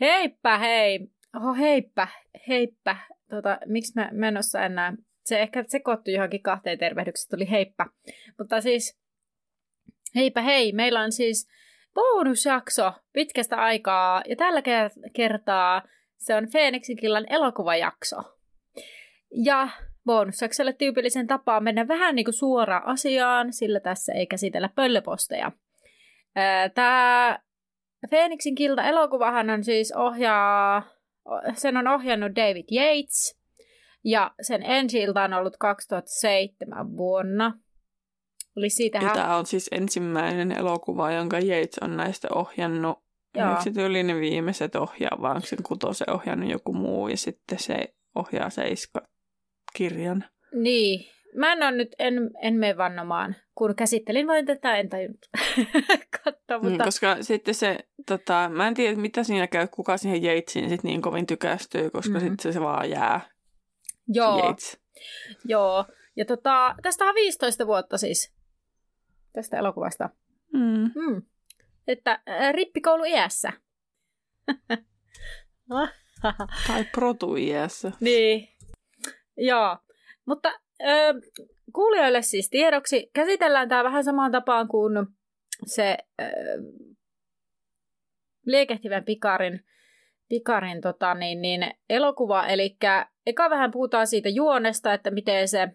Heippa 0.00 0.58
hei! 0.58 1.00
Oho, 1.36 1.54
heippa, 1.54 2.08
heippa. 2.48 2.96
Tota, 3.30 3.58
miksi 3.66 3.92
mä, 3.96 4.08
mä 4.12 4.28
en 4.28 4.36
osaa 4.36 4.64
enää? 4.64 4.92
Se 5.24 5.40
ehkä 5.40 5.64
sekoittui 5.68 6.14
johonkin 6.14 6.42
kahteen 6.42 6.78
tervehdykseen, 6.78 7.30
tuli 7.30 7.50
heippa. 7.50 7.86
Mutta 8.38 8.60
siis, 8.60 8.98
heipä 10.14 10.42
hei, 10.42 10.72
meillä 10.72 11.00
on 11.00 11.12
siis 11.12 11.48
bonusjakso 11.94 12.92
pitkästä 13.12 13.56
aikaa, 13.56 14.22
ja 14.28 14.36
tällä 14.36 14.62
kertaa 15.12 15.82
se 16.16 16.34
on 16.34 16.48
Phoenixin 16.50 16.96
killan 16.96 17.26
elokuvajakso. 17.32 18.16
Ja 19.44 19.68
bonusjaksolle 20.04 20.72
tyypillisen 20.72 21.26
tapaan 21.26 21.64
mennä 21.64 21.88
vähän 21.88 22.14
niin 22.14 22.24
kuin 22.24 22.34
suoraan 22.34 22.86
asiaan, 22.86 23.52
sillä 23.52 23.80
tässä 23.80 24.12
ei 24.12 24.26
käsitellä 24.26 24.70
pöllöposteja. 24.74 25.52
Tämä 26.74 27.38
Phoenixin 28.08 28.54
kilta 28.54 28.82
elokuvahan 28.82 29.50
on 29.50 29.64
siis 29.64 29.92
ohjaa, 29.96 30.82
sen 31.54 31.76
on 31.76 31.88
ohjannut 31.88 32.36
David 32.36 32.64
Yates, 32.72 33.38
ja 34.04 34.34
sen 34.42 34.62
ensi 34.62 34.98
on 35.24 35.32
ollut 35.32 35.56
2007 35.56 36.96
vuonna. 36.96 37.58
Eli 38.56 38.70
siitähän... 38.70 39.14
Tämä 39.14 39.36
on 39.36 39.46
siis 39.46 39.68
ensimmäinen 39.72 40.52
elokuva, 40.52 41.12
jonka 41.12 41.36
Yates 41.38 41.78
on 41.80 41.96
näistä 41.96 42.28
ohjannut. 42.34 42.98
Joo. 43.34 43.50
Onko 43.50 43.62
se 43.62 43.70
tyyli 43.70 44.02
ne 44.02 44.20
viimeiset 44.20 44.76
ohjaa, 44.76 45.18
vai 45.20 45.34
onko 45.34 45.46
sen 45.46 45.62
kutosen 45.62 46.10
ohjannut 46.10 46.50
joku 46.50 46.72
muu, 46.72 47.08
ja 47.08 47.16
sitten 47.16 47.58
se 47.58 47.94
ohjaa 48.14 48.50
seiska 48.50 49.08
kirjan. 49.74 50.24
Niin, 50.54 51.10
Mä 51.36 51.52
en 51.52 51.62
ole 51.62 51.70
nyt, 51.72 51.94
en, 51.98 52.30
en 52.42 52.54
mene 52.54 52.76
vannomaan. 52.76 53.36
Kun 53.54 53.74
käsittelin 53.74 54.26
vain 54.26 54.46
tätä, 54.46 54.76
en 54.76 54.88
tajunnut 54.88 55.26
katsoa, 56.24 56.58
mutta... 56.58 56.78
Mm, 56.78 56.84
koska 56.84 57.22
sitten 57.22 57.54
se, 57.54 57.78
tota, 58.06 58.50
mä 58.52 58.68
en 58.68 58.74
tiedä 58.74 58.96
mitä 58.96 59.22
siinä 59.22 59.46
käy, 59.46 59.66
kuka 59.66 59.96
siihen 59.96 60.24
Yatesin 60.24 60.68
sit 60.68 60.82
niin 60.82 61.02
kovin 61.02 61.26
tykästyy, 61.26 61.90
koska 61.90 62.12
mm-hmm. 62.12 62.28
sitten 62.28 62.52
se 62.52 62.60
vaan 62.60 62.90
jää. 62.90 63.20
Joo. 64.08 64.46
Yates. 64.46 64.80
Joo. 65.44 65.84
Ja 66.16 66.24
tota, 66.24 66.74
tästä 66.82 67.04
on 67.04 67.14
15 67.14 67.66
vuotta 67.66 67.98
siis, 67.98 68.34
tästä 69.32 69.58
elokuvasta. 69.58 70.10
Mm. 70.52 70.90
Mm. 70.94 71.22
Että 71.88 72.20
äh, 72.28 72.52
rippikoulu 72.54 73.04
iässä. 73.04 73.52
tai 76.66 76.84
protu 76.92 77.36
iässä. 77.36 77.92
Niin. 78.00 78.48
Joo. 79.36 79.78
Mutta 80.26 80.60
Öö, 80.82 81.12
kuulijoille 81.72 82.22
siis 82.22 82.50
tiedoksi, 82.50 83.10
käsitellään 83.12 83.68
tämä 83.68 83.84
vähän 83.84 84.04
samaan 84.04 84.32
tapaan 84.32 84.68
kuin 84.68 85.06
se 85.66 85.98
öö, 86.20 86.28
liekehtivän 88.46 89.04
pikarin, 89.04 89.64
pikarin 90.28 90.80
tota, 90.80 91.14
niin, 91.14 91.42
niin, 91.42 91.70
elokuva. 91.90 92.46
Eli 92.46 92.76
eka 93.26 93.50
vähän 93.50 93.70
puhutaan 93.70 94.06
siitä 94.06 94.28
juonesta, 94.28 94.94
että 94.94 95.10
miten 95.10 95.48
se, 95.48 95.68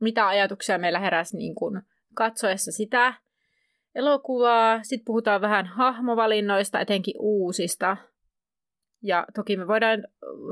mitä 0.00 0.28
ajatuksia 0.28 0.78
meillä 0.78 0.98
heräsi 0.98 1.36
niin 1.36 1.54
kuin 1.54 1.82
katsoessa 2.14 2.72
sitä 2.72 3.14
elokuvaa. 3.94 4.82
Sitten 4.82 5.04
puhutaan 5.04 5.40
vähän 5.40 5.66
hahmovalinnoista, 5.66 6.80
etenkin 6.80 7.14
uusista. 7.18 7.96
Ja 9.02 9.26
toki 9.34 9.56
me 9.56 9.66
voidaan 9.66 10.06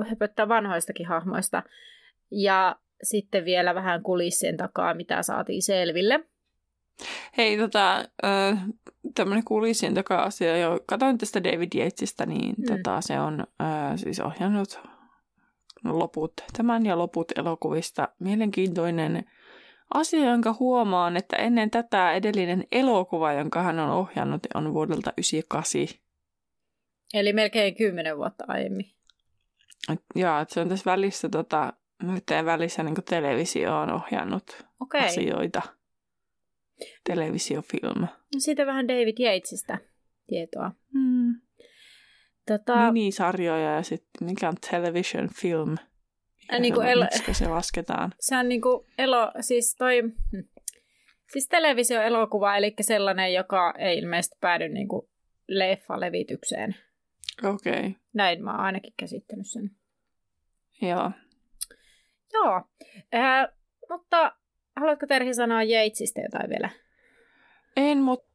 höpöttää 0.08 0.48
vanhoistakin 0.48 1.06
hahmoista. 1.06 1.62
Ja 2.30 2.76
sitten 3.02 3.44
vielä 3.44 3.74
vähän 3.74 4.02
kulissien 4.02 4.56
takaa, 4.56 4.94
mitä 4.94 5.22
saatiin 5.22 5.62
selville. 5.62 6.20
Hei, 7.36 7.58
tota, 7.58 8.04
tämmöinen 9.14 9.44
kulissien 9.44 9.94
takaa 9.94 10.22
asia 10.22 10.58
jo. 10.58 10.80
Katoin 10.86 11.18
tästä 11.18 11.44
David 11.44 11.68
Yatesista, 11.74 12.26
niin 12.26 12.54
mm. 12.58 12.76
tota, 12.76 13.00
se 13.00 13.20
on 13.20 13.46
äh, 13.60 13.96
siis 13.96 14.20
ohjannut 14.20 14.80
loput, 15.84 16.32
tämän 16.56 16.86
ja 16.86 16.98
loput 16.98 17.32
elokuvista. 17.38 18.08
Mielenkiintoinen 18.18 19.24
asia, 19.94 20.30
jonka 20.30 20.56
huomaan, 20.60 21.16
että 21.16 21.36
ennen 21.36 21.70
tätä 21.70 22.12
edellinen 22.12 22.64
elokuva, 22.72 23.32
jonka 23.32 23.62
hän 23.62 23.78
on 23.78 23.90
ohjannut, 23.90 24.46
on 24.54 24.74
vuodelta 24.74 25.12
1998. 25.16 26.02
Eli 27.14 27.32
melkein 27.32 27.74
kymmenen 27.74 28.16
vuotta 28.16 28.44
aiemmin. 28.48 28.86
Joo, 30.14 30.44
se 30.48 30.60
on 30.60 30.68
tässä 30.68 30.90
välissä 30.90 31.28
tota, 31.28 31.72
nyt 32.02 32.24
välissä 32.44 32.82
niin 32.82 32.94
televisio 33.08 33.78
on 33.78 33.92
ohjannut 33.92 34.66
okay. 34.80 35.00
asioita. 35.00 35.62
Televisiofilm. 37.04 38.00
No 38.00 38.38
siitä 38.38 38.66
vähän 38.66 38.88
David 38.88 39.16
Yatesista 39.20 39.78
tietoa. 40.26 40.72
Mm. 40.94 41.40
Tota... 42.46 42.92
Minisarjoja 42.92 43.74
ja 43.74 43.82
sitten 43.82 44.28
mikä 44.28 44.48
on 44.48 44.54
television 44.70 45.28
film. 45.40 45.76
Äh, 46.52 46.60
niin 46.60 46.74
kuin 46.74 46.86
el... 46.86 47.06
se 47.32 47.48
lasketaan? 47.48 48.14
Se 48.20 48.36
on 48.36 48.48
niin 48.48 48.60
kuin 48.60 48.86
elo, 48.98 49.32
siis 49.40 49.76
toi, 49.76 50.02
siis 51.32 51.48
televisioelokuva, 51.48 52.56
eli 52.56 52.74
sellainen, 52.80 53.34
joka 53.34 53.74
ei 53.78 53.98
ilmeisesti 53.98 54.36
päädy 54.40 54.68
niin 54.68 54.88
kuin 54.88 55.08
leffa-levitykseen. 55.48 56.74
Okei. 57.44 57.72
Okay. 57.72 57.92
Näin 58.12 58.44
mä 58.44 58.50
oon 58.50 58.60
ainakin 58.60 58.94
käsittänyt 58.96 59.46
sen. 59.46 59.70
Joo. 60.82 61.10
Joo, 62.32 62.62
äh, 63.14 63.48
mutta 63.90 64.32
haluatko 64.76 65.06
Terhi 65.06 65.34
sanoa 65.34 65.62
Jeitsistä 65.62 66.20
jotain 66.20 66.50
vielä? 66.50 66.70
En, 67.76 67.98
mutta... 67.98 68.26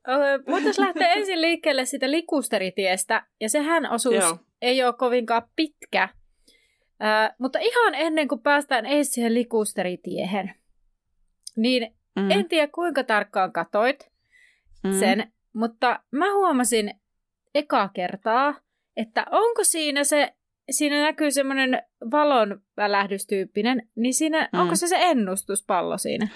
Voitaisiin 0.47 0.85
lähteä 0.85 1.13
ensin 1.19 1.41
liikkeelle 1.41 1.85
sitä 1.85 2.11
likusteritiestä, 2.11 3.27
ja 3.41 3.49
sehän 3.49 3.91
osuus 3.91 4.15
Joo. 4.15 4.37
ei 4.61 4.83
ole 4.83 4.93
kovinkaan 4.93 5.49
pitkä. 5.55 6.09
Äh, 7.03 7.35
mutta 7.39 7.59
ihan 7.59 7.95
ennen 7.95 8.27
kuin 8.27 8.41
päästään 8.41 8.85
edes 8.85 9.13
siihen 9.13 9.33
likusteritiehen, 9.33 10.53
niin 11.55 11.95
mm. 12.15 12.31
en 12.31 12.47
tiedä 12.49 12.67
kuinka 12.67 13.03
tarkkaan 13.03 13.53
katoit 13.53 14.11
mm. 14.83 14.99
sen, 14.99 15.31
mutta 15.53 15.99
mä 16.11 16.33
huomasin 16.33 16.93
eka 17.55 17.89
kertaa, 17.93 18.55
että 18.97 19.25
onko 19.31 19.63
siinä 19.63 20.03
se 20.03 20.33
siinä 20.71 21.01
näkyy 21.01 21.31
semmoinen 21.31 21.81
valon 22.11 22.61
välähdystyyppinen, 22.77 23.89
niin 23.95 24.13
siinä, 24.13 24.49
mm. 24.53 24.59
onko 24.59 24.75
se 24.75 24.87
se 24.87 24.97
ennustuspallo 24.99 25.97
siinä? 25.97 26.27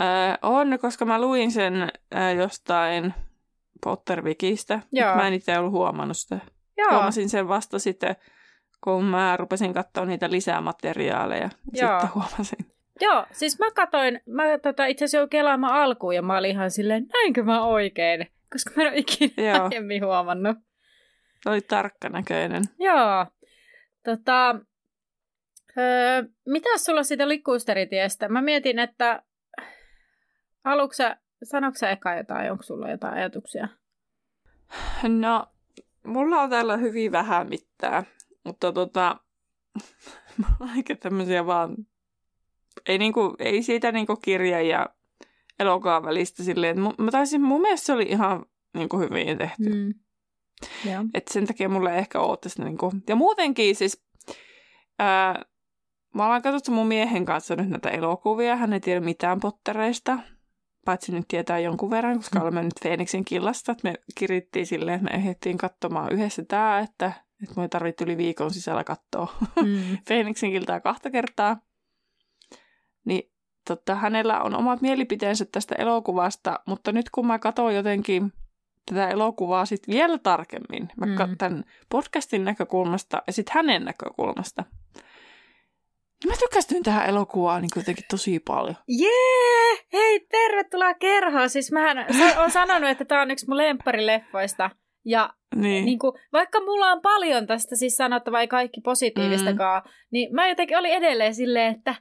Öö, 0.00 0.06
on, 0.42 0.78
koska 0.80 1.04
mä 1.04 1.20
luin 1.20 1.50
sen 1.52 1.88
öö, 2.14 2.30
jostain 2.30 3.14
Pottervikistä. 3.84 4.80
Mä 5.14 5.28
en 5.28 5.34
itse 5.34 5.58
ollut 5.58 5.72
huomannut 5.72 6.16
sitä. 6.16 6.38
Joo. 6.78 6.90
Huomasin 6.90 7.28
sen 7.28 7.48
vasta 7.48 7.78
sitten, 7.78 8.16
kun 8.84 9.04
mä 9.04 9.36
rupesin 9.36 9.74
katsoa 9.74 10.04
niitä 10.04 10.30
lisää 10.30 10.60
materiaaleja. 10.60 11.50
Joo. 11.72 12.00
Sitten 12.00 12.14
huomasin. 12.14 12.74
Joo, 13.00 13.26
siis 13.32 13.58
mä 13.58 13.70
katoin, 13.70 14.20
mä 14.26 14.42
tota, 14.62 14.86
itse 14.86 15.04
asiassa 15.04 15.18
jo 15.18 15.28
kelaamaan 15.28 15.74
alkuun 15.74 16.14
ja 16.14 16.22
mä 16.22 16.38
olin 16.38 16.50
ihan 16.50 16.70
silleen, 16.70 17.06
näinkö 17.12 17.42
mä 17.42 17.64
oikein? 17.64 18.26
Koska 18.52 18.70
mä 18.76 18.82
en 18.82 18.88
ole 18.88 18.98
ikinä 18.98 19.64
aiemmin 19.64 20.04
huomannut. 20.04 20.56
Oli 21.46 21.60
tarkkanäköinen. 21.60 22.62
Joo. 22.78 23.26
Tota, 24.04 24.56
öö, 25.78 26.22
mitä 26.46 26.78
sulla 26.78 27.02
siitä 27.02 27.28
likusteritiestä? 27.28 28.28
Mä 28.28 28.42
mietin, 28.42 28.78
että 28.78 29.22
aluksi 30.64 31.02
sanoiko 31.44 31.78
sä 31.78 31.90
eka 31.90 32.14
jotain, 32.14 32.52
onko 32.52 32.62
sulla 32.62 32.90
jotain 32.90 33.14
ajatuksia? 33.14 33.68
No, 35.08 35.46
mulla 36.06 36.40
on 36.40 36.50
täällä 36.50 36.76
hyvin 36.76 37.12
vähän 37.12 37.48
mitään, 37.48 38.06
mutta 38.44 38.72
tota, 38.72 39.16
aika 40.74 40.94
tämmöisiä 40.96 41.46
vaan, 41.46 41.76
ei, 42.86 42.98
niinku, 42.98 43.34
ei 43.38 43.62
siitä 43.62 43.92
niinku 43.92 44.16
kirja 44.16 44.62
ja 44.62 44.88
elokuvan 45.58 46.04
välistä 46.04 46.42
silleen, 46.42 46.80
mä 46.80 47.10
taisin, 47.10 47.42
mun 47.42 47.60
mielestä 47.60 47.86
se 47.86 47.92
oli 47.92 48.06
ihan 48.08 48.46
niinku 48.74 48.98
hyvin 48.98 49.38
tehty. 49.38 49.70
Mm. 49.70 49.94
Yeah. 50.86 51.04
Et 51.14 51.28
sen 51.28 51.46
takia 51.46 51.68
mulle 51.68 51.98
ehkä 51.98 52.20
oottaisi 52.20 52.62
niinku... 52.62 52.92
Ja 53.08 53.16
muutenkin 53.16 53.76
siis... 53.76 54.04
Ää, 54.98 55.44
mä 56.14 56.26
olen 56.26 56.42
katsottu 56.42 56.70
mun 56.72 56.86
miehen 56.86 57.24
kanssa 57.24 57.56
nyt 57.56 57.68
näitä 57.68 57.90
elokuvia. 57.90 58.56
Hän 58.56 58.72
ei 58.72 58.80
tiedä 58.80 59.00
mitään 59.00 59.40
pottereista. 59.40 60.18
paitsi 60.84 61.12
nyt 61.12 61.28
tietää 61.28 61.58
jonkun 61.58 61.90
verran, 61.90 62.16
koska 62.16 62.38
Mm. 62.38 62.42
olemme 62.42 62.62
nyt 62.62 62.80
Feeniksin 62.82 63.24
killasta, 63.24 63.72
että 63.72 63.88
me 63.88 63.94
kirittiin 64.14 64.66
silleen, 64.66 64.94
että 64.96 65.10
me 65.10 65.16
ehdittiin 65.22 65.58
katsomaan 65.58 66.12
yhdessä 66.12 66.44
tämä, 66.48 66.78
että, 66.78 67.12
että 67.42 67.54
me 67.56 67.62
ei 67.62 67.68
tarvitse 67.68 68.04
yli 68.04 68.16
viikon 68.16 68.50
sisällä 68.50 68.84
katsoa 68.84 69.32
Mm. 69.64 69.98
Feeniksin 70.08 70.50
kiltaa 70.50 70.80
kahta 70.80 71.10
kertaa. 71.10 71.56
Niin 73.04 73.32
totta, 73.68 73.94
hänellä 73.94 74.42
on 74.42 74.54
omat 74.54 74.80
mielipiteensä 74.80 75.44
tästä 75.44 75.74
elokuvasta, 75.74 76.60
mutta 76.66 76.92
nyt 76.92 77.10
kun 77.10 77.26
mä 77.26 77.38
katson 77.38 77.74
jotenkin 77.74 78.32
tätä 78.86 79.08
elokuvaa 79.08 79.64
sit 79.66 79.88
vielä 79.88 80.18
tarkemmin, 80.18 80.88
mä 80.96 81.06
Mm. 81.06 81.36
tämän 81.38 81.64
podcastin 81.88 82.44
näkökulmasta 82.44 83.22
ja 83.26 83.32
sitten 83.32 83.54
hänen 83.54 83.84
näkökulmasta, 83.84 84.64
niin 86.24 86.30
mä 86.32 86.36
tykkästyin 86.38 86.82
tähän 86.82 87.08
elokuvaan 87.08 87.62
niin 87.62 87.70
jotenkin 87.76 88.04
tosi 88.10 88.40
paljon. 88.40 88.76
Jee! 88.88 89.78
Hei, 89.92 90.20
tervetuloa 90.20 90.94
kerhoon. 90.94 91.50
Siis 91.50 91.72
mä 91.72 92.06
oon 92.40 92.50
sanonut, 92.50 92.90
että 92.90 93.04
tää 93.04 93.22
on 93.22 93.30
yksi 93.30 93.48
mun 93.48 93.56
lempparileffoista. 93.56 94.70
Ja 95.04 95.30
Niin. 95.54 95.84
niin 95.84 95.98
kuin, 95.98 96.12
vaikka 96.32 96.60
mulla 96.60 96.92
on 96.92 97.00
paljon 97.02 97.46
tästä 97.46 97.76
siis 97.76 97.96
sanottavaa 97.96 98.40
ei 98.40 98.48
kaikki 98.48 98.80
positiivistakaan, 98.80 99.82
mm. 99.84 99.90
niin 100.10 100.34
mä 100.34 100.48
jotenkin 100.48 100.78
oli 100.78 100.90
edelleen 100.92 101.34
silleen, 101.34 101.74
että 101.76 101.94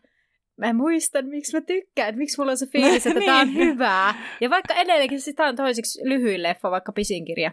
mä 0.58 0.74
muistan, 0.74 1.26
miksi 1.26 1.58
mä 1.58 1.62
tykkään, 1.62 2.10
että 2.10 2.20
miksi 2.20 2.38
mulla 2.42 2.52
on 2.52 2.58
se 2.58 2.66
fiilis, 2.74 3.08
että 3.08 3.20
niin. 3.20 3.26
tää 3.32 3.40
on 3.40 3.48
Niin. 3.54 3.68
hyvää. 3.68 4.16
Ja 4.42 4.50
vaikka 4.50 4.74
edelleenkin, 4.74 5.22
siis 5.22 5.36
tää 5.36 5.48
on 5.48 5.56
toiseksi 5.56 6.02
lyhyin 6.10 6.44
leffa, 6.44 6.72
vaikka 6.72 6.92
pisin 6.92 7.26
kirja. 7.26 7.52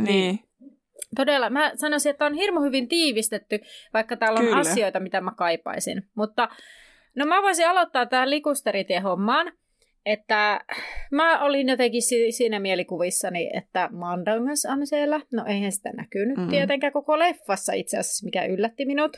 niin. 0.00 0.38
Todella, 1.16 1.50
mä 1.50 1.72
sanoisin, 1.74 2.10
että 2.10 2.26
on 2.26 2.34
hirmu 2.34 2.60
hyvin 2.60 2.88
tiivistetty, 2.88 3.58
vaikka 3.94 4.16
täällä 4.16 4.40
on 4.40 4.44
Kyllä. 4.46 4.58
asioita, 4.58 5.00
mitä 5.00 5.20
mä 5.20 5.32
kaipaisin. 5.36 6.02
Mutta 6.16 6.48
no 7.16 7.26
mä 7.26 7.42
voisin 7.42 7.68
aloittaa 7.68 8.06
tähän 8.06 8.30
likusteritien-hommaan, 8.30 9.52
että 10.06 10.60
mä 11.10 11.44
olin 11.44 11.68
jotenkin 11.68 12.02
si- 12.02 12.32
siinä 12.32 12.60
mielikuvissani, 12.60 13.50
että 13.56 13.88
Mandangas 13.92 14.66
on 14.72 14.86
siellä. 14.86 15.20
No 15.32 15.44
eihän 15.46 15.72
sitä 15.72 15.90
näkynyt. 15.96 16.36
Mm. 16.38 16.48
tietenkään 16.48 16.92
koko 16.92 17.18
leffassa 17.18 17.72
itse 17.72 17.98
asiassa, 17.98 18.24
mikä 18.24 18.44
yllätti 18.44 18.84
minut. 18.84 19.16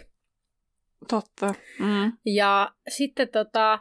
Totta. 1.08 1.54
Mm. 1.78 2.12
Ja 2.26 2.70
sitten 2.88 3.28
tota, 3.28 3.78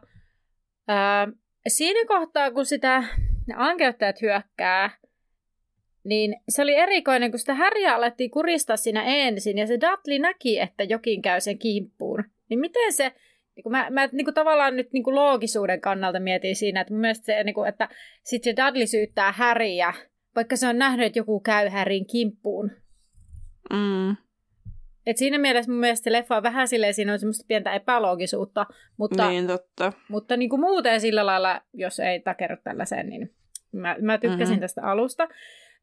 ää, 0.87 1.27
siinä 1.67 2.07
kohtaa, 2.07 2.51
kun 2.51 2.65
sitä 2.65 3.03
ne 3.47 3.55
ankeuttajat 3.57 4.21
hyökkää, 4.21 4.89
niin 6.03 6.35
se 6.49 6.61
oli 6.61 6.75
erikoinen, 6.75 7.31
kun 7.31 7.39
sitä 7.39 7.53
härjää 7.53 7.95
alettiin 7.95 8.31
kuristaa 8.31 8.77
siinä 8.77 9.03
ensin, 9.03 9.57
ja 9.57 9.67
se 9.67 9.73
Dudley 9.81 10.19
näki, 10.19 10.59
että 10.59 10.83
jokin 10.83 11.21
käy 11.21 11.41
sen 11.41 11.59
kimppuun. 11.59 12.23
Niin 12.49 12.59
miten 12.59 12.93
se, 12.93 13.11
niin 13.55 13.63
kuin 13.63 13.71
mä, 13.71 13.87
mä 13.89 14.09
niin 14.11 14.25
kuin 14.25 14.33
tavallaan 14.35 14.75
nyt 14.75 14.93
niin 14.93 15.03
kuin 15.03 15.15
loogisuuden 15.15 15.81
kannalta 15.81 16.19
mietin 16.19 16.55
siinä, 16.55 16.81
että 16.81 16.93
mun 16.93 17.01
mielestä 17.01 17.25
se, 17.25 17.43
niin 17.43 17.55
kuin, 17.55 17.69
että 17.69 17.89
sitten 18.23 18.55
se 18.55 18.63
Dudley 18.65 18.87
syyttää 18.87 19.31
häriä, 19.31 19.93
vaikka 20.35 20.55
se 20.55 20.67
on 20.67 20.77
nähnyt, 20.77 21.05
että 21.05 21.19
joku 21.19 21.39
käy 21.39 21.69
härin 21.69 22.05
kimppuun. 22.07 22.71
Mm. 23.69 24.15
Et 25.05 25.17
siinä 25.17 25.37
mielessä 25.37 25.71
mun 25.71 25.79
mielestä 25.79 26.03
se 26.03 26.11
leffa 26.11 26.37
on 26.37 26.43
vähän 26.43 26.67
silleen, 26.67 26.93
siinä 26.93 27.13
on 27.13 27.19
semmoista 27.19 27.45
pientä 27.47 27.73
epäloogisuutta, 27.73 28.65
mutta 28.97 29.29
Niin, 29.29 29.47
totta. 29.47 29.93
Mutta 30.09 30.37
niin 30.37 30.49
kuin 30.49 30.59
muuten 30.59 31.01
sillä 31.01 31.25
lailla, 31.25 31.61
jos 31.73 31.99
ei 31.99 32.19
takerru 32.19 32.55
tällaiseen, 32.63 33.09
niin 33.09 33.33
mä, 33.71 33.95
mä 34.01 34.17
tykkäsin 34.17 34.39
Mhm. 34.43 34.49
mm-hmm. 34.51 34.59
tästä 34.61 34.81
alusta. 34.83 35.27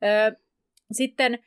Öö, 0.04 0.32
sitten 0.92 1.38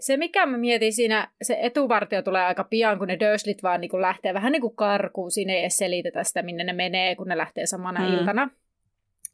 se, 0.00 0.16
mikä 0.16 0.46
mä 0.46 0.56
mietin 0.58 0.92
siinä, 0.92 1.28
se 1.42 1.58
etuvartio 1.60 2.22
tulee 2.22 2.44
aika 2.44 2.64
pian, 2.64 2.98
kun 2.98 3.08
ne 3.08 3.18
Dursleyt 3.20 3.62
vaan 3.62 3.80
niin 3.80 3.90
kuin 3.90 4.02
lähtee 4.02 4.34
vähän 4.34 4.52
niin 4.52 4.62
kuin 4.62 4.76
karkuun. 4.76 5.30
Siinä 5.30 5.52
ei 5.52 5.60
edes 5.60 5.76
selitetä 5.78 6.24
sitä, 6.24 6.42
minne 6.42 6.64
ne 6.64 6.72
menee, 6.72 7.16
kun 7.16 7.28
ne 7.28 7.36
lähtee 7.36 7.66
samana 7.66 8.00
Mm. 8.08 8.14
iltana. 8.14 8.50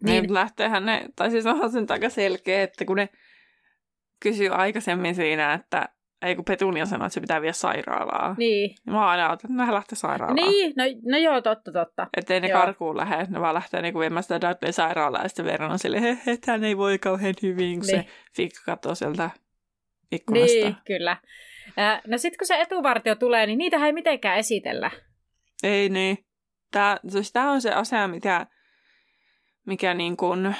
Niin. 0.04 0.22
Niin, 0.22 0.34
lähteehän 0.34 0.86
ne, 0.86 1.04
tai 1.16 1.30
siis 1.30 1.46
onhan 1.46 1.70
se 1.70 1.80
nyt 1.80 1.90
aika 1.90 2.08
selkeä, 2.08 2.62
että 2.62 2.84
kun 2.84 2.96
ne 2.96 3.08
kysyy 4.20 4.48
aikaisemmin 4.48 5.14
siinä, 5.14 5.54
että 5.54 5.88
ei 6.22 6.36
kun 6.36 6.44
Petunia 6.44 6.86
sanoi, 6.86 7.06
että 7.06 7.14
se 7.14 7.20
pitää 7.20 7.40
viedä 7.40 7.52
sairaalaan. 7.52 8.34
Niin. 8.38 8.68
niin, 8.68 8.94
Mä 8.94 9.08
aina 9.08 9.26
ajattelin, 9.26 9.54
että 9.54 9.66
ne 9.66 9.72
lähtee 9.74 9.96
sairaalaan. 9.96 10.34
niin 10.50 10.72
no, 10.76 10.84
no 11.12 11.18
joo, 11.18 11.40
totta, 11.40 11.72
totta. 11.72 12.06
Että 12.16 12.34
ei 12.34 12.40
ne 12.40 12.48
Joo. 12.48 12.60
karkuun 12.60 12.96
lähde, 12.96 13.26
ne 13.28 13.40
vaan 13.40 13.54
lähtee 13.54 13.82
niinku 13.82 13.98
viemään 13.98 14.22
sitä 14.22 14.40
Dudley 14.40 14.72
sairaalaan 14.72 15.24
ja 15.24 15.28
sitten 15.28 15.44
verran 15.44 15.70
on 15.72 15.78
silleen, 15.78 16.02
he, 16.02 16.18
että 16.32 16.52
hän 16.52 16.64
ei 16.64 16.76
voi 16.76 16.98
kauhean 16.98 17.34
hyvin, 17.42 17.80
kun 17.80 17.86
Niin. 17.86 18.04
se 18.04 18.06
Fikka 18.36 18.60
katsoo 18.66 18.94
sieltä 18.94 19.30
ikkunasta. 20.12 20.54
Niin, 20.56 20.76
kyllä. 20.86 21.16
Ää, 21.76 22.00
no 22.06 22.18
sitten 22.18 22.38
kun 22.38 22.46
se 22.46 22.60
etuvartio 22.60 23.14
tulee, 23.14 23.46
niin 23.46 23.58
niitä 23.58 23.76
ei 23.86 23.92
mitenkään 23.92 24.38
esitellä. 24.38 24.90
Ei 25.62 25.88
niin. 25.88 26.18
Tää, 26.70 26.96
siis 27.08 27.32
tää 27.32 27.50
on 27.50 27.60
se 27.60 27.72
asia, 27.72 28.08
mikä, 28.08 28.46
mikä 29.66 29.94
niin 29.94 30.16
kuin, 30.16 30.56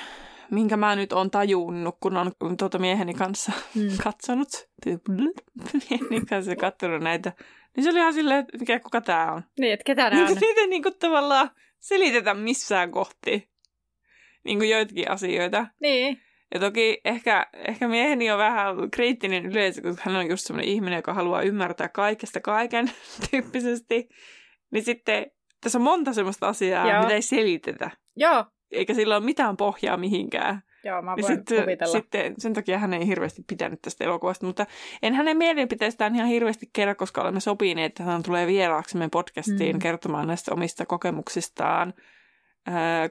minkä 0.50 0.76
mä 0.76 0.96
nyt 0.96 1.12
on 1.12 1.30
tajunnut, 1.30 1.96
kun 2.00 2.16
on 2.16 2.56
tuota 2.58 2.78
mieheni 2.78 3.14
kanssa 3.14 3.52
Mm. 3.74 3.88
katsonut, 4.04 4.48
mieheni 5.90 6.26
kanssa 6.30 6.56
katsonut 6.56 7.02
näitä, 7.02 7.32
niin 7.76 7.84
se 7.84 7.90
oli 7.90 7.98
ihan 7.98 8.14
silleen, 8.14 8.40
että 8.40 8.58
mikä, 8.58 8.80
kuka 8.80 9.00
tää 9.00 9.32
on. 9.32 9.42
Niin, 9.60 9.72
että 9.72 9.84
ketä 9.84 10.10
nämä 10.10 10.22
on? 10.28 10.36
Niitä 10.40 10.66
niin 10.66 10.82
kuin 10.82 10.94
tavallaan 10.98 11.50
selitetä 11.78 12.34
missään 12.34 12.90
kohti. 12.90 13.50
Niin 14.44 14.58
kuin 14.58 14.70
joitakin 14.70 15.10
asioita. 15.10 15.66
niin, 15.80 16.20
Ja 16.54 16.60
toki 16.60 17.00
ehkä, 17.04 17.46
ehkä 17.54 17.88
mieheni 17.88 18.30
on 18.30 18.38
vähän 18.38 18.90
kriittinen 18.90 19.46
yleensä, 19.46 19.82
koska 19.82 20.02
hän 20.04 20.16
on 20.16 20.30
just 20.30 20.46
semmoinen 20.46 20.70
ihminen, 20.72 20.96
joka 20.96 21.14
haluaa 21.14 21.42
ymmärtää 21.42 21.88
kaikesta 21.88 22.40
kaiken 22.40 22.90
tyyppisesti. 23.30 24.08
Niin 24.70 24.84
sitten 24.84 25.26
tässä 25.60 25.78
on 25.78 25.82
monta 25.82 26.12
semmoista 26.12 26.48
asiaa, 26.48 26.90
Joo. 26.90 27.02
mitä 27.02 27.14
ei 27.14 27.22
selitetä. 27.22 27.90
joo, 28.16 28.44
Eikä 28.72 28.94
sillä 28.94 29.16
ole 29.16 29.24
mitään 29.24 29.56
pohjaa 29.56 29.96
mihinkään. 29.96 30.62
joo, 30.84 31.02
mä 31.02 31.10
voin 31.10 31.24
sitten, 31.24 31.62
kuvitella. 31.62 31.92
sitten 31.92 32.34
sen 32.38 32.52
takia 32.54 32.78
hän 32.78 32.94
ei 32.94 33.06
hirveästi 33.06 33.44
pitänyt 33.46 33.82
tästä 33.82 34.04
elokuvasta, 34.04 34.46
mutta 34.46 34.66
en 35.02 35.14
hänen 35.14 35.36
mielipiteestään 35.36 36.14
ihan 36.14 36.28
hirveästi 36.28 36.70
kerro, 36.72 36.94
koska 36.94 37.20
olemme 37.22 37.40
sopineet, 37.40 37.90
että 37.90 38.02
hän 38.02 38.22
tulee 38.22 38.46
vieraaksemme 38.46 39.08
podcastiin 39.12 39.76
Mm. 39.76 39.80
kertomaan 39.80 40.26
näistä 40.26 40.54
omista 40.54 40.86
kokemuksistaan 40.86 41.94
ää, 42.66 43.10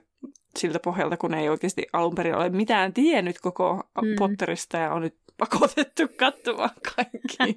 siltä 0.57 0.79
pohjalta, 0.79 1.17
kun 1.17 1.33
ei 1.33 1.49
oikeasti 1.49 1.85
alun 1.93 2.15
perin 2.15 2.35
ole 2.35 2.49
mitään 2.49 2.93
tiennyt 2.93 3.39
koko 3.41 3.83
Mm. 4.01 4.07
Potterista 4.19 4.77
ja 4.77 4.93
on 4.93 5.01
nyt 5.01 5.15
pakotettu 5.37 6.03
katsomaan 6.17 6.69
kaikki. 6.95 7.37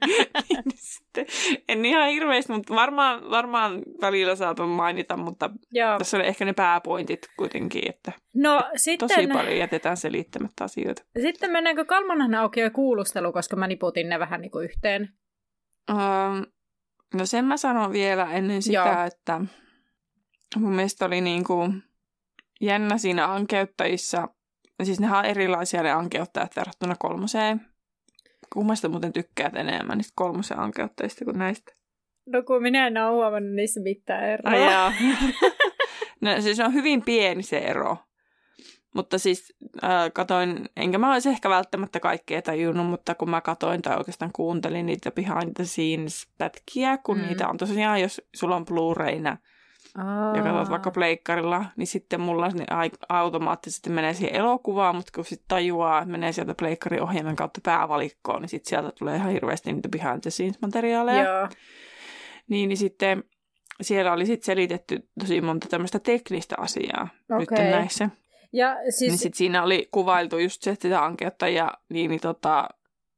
niin 0.49 0.63
sitten, 0.75 1.27
en 1.69 1.85
ihan 1.85 2.09
hirveästi, 2.09 2.53
mutta 2.53 2.75
varmaan, 2.75 3.31
varmaan 3.31 3.83
välillä 4.01 4.37
saatan 4.37 4.69
mainita, 4.69 5.17
mutta 5.17 5.51
Joo. 5.73 5.99
tässä 5.99 6.17
on 6.17 6.25
ehkä 6.25 6.45
ne 6.45 6.53
pääpointit 6.53 7.29
kuitenkin, 7.37 7.83
että 7.89 8.13
No 8.35 8.63
sitten, 8.77 9.09
tosi 9.09 9.27
paljon 9.27 9.57
jätetään 9.57 9.97
selittämättä 9.97 10.65
asioita. 10.65 11.03
sitten 11.23 11.51
mennäänkö 11.51 11.85
kolmannen 11.85 12.35
aukioon 12.35 12.73
kuulustelu, 12.73 13.33
koska 13.33 13.57
mä 13.57 13.67
niputin 13.67 14.09
ne 14.09 14.19
vähän 14.19 14.41
niin 14.41 14.51
kuin 14.51 14.65
yhteen. 14.65 15.09
Um, 15.91 16.47
no 17.15 17.27
sen 17.27 17.45
mä 17.45 17.57
sanon 17.57 17.93
vielä 17.93 18.31
ennen 18.33 18.63
sitä, 18.63 18.79
Joo. 18.79 19.07
että 19.07 19.41
mun 20.57 20.73
mielestä 20.73 21.05
oli 21.07 21.21
niinku 21.21 21.73
jännä 22.61 22.99
siinä 22.99 23.33
ankeuttajissa. 23.33 24.29
Siis 24.83 25.01
nehän 25.01 25.19
on 25.19 25.25
erilaisia 25.25 25.83
ne 25.83 25.91
ankeuttajat 25.91 26.57
verrattuna 26.57 26.95
kolmoseen. 26.99 27.70
Kummasta 28.53 28.89
muuten 28.89 29.13
tykkäät 29.13 29.57
enemmän 29.57 29.99
niistä 29.99 30.13
kolmosen 30.17 30.59
ankeuttajista 30.59 31.25
kuin 31.25 31.39
näistä? 31.39 31.73
No 32.27 32.43
kun 32.43 32.63
minä 32.63 32.87
en 32.87 32.97
ole 32.97 33.11
huomannut 33.11 33.55
niissä 33.55 33.81
mitään 33.81 34.25
eroa. 34.25 34.51
Ai 34.53 34.65
jaa. 34.65 34.93
no, 36.21 36.41
siis 36.41 36.61
on 36.61 36.75
hyvin 36.75 37.03
pieni 37.03 37.43
se 37.43 37.59
ero. 37.59 37.97
Mutta 38.95 39.19
siis 39.19 39.55
äh, 39.85 40.13
katoin, 40.13 40.69
enkä 40.77 40.99
mä 40.99 41.13
olisi 41.13 41.29
ehkä 41.29 41.49
välttämättä 41.51 42.01
kaikkea 42.01 42.43
tajunnut, 42.43 42.87
mutta 42.87 43.15
kun 43.15 43.31
mä 43.31 43.41
katoin 43.41 43.83
tai 43.83 43.97
oikeastaan 43.97 44.31
kuuntelin 44.33 44.87
niitä 44.87 45.11
behind 45.11 45.53
the 45.57 45.65
scenes 45.65 46.29
pätkiä, 46.39 46.99
kun 46.99 47.19
mm. 47.19 47.27
niitä 47.27 47.49
on 47.49 47.57
tosiaan, 47.57 48.01
jos 48.01 48.23
sulla 48.37 48.57
on 48.57 48.65
Blu-rayna 48.65 49.37
Aa. 49.99 50.37
ja 50.37 50.43
katsot 50.43 50.71
vaikka 50.71 50.91
pleikkarilla, 50.91 51.65
niin 51.77 51.87
sitten 51.87 52.21
mulla 52.21 52.49
ne 52.49 52.65
automaattisesti 53.09 53.91
menee 53.91 54.15
siihen 54.15 54.35
elokuvaan, 54.35 54.97
mutta 54.97 55.13
kun 55.15 55.25
sitten 55.25 55.49
tajuaa, 55.49 55.99
että 55.99 56.11
menee 56.11 56.33
sieltä 56.33 56.55
pleikkarin 56.55 57.03
ohjelman 57.03 57.37
kautta 57.37 57.61
päävalikkoon, 57.65 58.43
niin 58.43 58.49
sitten 58.49 58.71
sieltä 58.71 58.93
tulee 58.99 59.17
ihan 59.17 59.33
hirveästi 59.33 59.73
niitä 59.73 59.89
behind 59.89 60.21
the 60.21 60.31
scenes 60.31 60.61
materiaaleja. 60.63 61.25
Joo. 61.25 61.49
Niin, 62.49 62.69
niin 62.69 62.77
sitten 62.77 63.25
siellä 63.81 64.13
oli 64.13 64.27
sitten 64.27 64.47
selitetty 64.47 65.09
tosi 65.21 65.41
monta 65.41 65.69
tämmöistä 65.69 65.99
teknistä 65.99 66.55
asiaa 66.59 67.09
nyt 67.29 67.53
Okei. 67.53 67.71
näissä. 67.71 68.11
Ja 68.53 68.75
Siis... 68.83 68.99
siis, 68.99 69.11
Niin 69.11 69.19
sit 69.19 69.35
siinä 69.35 69.63
oli 69.63 69.89
kuvailtu 69.91 70.39
just 70.39 70.63
se, 70.63 70.71
että 70.71 70.83
sitä 70.83 71.05
ankeuttajia, 71.05 71.73
niin, 71.89 72.11
niin 72.11 72.21
tota, 72.21 72.69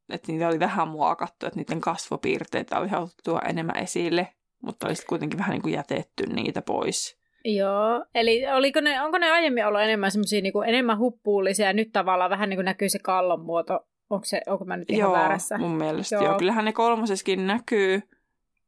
että 0.09 0.31
niitä 0.31 0.47
oli 0.47 0.59
vähän 0.59 0.87
muokattu, 0.87 1.45
että 1.45 1.59
niiden 1.59 1.81
kasvopiirteitä 1.81 2.79
oli 2.79 2.87
haluttu 2.87 3.37
enemmän 3.49 3.77
esille, 3.77 4.33
mutta 4.63 4.87
oli 4.87 4.95
sitten 4.95 5.09
kuitenkin 5.09 5.39
vähän 5.39 5.51
niin 5.51 5.61
kuin 5.61 5.73
jätetty 5.73 6.25
niitä 6.25 6.61
pois. 6.61 7.17
joo. 7.45 8.05
Eli 8.15 8.47
oliko 8.47 8.81
ne, 8.81 9.01
onko 9.01 9.17
ne 9.17 9.31
aiemmin 9.31 9.65
ollut 9.65 9.81
enemmän 9.81 10.11
semmoisia 10.11 10.41
niin 10.41 10.53
enemmän 10.67 10.97
huppuullisia 10.99 11.65
ja 11.67 11.73
nyt 11.73 11.89
tavallaan 11.93 12.29
vähän 12.29 12.49
niin 12.49 12.57
kuin 12.57 12.65
näkyy 12.65 12.89
se 12.89 12.99
kallon 12.99 13.41
muoto? 13.41 13.79
Onko, 14.09 14.25
se, 14.25 14.41
onko 14.47 14.65
mä 14.65 14.77
nyt 14.77 14.89
ihan 14.89 14.99
joo, 14.99 15.13
väärässä? 15.13 15.57
mun 15.57 15.71
mielestä 15.77 16.15
Joo. 16.15 16.23
joo. 16.25 16.37
Kyllähän 16.37 16.65
ne 16.65 16.73
kolmoseskin 16.73 17.47
näkyy, 17.47 18.01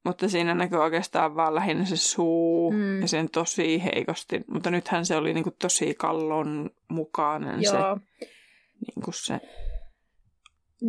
mutta 0.05 0.29
siinä 0.29 0.53
näkyy 0.53 0.79
oikeastaan 0.79 1.35
vaan 1.35 1.55
lähinnä 1.55 1.85
se 1.85 1.97
suu 1.97 2.71
Mm. 2.71 3.01
ja 3.01 3.07
sen 3.07 3.29
tosi 3.29 3.83
heikosti. 3.83 4.41
Mutta 4.47 4.71
nythän 4.71 5.05
se 5.05 5.15
oli 5.15 5.33
niinku 5.33 5.51
tosi 5.61 5.93
kallon 5.97 6.69
mukainen 6.87 7.65
se, 7.65 7.77
Joo. 7.77 7.99
niinku 8.81 9.11
se 9.11 9.39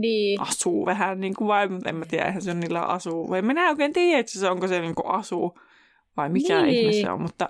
Niin. 0.00 0.40
asuu 0.40 0.86
vähän 0.86 1.20
niin 1.20 1.34
kuin 1.34 1.48
vai, 1.48 1.68
mutta 1.68 1.88
en 1.88 1.96
mä 1.96 2.04
tiedä, 2.04 2.24
eihän 2.24 2.42
se 2.42 2.50
on 2.50 2.60
niillä 2.60 2.80
asuu. 2.82 3.30
Vai 3.30 3.42
minä 3.42 3.62
en 3.62 3.68
oikein 3.68 3.92
tiedä, 3.92 4.18
että 4.20 4.32
se 4.32 4.50
onko 4.50 4.68
se 4.68 4.80
niin 4.80 4.94
kuin 4.94 5.06
asuu 5.14 5.58
vai 6.16 6.28
mikä 6.28 6.62
Niin. 6.62 6.74
ihme 6.74 6.92
se 6.92 7.10
on, 7.10 7.22
mutta 7.22 7.48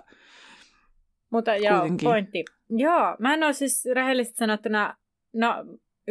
Mutta 1.30 1.56
joo, 1.56 1.78
Kuitenkin. 1.78 2.06
pointti. 2.08 2.44
Joo, 2.70 3.16
mä 3.18 3.34
en 3.34 3.42
ole 3.42 3.52
siis 3.52 3.84
rehellisesti 3.94 4.38
sanottuna, 4.38 4.96
no 5.32 5.54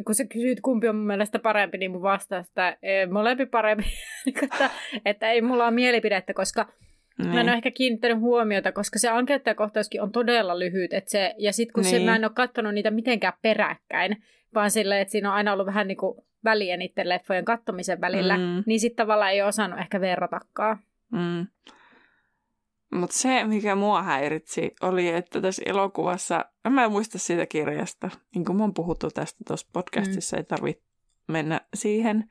kun 0.05 0.15
sä 0.15 0.25
kysyt 0.25 0.61
kumpi 0.61 0.87
on 0.87 0.95
mun 0.95 1.07
mielestä 1.07 1.39
parempi, 1.39 1.77
niin 1.77 1.91
mun 1.91 2.01
vastaus, 2.01 2.47
että 2.47 2.77
eh, 2.83 3.09
molempi 3.09 3.45
parempi, 3.45 3.83
Niin, 4.25 4.43
että, 4.43 4.69
että 5.05 5.31
ei 5.31 5.41
mulla 5.41 5.63
ole 5.63 5.71
mielipidettä, 5.71 6.33
koska 6.33 6.65
niin. 7.17 7.29
Mä 7.33 7.41
en 7.41 7.47
ole 7.47 7.55
ehkä 7.55 7.71
kiinnittänyt 7.71 8.19
huomiota, 8.19 8.71
koska 8.71 8.99
se 8.99 9.09
ankeuttajakohtauskin 9.09 10.01
on 10.01 10.11
todella 10.11 10.59
lyhyt. 10.59 10.93
Et 10.93 11.07
se, 11.07 11.35
ja 11.37 11.53
sitten 11.53 11.73
kun 11.73 11.83
niin. 11.83 11.89
se, 11.91 11.95
Niin. 11.97 12.05
mä 12.09 12.15
en 12.15 12.25
ole 12.25 12.31
katsonut 12.35 12.73
niitä 12.73 12.91
mitenkään 12.91 13.33
peräkkäin, 13.41 14.23
vaan 14.53 14.71
silleen, 14.71 15.01
että 15.01 15.11
siinä 15.11 15.29
on 15.29 15.35
aina 15.35 15.53
ollut 15.53 15.65
vähän 15.65 15.87
niin 15.87 15.97
kuin 15.97 16.25
väliä 16.43 16.77
niiden 16.77 17.09
leffojen 17.09 17.45
kattomisen 17.45 18.01
välillä, 18.01 18.37
Mm. 18.37 18.63
niin 18.65 18.79
sitten 18.79 19.05
tavallaan 19.05 19.31
ei 19.31 19.41
ole 19.41 19.47
osannut 19.49 19.79
ehkä 19.79 20.01
verratakaan. 20.01 20.79
Mm. 21.11 21.47
Mutta 22.99 23.17
se, 23.17 23.43
mikä 23.43 23.75
mua 23.75 24.03
häiritsi, 24.03 24.75
oli, 24.81 25.07
että 25.07 25.41
tässä 25.41 25.63
elokuvassa, 25.65 26.45
en 26.65 26.71
mä 26.71 26.89
muista 26.89 27.19
siitä 27.19 27.45
kirjasta, 27.45 28.09
niin 28.35 28.45
kuin 28.45 28.57
me 28.57 28.63
on 28.63 28.73
puhuttu 28.73 29.09
tästä 29.11 29.43
tuossa 29.47 29.67
podcastissa, 29.73 30.37
mm. 30.37 30.39
ei 30.39 30.43
tarvitse 30.43 30.83
mennä 31.27 31.61
siihen 31.73 32.29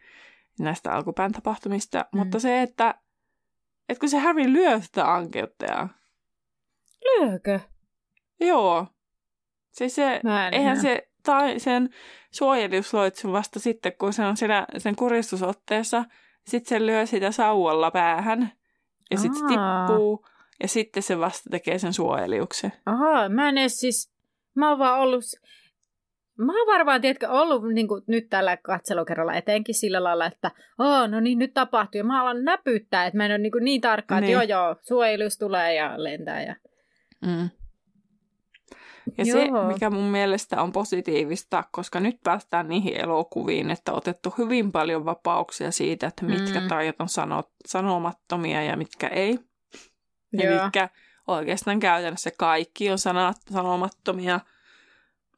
näistä 0.58 0.92
alkupään 0.92 1.32
tapahtumista, 1.32 2.04
mm. 2.12 2.18
mutta 2.18 2.38
se, 2.38 2.62
että, 2.62 2.94
että 3.88 4.00
kun 4.00 4.08
se 4.08 4.18
Harry 4.18 4.52
lyö 4.52 4.80
sitä 4.80 5.14
ankeuttajaa, 5.14 5.88
Lyökö? 7.04 7.60
joo, 8.40 8.86
siis 9.72 9.94
se, 9.94 10.20
eihän 10.52 10.76
näe. 10.76 10.82
se, 10.82 11.08
tai 11.22 11.58
sen 11.58 11.90
suojelius 12.30 12.94
loitsu 12.94 13.32
vasta 13.32 13.60
sitten, 13.60 13.92
kun 13.98 14.12
se 14.12 14.24
on 14.24 14.36
siinä 14.36 14.66
sen 14.78 14.96
kuristusotteessa, 14.96 16.04
sitten 16.46 16.68
se 16.68 16.86
lyö 16.86 17.06
sitä 17.06 17.32
sauvalla 17.32 17.90
päähän, 17.90 18.52
ja 19.10 19.18
sitten 19.18 19.40
se 19.40 19.46
tippuu, 19.46 20.26
ja 20.62 20.68
sitten 20.68 21.02
se 21.02 21.18
vasta 21.18 21.50
tekee 21.50 21.78
sen 21.78 21.92
suojeliuksen. 21.92 22.72
Aha, 22.86 23.28
mä 23.28 23.48
en 23.48 23.58
edes 23.58 23.80
siis, 23.80 24.12
mä 24.54 24.68
oon 24.70 24.78
vaan 24.78 25.00
ollut, 25.00 25.24
mä 26.38 26.52
oon 26.58 26.66
varmaan, 26.66 27.00
tiedätkö, 27.00 27.28
ollut 27.30 27.72
niin 27.72 27.88
kuin 27.88 28.02
nyt 28.06 28.26
tällä 28.30 28.56
katselukerralla 28.56 29.34
etenkin 29.34 29.74
sillä 29.74 30.04
lailla, 30.04 30.26
että 30.26 30.50
Aa, 30.78 31.08
no 31.08 31.20
niin, 31.20 31.38
nyt 31.38 31.54
tapahtuu. 31.54 31.98
Ja 31.98 32.04
mä 32.04 32.22
alan 32.22 32.44
näpyttää, 32.44 33.06
että 33.06 33.16
mä 33.16 33.24
en 33.24 33.30
ole 33.30 33.38
niin, 33.38 33.52
kuin 33.52 33.64
niin 33.64 33.80
tarkka, 33.80 34.14
että 34.18 34.26
Niin. 34.26 34.32
joo 34.32 34.42
joo, 34.42 34.76
suojelus 34.82 35.38
tulee 35.38 35.74
ja 35.74 35.94
lentää. 35.96 36.42
Ja... 36.42 36.56
Mm. 37.26 37.50
Ja 39.18 39.24
se, 39.24 39.48
mikä 39.66 39.90
mun 39.90 40.04
mielestä 40.04 40.62
on 40.62 40.72
positiivista, 40.72 41.64
koska 41.70 42.00
nyt 42.00 42.16
päästään 42.24 42.68
niihin 42.68 42.96
elokuviin, 43.00 43.70
että 43.70 43.92
on 43.92 43.98
otettu 43.98 44.34
hyvin 44.38 44.72
paljon 44.72 45.04
vapauksia 45.04 45.70
siitä, 45.70 46.06
että 46.06 46.24
mitkä 46.24 46.60
Mm. 46.60 46.68
taidot 46.68 47.00
on 47.00 47.08
sano, 47.08 47.42
sanomattomia 47.66 48.62
ja 48.62 48.76
mitkä 48.76 49.08
ei. 49.08 49.38
Ja 50.32 50.50
Joo. 50.50 50.62
mitkä 50.62 50.88
oikeastaan 51.26 51.80
käytännössä 51.80 52.30
kaikki 52.38 52.90
on 52.90 52.98
sanat, 52.98 53.36
sanomattomia. 53.52 54.40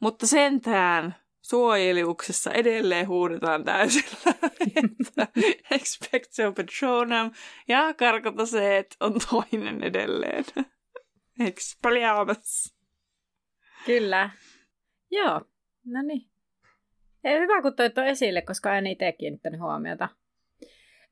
Mutta 0.01 0.27
sentään 0.27 1.17
suojeliuksessa 1.43 2.51
edelleen 2.53 3.09
huudetaan 3.09 3.65
täysillä, 3.65 4.35
että 5.01 5.29
expecto 5.71 6.53
patronum 6.53 7.33
ja 7.69 7.95
karkotaseet 7.95 8.97
on 9.01 9.15
toinen 9.31 9.85
edelleen. 9.85 10.45
Expelliarmus. 11.41 12.75
Kyllä. 13.87 14.31
Joo, 15.11 15.41
no 15.85 16.03
niin. 16.03 16.27
Ei, 17.25 17.41
hyvä, 17.41 17.63
kun 17.63 17.77
toit 17.77 17.95
tuon 17.95 18.07
esille, 18.07 18.43
koska 18.43 18.77
en 18.79 18.87
itse 18.87 19.13
kiinnittänyt 19.13 19.61
huomiota. 19.61 20.09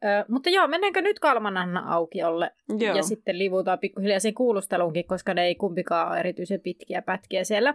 Ö, 0.05 0.25
mutta 0.29 0.51
joo, 0.51 0.69
mennäänkö 0.69 1.03
nyt 1.03 1.19
Kalmananna 1.19 1.95
aukiolle 1.95 2.51
Joo. 2.79 2.97
ja 2.97 3.03
sitten 3.03 3.39
livutaan 3.39 3.79
pikkuhiljaa 3.79 4.21
siihen 4.21 4.35
kuulusteluunkin, 4.35 5.07
koska 5.07 5.35
ne 5.35 5.45
ei 5.45 5.55
kumpikaan 5.55 6.09
ole 6.09 6.21
erityisen 6.21 6.61
pitkiä 6.61 7.03
pätkiä 7.03 7.45
siellä. 7.45 7.75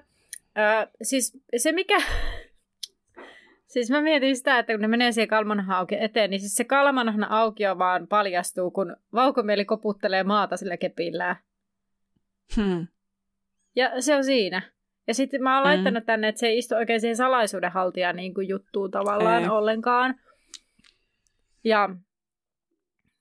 Ö, 0.58 0.88
siis 1.02 1.38
se 1.58 1.72
mikä... 1.72 1.98
Siis 3.68 3.92
mä 3.92 4.02
mietin 4.02 4.38
sitä, 4.38 4.60
että 4.60 4.74
kun 4.74 4.82
ne 4.82 4.88
menee 4.88 5.12
siihen 5.12 5.28
kalmanahna 5.28 5.78
auki 5.78 5.96
eteen, 6.00 6.30
niin 6.30 6.40
siis 6.40 6.56
se 6.56 6.64
kalmanahna 6.64 7.28
aukio 7.30 7.78
vaan 7.78 8.08
paljastuu, 8.08 8.72
kun 8.72 8.96
vaukomieli 9.14 9.66
koputtelee 9.66 10.24
maata 10.24 10.58
sillä 10.58 10.78
kepillään. 10.78 11.36
Hmm. 12.56 12.88
Ja 13.76 14.02
se 14.02 14.16
on 14.16 14.24
siinä. 14.24 14.62
Ja 15.08 15.14
sitten 15.14 15.44
mä 15.44 15.56
oon 15.58 15.64
Mm. 15.64 15.70
laittanut 15.70 16.06
tänne, 16.06 16.28
että 16.28 16.40
se 16.40 16.48
ei 16.48 16.58
istu 16.58 16.76
oikein 16.76 17.02
siihen 17.02 17.16
salaisuudenhaltijan 17.16 18.16
niin 18.16 18.34
kuin 18.34 18.48
juttuun 18.48 18.92
tavallaan 18.92 19.44
Ei. 19.44 19.50
ollenkaan. 19.50 20.16
Ja 21.64 21.90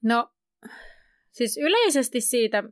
no, 0.04 0.30
siis 1.30 1.58
yleisesti 1.58 2.20
siitä, 2.20 2.62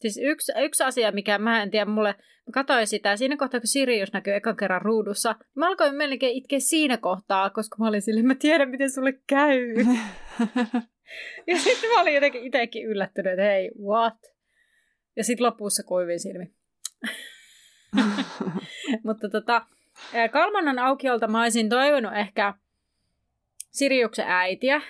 siis 0.00 0.20
yksi, 0.22 0.52
yksi 0.56 0.84
asia, 0.84 1.12
mikä 1.12 1.38
mä 1.38 1.62
en 1.62 1.70
tiedä, 1.70 1.84
mulle, 1.90 2.14
mä 2.48 2.52
katsoin 2.52 2.86
sitä, 2.86 3.16
siinä 3.16 3.36
kohtaa, 3.36 3.60
kun 3.60 3.66
Sirius 3.66 4.12
näkyy 4.12 4.34
ekan 4.34 4.56
kerran 4.56 4.82
ruudussa, 4.82 5.34
mä 5.54 5.68
alkoin 5.68 5.94
melkein 5.94 6.36
itkeä 6.36 6.60
siinä 6.60 6.96
kohtaa, 6.96 7.50
koska 7.50 7.76
mä 7.78 7.88
olin 7.88 8.02
silleen, 8.02 8.26
mä 8.26 8.34
tiedän, 8.34 8.68
miten 8.68 8.90
sulle 8.90 9.12
käy. 9.26 9.74
Ja 11.46 11.58
sitten 11.58 11.90
mä 11.90 12.00
olin 12.00 12.14
jotenkin 12.14 12.44
itsekin 12.44 12.86
yllättynyt, 12.86 13.32
että 13.32 13.42
hei, 13.42 13.70
what? 13.82 14.16
Ja 15.16 15.24
sitten 15.24 15.46
lopussa 15.46 15.82
kuivin 15.82 16.20
silmi. 16.20 16.52
Mutta 19.06 19.28
tota, 19.28 19.66
ää, 20.14 20.28
Kalmanan 20.28 20.78
aukiolta 20.78 21.28
mä 21.28 21.42
olisin 21.42 21.68
toivonut 21.68 22.12
ehkä 22.16 22.54
Siriuksen 23.70 24.24
äitiä. 24.28 24.82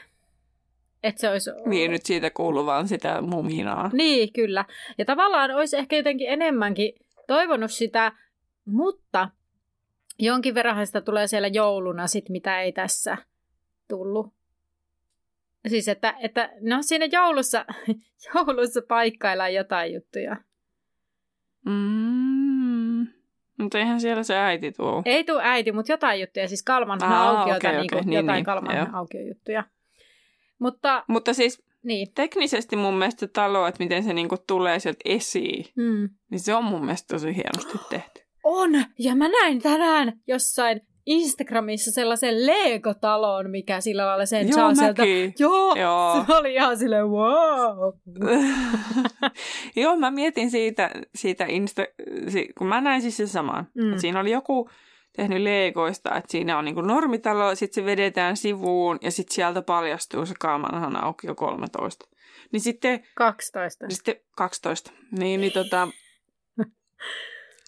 Että 1.03 1.21
se 1.21 1.31
olisi... 1.31 1.51
niin, 1.67 1.91
nyt 1.91 2.07
siitä 2.07 2.31
kuuluu 2.31 2.67
vaan 2.67 2.89
sitä 2.89 3.23
muminaa. 3.23 3.91
Niin, 3.93 4.33
kyllä. 4.33 4.65
Ja 4.99 5.05
tavallaan 5.05 5.51
olisi 5.51 5.77
ehkä 5.77 5.97
jotenkin 5.97 6.29
enemmänkin 6.29 6.93
toivonut 7.29 7.71
sitä, 7.71 8.13
mutta 8.65 9.29
jonkin 10.19 10.55
verran 10.55 10.87
sitä 10.87 11.01
tulee 11.01 11.27
siellä 11.27 11.49
jouluna 11.49 12.07
sit, 12.07 12.29
mitä 12.29 12.61
ei 12.61 12.73
tässä 12.73 13.17
tullut. 13.89 14.35
Siis, 15.69 15.89
että, 15.89 16.15
että 16.21 16.51
no 16.61 16.79
siinä 16.81 17.09
joulussa, 17.13 17.65
joulussa 18.35 18.81
paikkaillaan 18.89 19.55
jotain 19.55 19.95
juttuja. 19.95 20.37
Mm. 21.67 23.07
Mutta 23.59 23.79
eihän 23.79 24.01
siellä 24.01 24.23
se 24.23 24.37
äiti 24.37 24.73
tuo. 24.73 25.03
Ei 25.05 25.25
tule 25.25 25.43
äiti, 25.45 25.73
mutta 25.73 25.93
jotain 25.93 26.21
juttuja, 26.21 26.49
siis 26.49 26.63
Kalmanhan 26.63 27.13
Aa, 27.13 27.31
aukiota, 27.31 27.69
okei, 27.69 27.81
niin 27.81 27.91
kuin 27.93 28.07
niin, 28.07 28.17
jotain 28.17 28.37
niin, 28.37 28.45
Kalmanhan 28.45 28.87
joo. 28.87 28.99
aukiojuttuja. 28.99 29.65
Mutta 30.59 31.05
Mutta 31.09 31.35
siis 31.35 31.68
niin, 31.89 32.09
teknisesti 32.15 32.77
mun 32.77 32.95
mielestä 32.95 33.29
talo, 33.29 33.67
että 33.67 33.85
miten 33.85 34.05
se 34.05 34.13
niinku 34.13 34.37
tulee 34.47 34.79
sieltä 34.79 35.01
esiin, 35.05 35.65
mm. 35.77 36.09
niin 36.31 36.41
se 36.41 36.55
on 36.55 36.65
mun 36.65 36.85
mielestä 36.85 37.15
tosi 37.15 37.37
hienosti 37.37 37.79
tehty. 37.91 38.21
on! 38.45 38.71
Ja 38.99 39.15
mä 39.15 39.29
näin 39.29 39.63
tänään 39.63 40.13
jossain 40.27 40.81
Instagramissa 41.07 41.93
sellaisen 41.93 42.47
Lego-talon, 42.47 43.51
mikä 43.51 43.81
sillä 43.81 44.07
lailla 44.07 44.27
sen 44.27 44.49
Joo, 44.49 44.55
saa 44.55 44.75
sieltä. 44.75 45.03
Joo, 45.39 45.75
Joo. 45.75 46.25
se 46.27 46.37
oli 46.37 46.55
ihan 46.55 46.79
silleen 46.79 47.09
wow. 47.09 47.93
Joo, 49.83 49.97
mä 49.97 50.11
mietin 50.11 50.51
siitä, 50.51 50.91
siitä 51.15 51.45
Insta, 51.45 51.83
kun 52.59 52.67
mä 52.67 52.81
näin 52.81 53.03
siis 53.03 53.17
sen 53.17 53.29
saman. 53.29 53.67
Mm. 53.75 53.99
Siinä 53.99 54.21
oli 54.21 54.31
joku 54.31 54.71
tehnyt 55.19 55.43
leikoista, 55.43 56.17
että 56.17 56.31
siinä 56.31 56.59
on 56.59 56.65
niinku 56.65 56.81
normitalo, 56.81 57.55
sitten 57.55 57.83
se 57.83 57.87
vedetään 57.87 58.37
sivuun 58.37 58.99
ja 59.03 59.11
sitten 59.11 59.35
sieltä 59.35 59.63
paljastuu 59.63 60.27
se 60.27 60.35
Kalmanhan 60.41 61.05
aukio 61.05 61.35
13. 61.35 62.09
Niin 62.53 62.61
sitten, 62.61 63.03
12. 63.15 63.87
niin 63.87 63.97
sitten 63.97 64.17
12. 64.37 64.91
Niin, 65.19 65.41
niin 65.41 65.53
tota... 65.53 65.89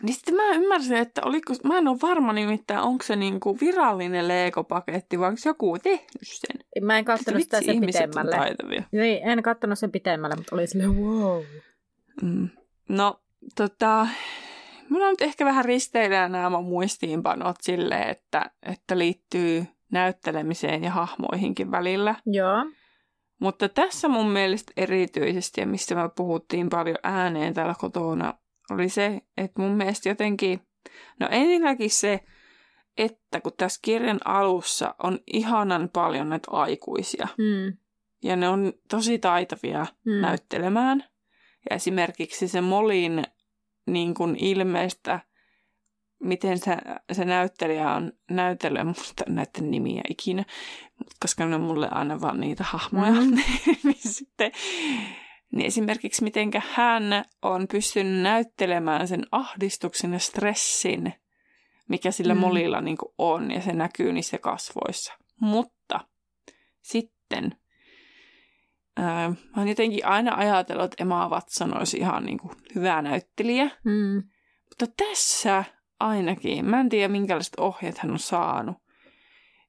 Niin 0.03 0.15
sitten 0.15 0.35
mä 0.35 0.55
ymmärsin, 0.55 0.97
että 0.97 1.21
oliko, 1.25 1.55
mä 1.65 1.79
en 1.79 1.89
ole 1.89 1.99
varma 2.03 2.33
nimittäin, 2.33 2.81
onko 2.81 3.05
se 3.05 3.17
niinku 3.17 3.59
virallinen 3.61 4.29
Lego-paketti 4.29 5.19
vai 5.19 5.29
onko 5.29 5.41
joku 5.45 5.79
tehnyt 5.83 6.09
sen. 6.23 6.85
Mä 6.87 6.99
en 6.99 7.05
kattonut 7.05 7.43
sitä 7.43 7.63
sen 7.63 7.81
pitemmälle. 7.81 8.37
Niin, 8.93 9.29
en 9.29 9.43
kattonut 9.43 9.79
sen 9.79 9.93
pitemmälle, 9.93 10.37
mutta 10.37 10.57
oli 10.57 10.67
silleen 10.67 10.97
wow. 10.97 11.43
Mm. 12.23 12.49
No, 12.89 13.21
tota, 13.57 14.07
mulla 14.91 15.07
on 15.07 15.11
nyt 15.13 15.23
ehkä 15.23 15.45
vähän 15.45 15.65
risteillä 15.65 16.29
nämä 16.29 16.61
muistiinpanot 16.61 17.57
silleen, 17.61 18.09
että, 18.09 18.51
että 18.63 18.99
liittyy 18.99 19.67
näyttelemiseen 19.93 20.85
ja 20.85 20.91
hahmoihinkin 20.91 21.71
välillä. 21.71 22.15
Joo. 22.27 22.67
Mutta 23.41 23.69
tässä 23.69 24.09
mun 24.09 24.31
mielestä 24.31 24.73
erityisesti, 24.77 25.61
ja 25.61 25.67
mistä 25.67 25.95
me 25.95 26.11
puhuttiin 26.17 26.69
paljon 26.69 26.99
ääneen 27.03 27.55
täällä 27.55 27.75
kotona, 27.79 28.35
oli 28.71 28.89
se, 28.89 29.21
että 29.37 29.63
mun 29.63 29.73
mielestä 29.73 30.09
jotenkin, 30.09 30.61
no 31.21 31.29
ensinnäkin 31.31 31.91
se, 31.91 32.21
että 32.99 33.41
kun 33.41 33.53
tässä 33.57 33.81
kirjan 33.83 34.21
alussa 34.25 34.95
on 35.03 35.19
ihanan 35.33 35.91
paljon 35.93 36.29
näitä 36.29 36.51
aikuisia, 36.51 37.29
Mm. 37.39 37.77
ja 38.23 38.37
ne 38.37 38.49
on 38.49 38.73
tosi 38.91 39.19
taitavia 39.19 39.87
mm. 40.05 40.13
näyttelemään. 40.13 41.05
Ja 41.71 41.77
esimerkiksi 41.77 42.49
se 42.49 42.61
Molin 42.61 43.25
niin 43.87 44.15
kuin 44.15 44.37
ilmeistä, 44.37 45.21
miten 46.21 46.59
se, 46.59 46.77
se 47.13 47.25
näyttelijä 47.25 47.91
on 47.91 48.13
näytellyt, 48.31 48.87
musta 48.87 49.25
näiden 49.29 49.71
nimiä 49.71 50.03
ikinä, 50.09 50.45
koska 51.21 51.47
ne 51.47 51.55
on 51.55 51.61
mulle 51.61 51.89
aina 51.91 52.21
vaan 52.21 52.41
niitä 52.41 52.65
hahmoja. 52.65 53.13
Mm. 53.13 53.31
niin 53.85 53.99
sitten, 53.99 54.53
niin 55.53 55.67
esimerkiksi 55.67 56.25
miten 56.25 56.51
hän 56.73 57.25
on 57.43 57.69
pystynyt 57.69 58.23
näyttelemään 58.23 59.09
sen 59.09 59.27
ahdistuksen 59.33 60.13
ja 60.13 60.19
stressin, 60.19 61.13
mikä 61.89 62.11
sillä 62.11 62.35
Mm. 62.35 62.41
molilla 62.41 62.81
niin 62.81 62.99
on, 63.19 63.51
ja 63.51 63.61
se 63.61 63.73
näkyy 63.73 64.13
niissä 64.13 64.39
kasvoissa. 64.39 65.13
Mutta 65.41 66.01
sitten 66.83 67.60
ää, 69.01 69.29
mä 69.29 69.37
oon 69.57 69.69
jotenkin 69.69 70.07
aina 70.07 70.35
ajatellut, 70.35 70.85
että 70.85 71.03
Emma 71.03 71.29
Watson 71.29 71.77
olisi 71.79 71.97
ihan 71.97 72.25
niin 72.25 72.39
kuin 72.39 72.53
hyvä 72.75 73.03
näyttelijä. 73.03 73.71
Mm. 73.85 74.23
Mutta 74.69 74.87
tässä 74.97 75.65
ainakin, 76.01 76.65
mä 76.65 76.81
en 76.81 76.89
tiedä 76.89 77.09
minkälaiset 77.09 77.55
ohjeet 77.59 77.99
hän 77.99 78.11
on 78.13 78.19
saanut. 78.19 78.77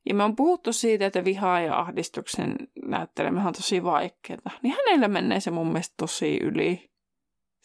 Ja 0.10 0.16
me 0.16 0.24
on 0.24 0.36
puhuttu 0.36 0.74
siitä, 0.74 1.06
että 1.06 1.26
vihaa 1.26 1.62
ja 1.62 1.80
ahdistuksen 1.80 2.56
näyttelemään 2.86 3.48
on 3.48 3.54
tosi 3.54 3.84
vaikeaa. 3.84 4.52
Niin 4.62 4.76
hänellä 4.76 5.08
menee 5.08 5.40
se 5.40 5.52
mun 5.52 5.68
mielestä 5.68 5.94
tosi 5.98 6.38
yli. 6.44 6.92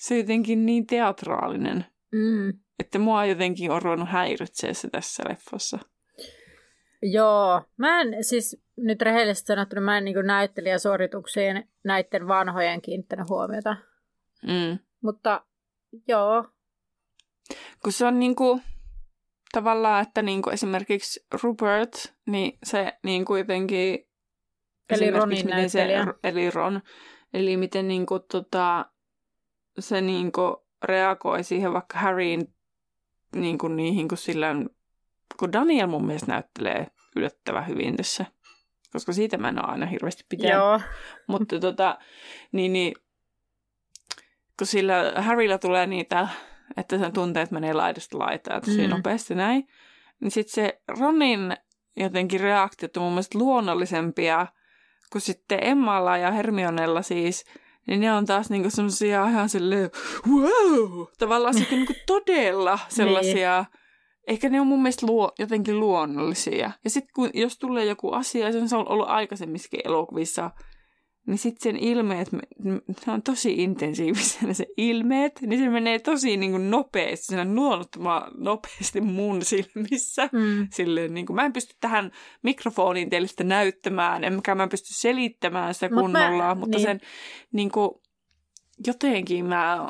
Se 0.01 0.15
on 0.15 0.19
jotenkin 0.19 0.67
niin 0.67 0.87
teatraalinen, 0.87 1.87
Mm. 2.13 2.53
että 2.79 2.99
mua 2.99 3.25
jotenkin 3.25 3.71
on 3.71 3.83
ruvennut 3.83 4.09
häiritseä 4.09 4.75
se 4.75 4.91
tässä 4.91 5.23
leffassa. 5.29 5.79
Joo, 7.03 7.63
mä 7.77 8.01
en 8.01 8.25
siis 8.25 8.63
nyt 8.77 9.03
rehellisesti 9.03 9.47
sanottuna, 9.47 9.81
mä 9.81 9.99
en 9.99 10.05
niin 10.05 10.27
näyttelijäsuorituksiin 10.27 11.69
näiden 11.85 12.29
vanhojen 12.29 12.83
kiinnittänyt 12.83 13.29
huomiota. 13.29 13.77
Mm. 14.43 14.79
Mutta 15.03 15.45
joo, 16.09 16.45
Kun 17.83 17.93
se 17.93 18.07
on 18.07 18.19
niinku, 18.19 18.61
tavallaan, 19.53 20.03
että 20.03 20.23
niinku 20.23 20.51
esimerkiksi 20.51 21.27
Rupert, 21.43 22.15
niin 22.27 22.59
se 22.65 22.93
niinku 23.03 23.37
jotenkin... 23.37 24.09
Eli 24.91 25.11
Ronin 25.11 25.47
miten 25.47 25.71
se, 25.71 25.79
näyttelijä. 25.79 26.15
Eli 26.25 26.51
Ron. 26.51 26.81
Eli 27.35 27.57
miten 27.57 27.89
niinku 27.89 28.19
tota, 28.19 28.87
se 29.79 30.01
niinku 30.01 30.67
reagoi 30.83 31.45
siihen 31.45 31.73
vaikka 31.73 31.99
Harryin 31.99 32.55
niinku 33.37 33.69
niihin, 33.69 34.09
kun 34.09 34.19
sillä 34.19 34.51
on, 34.51 34.71
kun 35.39 35.53
Daniel 35.53 35.87
mun 35.87 36.07
mielestä 36.07 36.33
näyttelee 36.33 36.87
yllättävän 37.17 37.67
hyvin 37.69 37.97
tässä. 37.97 38.27
Koska 38.93 39.13
siitä 39.13 39.39
mä 39.39 39.49
en 39.49 39.59
ole 39.65 39.73
aina 39.73 39.87
hirveästi 39.87 40.25
pitänyt. 40.29 40.55
joo. 40.55 40.81
Mutta 41.27 41.61
tota, 41.67 41.99
niin, 42.53 42.73
niin, 42.73 42.95
kun 44.59 44.67
sillä 44.67 45.13
Harryllä 45.17 45.59
tulee 45.59 45.87
niitä, 45.87 46.29
että 46.77 46.99
sen 46.99 47.13
tunteet 47.13 47.51
menee 47.51 47.73
laidasta 47.73 48.19
laitaan 48.19 48.61
tosi 48.63 48.83
Mm. 48.87 48.91
nopeasti 48.91 49.35
näin, 49.35 49.69
niin 50.21 50.31
sitten 50.31 50.55
se 50.55 50.81
Ronin 51.01 51.57
jotenkin 51.97 52.41
reaktiot 52.41 52.97
on 52.97 53.03
mun 53.03 53.13
mielestä 53.13 53.39
luonnollisempia 53.39 54.47
kuin 55.13 55.23
sitten 55.23 55.59
Emmalla 55.63 56.17
ja 56.17 56.31
Hermionella 56.31 57.03
siis, 57.03 57.45
niin 57.87 58.01
ne 58.01 58.13
on 58.13 58.27
taas 58.27 58.51
niinku 58.51 58.71
semmosia 58.71 59.29
ihan 59.29 59.49
silleen, 59.49 59.91
wow! 60.31 61.07
Tavallaan 61.19 61.55
se 61.55 61.67
niinku 61.71 61.93
todella 62.07 62.79
sellaisia, 62.89 63.65
ehkä 64.27 64.49
ne 64.49 64.61
on 64.61 64.67
mun 64.67 64.83
mielestä 64.83 65.07
luo, 65.07 65.33
jotenkin 65.39 65.81
luonnollisia. 65.81 66.71
Ja 66.85 66.91
sitten 66.91 67.11
kun, 67.15 67.31
jos 67.35 67.59
tulee 67.59 67.85
joku 67.85 68.11
asia, 68.13 68.47
ja 68.49 68.69
se 68.69 68.77
on 68.77 68.89
ollut 68.89 69.09
aikaisemmissakin 69.09 69.81
elokuvissa, 69.85 70.51
niin 71.27 71.39
sitten 71.39 71.63
sen 71.63 71.83
ilmeet, 71.83 72.33
me- 72.33 72.81
se 73.05 73.11
on 73.11 73.23
tosi 73.23 73.55
intensiivisiä 73.63 74.53
se 74.53 74.67
ilmeet, 74.77 75.41
niin 75.41 75.61
se 75.61 75.69
menee 75.69 75.99
tosi 75.99 76.37
niin 76.37 76.51
kuin 76.51 76.71
nopeasti, 76.71 77.27
se 77.27 77.41
on 77.41 77.55
nopeasti 78.37 79.01
mun 79.01 79.45
silmissä. 79.45 80.29
Mm. 80.33 80.69
Silleen, 80.73 81.15
niin 81.15 81.27
kuin, 81.27 81.35
mä 81.35 81.45
en 81.45 81.53
pysty 81.53 81.75
tähän 81.81 82.11
mikrofoniin 82.43 83.11
teille 83.11 83.29
sitä 83.29 83.45
näyttämään, 83.45 84.25
enkä 84.25 84.55
mä 84.55 84.69
pysty 84.69 84.95
selittämään 84.95 85.75
sitä 85.75 85.89
Mut 85.89 86.13
mä- 86.13 86.29
kunnolla, 86.29 86.55
mutta 86.55 86.77
niin. 86.77 86.87
sen 86.87 87.01
niin 87.53 87.71
kuin, 87.71 87.91
jotenkin 88.87 89.47
mä 89.47 89.89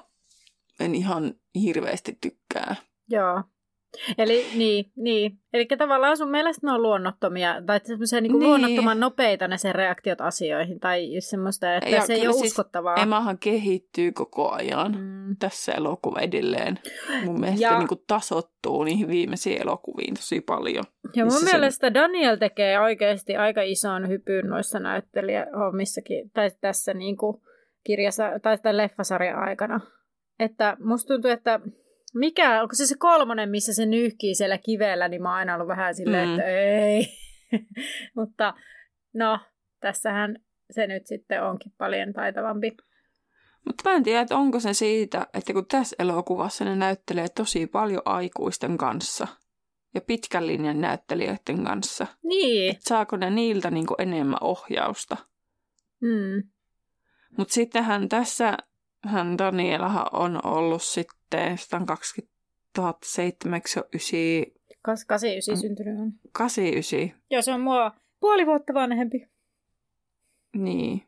en 0.80 0.94
ihan 0.94 1.34
hirveästi 1.62 2.18
tykkää. 2.20 2.76
Joo. 3.10 3.42
Eli 4.18 4.46
niin, 4.54 4.84
niin. 4.96 5.38
Eli 5.52 5.66
tavallaan 5.78 6.16
sun 6.16 6.30
mielestä 6.30 6.66
ne 6.66 6.72
on 6.72 6.82
luonnottomia, 6.82 7.62
tai 7.66 7.80
semmoisia 7.84 8.20
niin 8.20 8.32
Niin. 8.32 8.42
luonnottoman 8.42 9.00
nopeita 9.00 9.48
ne 9.48 9.58
sen 9.58 9.74
reaktiot 9.74 10.20
asioihin, 10.20 10.80
tai 10.80 11.10
semmoista, 11.18 11.74
että 11.76 11.90
Ja 11.90 12.06
se 12.06 12.14
ei 12.14 12.26
ole 12.26 12.32
siis 12.32 12.46
uskottavaa. 12.52 12.94
Emmahan 12.96 13.38
kehittyy 13.38 14.12
koko 14.12 14.50
ajan. 14.50 14.96
Mm. 15.00 15.16
tässä 15.38 15.72
elokuva 15.72 16.20
edelleen. 16.20 16.78
Mun 17.24 17.40
mielestä 17.40 17.62
Ja- 17.66 17.78
niin 17.78 17.88
kuin 17.88 18.00
tasottuu 18.06 18.84
niihin 18.84 19.08
viimeisiin 19.08 19.62
elokuviin 19.62 20.14
tosi 20.14 20.40
paljon. 20.40 20.84
Ja 21.16 21.24
mun 21.24 21.32
missä 21.32 21.46
sen- 21.46 21.54
mielestä 21.60 21.94
Daniel 21.94 22.36
tekee 22.36 22.80
oikeasti 22.80 23.36
aika 23.36 23.62
ison 23.62 24.08
hypyn 24.08 24.46
noissa 24.46 24.78
näyttelijähommissakin, 24.80 26.30
tai 26.30 26.50
tässä 26.60 26.94
niin 26.94 27.16
kuin 27.16 27.36
kirjassa, 27.84 28.24
tai 28.42 28.58
tämän 28.58 28.76
leffasarjan 28.76 29.38
aikana. 29.38 29.80
Että 30.38 30.76
musta 30.80 31.14
tuntuu, 31.14 31.30
että 31.30 31.60
mikä, 32.18 32.62
onko 32.62 32.74
se 32.74 32.86
se 32.86 32.94
kolmonen, 32.98 33.48
missä 33.50 33.74
se 33.74 33.86
nyyhkii 33.86 34.34
siellä 34.34 34.58
kivellä, 34.58 35.08
niin 35.08 35.22
mä 35.22 35.28
oon 35.28 35.38
aina 35.38 35.54
ollut 35.54 35.68
vähän 35.68 35.94
silleen, 35.94 36.28
Mm. 36.28 36.34
että 36.34 36.46
ei. 36.46 37.08
Mutta 38.16 38.54
no, 39.14 39.38
tässähän 39.80 40.36
se 40.70 40.86
nyt 40.86 41.06
sitten 41.06 41.42
onkin 41.42 41.72
paljon 41.78 42.12
taitavampi. 42.12 42.76
Mutta 43.66 43.90
mä 43.90 43.96
en 43.96 44.02
tiedä, 44.02 44.20
että 44.20 44.36
onko 44.36 44.60
se 44.60 44.72
siitä, 44.74 45.26
että 45.34 45.52
kun 45.52 45.66
tässä 45.66 45.96
elokuvassa 45.98 46.64
ne 46.64 46.76
näyttelee 46.76 47.28
tosi 47.28 47.66
paljon 47.66 48.02
aikuisten 48.04 48.78
kanssa 48.78 49.26
ja 49.94 50.00
pitkän 50.00 50.46
linjan 50.46 50.80
näyttelijöiden 50.80 51.64
kanssa. 51.64 52.06
Niin. 52.22 52.70
Et 52.70 52.82
saako 52.82 53.16
ne 53.16 53.30
niiltä 53.30 53.70
niinku 53.70 53.94
enemmän 53.98 54.38
ohjausta? 54.40 55.16
Mm. 56.00 56.42
Mutta 57.38 57.54
sittenhän 57.54 58.08
tässä, 58.08 58.56
hän 59.06 59.38
Danielahan 59.38 60.06
on 60.12 60.46
ollut 60.46 60.82
sitten, 60.82 61.58
sitä 61.58 61.76
on 61.76 61.86
2007, 61.86 63.54
eikö 63.56 63.68
se 63.68 63.80
ole 63.80 63.86
9, 63.92 64.18
Kas 64.82 65.04
89 65.04 65.54
Mm. 65.54 65.60
syntynyt 65.60 66.00
on. 66.00 66.12
89, 66.32 67.20
Joo, 67.30 67.42
se 67.42 67.52
on 67.52 67.60
mua 67.60 67.92
puoli 68.20 68.46
vuotta 68.46 68.74
vanhempi. 68.74 69.28
niin. 70.56 71.02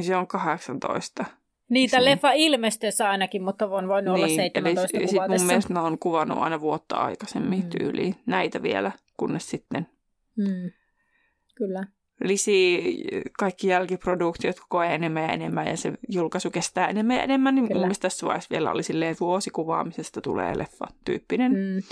Se 0.00 0.16
on 0.16 0.26
18. 0.26 1.24
Niin, 1.68 1.90
tämän 1.90 2.04
Se- 2.04 2.10
leffa 2.10 2.32
ilmestyessä 2.32 3.10
ainakin, 3.10 3.42
mutta 3.42 3.70
voin 3.70 3.88
voinut 3.88 4.14
olla 4.14 4.26
Niin, 4.26 4.36
17 4.36 4.98
eli 4.98 5.08
sit 5.08 5.18
mun 5.28 5.46
mielestä 5.46 5.74
ne 5.74 5.80
on 5.80 5.98
kuvannut 5.98 6.38
aina 6.38 6.60
vuotta 6.60 6.96
aikaisemmin 6.96 7.58
Mm. 7.58 7.64
mm. 7.64 7.70
tyyliin 7.70 8.14
näitä 8.26 8.62
vielä, 8.62 8.92
kunnes 9.16 9.50
sitten 9.50 9.86
Mm. 10.36 10.70
Kyllä. 11.54 11.84
Lisi 12.24 12.82
kaikki 13.38 13.66
jälkiproduktiot 13.66 14.60
koko 14.60 14.78
ajan 14.78 14.94
enemmän 14.94 15.22
ja 15.22 15.32
enemmän 15.32 15.66
ja 15.66 15.76
se 15.76 15.92
julkaisu 16.08 16.50
kestää 16.50 16.88
enemmän 16.88 17.16
ja 17.16 17.22
enemmän, 17.22 17.54
niin 17.54 17.68
Kyllä. 17.68 17.78
mun 17.78 17.86
mielestä 17.86 18.02
tässä 18.02 18.26
vaiheessa 18.26 18.50
vielä 18.50 18.70
oli 18.70 18.82
silleen 18.82 19.16
vuosikuvaamisesta 19.20 20.20
tulee 20.20 20.58
leffa 20.58 20.86
tyyppinen. 21.04 21.52
Mm. 21.52 21.82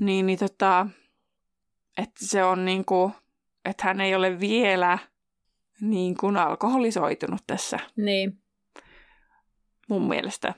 Niin, 0.00 0.26
niin 0.26 0.38
tota, 0.38 0.86
että 1.98 2.26
se 2.26 2.44
on 2.44 2.64
niinku, 2.64 3.12
että 3.64 3.84
hän 3.84 4.00
ei 4.00 4.14
ole 4.14 4.40
vielä 4.40 4.98
niin 5.80 6.16
kuin 6.16 6.36
alkoholisoitunut 6.36 7.40
tässä 7.46 7.78
Niin. 7.96 8.38
mun 9.88 10.08
mielestä. 10.08 10.54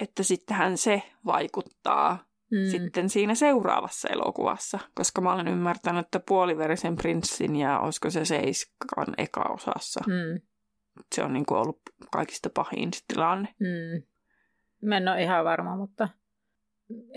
Että 0.00 0.22
sittenhän 0.22 0.78
se 0.78 1.02
vaikuttaa 1.26 2.18
Mm. 2.50 2.70
sitten 2.70 3.08
siinä 3.08 3.34
seuraavassa 3.34 4.08
elokuvassa, 4.08 4.78
koska 4.94 5.20
mä 5.20 5.32
olen 5.32 5.48
ymmärtänyt, 5.48 6.06
että 6.06 6.20
puoliverisen 6.20 6.96
prinssin 6.96 7.56
ja 7.56 7.78
olisiko 7.80 8.10
se 8.10 8.24
seiskan 8.24 9.14
eka 9.18 9.42
osassa. 9.42 10.00
Mm. 10.06 10.40
Se 11.14 11.22
on 11.22 11.32
niin 11.32 11.46
kuin 11.46 11.58
ollut 11.58 11.80
kaikista 12.12 12.50
pahin 12.50 12.92
se 12.94 13.00
tilanne. 13.08 13.48
Mm. 13.60 14.02
Mä 14.88 14.96
en 14.96 15.08
ole 15.08 15.22
ihan 15.22 15.44
varma, 15.44 15.76
mutta... 15.76 16.08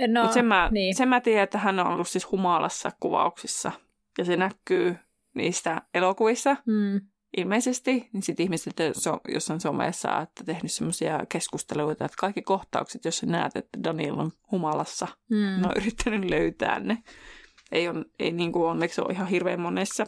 No, 0.08 0.22
Mutta 0.22 0.34
sen, 0.34 0.46
mä, 0.46 0.70
niin. 0.72 0.96
sen 0.96 1.10
mä 1.10 1.22
tiedän, 1.22 1.44
että 1.44 1.58
hän 1.58 1.80
on 1.80 1.88
ollut 1.88 2.08
siis 2.08 2.32
humalassa 2.32 2.92
kuvauksissa. 3.00 3.72
Ja 4.18 4.26
se 4.26 4.38
näkyy 4.38 4.96
niistä 5.36 5.82
elokuvissa 5.94 6.56
Mm. 6.66 7.02
Ilmeisesti. 7.38 8.10
Niin 8.14 8.24
sitten 8.24 8.44
ihmiset 8.44 8.74
so, 8.94 9.20
jossain 9.28 9.60
somessa 9.60 10.22
että 10.22 10.44
tehnyt 10.44 10.72
semmoisia 10.72 11.26
keskusteluita, 11.30 12.06
että 12.06 12.18
kaikki 12.20 12.42
kohtaukset, 12.42 13.06
jos 13.06 13.18
sä 13.18 13.26
näet, 13.26 13.56
että 13.56 13.80
Daniel 13.84 14.20
on 14.20 14.32
humalassa, 14.52 15.08
Mm. 15.30 15.38
ne 15.38 15.68
on 15.68 15.74
yrittänyt 15.78 16.30
löytää 16.30 16.80
ne. 16.80 16.98
Ei, 17.72 17.88
on, 17.88 18.06
ei 18.20 18.32
niin 18.32 18.52
kuin 18.52 18.66
onneksi 18.70 19.02
ole 19.02 19.14
ihan 19.14 19.28
hirveän 19.28 19.60
monessa, 19.60 20.06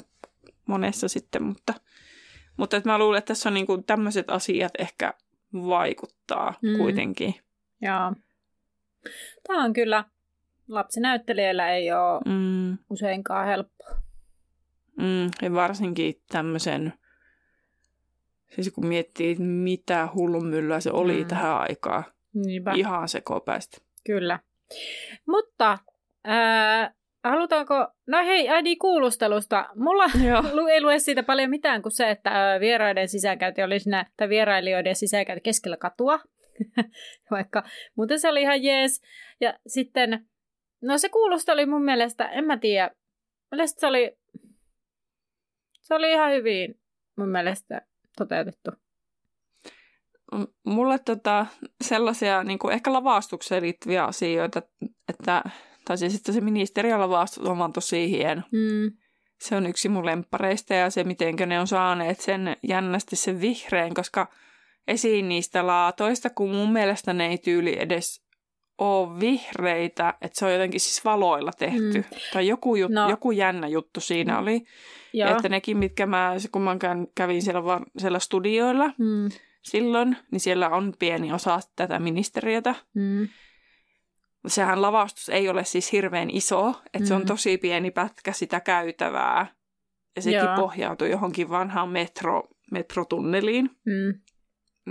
monessa 0.68 1.08
sitten, 1.08 1.44
mutta, 1.44 1.74
mutta 2.58 2.78
että 2.78 2.90
mä 2.90 2.98
luulen, 2.98 3.18
että 3.18 3.28
tässä 3.28 3.50
on 3.50 3.54
niin 3.54 3.66
kuin 3.66 3.84
tämmöiset 3.84 4.30
asiat 4.30 4.72
ehkä 4.80 5.14
vaikuttaa 5.54 6.54
mm. 6.62 6.78
kuitenkin. 6.78 7.36
Joo. 7.82 8.14
Tämä 9.48 9.64
on 9.64 9.74
kyllä... 9.74 10.06
Lapsinäyttelijällä 10.68 11.70
ei 11.70 11.92
ole 11.92 12.22
Mm, 12.26 12.78
useinkaan 12.90 13.48
helppoa. 13.48 13.90
mm, 14.98 15.30
ja 15.42 15.54
varsinkin 15.54 16.22
tämmöisen 16.32 16.94
Siis 18.56 18.72
kun 18.72 18.88
miettii, 18.88 19.36
mitä 19.40 20.08
hullunmyllyä 20.16 20.80
se 20.80 20.92
oli 20.92 21.22
Mm. 21.22 21.28
tähän 21.28 21.58
aikaan. 21.58 22.04
Niinpä. 22.34 22.72
Ihan 22.76 23.08
sekopäistä. 23.10 23.78
Kyllä. 24.06 24.40
Mutta 25.28 25.78
ää, 26.24 26.94
halutaanko... 27.24 27.88
No 28.08 28.18
hei, 28.26 28.50
äidin 28.50 28.80
kuulustelusta. 28.80 29.70
Mulla 29.76 30.06
Joo. 30.28 30.68
ei 30.72 30.82
lue 30.82 31.00
siitä 31.00 31.24
paljon 31.24 31.50
mitään 31.50 31.82
kuin 31.82 31.92
se, 31.92 32.10
että 32.10 32.58
vieraiden 32.60 33.08
sisäänkäynti 33.10 33.64
oli 33.64 33.80
siinä, 33.80 34.06
tai 34.18 34.30
vierailijoiden 34.30 34.96
sisäänkäynti 34.96 35.42
keskellä 35.42 35.78
katua. 35.78 36.20
Vaikka 37.32 37.64
muuten 37.96 38.20
se 38.20 38.30
oli 38.30 38.42
ihan 38.42 38.64
jees. 38.64 39.02
Ja 39.42 39.54
sitten, 39.68 40.26
no 40.82 40.98
se 40.98 41.10
kuulostelu 41.10 41.54
oli 41.54 41.66
mun 41.66 41.84
mielestä, 41.84 42.30
en 42.30 42.46
mä 42.46 42.58
tiedä, 42.58 42.92
mielestä 43.52 43.80
se 43.80 43.88
oli, 43.88 44.18
se 45.82 45.96
oli 45.96 46.12
ihan 46.12 46.32
hyvin 46.32 46.80
mun 47.18 47.30
mielestä 47.30 47.82
toteutettu. 48.18 48.72
M- 50.36 50.72
Mulle 50.72 51.00
tota, 51.00 51.46
sellaisia 51.84 52.44
niin 52.44 52.60
kuin 52.60 52.74
ehkä 52.74 52.94
lavastukseen 52.94 53.64
liittyviä 53.64 54.06
asioita, 54.06 54.62
että, 55.10 55.44
tai 55.86 55.98
siis 55.98 56.16
että 56.16 56.32
se 56.32 56.42
ministeriön 56.42 57.00
lavastus 57.00 57.44
on 57.44 57.58
vaan 57.58 57.74
tosi 57.74 58.10
hieno. 58.10 58.42
Mm. 58.52 58.92
Se 59.40 59.56
on 59.56 59.66
yksi 59.66 59.90
mun 59.90 60.06
lemppareista 60.06 60.74
ja 60.74 60.90
se, 60.90 61.04
miten 61.04 61.36
ne 61.46 61.60
on 61.60 61.68
saaneet 61.68 62.20
sen 62.20 62.58
jännästi 62.68 63.16
sen 63.16 63.42
vihreän, 63.42 63.94
koska 63.94 64.32
esiin 64.88 65.30
niistä 65.30 65.68
laatoista, 65.68 66.30
kun 66.30 66.52
mun 66.52 66.74
mielestä 66.74 67.14
ne 67.14 67.28
ei 67.28 67.38
tyyli 67.38 67.80
edes 67.80 68.26
ole 68.82 69.20
vihreitä, 69.20 70.14
että 70.22 70.40
se 70.40 70.46
on 70.46 70.52
jotenkin 70.54 70.80
siis 70.80 71.06
valoilla 71.06 71.52
tehty. 71.58 71.80
Mm. 71.80 71.98
Mm. 71.98 72.04
Tai 72.34 72.48
joku, 72.48 72.76
jut, 72.76 72.92
No. 72.92 73.10
joku 73.10 73.32
jännä 73.32 73.68
juttu 73.68 74.00
siinä 74.00 74.40
oli. 74.40 74.54
Joo. 75.14 75.30
Ja. 75.30 75.36
Että 75.36 75.50
nekin, 75.50 75.78
mitkä 75.78 76.06
mä, 76.06 76.34
kun 76.52 76.62
mä 76.62 76.78
kävin 77.16 77.42
siellä, 77.42 77.64
var, 77.64 77.82
siellä 77.98 78.20
studioilla 78.20 78.88
Mm. 78.98 79.30
silloin, 79.62 80.18
niin 80.32 80.40
siellä 80.40 80.70
on 80.70 80.94
pieni 81.00 81.34
osa 81.34 81.60
tätä 81.76 82.00
ministeriötä. 82.00 82.76
Mm. 82.94 83.28
Sehän 84.48 84.82
lavastus 84.82 85.30
ei 85.30 85.50
ole 85.50 85.64
siis 85.64 85.92
hirveän 85.92 86.30
iso, 86.30 86.70
että 86.86 87.00
mm. 87.00 87.06
se 87.06 87.14
on 87.14 87.22
Mm. 87.22 87.28
tosi 87.28 87.58
pieni 87.58 87.92
pätkä 87.92 88.32
sitä 88.34 88.60
käytävää. 88.60 89.48
Ja 90.16 90.22
sekin 90.22 90.40
Joo. 90.40 90.56
pohjautuu 90.56 91.08
johonkin 91.08 91.50
vanhaan 91.50 91.90
metro, 91.90 92.44
metrotunneliin. 92.72 93.70
Mm. 93.86 94.22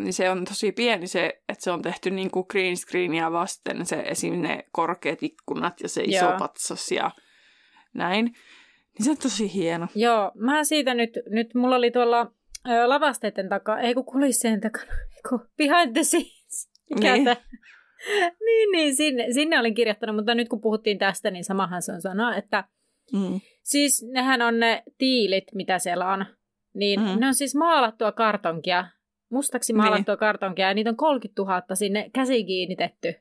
Niin 0.04 0.12
se 0.12 0.30
on 0.30 0.44
tosi 0.44 0.72
pieni 0.72 1.06
se, 1.06 1.40
että 1.48 1.64
se 1.64 1.70
on 1.70 1.82
tehty 1.82 2.10
niin 2.10 2.30
kuin 2.30 2.46
green 2.50 2.76
screenia 2.76 3.32
vasten, 3.32 3.86
se 3.86 3.96
esim. 3.96 4.34
ne 4.42 4.64
korkeat 4.72 5.22
ikkunat 5.22 5.80
ja 5.80 5.88
se 5.88 6.02
iso 6.04 6.24
Joo. 6.24 6.38
patsas 6.38 6.92
ja 6.92 7.10
näin. 7.94 8.24
Niin 8.24 9.04
se 9.04 9.10
on 9.10 9.16
tosi 9.16 9.54
hieno. 9.54 9.86
Joo, 9.94 10.32
mä 10.34 10.64
siitä 10.64 10.94
nyt, 10.94 11.10
nyt 11.30 11.54
mulla 11.54 11.76
oli 11.76 11.90
tuolla 11.90 12.32
ö, 12.68 12.88
lavasteiden 12.88 13.48
takaa, 13.48 13.80
ei 13.80 13.94
kun 13.94 14.04
kulissien 14.04 14.60
takana, 14.60 14.92
ei 15.16 15.22
kun 15.28 15.48
behind 15.56 15.92
the 15.92 16.02
scenes. 16.02 16.70
Mikä 16.94 17.12
Niin. 17.12 17.24
niin, 18.46 18.72
niin, 18.72 18.96
sinne, 18.96 19.26
sinne 19.32 19.60
olin 19.60 19.74
kirjoittanut, 19.74 20.16
mutta 20.16 20.34
nyt 20.34 20.48
kun 20.48 20.60
puhuttiin 20.60 20.98
tästä, 20.98 21.30
niin 21.30 21.44
samahan 21.44 21.82
se 21.82 21.92
on 21.92 22.02
sanoa, 22.02 22.34
että 22.36 22.64
Mm. 23.12 23.40
siis 23.62 24.06
nehän 24.12 24.42
on 24.42 24.60
ne 24.60 24.82
tiilit, 24.98 25.44
mitä 25.54 25.78
siellä 25.78 26.12
on, 26.12 26.26
niin 26.74 27.00
Mhm. 27.00 27.20
ne 27.20 27.26
on 27.26 27.34
siis 27.34 27.54
maalattua 27.54 28.12
kartonkia, 28.12 28.84
mustaksi 29.30 29.72
Niin. 29.72 29.76
maalattua 29.82 30.16
kartonkia, 30.16 30.68
ja 30.68 30.74
niitä 30.74 30.90
on 30.90 30.96
30 30.96 31.42
000 31.42 31.74
sinne 31.74 32.10
käsiin 32.12 32.46
kiinnitetty. 32.46 33.14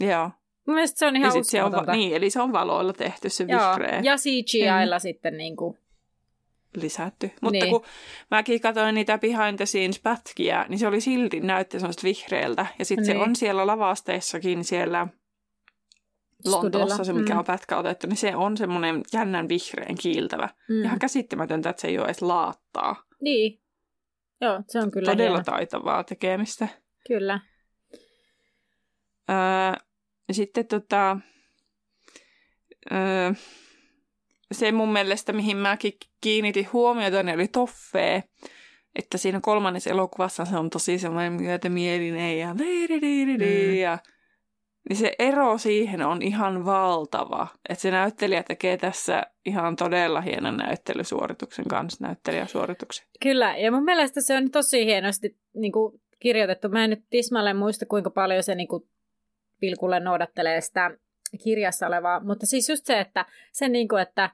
Joo. 0.00 0.30
Mun 0.66 0.74
mielestä 0.74 0.98
se 0.98 1.06
on 1.06 1.16
ihan 1.16 1.44
se 1.44 1.62
on, 1.62 1.72
va- 1.72 1.92
niin, 1.92 2.16
eli 2.16 2.30
se 2.30 2.40
on 2.42 2.52
valoilla 2.52 2.92
tehty 2.92 3.28
se 3.28 3.44
Joo, 3.48 3.60
vihreä 3.70 4.00
ja 4.04 4.16
CGIlla 4.16 4.98
sitten 4.98 5.36
niin 5.36 5.56
kuin, 5.56 5.78
lisätty. 6.76 7.30
Mutta 7.40 7.52
Niin. 7.64 7.70
kun 7.70 7.84
mäkin 8.30 8.60
katsoin 8.60 8.94
niitä 8.94 9.18
behind 9.18 9.56
the 9.56 9.66
scenes 9.66 10.00
pätkiä, 10.00 10.66
niin 10.68 10.78
se 10.78 10.86
oli 10.86 11.00
silti 11.00 11.40
näytti 11.40 11.80
semmoista 11.80 12.02
vihreältä. 12.04 12.66
Ja 12.78 12.84
sitten 12.84 13.06
Niin. 13.06 13.16
se 13.16 13.22
on 13.22 13.36
siellä 13.36 13.66
lavasteissakin 13.66 14.64
siellä 14.64 15.06
Lontoossa 16.44 17.04
se, 17.04 17.12
mikä 17.12 17.32
Mm. 17.32 17.38
on 17.38 17.44
pätkä 17.44 17.76
otettu, 17.76 18.06
niin 18.06 18.16
se 18.16 18.36
on 18.36 18.56
semmoinen 18.56 19.02
jännän 19.12 19.48
vihreän 19.48 19.94
kiiltävä. 20.00 20.48
Mm. 20.68 20.84
Ihan 20.84 20.98
käsittämätöntä, 20.98 21.70
että 21.70 21.80
se 21.82 21.88
ei 21.88 21.98
ole 21.98 22.06
edes 22.06 22.22
laattaa. 22.22 23.02
Niin. 23.20 23.60
Joo, 24.44 24.62
se 24.68 24.78
on 24.78 24.90
kyllä 24.90 25.10
Todella 25.10 25.30
hieno. 25.36 25.44
taitavaa 25.44 26.04
tekemistä. 26.04 26.68
Kyllä. 27.08 27.40
Öö, 29.30 29.84
sitten 30.32 30.66
tota, 30.66 31.16
öö, 32.92 33.32
se 34.52 34.72
mun 34.72 34.92
mielestä, 34.92 35.32
mihin 35.32 35.56
mäkin 35.56 35.92
kiinnitin 36.20 36.68
huomiota, 36.72 37.22
niin 37.22 37.34
oli 37.34 37.48
toffee. 37.48 38.22
Että 38.98 39.18
siinä 39.18 39.40
kolmannessa 39.40 39.90
elokuvassa 39.90 40.44
se 40.44 40.56
on 40.56 40.70
tosi 40.70 40.98
semmoinen 40.98 41.32
myötämielinen 41.32 42.38
ja, 42.38 42.54
Mm. 42.54 43.74
ja 43.74 43.98
niin 44.88 44.96
se 44.96 45.12
ero 45.18 45.58
siihen 45.58 46.02
on 46.02 46.22
ihan 46.22 46.64
valtava. 46.64 47.46
Että 47.68 47.82
se 47.82 47.90
näyttelijä 47.90 48.42
tekee 48.42 48.76
tässä 48.76 49.22
ihan 49.46 49.76
todella 49.76 50.20
hienon 50.20 50.56
näyttelysuorituksen 50.56 51.64
kanssa, 51.68 52.06
näyttelijäsuorituksen. 52.06 53.06
Kyllä, 53.22 53.56
ja 53.56 53.72
mun 53.72 53.84
mielestä 53.84 54.20
se 54.20 54.36
on 54.36 54.50
tosi 54.50 54.86
hienosti 54.86 55.36
niin 55.54 55.72
kuin, 55.72 56.00
kirjoitettu. 56.20 56.68
Mä 56.68 56.84
en 56.84 56.90
nyt 56.90 57.04
tismalleen 57.10 57.56
muista, 57.56 57.86
kuinka 57.86 58.10
paljon 58.10 58.42
se 58.42 58.54
niin 58.54 58.68
kuin, 58.68 58.88
pilkulle 59.60 60.00
noudattelee 60.00 60.60
sitä 60.60 60.90
kirjassa 61.44 61.86
olevaa, 61.86 62.20
mutta 62.20 62.46
siis 62.46 62.68
just 62.68 62.86
se, 62.86 63.00
että, 63.00 63.26
se 63.52 63.68
niin 63.68 63.88
kuin, 63.88 64.02
että, 64.02 64.30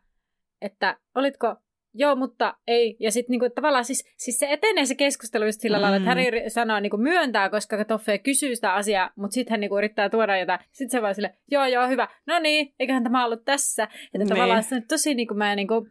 että 0.61 0.97
olitko 1.15 1.57
Joo, 1.95 2.17
mutta 2.17 2.57
ei. 2.67 2.97
Ja 3.01 3.13
sitten 3.13 3.33
niinku, 3.33 3.51
tavallaan 3.55 3.85
siis, 3.85 4.05
siis 4.17 4.39
se 4.39 4.47
etenee 4.51 4.87
se 4.87 4.95
keskustelu 4.95 5.45
just 5.45 5.61
sillä 5.61 5.77
mm. 5.77 5.83
lailla, 5.83 5.97
että 5.97 6.15
Mm. 6.15 6.25
Harry 6.25 6.51
sanoo 6.51 6.81
niinku 6.81 6.97
myöntää, 6.97 7.51
koska 7.51 7.85
Toffe 7.85 8.19
kysyy 8.19 8.55
sitä 8.55 8.75
asiaa, 8.75 9.11
mutta 9.17 9.35
sitten 9.35 9.51
hän 9.53 9.61
niinku 9.61 9.79
yrittää 9.79 10.09
tuoda 10.11 10.39
jotain. 10.39 10.61
Sitten 10.73 10.91
se 10.91 11.03
vaan 11.03 11.15
sille, 11.15 11.35
joo 11.51 11.67
joo, 11.67 11.89
hyvä. 11.89 12.09
No 12.27 12.39
niin, 12.39 12.75
eiköhän 12.79 13.03
tämä 13.03 13.25
ollut 13.25 13.45
tässä. 13.45 13.85
Että 13.85 14.19
Niin. 14.19 14.29
tavallaan 14.29 14.63
se 14.63 14.75
on 14.75 14.83
tosi 14.89 15.15
niinku 15.15 15.35
mä 15.35 15.57
niinku, 15.57 15.89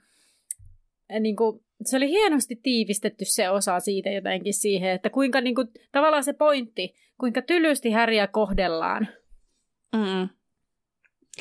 niinku, 1.19 1.63
se 1.85 1.97
oli 1.97 2.09
hienosti 2.09 2.55
tiivistetty 2.63 3.25
se 3.27 3.49
osa 3.49 3.79
siitä 3.79 4.09
jotenkin 4.09 4.53
siihen, 4.53 4.91
että 4.91 5.09
kuinka 5.09 5.41
niinku, 5.41 5.65
tavallaan 5.91 6.23
se 6.23 6.33
pointti, 6.33 6.93
kuinka 7.19 7.41
tylysti 7.41 7.91
Häriä 7.91 8.27
kohdellaan. 8.27 9.07
Mm. 9.95 10.29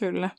Kyllä. 0.00 0.30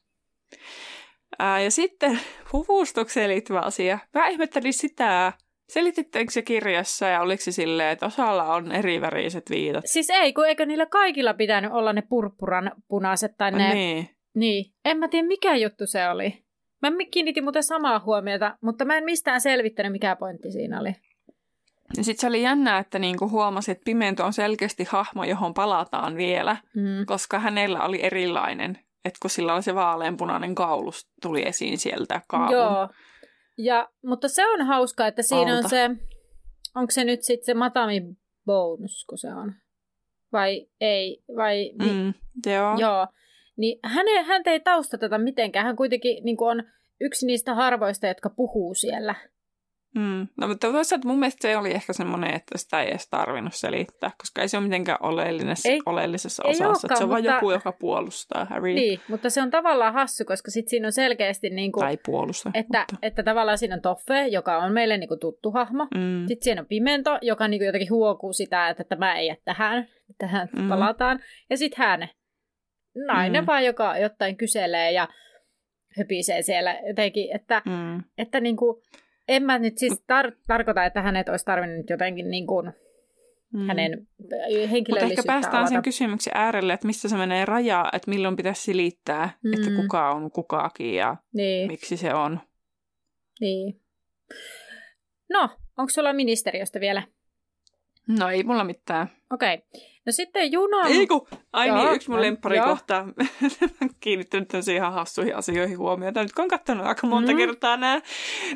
Ää, 1.39 1.61
ja 1.61 1.71
sitten 1.71 2.19
puvustukseen 2.51 3.29
liittyvä 3.29 3.59
asia. 3.59 3.99
Mä 4.13 4.27
ihmettelin 4.27 4.73
sitä, 4.73 5.33
selitittekö 5.69 6.31
se 6.31 6.41
kirjassa 6.41 7.05
ja 7.07 7.21
oliko 7.21 7.43
se 7.43 7.51
silleen, 7.51 7.89
että 7.89 8.05
osalla 8.05 8.43
on 8.53 8.71
eri 8.71 9.01
väriset 9.01 9.49
viitat? 9.49 9.85
Siis 9.87 10.09
ei, 10.09 10.33
kun 10.33 10.47
eikö 10.47 10.65
niillä 10.65 10.85
kaikilla 10.85 11.33
pitänyt 11.33 11.71
olla 11.71 11.93
ne 11.93 12.01
purppuran 12.09 12.71
punaiset 12.87 13.31
tai 13.37 13.51
ne... 13.51 13.73
Niin. 13.73 14.09
Niin, 14.35 14.73
en 14.85 14.97
mä 14.97 15.07
tiedä 15.07 15.27
mikä 15.27 15.55
juttu 15.55 15.87
se 15.87 16.09
oli. 16.09 16.43
Mä 16.81 16.91
kiinnitin 17.11 17.43
muuten 17.43 17.63
samaa 17.63 17.99
huomiota, 18.05 18.57
mutta 18.61 18.85
mä 18.85 18.97
en 18.97 19.03
mistään 19.03 19.41
selvittänyt 19.41 19.91
mikä 19.91 20.15
pointti 20.15 20.51
siinä 20.51 20.79
oli. 20.79 20.95
Ja 21.97 22.03
sitten 22.03 22.21
se 22.21 22.27
oli 22.27 22.41
jännää, 22.41 22.79
että 22.79 22.99
niinku 22.99 23.29
huomasi, 23.29 23.71
että 23.71 23.81
Pimento 23.85 24.25
on 24.25 24.33
selkeästi 24.33 24.83
hahmo, 24.89 25.23
johon 25.23 25.53
palataan 25.53 26.15
vielä, 26.15 26.57
Mm. 26.75 27.05
koska 27.05 27.39
hänellä 27.39 27.83
oli 27.83 27.99
erilainen. 28.03 28.79
Että 29.05 29.17
kun 29.21 29.29
sillä 29.29 29.53
oli 29.53 29.63
se 29.63 29.75
vaaleanpunainen 29.75 30.55
kaulus, 30.55 31.07
tuli 31.21 31.47
esiin 31.47 31.77
sieltä 31.77 32.21
kaavun. 32.27 32.53
Joo. 32.53 32.89
Ja, 33.57 33.89
mutta 34.05 34.27
se 34.27 34.47
on 34.47 34.61
hauska, 34.65 35.07
että 35.07 35.21
siinä 35.21 35.55
Alta. 35.55 35.63
on 35.65 35.69
se, 35.69 35.89
onko 36.75 36.91
se 36.91 37.03
nyt 37.03 37.23
sitten 37.23 37.45
se 37.45 37.53
Matami 37.53 38.01
Bones, 38.45 39.05
kun 39.09 39.17
se 39.17 39.27
on? 39.27 39.53
Vai 40.33 40.67
ei? 40.81 41.23
Vai, 41.35 41.71
Mm, 41.79 42.13
joo. 42.51 42.75
Joo. 42.77 43.07
Niin 43.57 43.79
häne, 43.83 44.23
häntä 44.23 44.51
ei 44.51 44.59
taustata 44.59 45.17
mitenkään. 45.17 45.65
Hän 45.65 45.75
kuitenkin 45.75 46.23
niin 46.23 46.37
on 46.39 46.63
yksi 47.01 47.25
niistä 47.25 47.55
harvoista, 47.55 48.07
jotka 48.07 48.29
puhuu 48.29 48.73
siellä. 48.73 49.15
Mm. 49.95 50.27
No, 50.41 50.47
mutta 50.47 50.71
toisaalta 50.71 51.07
mun 51.07 51.19
mielestä 51.19 51.47
se 51.47 51.57
oli 51.57 51.71
ehkä 51.71 51.93
semmoinen, 51.93 52.33
että 52.35 52.57
sitä 52.57 52.81
ei 52.81 52.89
edes 52.89 53.09
tarvinnut 53.09 53.53
selittää, 53.53 54.11
koska 54.17 54.41
ei 54.41 54.47
se 54.47 54.57
ole 54.57 54.63
mitenkään 54.65 54.97
oleellisessa, 55.01 55.69
Ei- 55.69 55.79
oleellisessa 55.85 56.43
ei 56.45 56.49
osassa. 56.51 56.65
olekaan, 56.67 56.85
että 56.85 56.95
se 56.97 57.03
on 57.03 57.09
vain 57.09 57.23
mutta- 57.23 57.35
joku, 57.35 57.51
joka 57.51 57.71
puolusta 57.71 58.45
Harry. 58.45 58.73
Niin, 58.73 58.99
mutta 59.09 59.29
se 59.29 59.41
on 59.41 59.51
tavallaan 59.51 59.93
hassu, 59.93 60.25
koska 60.25 60.51
sit 60.51 60.67
siinä 60.67 60.87
on 60.87 60.91
selkeästi, 60.91 61.49
niin 61.49 61.71
kuin, 61.71 61.81
Tai 61.81 61.97
puolusta. 62.05 62.51
että, 62.53 62.79
mutta... 62.79 62.97
että 63.07 63.23
tavallaan 63.23 63.57
siinä 63.57 63.75
on 63.75 63.81
Toffe, 63.81 64.27
joka 64.27 64.57
on 64.57 64.71
meille 64.71 64.97
niin 64.97 65.07
kuin 65.07 65.19
tuttu 65.19 65.51
hahmo. 65.51 65.87
Mm. 65.95 66.27
Sitten 66.27 66.43
siinä 66.43 66.61
on 66.61 66.67
Pimento, 66.67 67.17
joka 67.21 67.47
niin 67.47 67.59
kuin 67.59 67.65
jotenkin 67.65 67.89
huokuu 67.91 68.33
sitä, 68.33 68.69
että 68.69 68.83
tämä 68.83 69.15
ei 69.15 69.27
jää 69.27 69.35
tähän, 69.45 69.87
tähän 70.17 70.49
Mm. 70.57 70.69
palataan. 70.69 71.19
Ja 71.49 71.57
sitten 71.57 71.85
hän, 71.85 72.09
nainen 73.07 73.43
Mm. 73.43 73.47
vaan, 73.47 73.65
joka 73.65 73.97
jotain 73.97 74.37
kyselee 74.37 74.91
ja 74.91 75.07
höpisee 75.97 76.41
siellä 76.41 76.79
jotenkin, 76.87 77.35
että, 77.35 77.61
Mm. 77.65 78.03
että 78.17 78.39
niin 78.39 78.55
kuin, 78.57 78.81
en 79.29 79.43
mä 79.43 79.59
nyt 79.59 79.77
siis 79.77 79.93
tar- 79.93 80.35
tarkoita, 80.47 80.85
että 80.85 81.01
hänet 81.01 81.29
olisi 81.29 81.45
tarvinnut 81.45 81.89
jotenkin 81.89 82.29
niin 82.31 82.47
kuin 82.47 82.71
Mm. 83.53 83.67
hänen 83.67 84.07
Mutta 84.17 84.35
ehkä 84.35 84.67
henkilöllisyyttä 84.67 85.23
päästään 85.27 85.67
sen 85.67 85.75
avata. 85.77 85.83
kysymyksen 85.83 86.31
äärelle, 86.35 86.73
että 86.73 86.87
missä 86.87 87.09
se 87.09 87.17
menee 87.17 87.45
raja, 87.45 87.85
että 87.93 88.11
milloin 88.11 88.35
pitäisi 88.35 88.61
silittää, 88.61 89.29
mm. 89.43 89.53
että 89.53 89.69
kuka 89.81 90.09
on 90.11 90.31
kukakin 90.31 90.93
ja 90.95 91.15
Niin, 91.33 91.67
miksi 91.67 91.97
se 91.97 92.13
on. 92.13 92.39
niin. 93.41 93.81
No, 95.29 95.49
onko 95.77 95.89
sulla 95.89 96.13
ministeriöstä 96.13 96.79
vielä? 96.79 97.03
No 98.17 98.29
ei 98.29 98.43
mulla 98.43 98.63
mitään. 98.63 99.09
Okei. 99.33 99.53
Okay. 99.53 99.81
No 100.05 100.11
sitten 100.11 100.51
juna... 100.51 100.87
Ei 100.87 101.07
kun, 101.07 101.27
ai 101.53 101.67
Joo, 101.67 101.77
niin, 101.83 101.93
yksi 101.95 102.09
mun 102.09 102.17
no, 102.17 102.21
lemppari 102.23 102.57
joo. 102.57 102.65
kohta. 102.67 103.05
Mä 103.81 103.87
kiinnittänyt 103.99 104.47
tämmöisiin 104.47 104.75
ihan 104.77 104.93
hassuihin 104.93 105.35
asioihin 105.35 105.77
huomiota. 105.77 106.21
Nyt 106.21 106.31
kun 106.33 106.43
on 106.43 106.49
katsonut 106.49 106.85
aika 106.85 107.07
monta 107.07 107.31
Mm. 107.31 107.37
kertaa 107.37 107.77
nää, 107.77 108.01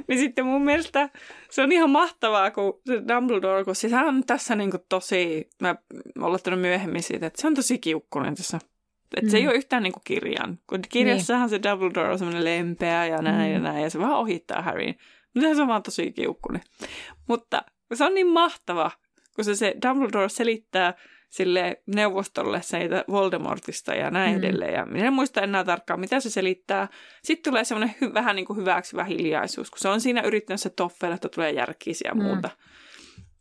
niin 0.08 0.20
sitten 0.20 0.46
mun 0.46 0.62
mielestä 0.66 1.10
se 1.52 1.62
on 1.62 1.72
ihan 1.72 1.90
mahtavaa, 1.90 2.52
kun 2.52 2.82
se 2.88 3.02
Dumbledore, 3.08 3.64
kun 3.64 3.76
siis 3.76 3.94
hän 3.94 4.08
on 4.08 4.24
tässä 4.26 4.56
niinku 4.56 4.78
tosi, 4.90 5.50
mä 5.62 5.76
oon 6.18 6.26
aloittanut 6.26 6.62
myöhemmin 6.62 7.04
siitä, 7.04 7.26
että 7.26 7.42
se 7.42 7.48
on 7.48 7.56
tosi 7.56 7.80
kiukkunen 7.80 8.36
tässä. 8.36 8.60
Että 9.18 9.32
se 9.32 9.38
ei 9.38 9.44
Mm. 9.44 9.50
ole 9.50 9.56
yhtään 9.58 9.84
niinku 9.84 10.02
kirjan. 10.04 10.60
Kun 10.70 10.80
kirjassahan 10.90 11.50
se 11.50 11.60
Dumbledore 11.64 12.10
on 12.12 12.18
semmoinen 12.20 12.44
lempeä 12.44 13.06
ja 13.06 13.18
näin 13.22 13.48
Mm. 13.50 13.54
ja 13.54 13.60
näin, 13.60 13.84
ja 13.84 13.90
se 13.90 14.00
vaan 14.00 14.12
ohittaa 14.18 14.62
Harryn. 14.62 14.96
Mutta 15.36 15.56
se 15.56 15.62
on 15.62 15.68
vaan 15.68 15.84
tosi 15.84 16.12
kiukkunen. 16.12 16.62
Mutta 17.28 17.64
se 17.94 18.04
on 18.06 18.14
niin 18.14 18.28
mahtava, 18.28 18.92
kun 19.36 19.44
se, 19.46 19.56
se 19.56 19.76
Dumbledore 19.88 20.30
selittää 20.30 20.94
sille 21.30 21.82
neuvostolle 21.96 22.62
siitä 22.62 23.06
Voldemortista 23.12 23.94
ja 23.96 24.12
näin 24.12 24.32
Mm. 24.36 24.38
mm. 24.42 24.44
edelleen. 24.44 24.74
Ja 24.74 24.86
minä 24.86 25.08
en 25.08 25.14
muista 25.14 25.42
enää 25.42 25.64
tarkkaan, 25.64 26.00
mitä 26.00 26.20
se 26.20 26.30
selittää. 26.30 26.88
Sitten 27.24 27.52
tulee 27.52 27.64
semmoinen 27.64 27.96
hy- 28.04 28.14
vähän 28.14 28.36
niin 28.36 28.46
kuin 28.46 28.60
hyväksyvä 28.60 29.04
hiljaisuus, 29.04 29.72
kun 29.72 29.80
se 29.80 29.90
on 29.90 30.02
siinä 30.02 30.22
yrittänyt 30.22 30.62
se 30.62 30.70
toffeille, 30.70 31.16
että 31.16 31.30
tulee 31.30 31.52
järkisiä 31.52 32.10
ja 32.12 32.16
Mm. 32.16 32.24
muuta. 32.24 32.50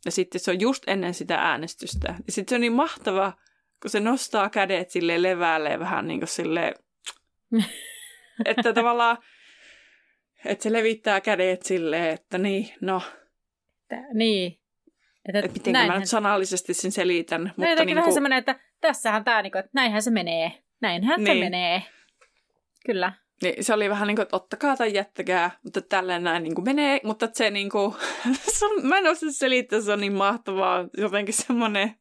Ja 0.05 0.11
sitten 0.11 0.41
se 0.41 0.51
on 0.51 0.59
just 0.61 0.83
ennen 0.87 1.13
sitä 1.13 1.35
äänestystä. 1.35 2.07
Ja 2.25 2.31
sitten 2.31 2.49
se 2.51 2.55
on 2.55 2.61
niin 2.61 2.73
mahtava, 2.73 3.33
kun 3.81 3.89
se 3.91 3.99
nostaa 3.99 4.49
kädet 4.49 4.89
sille 4.89 5.21
leväälle 5.21 5.79
vähän 5.79 6.07
niin 6.07 6.19
kuin 6.19 6.27
sille, 6.27 6.73
että 8.45 8.73
tavallaan, 8.73 9.17
että 10.45 10.63
se 10.63 10.73
levittää 10.73 11.21
kädet 11.21 11.61
silleen, 11.63 12.13
että 12.13 12.37
niin, 12.37 12.69
no, 12.81 13.01
Tää- 13.87 14.13
Niin. 14.13 14.59
Että, 15.25 15.39
että 15.39 15.51
miten 15.53 15.71
mä 15.71 15.77
näinhän- 15.77 15.99
nyt 15.99 16.09
sanallisesti 16.09 16.73
sen 16.73 16.91
selitän. 16.91 17.43
No 17.43 17.47
Mutta 17.57 17.69
jotenkin 17.69 17.85
niin 17.85 17.95
vähän 17.95 18.05
kuin, 18.05 18.13
semmoinen, 18.13 18.39
että 18.39 18.59
tässähän 18.81 19.23
tämä, 19.23 19.41
niinku, 19.41 19.57
että 19.57 19.71
näinhän 19.73 20.01
se 20.01 20.11
menee. 20.11 20.63
Näinhän 20.81 21.19
se 21.25 21.33
Niin. 21.33 21.45
menee. 21.45 21.83
Kyllä. 22.85 23.13
Niin, 23.41 23.63
se 23.63 23.73
oli 23.73 23.89
vähän 23.89 24.07
niin 24.07 24.15
kuin, 24.15 24.23
että 24.23 24.35
ottakaa 24.35 24.77
tai 24.77 24.93
jättäkää, 24.93 25.51
mutta 25.63 25.81
tälleen 25.81 26.23
näin 26.23 26.43
niin 26.43 26.55
kuin 26.55 26.65
menee, 26.65 26.99
mutta 27.03 27.29
se 27.33 27.49
niin 27.49 27.69
kuin, 27.69 27.93
se 28.59 28.65
on, 28.65 28.85
mä 28.87 28.97
en 28.97 29.07
osaa 29.07 29.31
selittää, 29.31 29.81
se 29.81 29.91
on 29.91 30.01
niin 30.01 30.13
mahtavaa, 30.13 30.85
jotenkin 30.97 31.33
semmoinen, 31.33 31.95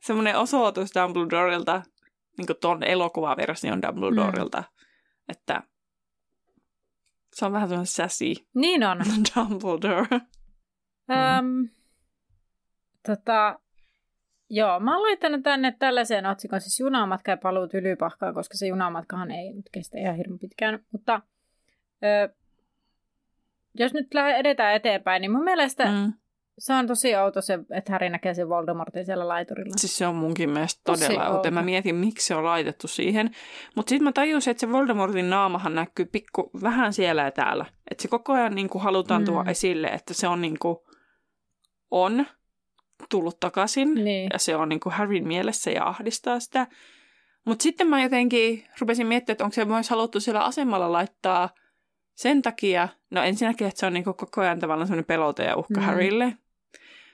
semmoinen 0.00 0.38
osoitus 0.38 0.90
Dumbledorelta, 0.94 1.82
niin 2.38 2.46
kuin 2.46 2.56
ton 2.60 2.82
elokuvaversion 2.82 3.82
Dumbledorelta, 3.82 4.64
että 5.28 5.62
se 7.34 7.44
on 7.46 7.52
vähän 7.52 7.68
semmoinen 7.68 7.86
sassy 7.86 8.24
Niin 8.54 8.84
on. 8.84 8.98
Dumbledore. 9.36 10.20
Öm, 11.10 11.68
tota, 13.06 13.58
joo, 14.50 14.80
mä 14.80 14.94
oon 14.94 15.02
laittanut 15.02 15.42
tänne 15.42 15.76
tällaisen 15.78 16.26
otsikon, 16.26 16.60
siis 16.60 16.80
junamatka 16.80 17.30
ja 17.30 17.36
paluu 17.36 17.68
tylypahkaan, 17.68 18.34
koska 18.34 18.56
se 18.56 18.66
junamatkahan 18.66 19.30
ei 19.30 19.52
nyt 19.52 19.68
kestä 19.72 19.98
ihan 19.98 20.16
hirveän 20.16 20.38
pitkään. 20.38 20.78
Mutta 20.92 21.20
ö, 22.04 22.34
jos 23.74 23.94
nyt 23.94 24.06
edetään 24.38 24.74
eteenpäin, 24.74 25.20
niin 25.20 25.32
mun 25.32 25.44
mielestä 25.44 25.84
mm. 25.84 26.12
Se 26.58 26.74
on 26.74 26.86
tosi 26.86 27.16
outo 27.16 27.40
se, 27.40 27.58
että 27.70 27.92
Harry 27.92 28.08
näkee 28.10 28.34
sen 28.34 28.48
Voldemortin 28.48 29.06
siellä 29.06 29.28
laiturilla. 29.28 29.74
Siis 29.76 29.98
se 29.98 30.06
on 30.06 30.14
munkin 30.14 30.50
mielestä 30.50 30.80
Tosi 30.84 31.04
todella 31.04 31.24
outo. 31.26 31.36
outo. 31.36 31.50
Mä 31.50 31.62
mietin, 31.62 31.94
miksi 31.94 32.26
se 32.26 32.34
on 32.34 32.44
laitettu 32.44 32.88
siihen. 32.88 33.30
Mutta 33.74 33.90
sitten 33.90 34.04
mä 34.04 34.12
tajusin, 34.12 34.50
että 34.50 34.60
se 34.60 34.72
Voldemortin 34.72 35.30
naamahan 35.30 35.74
näkyy 35.74 36.04
pikku 36.04 36.50
vähän 36.62 36.92
siellä 36.92 37.22
ja 37.22 37.30
täällä. 37.30 37.66
Että 37.90 38.02
se 38.02 38.08
koko 38.08 38.32
ajan 38.32 38.54
niin 38.54 38.68
kuin 38.68 38.82
halutaan 38.82 39.22
Mm. 39.22 39.26
tuoda 39.26 39.50
esille, 39.50 39.86
että 39.86 40.14
se 40.14 40.28
on 40.28 40.40
niin 40.40 40.58
kuin, 40.58 40.76
on 41.90 42.26
tullut 43.08 43.40
takaisin. 43.40 43.94
Niin. 43.94 44.30
Ja 44.32 44.38
se 44.38 44.56
on 44.56 44.68
niin 44.68 44.80
kuin 44.80 44.92
Harryn 44.92 45.26
mielessä 45.28 45.70
ja 45.70 45.86
ahdistaa 45.86 46.40
sitä. 46.40 46.66
Mutta 47.44 47.62
sitten 47.62 47.86
mä 47.88 48.02
jotenkin 48.02 48.66
rupesin 48.80 49.06
miettimään, 49.06 49.34
että 49.34 49.44
onko 49.44 49.54
se 49.54 49.64
myös 49.64 49.90
haluttu 49.90 50.20
siellä 50.20 50.40
asemalla 50.44 50.92
laittaa 50.92 51.48
sen 52.14 52.42
takia, 52.42 52.88
no 53.10 53.22
ensinnäkin, 53.22 53.66
että 53.66 53.80
se 53.80 53.86
on 53.86 53.92
niin 53.92 54.04
kuin 54.04 54.16
koko 54.16 54.40
ajan 54.40 54.60
tavallaan 54.60 54.86
semmoinen 54.86 55.04
pelote 55.04 55.44
ja 55.44 55.56
uhka 55.56 55.74
Mm. 55.74 55.80
mm. 55.80 55.86
Harrylle. 55.86 56.36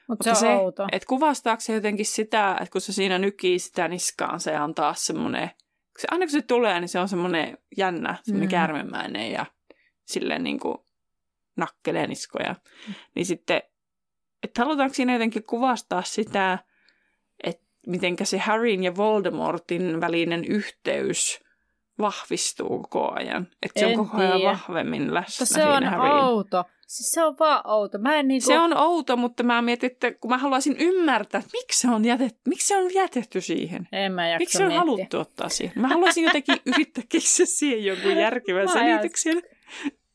Mutta 0.08 0.34
se 0.34 0.40
se. 0.40 0.48
Että 0.92 1.06
kuvastaako 1.08 1.60
se 1.60 1.74
jotenkin 1.74 2.06
sitä, 2.06 2.52
että 2.60 2.72
kun 2.72 2.80
se 2.80 2.92
siinä 2.92 3.18
nykii 3.18 3.58
sitä 3.58 3.88
niskaan, 3.88 4.40
se 4.40 4.60
on 4.60 4.74
taas 4.74 5.06
semmoinen, 5.06 5.48
kun 5.48 5.98
se, 5.98 6.08
aina 6.10 6.24
kun 6.26 6.30
se 6.30 6.42
tulee, 6.42 6.80
niin 6.80 6.88
se 6.88 6.98
on 6.98 7.08
semmoinen 7.08 7.58
jännä, 7.76 8.16
semmoinen 8.22 8.48
Mm. 8.48 8.48
mm. 8.48 8.50
käärmemäinen 8.50 9.32
ja 9.32 9.46
silleen 10.04 10.44
niin 10.44 10.60
kuin 10.60 10.78
nakkelee 11.56 12.06
niskoja. 12.06 12.54
Niin 13.14 13.26
sitten, 13.26 13.62
että 14.42 14.62
halutaanko 14.64 14.94
siinä 14.94 15.12
jotenkin 15.12 15.44
kuvastaa 15.44 16.02
sitä, 16.02 16.58
että 17.44 17.64
mitenkä 17.86 18.24
se 18.24 18.38
Harryn 18.38 18.84
ja 18.84 18.96
Voldemortin 18.96 20.00
välinen 20.00 20.44
yhteys 20.44 21.40
vahvistuu 21.98 22.68
koko 22.82 23.12
ajan. 23.14 23.48
Että 23.62 23.80
se 23.80 23.86
En 23.86 23.98
on 24.00 24.06
koko 24.08 24.16
ajan 24.22 24.32
tiedä. 24.36 24.50
vahvemmin 24.50 25.14
läsnä 25.14 25.42
Mutta 25.42 25.54
se 25.54 25.64
on 25.66 25.84
Harryn. 25.84 26.12
outo. 26.12 26.64
Siis 26.86 27.10
se 27.10 27.24
on 27.24 27.36
vaan 27.38 27.66
outo. 27.70 27.98
Mä 27.98 28.16
en 28.16 28.28
niinku... 28.28 28.46
Se 28.46 28.58
on 28.58 28.76
outo, 28.76 29.16
mutta 29.16 29.42
mä 29.42 29.62
mietin, 29.62 29.90
että 29.92 30.12
kun 30.12 30.30
mä 30.30 30.38
haluaisin 30.38 30.76
ymmärtää, 30.78 31.38
että 31.38 31.50
miksi 31.52 31.80
se 31.80 31.88
on 31.90 32.04
jätetty, 32.04 32.40
miksi 32.48 32.66
se 32.66 32.76
on 32.76 32.94
jätetty 32.94 33.40
siihen. 33.40 33.88
En 33.92 34.12
mä 34.12 34.22
Miksi 34.38 34.58
se 34.58 34.64
on 34.64 34.68
miettiä. 34.68 34.80
haluttu 34.80 35.18
ottaa 35.18 35.48
siihen? 35.48 35.80
Mä 35.82 35.88
haluaisin 35.88 36.24
jotenkin 36.24 36.56
yrittää 36.74 37.04
keksiä 37.08 37.46
siihen 37.46 37.84
jonkun 37.84 38.16
järkevän 38.16 38.68
selityksen. 38.68 39.42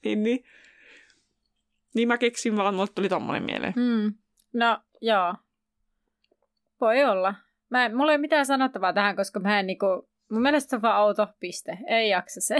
Niin, 0.06 0.24
niin. 0.24 0.44
Niin 1.98 2.08
mä 2.08 2.18
keksin 2.18 2.58
vaan, 2.58 2.76
mulle 2.76 2.90
tuli 2.96 3.10
tommonen 3.10 3.44
mieleen. 3.44 3.74
Hmm. 3.74 4.14
No, 4.54 4.78
joo. 5.02 5.36
Voi 6.82 7.04
olla. 7.04 7.36
Mä 7.70 7.86
en, 7.86 7.98
mulla 7.98 8.12
ei 8.12 8.16
ole 8.16 8.22
mitään 8.22 8.46
sanottavaa 8.46 8.94
tähän, 8.94 9.16
koska 9.16 9.40
mä 9.40 9.60
en 9.60 9.68
niinku... 9.68 9.86
Mun 10.32 10.42
mielestä 10.42 10.70
se 10.70 10.76
on 10.76 10.82
vaan 10.82 11.04
outo 11.04 11.28
piste. 11.40 11.78
Ei 11.88 12.10
jaksa 12.10 12.42
se. 12.42 12.58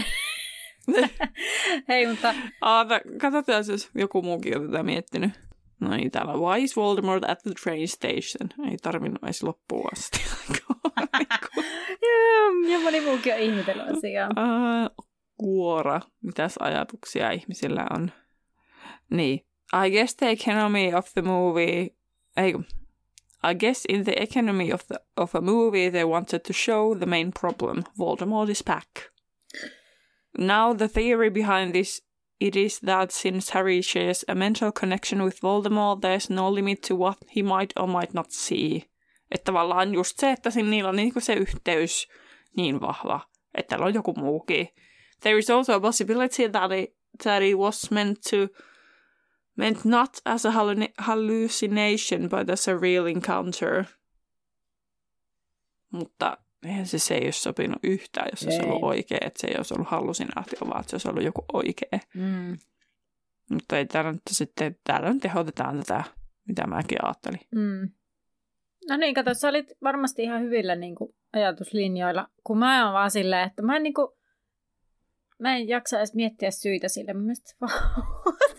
Hei, 1.90 2.08
mutta 2.08 2.34
Aata, 2.62 3.00
katsotaan, 3.22 3.64
jos 3.72 3.90
joku 3.96 4.22
muukin 4.22 4.58
on 4.58 4.66
tätä 4.66 4.84
miettinyt. 4.84 5.32
No 5.80 5.90
niin, 5.90 6.12
täällä 6.12 6.34
on 6.34 6.40
Why 6.40 6.64
is 6.64 6.76
Voldemort 6.76 7.30
at 7.30 7.40
the 7.44 7.52
train 7.64 7.88
station? 7.88 8.70
Ei 8.72 8.78
tarvinnut 8.78 9.24
edes 9.24 9.44
loppuun 9.44 9.90
asti. 9.94 10.20
joo, 12.08 12.72
ja 12.72 12.80
moni 12.80 13.02
muukin 13.02 13.34
on 13.34 13.40
ihmetellyt 13.40 13.98
asiaa. 13.98 14.30
Uh, 14.30 15.06
kuora. 15.38 16.02
Mitäs 16.24 16.56
ajatuksia 16.60 17.32
ihmisillä 17.32 17.88
on? 17.96 18.12
Niin. 19.10 19.40
I 19.74 19.90
guess 19.90 20.16
the 20.16 20.30
economy 20.30 20.94
of 20.94 21.14
the 21.14 21.22
movie... 21.22 21.94
Ei. 22.38 22.54
I 23.44 23.54
guess 23.54 23.86
in 23.86 24.04
the 24.04 24.22
economy 24.22 24.72
of, 24.72 24.88
the, 24.88 25.02
of 25.16 25.36
a 25.36 25.42
movie 25.42 25.90
they 25.90 26.04
wanted 26.04 26.44
to 26.44 26.54
show 26.54 26.96
the 26.96 27.06
main 27.06 27.32
problem. 27.32 27.84
Voldemort 27.98 28.50
is 28.50 28.64
back. 28.64 29.12
Now 30.38 30.74
the 30.74 30.88
theory 30.88 31.30
behind 31.30 31.74
this 31.74 32.02
it 32.40 32.56
is 32.56 32.80
that 32.80 33.12
since 33.12 33.50
Harry 33.50 33.82
shares 33.82 34.24
a 34.28 34.36
mental 34.36 34.72
connection 34.72 35.24
with 35.24 35.42
Voldemort, 35.42 36.02
there's 36.02 36.30
no 36.30 36.50
limit 36.50 36.84
to 36.84 36.96
what 36.96 37.18
he 37.28 37.42
might 37.42 37.74
or 37.76 37.88
might 37.88 38.14
not 38.14 38.32
see. 38.32 38.86
Että 39.32 39.52
tavallaan 39.52 39.94
just 39.94 40.20
se, 40.20 40.32
että 40.32 40.50
niillä 40.50 40.90
on 40.90 40.96
niinku 40.96 41.20
se 41.20 41.34
yhteys 41.34 42.08
niin 42.58 42.82
vahva, 42.82 43.20
että 43.56 43.78
on 43.78 43.94
joku 43.94 44.14
muukin. 44.14 44.68
There 45.22 45.38
is 45.38 45.50
also 45.50 45.74
a 45.74 45.80
possibility 45.80 46.50
that 46.50 46.72
it, 46.72 46.96
that 47.24 47.44
it 47.44 47.58
was 47.58 47.92
meant 47.92 48.20
to 48.30 48.38
meant 49.58 49.86
not 49.86 50.10
as 50.26 50.46
a 50.46 50.52
hallucina- 50.52 50.94
hallucination, 50.98 52.30
but 52.30 52.50
as 52.50 52.68
a 52.68 52.78
real 52.80 53.06
encounter. 53.06 53.84
Mutta 55.92 56.38
eihän 56.66 56.86
se, 56.86 57.00
se 57.00 57.16
ei 57.16 57.26
olisi 57.26 57.42
sopinut 57.42 57.80
yhtään, 57.84 58.28
jos 58.32 58.40
se 58.40 58.46
olisi 58.46 58.64
ollut 58.64 58.84
oikea, 58.84 59.18
että 59.22 59.42
se 59.42 59.48
ei 59.48 59.58
olisi 59.58 59.74
ollut 59.74 59.88
hallusinaatio, 59.88 60.60
vaan 60.68 60.80
että 60.80 60.90
se 60.90 60.96
olisi 60.96 61.10
ollut 61.10 61.24
joku 61.24 61.46
oikea. 61.54 62.00
Mm. 62.14 62.58
Mutta 63.52 63.78
ei 63.78 63.86
täällä 63.86 64.12
nyt 64.12 64.22
sitten, 64.32 64.76
täällä 64.84 65.14
nyt 65.14 65.22
tehotetaan 65.22 65.78
tätä, 65.78 66.04
mitä 66.48 66.68
mäkin 66.68 67.06
ajattelin. 67.06 67.40
Mm. 67.56 67.90
No 68.90 68.98
niin, 68.98 69.14
kato, 69.14 69.34
sä 69.34 69.50
olit 69.50 69.74
varmasti 69.84 70.24
ihan 70.24 70.42
hyvillä 70.42 70.76
niin 70.76 70.96
kuin, 70.96 71.16
ajatuslinjoilla, 71.34 72.28
kun 72.44 72.58
mä 72.58 72.86
oon 72.86 72.94
vaan 72.94 73.12
silleen, 73.12 73.48
että 73.48 73.62
mä 73.62 73.76
en, 73.76 73.84
niin 73.84 73.94
kuin, 73.94 74.08
mä 75.40 75.56
en 75.56 75.68
jaksa 75.68 75.98
edes 75.98 76.16
miettiä 76.16 76.52
syitä 76.52 76.88
sille. 76.88 77.14
Mä, 77.14 77.34
vaan... 77.62 78.04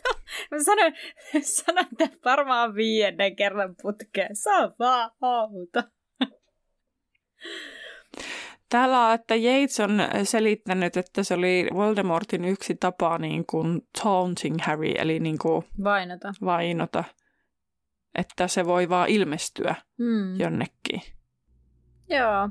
mä 0.51 0.59
sanoin, 0.65 0.95
sanoin 1.43 1.87
tämän 1.99 2.17
varmaan 2.25 2.75
viidennen 2.75 3.37
kerran 3.37 3.75
putkeen. 3.83 4.31
Vaan 4.79 5.11
outo. 5.23 5.83
Täällä 8.69 9.07
on, 9.07 9.15
että 9.15 9.35
Yates 9.35 9.81
on 9.81 10.01
selittänyt, 10.25 10.97
että 10.97 11.23
se 11.23 11.35
oli 11.35 11.69
Voldemortin 11.75 12.45
yksi 12.45 12.75
tapa 12.75 13.19
niin 13.19 13.45
kuin 13.47 13.81
taunting 14.03 14.57
Harry, 14.63 14.93
eli 14.99 15.21
niin 15.21 15.39
kuin 15.39 15.65
Vainota. 15.85 16.33
vainota. 16.45 17.05
Että 18.15 18.49
se 18.49 18.67
voi 18.67 18.89
vaan 18.89 19.09
ilmestyä 19.09 19.75
Mm. 19.99 20.41
jonnekin. 20.41 21.01
Joo. 22.09 22.49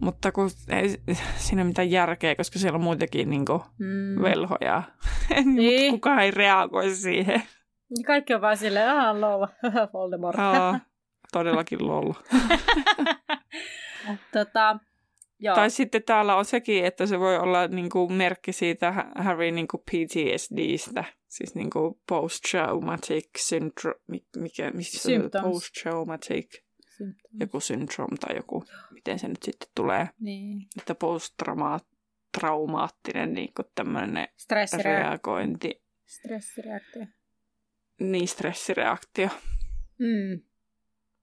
Mutta 0.00 0.32
kun 0.32 0.50
ei 0.68 0.88
siinä 1.36 1.62
ole 1.62 1.68
mitään 1.68 1.90
järkeä, 1.90 2.34
koska 2.36 2.58
siellä 2.58 2.76
on 2.76 2.82
muitakin 2.82 3.30
niin 3.30 3.44
kuin 3.44 3.60
Mm. 3.78 4.22
velhoja. 4.22 4.82
Niin. 5.54 5.92
Mutta 5.92 6.08
kukaan 6.08 6.20
ei 6.22 6.30
reagoi 6.30 6.90
siihen. 6.90 7.42
Kaikki 8.06 8.34
on 8.34 8.40
vaan 8.40 8.56
silleen, 8.56 8.90
aah, 8.90 9.16
lol, 9.16 9.46
Voldemort. 9.94 10.38
Aa, 10.38 10.80
todellakin 11.32 11.86
lol. 11.86 12.12
tota, 14.32 14.78
joo. 15.38 15.54
Tai 15.54 15.70
sitten 15.70 16.02
täällä 16.02 16.36
on 16.36 16.44
sekin, 16.44 16.84
että 16.84 17.06
se 17.06 17.18
voi 17.20 17.38
olla 17.38 17.66
niin 17.66 17.90
kuin 17.90 18.12
merkki 18.12 18.52
siitä 18.52 18.92
Harry 19.18 19.50
niin 19.50 19.68
kuin 19.68 19.80
PTSDstä, 19.80 21.04
siis 21.28 21.54
niin 21.54 21.70
kuin 21.70 21.94
post-traumatic 22.08 23.28
syndrome, 23.38 23.98
mikä, 24.36 24.70
missä 24.70 25.08
post-traumatic 25.42 26.62
Symptoms. 26.98 27.40
joku 27.40 27.60
syndrome 27.60 28.16
tai 28.20 28.36
joku, 28.36 28.64
miten 28.90 29.18
se 29.18 29.28
nyt 29.28 29.42
sitten 29.42 29.68
tulee, 29.74 30.08
Niin. 30.20 30.66
että 30.78 30.94
post-traumaattinen 30.94 33.32
niin 33.32 33.52
tämmöinen 33.74 34.28
Stressireaktio. 34.36 34.92
reagointi, 35.08 35.82
Stressireaktio. 36.06 37.06
niin 38.00 38.28
stressireaktio. 38.28 39.28
Mm. 39.98 40.40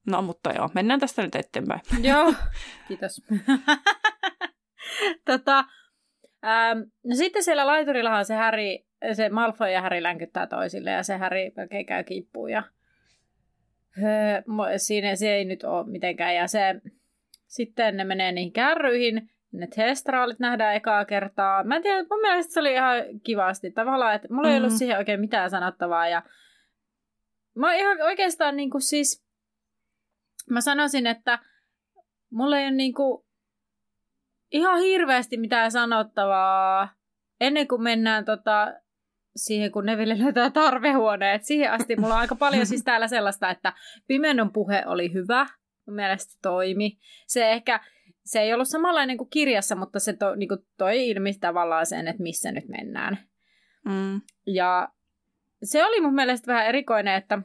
No 0.08 0.22
mutta 0.22 0.52
joo, 0.52 0.70
mennään 0.74 1.00
tästä 1.00 1.22
nyt 1.24 1.36
eteenpäin. 1.36 1.82
Joo, 2.10 2.34
kiitos. 2.88 3.22
tota, 5.26 5.60
ähm, 6.46 6.80
no 7.04 7.16
sitten 7.16 7.44
siellä 7.44 7.68
laiturillahan 7.68 8.26
se 8.26 8.36
Harry, 8.36 8.78
se 9.14 9.30
Malfoy 9.30 9.70
ja 9.70 9.82
Harry 9.82 10.04
länkyttää 10.04 10.48
toisille 10.48 10.92
ja 10.92 11.04
se 11.04 11.18
Harry 11.18 11.52
melkein 11.56 11.86
käy 11.86 12.04
kimppuun 12.04 12.50
ja 12.52 12.64
öö, 14.04 14.78
siinä 14.78 15.16
se 15.16 15.36
ei 15.36 15.46
nyt 15.46 15.64
ole 15.64 15.90
mitenkään. 15.90 16.36
Ja 16.36 16.48
se, 16.48 16.60
sitten 17.48 17.98
ne 17.98 18.04
menee 18.04 18.32
niihin 18.32 18.54
kärryihin, 18.54 19.30
ne 19.52 19.68
testraalit 19.76 20.40
nähdään 20.40 20.76
ekaa 20.76 21.06
kertaa. 21.06 21.64
Mä 21.64 21.76
en 21.76 21.82
tiedä, 21.82 22.06
mun 22.12 22.22
mielestä 22.22 22.54
se 22.54 22.60
oli 22.60 22.74
ihan 22.74 22.96
kivasti. 23.24 23.72
Tavallaan, 23.72 24.16
että 24.16 24.28
mulla 24.32 24.50
ei 24.50 24.58
ollut 24.58 24.72
Mhm. 24.72 24.78
siihen 24.78 24.98
oikein 24.98 25.20
mitään 25.20 25.50
sanottavaa 25.50 26.08
ja 26.08 26.24
mä 27.56 27.74
ihan 27.74 28.02
oikeastaan 28.02 28.56
niin 28.56 28.70
kuin 28.70 28.82
siis, 28.82 29.26
mä 30.50 30.62
sanoisin, 30.62 31.08
että 31.08 31.40
mulla 32.30 32.60
ei 32.60 32.64
ole 32.68 32.72
niin 32.76 32.94
kuin 32.94 33.26
ihan 34.52 34.80
hirveästi 34.80 35.38
mitään 35.38 35.72
sanottavaa 35.72 36.90
ennen 37.42 37.68
kuin 37.68 37.82
mennään 37.82 38.26
tota, 38.26 38.74
siihen, 39.36 39.72
kun 39.72 39.86
Neville 39.86 40.20
löytää 40.20 40.50
tarvehuoneet. 40.50 41.44
Siihen 41.44 41.72
asti 41.72 41.96
mulla 41.96 42.14
on 42.14 42.20
aika 42.20 42.36
paljon 42.36 42.66
siis 42.66 42.84
täällä 42.84 43.08
sellaista, 43.08 43.50
että 43.50 43.74
Pimenon 44.08 44.54
puhe 44.54 44.84
oli 44.86 45.14
hyvä. 45.14 45.48
Mun 45.86 45.96
mielestä 45.96 46.40
toimi. 46.42 46.98
Se 47.28 47.52
ehkä, 47.52 47.80
se 48.26 48.40
ei 48.40 48.54
ollut 48.54 48.68
samanlainen 48.68 49.18
kuin 49.18 49.30
kirjassa, 49.30 49.76
mutta 49.76 50.00
se 50.00 50.14
to, 50.14 50.36
niin 50.36 50.50
kuin 50.50 50.66
toi 50.78 51.10
ilmi 51.10 51.34
tavallaan 51.34 51.86
sen, 51.86 52.08
että 52.08 52.24
missä 52.24 52.52
nyt 52.52 52.68
mennään. 52.68 53.18
Mm. 53.86 54.22
Ja 54.46 54.90
se 55.64 55.86
oli 55.86 56.02
mun 56.02 56.16
mielestä 56.16 56.48
vähän 56.48 56.68
erikoinen, 56.68 57.16
että 57.16 57.38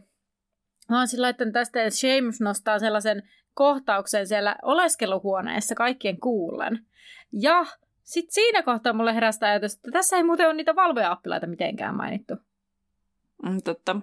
mä 0.90 0.98
oon 0.98 1.09
sillä 1.09 1.24
laittanut 1.24 1.53
tästä, 1.53 1.83
että 1.83 2.07
James 2.07 2.40
nostaa 2.40 2.79
sellaisen 2.79 3.22
kohtauksen 3.55 4.26
siellä 4.26 4.57
oleskeluhuoneessa 4.62 5.74
kaikkien 5.74 6.20
kuullen. 6.20 6.87
Ja 7.33 7.66
sitten 8.11 8.35
siinä 8.35 8.62
kohtaa 8.62 8.92
mulle 8.92 9.14
herästä 9.14 9.46
ajatus, 9.46 9.75
että 9.75 9.90
tässä 9.92 10.16
ei 10.16 10.23
muuten 10.23 10.46
ole 10.46 10.55
niitä 10.55 10.77
valvoja-oppilaita 10.77 11.46
mitenkään 11.46 11.96
mainittu. 11.96 12.35
Mm, 13.42 13.59
totta. 13.64 13.96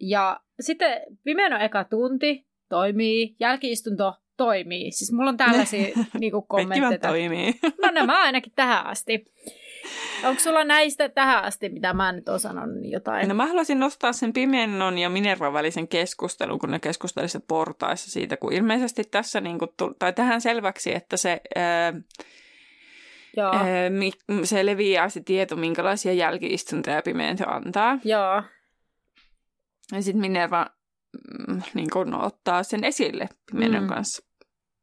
Ja 0.00 0.40
sitten 0.60 1.02
Pimeno 1.24 1.58
eka 1.58 1.84
tunti 1.84 2.46
toimii, 2.68 3.36
jälkiistunto 3.40 4.14
toimii. 4.36 4.90
Siis 4.92 5.12
mulla 5.12 5.30
on 5.30 5.36
tällaisia 5.36 5.88
niinku 6.20 6.42
Kommentteja. 6.42 6.98
toimii. 6.98 7.54
No 7.82 7.90
nämä 7.90 8.22
ainakin 8.22 8.52
tähän 8.56 8.86
asti. 8.86 9.24
Onko 10.24 10.40
sulla 10.40 10.64
näistä 10.64 11.08
tähän 11.08 11.44
asti, 11.44 11.68
mitä 11.68 11.92
mä 11.94 12.12
nyt 12.12 12.28
oon 12.28 12.40
sanonut, 12.40 12.76
jotain? 12.82 13.28
No 13.28 13.34
mä 13.34 13.46
haluaisin 13.46 13.80
nostaa 13.80 14.12
sen 14.12 14.32
Pimennon 14.32 14.98
ja 14.98 15.10
Minervan 15.10 15.52
välisen 15.52 15.88
keskustelun, 15.88 16.58
kun 16.58 16.70
ne 16.70 16.78
keskustelisivat 16.78 17.46
portaissa 17.48 18.10
siitä, 18.10 18.36
kun 18.36 18.52
ilmeisesti 18.52 19.04
tässä, 19.10 19.40
niin 19.40 19.58
kuin, 19.58 19.70
tai 19.98 20.12
tähän 20.12 20.40
selväksi, 20.40 20.94
että 20.94 21.16
se, 21.16 21.40
ää, 21.54 21.92
Joo, 23.36 23.52
mi, 23.90 24.12
se 24.44 24.66
leviää 24.66 25.08
se 25.08 25.20
tieto, 25.20 25.56
minkälaisia 25.56 26.12
jälkiistuntoja 26.12 27.02
Pimento 27.02 27.44
antaa. 27.50 27.98
joo. 28.04 28.42
Ja 29.92 30.02
sitten 30.02 30.20
Minerva 30.20 30.66
mm, 31.48 31.62
niin 31.74 31.90
kun 31.90 32.14
ottaa 32.14 32.62
sen 32.62 32.84
esille 32.84 33.28
Pimennon 33.50 33.82
Mm. 33.82 33.88
kanssa. 33.88 34.22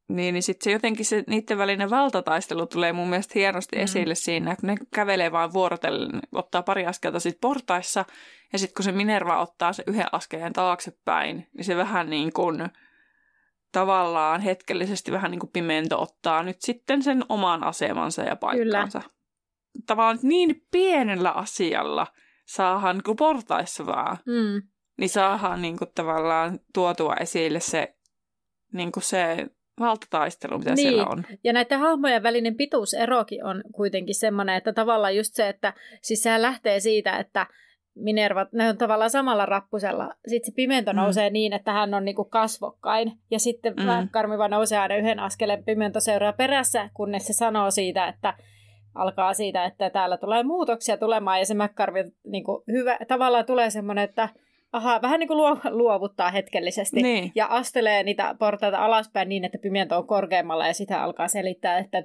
Niin, 0.09 0.33
niin 0.33 0.43
sitten 0.43 0.63
se 0.63 0.71
jotenkin 0.71 1.05
se 1.05 1.23
niiden 1.27 1.57
välinen 1.57 1.89
valtataistelu 1.89 2.65
tulee 2.65 2.93
mun 2.93 3.09
mielestä 3.09 3.31
hienosti 3.35 3.75
Mm. 3.75 3.79
mm. 3.79 3.83
esille 3.83 4.15
siinä, 4.15 4.55
kun 4.55 4.67
ne 4.67 4.75
kävelee 4.95 5.31
vaan 5.31 5.53
vuorotellen, 5.53 6.19
ottaa 6.31 6.63
pari 6.63 6.85
askelta 6.85 7.19
sit 7.19 7.37
portaissa, 7.41 8.05
ja 8.53 8.59
sitten 8.59 8.75
kun 8.75 8.83
se 8.83 8.91
Minerva 8.91 9.41
ottaa 9.41 9.73
se 9.73 9.83
yhden 9.87 10.07
askeleen 10.11 10.53
taaksepäin, 10.53 11.47
niin 11.57 11.65
se 11.65 11.75
vähän 11.77 12.09
niin 12.09 12.33
kuin 12.33 12.57
tavallaan 13.73 14.41
hetkellisesti 14.41 15.11
vähän 15.11 15.31
niin 15.31 15.39
kuin 15.39 15.51
Pimento 15.53 16.01
ottaa 16.01 16.43
nyt 16.43 16.61
sitten 16.61 17.03
sen 17.03 17.23
oman 17.29 17.63
asemansa 17.63 18.21
ja 18.21 18.35
paikkansa. 18.35 19.01
Tavallaan 19.85 20.19
niin 20.21 20.65
pienellä 20.71 21.31
asialla 21.31 22.07
saadaan 22.45 22.95
niin 22.95 23.03
kuin 23.03 23.17
portaissa 23.17 23.85
vaan 23.85 24.17
Mm. 24.25 24.67
niin 24.97 25.09
saadaan 25.09 25.61
niin 25.61 25.77
kuin, 25.77 25.91
tavallaan 25.95 26.59
tuotua 26.73 27.15
esille 27.15 27.59
se, 27.59 27.95
niin 28.73 28.91
kuin 28.91 29.03
se 29.03 29.47
valtataistelu, 29.79 30.57
mitä 30.57 30.73
niin. 30.73 30.77
siellä 30.77 31.05
on. 31.05 31.25
Ja 31.43 31.53
näiden 31.53 31.79
hahmojen 31.79 32.23
välinen 32.23 32.55
pituuserokin 32.55 33.45
on 33.45 33.63
kuitenkin 33.75 34.15
semmoinen, 34.15 34.55
että 34.55 34.73
tavallaan 34.73 35.15
just 35.15 35.33
se, 35.33 35.49
että 35.49 35.73
siis 36.01 36.23
sehän 36.23 36.41
lähtee 36.41 36.79
siitä, 36.79 37.17
että 37.17 37.47
Minerva, 37.95 38.45
ne 38.53 38.69
on 38.69 38.77
tavallaan 38.77 39.09
samalla 39.09 39.45
rappusella. 39.45 40.13
Sitten 40.27 40.51
se 40.51 40.55
pimento 40.55 40.93
Mm. 40.93 40.97
nousee 40.97 41.29
niin, 41.29 41.53
että 41.53 41.73
hän 41.73 41.93
on 41.93 42.05
niinku 42.05 42.25
kasvokkain. 42.25 43.11
Ja 43.31 43.39
sitten 43.39 43.73
Mm. 43.73 44.09
Karmiva 44.11 44.47
nousee 44.47 44.79
aina 44.79 44.95
yhden 44.95 45.19
askeleen, 45.19 45.63
pimento 45.63 45.99
seuraa 45.99 46.33
perässä, 46.33 46.89
kunnes 46.93 47.27
se 47.27 47.33
sanoo 47.33 47.71
siitä, 47.71 48.07
että 48.07 48.33
alkaa 48.95 49.33
siitä, 49.33 49.65
että 49.65 49.89
täällä 49.89 50.17
tulee 50.17 50.43
muutoksia 50.43 50.97
tulemaan. 50.97 51.39
Ja 51.39 51.45
se 51.45 51.53
McCarvey 51.53 52.03
niinku 52.25 52.63
hyvä, 52.71 52.97
tavallaan 53.07 53.45
tulee 53.45 53.69
semmoinen, 53.69 54.03
että 54.03 54.29
aha, 54.73 55.01
vähän 55.01 55.19
niin 55.19 55.27
kuin 55.27 55.37
luo, 55.37 55.57
luovuttaa 55.69 56.31
hetkellisesti 56.31 57.01
Niin. 57.01 57.31
ja 57.35 57.45
astelee 57.49 58.03
niitä 58.03 58.35
portaita 58.39 58.85
alaspäin 58.85 59.29
niin, 59.29 59.45
että 59.45 59.57
pimiento 59.61 59.97
on 59.97 60.07
korkeammalla 60.07 60.67
ja 60.67 60.73
sitä 60.73 61.03
alkaa 61.03 61.27
selittää, 61.27 61.77
että 61.77 62.03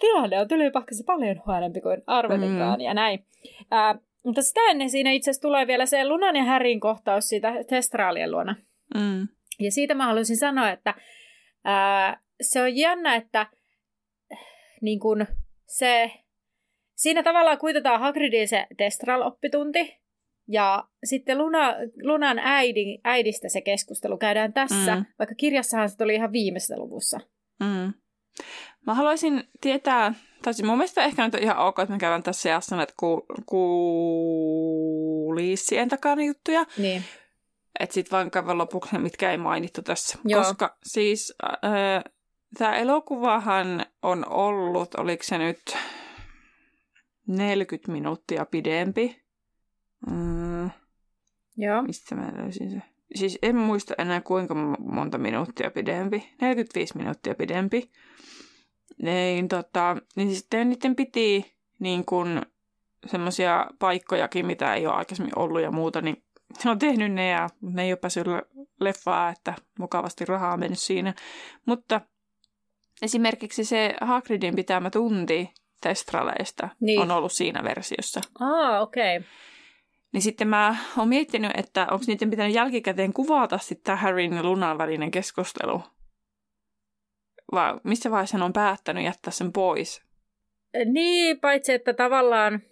tilanne 0.00 0.40
on 0.40 0.48
tylypahkassa 0.48 1.04
paljon 1.06 1.42
huonompi 1.46 1.80
kuin 1.80 2.02
arvelinkaan 2.06 2.78
Mm. 2.78 2.84
ja 2.84 2.94
näin. 2.94 3.24
Ää, 3.70 3.98
mutta 4.24 4.42
sitä 4.42 4.60
ennen 4.70 4.90
siinä 4.90 5.10
itse 5.10 5.30
asiassa 5.30 5.48
tulee 5.48 5.66
vielä 5.66 5.86
se 5.86 6.08
Lunan 6.08 6.36
ja 6.36 6.44
Härin 6.44 6.80
kohtaus 6.80 7.28
siitä 7.28 7.52
testraalien 7.68 8.30
luona. 8.30 8.56
Mm. 8.94 9.28
Ja 9.60 9.72
siitä 9.72 9.94
mä 9.94 10.06
haluaisin 10.06 10.36
sanoa, 10.36 10.70
että 10.70 10.94
ää, 11.64 12.20
se 12.40 12.62
on 12.62 12.76
jännä, 12.76 13.14
että 13.14 13.46
niin 14.80 15.00
kun 15.00 15.26
se, 15.66 16.12
siinä 16.96 17.22
tavallaan 17.22 17.58
kuitataan 17.58 18.00
Hagridin 18.00 18.48
se 18.48 18.66
Testral-oppitunti, 18.76 19.98
ja 20.50 20.84
sitten 21.04 21.38
Luna, 21.38 21.74
Lunan 22.02 22.38
äidin, 22.38 23.00
äidistä 23.04 23.48
se 23.48 23.60
keskustelu 23.60 24.18
käydään 24.18 24.52
tässä, 24.52 24.96
Mm. 24.96 25.04
vaikka 25.18 25.34
kirjassahan 25.34 25.88
se 25.88 25.96
tuli 25.96 26.14
ihan 26.14 26.32
viimeisessä 26.32 26.78
luvussa. 26.78 27.20
Mm. 27.60 27.92
Mä 28.86 28.94
haluaisin 28.94 29.44
tietää, 29.60 30.14
tai 30.42 30.54
siis 30.54 30.66
mun 30.66 30.78
mielestä 30.78 31.04
ehkä 31.04 31.24
nyt 31.24 31.34
on 31.34 31.42
ihan 31.42 31.58
ok, 31.58 31.78
että 31.78 31.92
me 31.92 31.98
käydään 31.98 32.22
tässä 32.22 32.42
seassa 32.42 32.76
näitä 32.76 32.92
ku, 32.96 33.26
kuulissien 35.26 35.88
takana 35.88 36.22
juttuja. 36.22 36.66
Niin. 36.78 37.04
Että 37.80 37.94
sit 37.94 38.12
vaan 38.12 38.30
käydään 38.30 38.58
lopuksi 38.58 38.92
ne, 38.92 38.98
mitkä 38.98 39.30
ei 39.30 39.38
mainittu 39.38 39.82
tässä. 39.82 40.18
Joo. 40.24 40.42
Koska 40.42 40.76
siis 40.82 41.34
äh, 41.44 42.04
tämä 42.58 42.76
elokuvahan 42.76 43.86
on 44.02 44.28
ollut, 44.28 44.94
oliko 44.94 45.22
se 45.22 45.38
nyt 45.38 45.76
40 47.26 47.92
minuuttia 47.92 48.46
pidempi. 48.46 49.22
Mm, 50.10 50.70
Joo. 51.56 51.82
mistä 51.82 52.14
mä 52.14 52.32
löysin 52.36 52.70
se? 52.70 52.82
Siis 53.14 53.38
en 53.42 53.56
muista 53.56 53.94
enää 53.98 54.20
kuinka 54.20 54.54
mo- 54.54 54.92
monta 54.92 55.18
minuuttia 55.18 55.70
pidempi. 55.70 56.32
45 56.40 56.96
minuuttia 56.96 57.34
pidempi. 57.34 57.90
Niin, 59.02 59.48
tota, 59.48 59.96
niin 60.16 60.36
sitten 60.36 60.70
niiden 60.70 60.96
piti 60.96 61.54
niin 61.78 62.04
kun 62.04 62.42
semmoisia 63.06 63.66
paikkojakin, 63.78 64.46
mitä 64.46 64.74
ei 64.74 64.86
ole 64.86 64.94
aikaisemmin 64.94 65.38
ollut 65.38 65.60
ja 65.62 65.70
muuta, 65.70 66.00
niin 66.00 66.22
ne 66.64 66.70
on 66.70 66.78
tehnyt 66.78 67.12
ne 67.12 67.28
ja 67.28 67.48
ne 67.60 67.82
ei 67.82 67.92
ole 67.92 67.98
päässyt 67.98 68.26
le- 68.26 68.46
leffaa, 68.80 69.28
että 69.30 69.54
mukavasti 69.78 70.24
rahaa 70.24 70.52
on 70.52 70.60
mennyt 70.60 70.78
siinä. 70.78 71.14
Mutta 71.66 72.00
esimerkiksi 73.02 73.64
se 73.64 73.94
Hagridin 74.00 74.56
pitämä 74.56 74.90
tunti 74.90 75.50
testraleista 75.80 76.68
Niin. 76.80 77.00
on 77.00 77.10
ollut 77.10 77.32
siinä 77.32 77.64
versiossa. 77.64 78.20
Aa, 78.40 78.80
okei. 78.80 79.16
Okay. 79.16 79.28
Niin 80.12 80.22
sitten 80.22 80.48
mä 80.48 80.76
oon 80.98 81.08
miettinyt, 81.08 81.50
että 81.54 81.86
onko 81.90 82.04
niiden 82.06 82.30
pitänyt 82.30 82.54
jälkikäteen 82.54 83.12
kuvata 83.12 83.58
sitten 83.58 83.98
Harryn 83.98 84.32
ja 84.32 84.42
Lunan 84.42 84.78
välinen 84.78 85.10
keskustelu. 85.10 85.82
Vai 87.52 87.80
missä 87.84 88.10
vaiheessa 88.10 88.44
on 88.44 88.52
päättänyt 88.52 89.04
jättää 89.04 89.30
sen 89.30 89.52
pois? 89.52 90.02
Niin, 90.84 91.40
paitsi 91.40 91.72
että 91.72 91.94
tavallaan... 91.94 92.62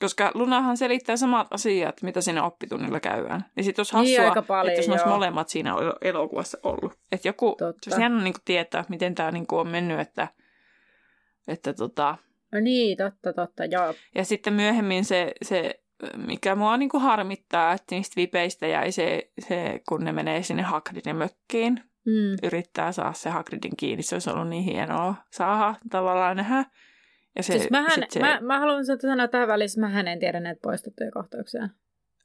Koska 0.00 0.30
Lunahan 0.34 0.76
selittää 0.76 1.16
samat 1.16 1.46
asiat, 1.50 2.02
mitä 2.02 2.20
siinä 2.20 2.44
oppitunnilla 2.44 3.00
käydään. 3.00 3.44
Niin 3.56 3.64
sitten 3.64 3.80
olisi 3.80 3.96
Niin, 3.96 4.20
hassua, 4.20 4.28
aika 4.28 4.42
paljon, 4.42 4.68
että 4.68 4.80
jos 4.80 4.88
ne 4.88 4.92
olisi 4.92 5.06
molemmat 5.06 5.48
siinä 5.48 5.70
el- 5.70 5.92
elokuvassa 6.00 6.58
ollut. 6.62 6.98
Että 7.12 7.28
joku, 7.28 7.54
Totta. 7.58 7.90
se 7.90 8.06
on 8.06 8.24
niin 8.24 8.34
tietää, 8.44 8.84
miten 8.88 9.14
tämä 9.14 9.30
niin 9.30 9.46
on 9.52 9.68
mennyt, 9.68 10.00
että, 10.00 10.28
että 11.48 11.72
tota, 11.72 12.16
No 12.52 12.60
niin, 12.60 12.96
totta, 12.96 13.32
totta, 13.32 13.64
joo. 13.64 13.94
ja 14.14 14.24
sitten 14.24 14.52
myöhemmin 14.52 15.04
se, 15.04 15.32
se 15.42 15.82
mikä 16.26 16.54
mua 16.54 16.76
niin 16.76 16.88
kuin 16.88 17.02
harmittaa, 17.02 17.72
että 17.72 17.94
niistä 17.94 18.16
vipeistä 18.16 18.66
jäi 18.66 18.92
se, 18.92 19.30
se, 19.48 19.80
kun 19.88 20.04
ne 20.04 20.12
menee 20.12 20.42
sinne 20.42 20.62
Hagridin 20.62 21.16
mökkiin, 21.16 21.80
Mm. 22.06 22.46
yrittää 22.46 22.92
saada 22.92 23.12
se 23.12 23.30
Hagridin 23.30 23.76
kiinni. 23.76 24.02
Se 24.02 24.14
olisi 24.14 24.30
ollut 24.30 24.48
niin 24.48 24.64
hienoa 24.64 25.14
saada 25.30 25.74
tavallaan 25.90 26.36
nähdä. 26.36 26.64
Ja 27.36 27.42
se, 27.42 27.58
Siis 27.58 27.70
mähän, 27.70 28.02
se, 28.08 28.20
mä, 28.20 28.40
mä 28.40 28.60
haluan 28.60 28.84
sanoa 28.84 29.28
tähän 29.28 29.48
välissä, 29.48 29.80
mä 29.80 30.00
en 30.00 30.18
tiedä 30.18 30.40
näitä 30.40 30.60
poistettuja 30.62 31.10
kohtauksia. 31.10 31.68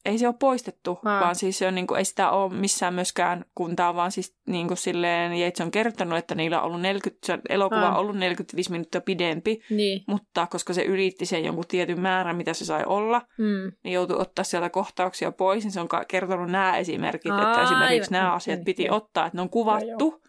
Ei 0.05 0.17
se 0.17 0.27
ole 0.27 0.35
poistettu, 0.39 0.99
Aa. 1.05 1.21
vaan 1.21 1.35
siis 1.35 1.57
se 1.57 1.67
on, 1.67 1.75
niin 1.75 1.87
kuin, 1.87 1.97
ei 1.97 2.05
sitä 2.05 2.29
ole 2.31 2.53
missään 2.53 2.93
myöskään, 2.93 3.45
kun 3.55 3.75
tämä 3.75 3.89
on 3.89 3.95
vaan 3.95 4.11
siis 4.11 4.35
niin 4.47 4.67
kuin 4.67 4.77
silleen, 4.77 5.31
Yates 5.41 5.61
on 5.61 5.71
kertonut, 5.71 6.17
että 6.17 6.35
niillä 6.35 6.61
on 6.61 6.65
ollut 6.67 6.81
40, 6.81 7.27
se 7.27 7.39
elokuva 7.49 7.81
Aa. 7.81 7.91
on 7.93 7.97
ollut 7.97 8.17
45 8.17 8.71
minuuttia 8.71 9.01
pidempi, 9.01 9.59
Niin. 9.69 10.03
mutta 10.07 10.47
koska 10.47 10.73
se 10.73 10.83
ylitti 10.83 11.25
sen 11.25 11.45
jonkun 11.45 11.65
tietyn 11.67 11.99
määrän, 12.01 12.35
mitä 12.35 12.53
se 12.53 12.65
sai 12.65 12.83
olla, 12.85 13.21
Mm. 13.37 13.71
niin 13.83 13.93
joutui 13.93 14.17
ottaa 14.19 14.43
sieltä 14.43 14.69
kohtauksia 14.69 15.31
pois, 15.31 15.63
niin 15.63 15.71
se 15.71 15.79
on 15.79 15.87
kertonut 16.07 16.49
nämä 16.51 16.77
esimerkit, 16.77 17.31
että 17.31 17.47
Aivan. 17.49 17.63
esimerkiksi 17.63 18.11
nämä 18.11 18.33
asiat 18.33 18.57
Niin, 18.57 18.65
piti 18.65 18.85
joo. 18.85 18.95
ottaa, 18.95 19.25
että 19.25 19.37
ne 19.37 19.41
on 19.41 19.49
kuvattu, 19.49 20.05
Joo, 20.11 20.19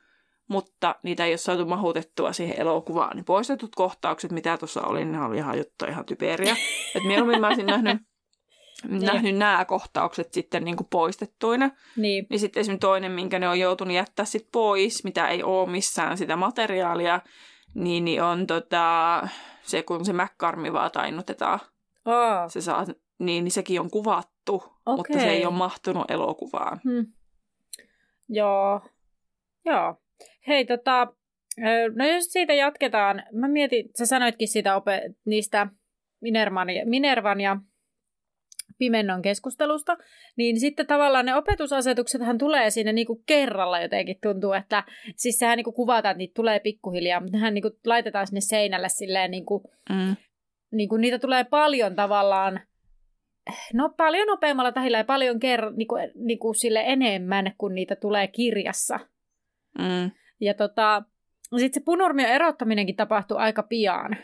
mutta 0.49 0.95
niitä 1.03 1.25
ei 1.25 1.31
ole 1.33 1.37
saatu 1.37 1.67
mahutettua 1.67 2.33
siihen 2.33 2.61
elokuvaan. 2.61 3.17
Niin 3.17 3.25
poistetut 3.25 3.75
kohtaukset, 3.77 4.33
mitä 4.33 4.59
tuossa 4.59 4.83
oli, 4.83 5.05
ne 5.05 5.21
oli 5.25 5.37
ihan 5.37 5.59
juttu 5.59 5.85
ihan 5.89 6.05
typeriä. 6.05 6.57
Et 6.95 7.05
mieluummin 7.05 7.41
mä 7.41 7.47
olisin 7.47 7.67
nähnyt, 7.67 7.99
nähnyt 8.85 9.37
nämä 9.37 9.65
kohtaukset 9.65 10.33
sitten 10.33 10.65
niin 10.65 10.77
kuin 10.77 10.87
poistettuina. 10.91 11.71
Niin. 11.97 12.27
Niin 12.31 12.41
sitten 12.41 12.61
esimerkiksi 12.61 12.81
toinen, 12.81 13.13
minkä 13.13 13.39
ne 13.39 13.49
on 13.49 13.59
joutunut 13.59 13.95
jättää 13.95 14.25
sit 14.25 14.49
pois, 14.53 15.05
mitä 15.05 15.29
ei 15.29 15.43
ole 15.43 15.71
missään 15.71 16.19
sitä 16.19 16.37
materiaalia, 16.37 17.21
niin, 17.75 18.05
niin 18.05 18.23
on 18.23 18.47
tota, 18.47 19.23
se, 19.63 19.83
kun 19.83 20.05
se 20.05 20.13
McCarmi 20.13 20.69
tainnutetaan. 20.93 21.61
Aa. 22.05 22.49
Se 22.49 22.61
saa, 22.61 22.87
niin, 23.19 23.45
niin 23.45 23.53
sekin 23.53 23.81
on 23.81 23.91
kuvattu, 23.91 24.63
mutta 24.87 25.19
se 25.19 25.31
ei 25.31 25.47
ole 25.47 25.55
mahtunut 25.55 26.11
elokuvaan. 26.11 26.81
Hmm. 26.85 27.07
Joo. 28.29 28.81
Joo. 29.65 29.95
Hei, 30.47 30.65
tota, 30.65 31.07
no 31.97 32.07
jos 32.07 32.25
siitä 32.25 32.55
jatketaan, 32.55 33.23
mä 33.33 33.49
mietin, 33.49 33.91
sä 33.99 34.07
sanoitkin 34.07 34.49
siitä 34.49 34.77
ope, 34.77 35.03
niistä 35.25 35.67
Minervan 36.21 36.71
ja, 36.71 36.87
Minervan 36.87 37.41
ja 37.41 37.57
Pimennon 38.79 39.23
keskustelusta, 39.23 39.97
niin 40.37 40.61
sitten 40.61 40.87
tavallaan 40.87 41.27
ne 41.27 41.35
opetusasetuksethan 41.35 42.39
tulee 42.39 42.71
siinä 42.71 42.93
niinku 42.93 43.23
kerralla 43.27 43.81
jotenkin 43.81 44.19
tuntuu, 44.23 44.53
että 44.53 44.85
siis 45.17 45.39
sehän 45.39 45.57
niinku 45.57 45.73
kuvataan, 45.73 46.11
että 46.13 46.19
niitä 46.19 46.35
tulee 46.35 46.61
pikkuhiljaa, 46.61 47.21
mutta 47.21 47.37
nehän 47.37 47.55
niinku 47.55 47.71
laitetaan 47.87 48.27
sinne 48.27 48.41
seinälle 48.41 48.89
silleen 48.89 49.31
niinku, 49.31 49.71
Mm. 49.91 50.17
niinku 50.73 50.97
niitä 50.97 51.19
tulee 51.19 51.45
paljon 51.45 51.97
tavallaan, 51.97 52.61
no 53.75 53.89
paljon 53.97 54.27
nopeammalla 54.27 54.73
tahilla 54.73 54.99
ja 54.99 55.05
paljon 55.05 55.37
ker- 55.37 55.77
niinku, 55.77 55.95
niinku 56.15 56.55
sille 56.55 56.83
enemmän, 56.87 57.53
kun 57.59 57.75
niitä 57.75 57.97
tulee 57.97 58.27
kirjassa. 58.27 59.01
Mm. 59.79 60.11
Ja 60.41 60.55
tota, 60.55 61.03
sitten 61.57 61.81
se 61.81 61.85
punurmion 61.85 62.31
erottaminenkin 62.31 62.97
tapahtuu 62.97 63.37
aika 63.37 63.63
pian. 63.63 64.17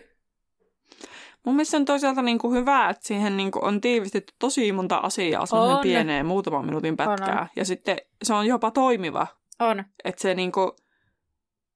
Mun 1.47 1.55
mielestä 1.57 1.76
on 1.76 1.84
toisaalta 1.84 2.22
niin 2.22 2.38
kuin 2.38 2.55
hyvä, 2.59 2.88
että 2.90 3.07
siihen 3.07 3.36
niin 3.36 3.51
kuin 3.51 3.64
on 3.64 3.80
tiivistetty 3.80 4.34
tosi 4.38 4.72
monta 4.72 4.97
asiaa 4.97 5.47
semmoisen 5.47 5.76
On. 5.76 5.82
pieneen 5.82 6.26
muutaman 6.26 6.64
minuutin 6.64 6.97
pätkää. 6.97 7.34
On, 7.34 7.40
on. 7.40 7.47
Ja 7.57 7.64
sitten 7.64 7.97
se 8.22 8.34
on 8.34 8.47
jopa 8.47 8.70
toimiva. 8.70 9.26
On. 9.61 9.84
Että 10.05 10.22
se 10.22 10.34
niin 10.34 10.53
kuin, 10.53 10.70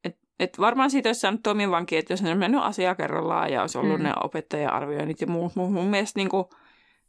et, 0.05 0.19
et 0.41 0.59
varmaan 0.61 0.91
siitä 0.91 1.09
olisi 1.09 1.21
saanut 1.21 1.43
toimivankin, 1.43 1.99
että 1.99 2.13
jos 2.13 2.23
ne 2.23 2.31
on 2.33 2.39
mennyt 2.39 2.61
asiaa 2.63 2.95
kerrallaan 2.95 3.53
ja 3.53 3.61
olisi 3.61 3.79
ollut 3.79 3.93
Mm. 3.99 4.03
mm. 4.03 4.09
ne 4.09 4.13
opettaja-arvioinnit 4.25 5.21
ja 5.21 5.27
muut. 5.27 5.57
Mun, 5.57 5.73
mun 5.73 5.87
mielestä 5.87 6.19
niin 6.21 6.29
kuin, 6.29 6.45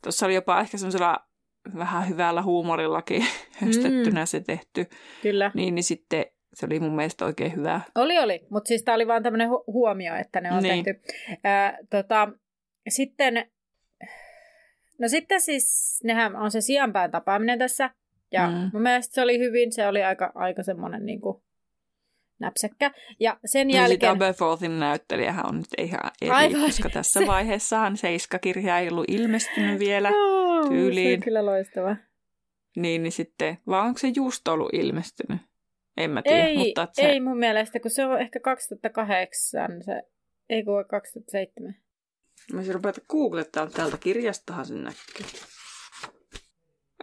tuossa 0.03 0.25
oli 0.25 0.35
jopa 0.35 0.59
ehkä 0.59 0.77
semmoisella 0.77 1.17
vähän 1.77 2.09
hyvällä 2.09 2.41
huumorillakin 2.41 3.25
höstettynä 3.61 4.25
se 4.25 4.39
tehty. 4.39 4.85
Kyllä. 5.21 5.51
Niin, 5.53 5.75
niin 5.75 5.83
sitten 5.83 6.25
se 6.53 6.65
oli 6.65 6.79
mun 6.79 6.95
mielestä 6.95 7.25
oikein 7.25 7.55
hyvä. 7.55 7.81
Oli, 7.95 8.19
oli. 8.19 8.39
Mutta 8.49 8.67
siis 8.67 8.83
tämä 8.83 8.95
oli 8.95 9.07
vaan 9.07 9.23
tämmöinen 9.23 9.49
hu- 9.49 9.63
huomio, 9.67 10.15
että 10.15 10.41
ne 10.41 10.51
on 10.51 10.63
Niin. 10.63 10.85
tehty. 10.85 11.01
Ää, 11.43 11.77
tota, 11.89 12.29
sitten, 12.91 13.45
no 14.99 15.07
sitten 15.07 15.41
siis, 15.41 15.99
nehän 16.03 16.35
on 16.35 16.51
se 16.51 16.61
sijanpään 16.61 17.11
tapaaminen 17.11 17.59
tässä. 17.59 17.89
Ja 18.31 18.47
mm. 18.47 18.69
Mun 18.73 18.81
mielestä 18.81 19.13
se 19.13 19.21
oli 19.21 19.39
hyvin, 19.39 19.71
se 19.71 19.87
oli 19.87 20.03
aika, 20.03 20.31
aika 20.35 20.63
semmoinen 20.63 21.05
niin 21.05 21.21
kuin 21.21 21.43
näpsäkkä. 22.39 22.91
Ja 23.19 23.39
sen 23.45 23.69
jälkeen... 23.69 24.11
Aberforthin 24.11 24.79
näyttelijähän 24.79 25.45
on 25.45 25.57
nyt 25.57 25.67
ihan 25.77 26.11
eri, 26.21 26.31
Aivan, 26.31 26.61
koska 26.61 26.89
tässä 26.93 27.19
se- 27.19 27.27
vaiheessahan 27.27 27.97
Seiska-kirja 27.97 28.79
ei 28.79 28.89
ollut 28.89 29.05
ilmestynyt 29.07 29.79
vielä. 29.85 30.09
Se 30.09 30.69
tyyliin. 30.69 31.19
on 31.19 31.23
kyllä 31.23 31.45
loistava. 31.45 31.95
Niin, 32.75 33.03
niin 33.03 33.11
sitten, 33.11 33.57
vaan 33.67 33.87
onko 33.87 33.97
se 33.97 34.11
just 34.15 34.47
ollut 34.47 34.69
ilmestynyt? 34.73 35.41
En 35.97 36.11
mä 36.11 36.21
tiedä, 36.21 36.47
Ei, 36.47 36.57
mutta 36.57 36.87
se, 36.91 37.01
ei 37.01 37.19
mun 37.19 37.37
mielestä, 37.37 37.79
kun 37.79 37.91
se 37.91 38.05
on 38.05 38.21
ehkä 38.21 38.39
2008, 38.39 39.83
se, 39.83 40.01
ei 40.49 40.63
kun 40.63 40.85
2007. 40.89 41.75
Mä 42.53 42.63
se 42.63 42.73
rupeta 42.73 43.01
googlettaa 43.09 43.67
täältä 43.67 43.97
kirjastahan 43.97 44.65
sen 44.65 44.83
näkyy. 44.83 45.25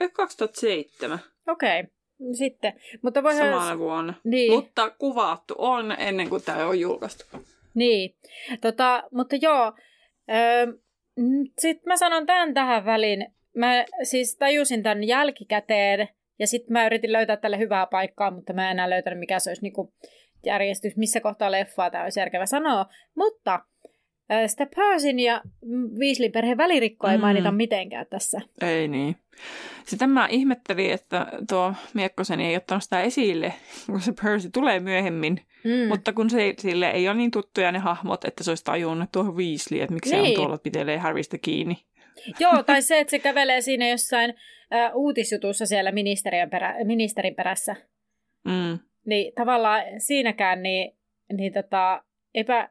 Ei 0.01 0.11
2007, 0.11 1.18
Okei, 1.49 1.80
okay. 1.80 2.34
sitten. 2.34 2.72
Mutta 3.03 3.22
voihan... 3.22 3.47
samana 3.47 3.78
vuonna. 3.78 4.14
Niin. 4.24 4.53
Mutta 4.53 4.90
kuvattu 4.90 5.55
on 5.59 5.94
ennen 5.99 6.28
kuin 6.28 6.42
tämä 6.42 6.66
on 6.66 6.80
julkaistu. 6.80 7.24
Niin, 7.74 8.16
tota, 8.61 9.03
mutta 9.12 9.36
joo, 9.36 9.72
öö, 10.30 10.66
sitten 11.59 11.86
mä 11.86 11.97
sanon 11.97 12.26
tämän 12.26 12.55
tähän 12.55 12.84
väliin. 12.84 13.26
Mä 13.57 13.84
siis 14.03 14.36
tajusin 14.36 14.82
tämän 14.82 15.05
jälkikäteen 15.05 16.09
ja 16.38 16.47
sitten 16.47 16.72
mä 16.72 16.86
yritin 16.86 17.12
löytää 17.12 17.36
tälle 17.36 17.59
hyvää 17.59 17.86
paikkaa, 17.86 18.30
mutta 18.30 18.53
mä 18.53 18.64
en 18.64 18.70
enää 18.70 18.90
löytänyt, 18.90 19.18
mikä 19.18 19.38
se 19.38 19.51
olisi 19.51 19.62
niinku 19.62 19.94
järjestys, 20.47 20.97
missä 20.97 21.20
kohtaa 21.20 21.53
leffaa 21.53 21.90
tämä 21.90 22.05
olisi 22.05 22.20
järkevä 22.20 22.47
sanoa. 22.47 22.86
Mutta 23.14 23.61
sitä 24.47 24.66
Persin 24.77 25.20
ja 25.20 25.43
Weasleyn 25.99 26.33
perheen 26.33 26.59
välirikkoa 26.59 27.11
ei 27.12 27.18
Mm. 27.18 27.20
mainita 27.20 27.53
mitenkään 27.53 28.07
tässä. 28.11 28.41
Ei 28.61 28.89
niin. 28.89 29.16
Sitä 29.85 30.07
mä 30.07 30.27
ihmettelin, 30.31 30.91
että 30.91 31.27
tuo 31.49 31.74
Miekkoseni 31.95 32.47
ei 32.47 32.57
ottanut 32.57 32.83
sitä 32.83 33.01
esille, 33.03 33.55
kun 33.87 34.01
se 34.01 34.12
Percy 34.22 34.51
tulee 34.51 34.81
myöhemmin. 34.81 35.41
Mm. 35.64 35.70
Mm. 35.70 35.89
Mutta 35.89 36.12
kun 36.12 36.31
se, 36.31 36.55
sille 36.59 36.91
ei 36.91 37.09
ole 37.09 37.16
niin 37.16 37.31
tuttuja 37.31 37.72
ne 37.72 37.79
hahmot, 37.79 38.24
että 38.24 38.45
se 38.45 38.51
olisi 38.51 38.64
tajunnut 38.64 39.12
tuohon 39.12 39.37
Weasley, 39.37 39.81
että 39.81 39.95
miksi 39.95 40.14
niin. 40.14 40.24
se 40.24 40.29
on 40.31 40.35
tuolla 40.35 40.59
pitelee 40.59 40.99
Harrystä 40.99 41.39
kiinni. 41.39 41.77
Joo, 42.41 42.62
tai 42.62 42.83
se, 42.89 43.01
että 43.01 43.11
se 43.11 43.18
kävelee 43.18 43.61
siinä 43.61 43.89
jossain 43.89 44.35
äh, 44.74 44.91
uutisjutussa 44.95 45.66
siellä 45.66 45.93
ministeriön 45.93 46.51
perä, 46.51 46.74
ministerin 46.85 47.35
perässä. 47.35 47.77
Mm. 48.45 48.79
Niin 49.07 49.33
tavallaan 49.35 49.83
siinäkään, 49.99 50.62
niin, 50.62 50.97
niin 51.33 51.53
tota, 51.53 52.03
eipä... 52.35 52.68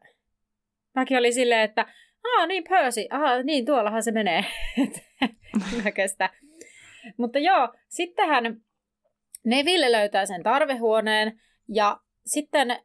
Mäkin 0.96 1.18
olin 1.18 1.34
silleen, 1.34 1.62
että 1.62 1.86
aa 2.24 2.46
niin 2.46 2.64
Percy, 2.70 3.02
aha 3.10 3.43
niin 3.43 3.66
tuollahan 3.66 4.04
se 4.04 4.12
menee. 4.12 4.46
Mä. 6.20 6.30
Mutta 7.18 7.39
joo, 7.39 7.74
sittenhän 7.88 8.62
Neville 9.46 9.91
löytää 9.91 10.26
sen 10.26 10.43
tarvehuoneen 10.43 11.41
ja 11.70 12.00
sitten 12.26 12.78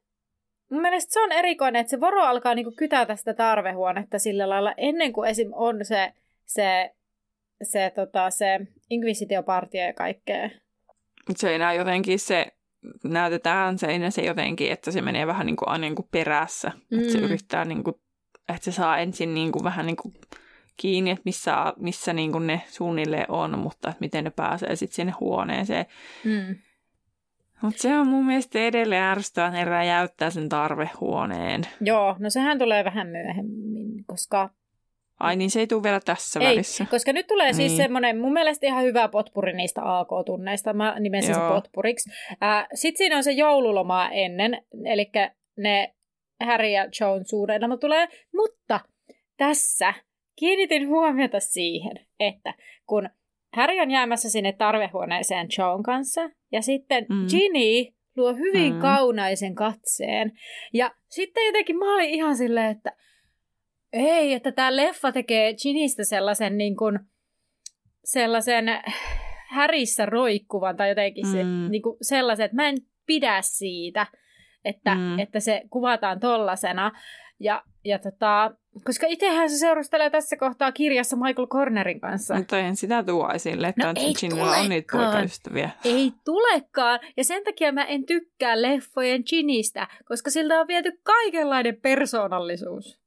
mun 0.71 0.83
mielestä 0.83 1.13
se 1.13 1.21
on 1.21 1.33
erikoinen, 1.33 1.81
että 1.81 1.91
se 1.91 2.01
voro 2.01 2.23
alkaa 2.23 2.55
niinku 2.55 2.73
kytätä 2.77 3.17
sitä 3.17 3.35
tarvehuonetta 3.35 4.19
sillä 4.19 4.49
lailla 4.49 4.75
ennen 4.77 5.13
kuin 5.13 5.31
esim. 5.31 5.49
on 5.53 5.85
se, 5.85 6.13
se, 6.47 6.91
se, 7.63 7.93
tota, 7.95 8.31
se 8.31 8.61
Inquisitio-partio 8.91 9.83
ja 9.83 9.93
kaikkea. 9.93 10.51
Se 11.37 11.55
enää 11.55 11.75
jotenkin 11.75 12.19
se, 12.19 12.47
näytetään 13.05 13.79
se, 13.79 13.99
se 14.11 14.23
jotenkin, 14.23 14.73
että 14.73 14.91
se 14.91 15.03
menee 15.03 15.27
vähän 15.27 15.47
niin 15.47 15.57
kuin 15.57 15.69
aina 15.69 15.81
niin 15.83 15.95
kuin 15.95 16.09
perässä. 16.11 16.73
Mm. 16.91 16.99
Että 17.01 17.13
se 17.13 17.19
Mm. 17.19 17.25
yrittää 17.25 17.65
niin 17.65 17.85
kuin, 17.85 17.95
että 18.49 18.65
se 18.65 18.73
saa 18.73 18.99
ensin 18.99 19.35
niin 19.35 19.53
kuin 19.53 19.65
vähän 19.65 19.87
niin 19.87 19.97
kuin 19.97 20.15
kiinni, 20.77 21.11
että 21.11 21.23
missä, 21.25 21.73
missä 21.77 22.13
niin 22.13 22.33
kuin 22.33 22.47
ne 22.47 22.63
suunnilleen 22.69 23.31
on, 23.31 23.59
mutta 23.59 23.89
että 23.89 24.01
miten 24.01 24.25
ne 24.25 24.31
pääsee 24.31 24.77
sitten 24.77 24.95
sinne 24.95 25.13
huoneeseen. 25.21 25.87
Mm. 26.25 26.57
Mutta 27.63 27.83
se 27.83 27.99
on 27.99 28.07
mun 28.07 28.27
mielestä 28.27 28.59
edelleen 28.59 29.03
ärsyttävää, 29.03 29.49
että 29.49 29.59
ne 29.59 29.65
räjäyttää 29.65 30.31
sen 30.31 30.49
tarvehuoneen. 30.49 31.63
Joo, 31.81 32.17
no 32.19 32.31
sehän 32.31 32.59
tulee 32.59 32.85
vähän 32.85 33.07
myöhemmin, 33.07 34.05
koska 34.07 34.51
Ai 35.21 35.37
niin, 35.37 35.51
se 35.51 35.61
ei 35.61 35.67
tule 35.67 35.83
vielä 35.83 36.01
tässä 36.01 36.41
Ei, 36.41 36.47
välissä. 36.47 36.87
koska 36.91 37.13
nyt 37.13 37.27
tulee 37.27 37.53
siis 37.53 37.73
Niin. 37.73 37.77
semmoinen 37.83 38.21
mun 38.21 38.33
mielestä 38.33 38.67
ihan 38.67 38.85
hyvä 38.85 39.09
potpuri 39.09 39.53
niistä 39.53 39.81
AK-tunneista. 39.99 40.73
Mä 40.73 40.97
nimesin 41.01 41.35
se 41.35 41.41
Joo. 41.41 41.51
potpuriksi. 41.55 42.11
Äh, 42.43 42.67
Sitten 42.75 42.99
siinä 42.99 43.17
on 43.17 43.25
se 43.25 43.33
joululomaa 43.33 44.11
ennen, 44.11 44.63
eli 44.85 45.11
ne 45.57 45.95
Harry 46.45 46.69
ja 46.69 46.87
Joan 47.01 47.25
suurennelma 47.25 47.77
tulee. 47.77 48.09
Mutta 48.35 48.81
tässä 49.37 49.95
kiinnitin 50.39 50.89
huomiota 50.89 51.41
siihen, 51.41 52.07
että 52.21 52.55
kun 52.87 53.11
Harry 53.57 53.81
on 53.81 53.91
jäämässä 53.91 54.31
sinne 54.31 54.53
tarvehuoneeseen 54.53 55.49
Joan 55.59 55.83
kanssa, 55.83 56.31
ja 56.53 56.63
sitten 56.63 57.07
mm. 57.09 57.27
Ginny 57.31 57.93
luo 58.17 58.35
hyvin 58.35 58.75
mm. 58.75 58.81
kaunaisen 58.81 59.55
katseen. 59.55 60.33
Ja 60.75 60.91
sitten 61.09 61.47
jotenkin 61.47 61.79
mä 61.79 61.95
olin 61.95 62.11
ihan 62.11 62.37
silleen, 62.37 62.71
että 62.71 62.93
ei, 63.93 64.33
että 64.33 64.53
tämä 64.53 64.77
leffa 64.77 65.13
tekee 65.13 65.55
Ginnystä 65.55 66.05
sellaisen 66.05 66.59
niin 66.59 66.77
kuin, 66.77 66.99
sellaisen 68.05 68.65
härissä 69.51 70.07
roikkuvan 70.07 70.77
tai 70.77 70.89
jotenkin 70.89 71.27
se, 71.27 71.45
mm. 71.45 71.71
niin 71.71 71.83
kuin 71.83 71.97
sellaisen, 72.03 72.45
että 72.45 72.57
mä 72.57 72.69
en 72.69 72.77
pidä 73.07 73.39
siitä, 73.43 74.07
että, 74.65 74.95
mm. 74.95 75.19
että 75.19 75.41
se 75.41 75.63
kuvataan 75.71 76.21
tollasena. 76.21 76.93
Ja, 77.41 77.63
ja 77.85 77.99
tota, 77.99 78.55
koska 78.85 79.07
itsehän 79.07 79.51
se 79.51 79.59
seurustelee 79.59 80.11
tässä 80.11 80.37
kohtaa 80.37 80.73
kirjassa 80.73 81.17
Michael 81.17 81.47
Cornerin 81.47 82.01
kanssa. 82.01 82.35
Mutta 82.35 82.59
en 82.59 82.77
sitä 82.77 83.03
tuo 83.03 83.31
esille, 83.35 83.69
että 83.69 83.87
no 83.87 83.93
ei 83.97 84.15
on 84.63 84.69
niitä 84.69 84.97
poikaystäviä. 84.97 85.71
Ei 85.85 86.13
tulekaan. 86.25 87.01
Ja 87.17 87.25
sen 87.25 87.45
takia 87.45 87.73
mä 87.73 87.85
en 87.85 88.07
tykkää 88.07 88.63
leffojen 88.63 89.23
Ginistä, 89.31 89.89
koska 90.05 90.31
siltä 90.31 90.61
on 90.61 90.69
viety 90.69 91.01
kaikenlainen 91.03 91.77
persoonallisuus. 91.83 93.00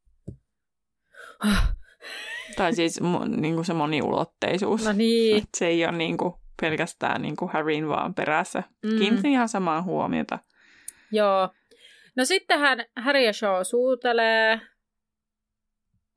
Tai 2.55 2.75
siis 2.75 2.99
niin 3.37 3.55
kuin 3.55 3.65
se 3.65 3.73
moniulotteisuus. 3.73 4.85
No 4.85 4.91
niin. 4.91 5.37
Että 5.37 5.57
se 5.57 5.67
ei 5.67 5.85
ole 5.85 5.97
niin 5.97 6.17
kuin 6.17 6.33
pelkästään 6.61 7.21
niin 7.21 7.35
kuin 7.35 7.51
Harryn 7.51 7.87
vaan 7.87 8.13
perässä. 8.13 8.63
Mm. 8.83 8.97
Kiinnitin 8.97 9.31
ihan 9.31 9.49
samaa 9.49 9.81
huomiota. 9.81 10.39
Joo. 11.11 11.49
No 12.15 12.25
sittenhän 12.25 12.85
Harry 12.97 13.21
ja 13.21 13.33
Shaw 13.33 13.63
suutelee. 13.63 14.61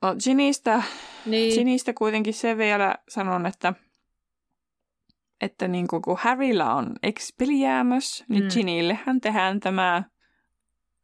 No 0.02 0.16
Ginistä, 0.24 0.82
niin. 1.26 1.54
Ginistä 1.54 1.92
kuitenkin 1.92 2.34
se 2.34 2.58
vielä 2.58 2.94
sanon, 3.08 3.46
että, 3.46 3.74
että 5.40 5.68
niin 5.68 5.88
kuin 5.88 6.02
kun 6.02 6.18
Harryllä 6.20 6.74
on 6.74 6.94
expeliäämös, 7.02 8.24
niin 8.28 8.44
mm. 8.44 8.50
Ginillehän 8.54 9.20
tehdään 9.20 9.60
tämä 9.60 10.02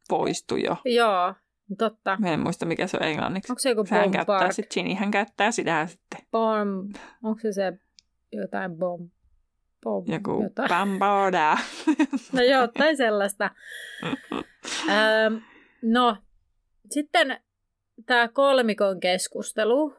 poistu 0.09 0.55
jo. 0.55 0.77
Joo, 0.85 1.33
totta. 1.77 2.17
Mä 2.19 2.33
en 2.33 2.39
muista, 2.39 2.65
mikä 2.65 2.87
se 2.87 2.97
on 3.01 3.07
englanniksi. 3.07 3.51
Onko 3.51 3.59
se 3.59 3.69
joku 3.69 3.83
Hän 3.89 4.11
käyttää 4.11 4.51
sit, 4.51 4.65
Ginny 4.73 4.93
hän 4.93 5.11
käyttää 5.11 5.51
sitä 5.51 5.87
sitten. 5.87 6.19
Bomb. 6.31 6.95
Onko 7.23 7.39
se 7.41 7.51
se 7.51 7.73
jotain 8.31 8.77
bomb? 8.77 9.11
Pom, 9.83 10.03
Joku 10.07 10.43
jotain. 10.43 10.69
bamboda. 10.69 11.57
no 12.33 12.41
jotain 12.41 12.97
sellaista. 12.97 13.49
ähm, 14.89 15.35
no, 15.81 16.17
sitten 16.89 17.39
tämä 18.05 18.27
kolmikon 18.27 18.99
keskustelu. 18.99 19.95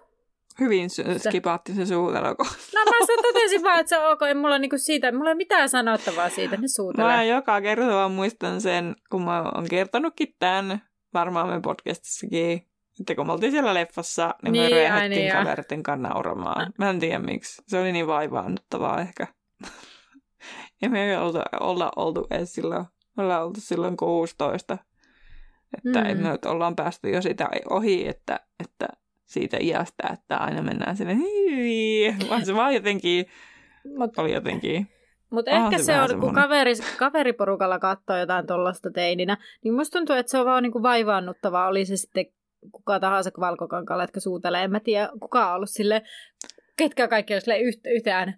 Hyvin 0.61 0.91
skipaatti 1.19 1.75
se 1.75 1.87
suutelu. 1.87 2.27
No 2.75 2.81
mä 2.85 3.07
totesin 3.23 3.63
vaan, 3.63 3.81
että 3.81 3.89
se 3.89 3.99
on 3.99 4.13
ok. 4.13 4.23
Ei 4.23 4.35
mulla 4.35 4.59
niinku 4.59 4.79
siitä, 4.79 5.13
mulla 5.13 5.31
ei 5.31 5.37
mitään 5.37 5.69
sanottavaa 5.69 6.31
siitä, 6.31 6.57
ne 6.57 6.69
suutelee. 6.69 7.17
Mä 7.17 7.25
joka 7.25 7.61
kerta 7.61 7.87
vaan 7.87 8.11
muistan 8.11 8.61
sen, 8.61 8.97
kun 9.11 9.23
mä 9.23 9.43
oon 9.43 9.69
kertonutkin 9.71 10.35
tämän, 10.39 10.83
varmaan 11.15 11.49
me 11.49 11.61
podcastissakin, 11.61 12.67
että 13.01 13.15
kun 13.15 13.27
me 13.27 13.33
oltiin 13.33 13.53
siellä 13.53 13.75
leffassa, 13.75 14.35
niin, 14.43 14.53
niin 14.53 14.93
me 14.93 15.09
niin, 15.09 15.33
kaveritten 15.33 15.83
kanssa 15.83 16.09
nauramaan. 16.09 16.73
Mä 16.79 16.91
en 16.91 17.01
tiedä 17.01 17.19
miksi. 17.19 17.63
Se 17.67 17.81
oli 17.81 17.93
niin 17.93 18.07
vaivaannuttavaa 18.07 19.01
ehkä. 19.01 19.27
ja 20.83 20.91
me 20.91 21.11
ei 21.11 21.17
olla, 21.17 21.45
olla 21.61 21.93
oltu 21.97 22.27
edes 22.31 22.53
silloin, 22.53 22.85
me 23.17 23.23
ollaan 23.23 23.45
oltu 23.45 23.61
silloin 23.61 23.97
16. 23.97 24.79
Että 25.79 26.01
mm. 26.01 26.23
me 26.23 26.31
nyt 26.31 26.45
ollaan 26.45 26.77
päästy 26.77 27.11
jo 27.11 27.23
sitä 27.23 27.49
ohi, 27.71 28.09
että, 28.09 28.41
että 28.65 28.89
siitä 29.25 29.57
iästä, 29.61 30.09
että 30.13 30.37
aina 30.37 30.63
mennään 30.63 30.97
sinne, 30.97 31.17
vaan 32.29 32.47
se 32.47 32.55
vaan 32.55 32.75
jotenkin, 32.75 33.27
Mut, 33.99 34.19
oli 34.19 34.33
jotenkin... 34.33 34.89
Mutta 35.35 35.51
ehkä 35.51 35.79
se, 35.79 36.01
on, 36.01 36.21
kun 36.21 36.35
kaveri, 36.35 36.73
kaveriporukalla 36.99 37.79
katsoo 37.79 38.17
jotain 38.17 38.47
tuollaista 38.47 38.91
teininä, 38.91 39.37
niin 39.65 39.75
musta 39.75 39.99
tuntuu, 39.99 40.17
että 40.17 40.31
se 40.31 40.39
on 40.39 40.47
vaan 40.47 40.63
niinku 40.63 40.83
vaivaannuttavaa, 40.83 41.69
oli 41.69 41.85
se 41.85 41.97
sitten 41.97 42.27
kuka 42.73 43.01
tahansa 43.01 43.31
valkokankalla, 43.41 44.03
jotka 44.03 44.21
suutelee. 44.21 44.65
En 44.65 44.71
mä 44.71 44.81
tiedä, 44.81 45.09
kuka 45.21 45.49
on 45.49 45.57
ollut 45.57 45.71
sille, 45.71 46.03
ketkä 46.77 47.09
kaikki 47.09 47.35
olisi 47.35 47.51
yht, 47.51 47.81
yhtään 47.87 48.35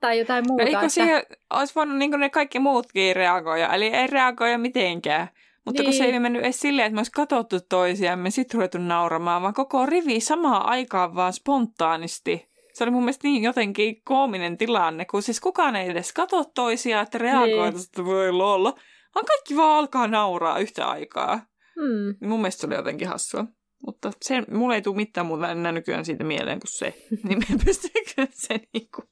tai 0.00 0.18
jotain 0.18 0.44
muuta. 0.48 0.62
No, 0.62 0.66
eikö 0.66 0.78
että... 0.78 0.88
siihen 0.88 1.22
olisi 1.54 1.74
voinut 1.74 1.96
niin 1.96 2.10
ne 2.10 2.30
kaikki 2.30 2.58
muutkin 2.58 3.16
reagoida, 3.16 3.74
eli 3.74 3.86
ei 3.86 4.06
reagoida 4.06 4.58
mitenkään. 4.58 5.28
Mutta 5.64 5.82
niin. 5.82 5.90
kun 5.90 5.98
se 5.98 6.04
ei 6.04 6.10
niin. 6.10 6.22
mennyt 6.22 6.42
edes 6.42 6.60
silleen, 6.60 6.86
että 6.86 6.94
me 6.94 6.98
olisi 6.98 7.12
katsottu 7.12 7.56
toisiamme, 7.68 8.30
sitten 8.30 8.58
ruvettu 8.58 8.78
nauramaan, 8.78 9.42
vaan 9.42 9.54
koko 9.54 9.86
rivi 9.86 10.20
samaan 10.20 10.66
aikaan 10.66 11.14
vaan 11.14 11.32
spontaanisti. 11.32 12.48
Se 12.76 12.84
oli 12.84 12.90
mun 12.90 13.02
mielestä 13.02 13.28
niin 13.28 13.42
jotenkin 13.42 14.02
koominen 14.04 14.58
tilanne, 14.58 15.04
kun 15.04 15.22
siis 15.22 15.40
kukaan 15.40 15.76
ei 15.76 15.90
edes 15.90 16.12
katso 16.12 16.44
toisiaan, 16.44 17.02
että 17.02 17.18
reagoida, 17.18 17.70
niin. 17.70 17.84
että 17.84 18.04
voi 18.04 18.32
lolla, 18.32 18.74
vaan 19.14 19.24
kaikki 19.26 19.56
vaan 19.56 19.78
alkaa 19.78 20.06
nauraa 20.08 20.58
yhtä 20.58 20.86
aikaa. 20.86 21.40
Hmm. 21.80 22.28
Mun 22.28 22.40
mielestä 22.40 22.60
se 22.60 22.66
oli 22.66 22.74
jotenkin 22.74 23.08
hassua. 23.08 23.44
Mutta 23.86 24.10
se, 24.22 24.42
mulle 24.50 24.74
ei 24.74 24.82
tule 24.82 24.96
mitään 24.96 25.26
muuta 25.26 25.50
enää 25.50 25.72
nykyään 25.72 26.04
siitä 26.04 26.24
mieleen 26.24 26.60
kuin 26.60 26.70
se. 26.70 26.94
Niin 27.24 27.38
me 27.38 27.58
pystyykö 27.64 28.26
se 28.30 28.60
niinku, 28.72 29.02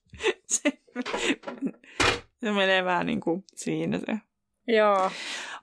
se, 0.46 0.72
se 2.40 2.52
menee 2.52 2.84
vähän 2.84 3.06
niin 3.06 3.20
kuin 3.20 3.44
siinä 3.54 3.98
se. 3.98 4.18
Joo. 4.66 5.10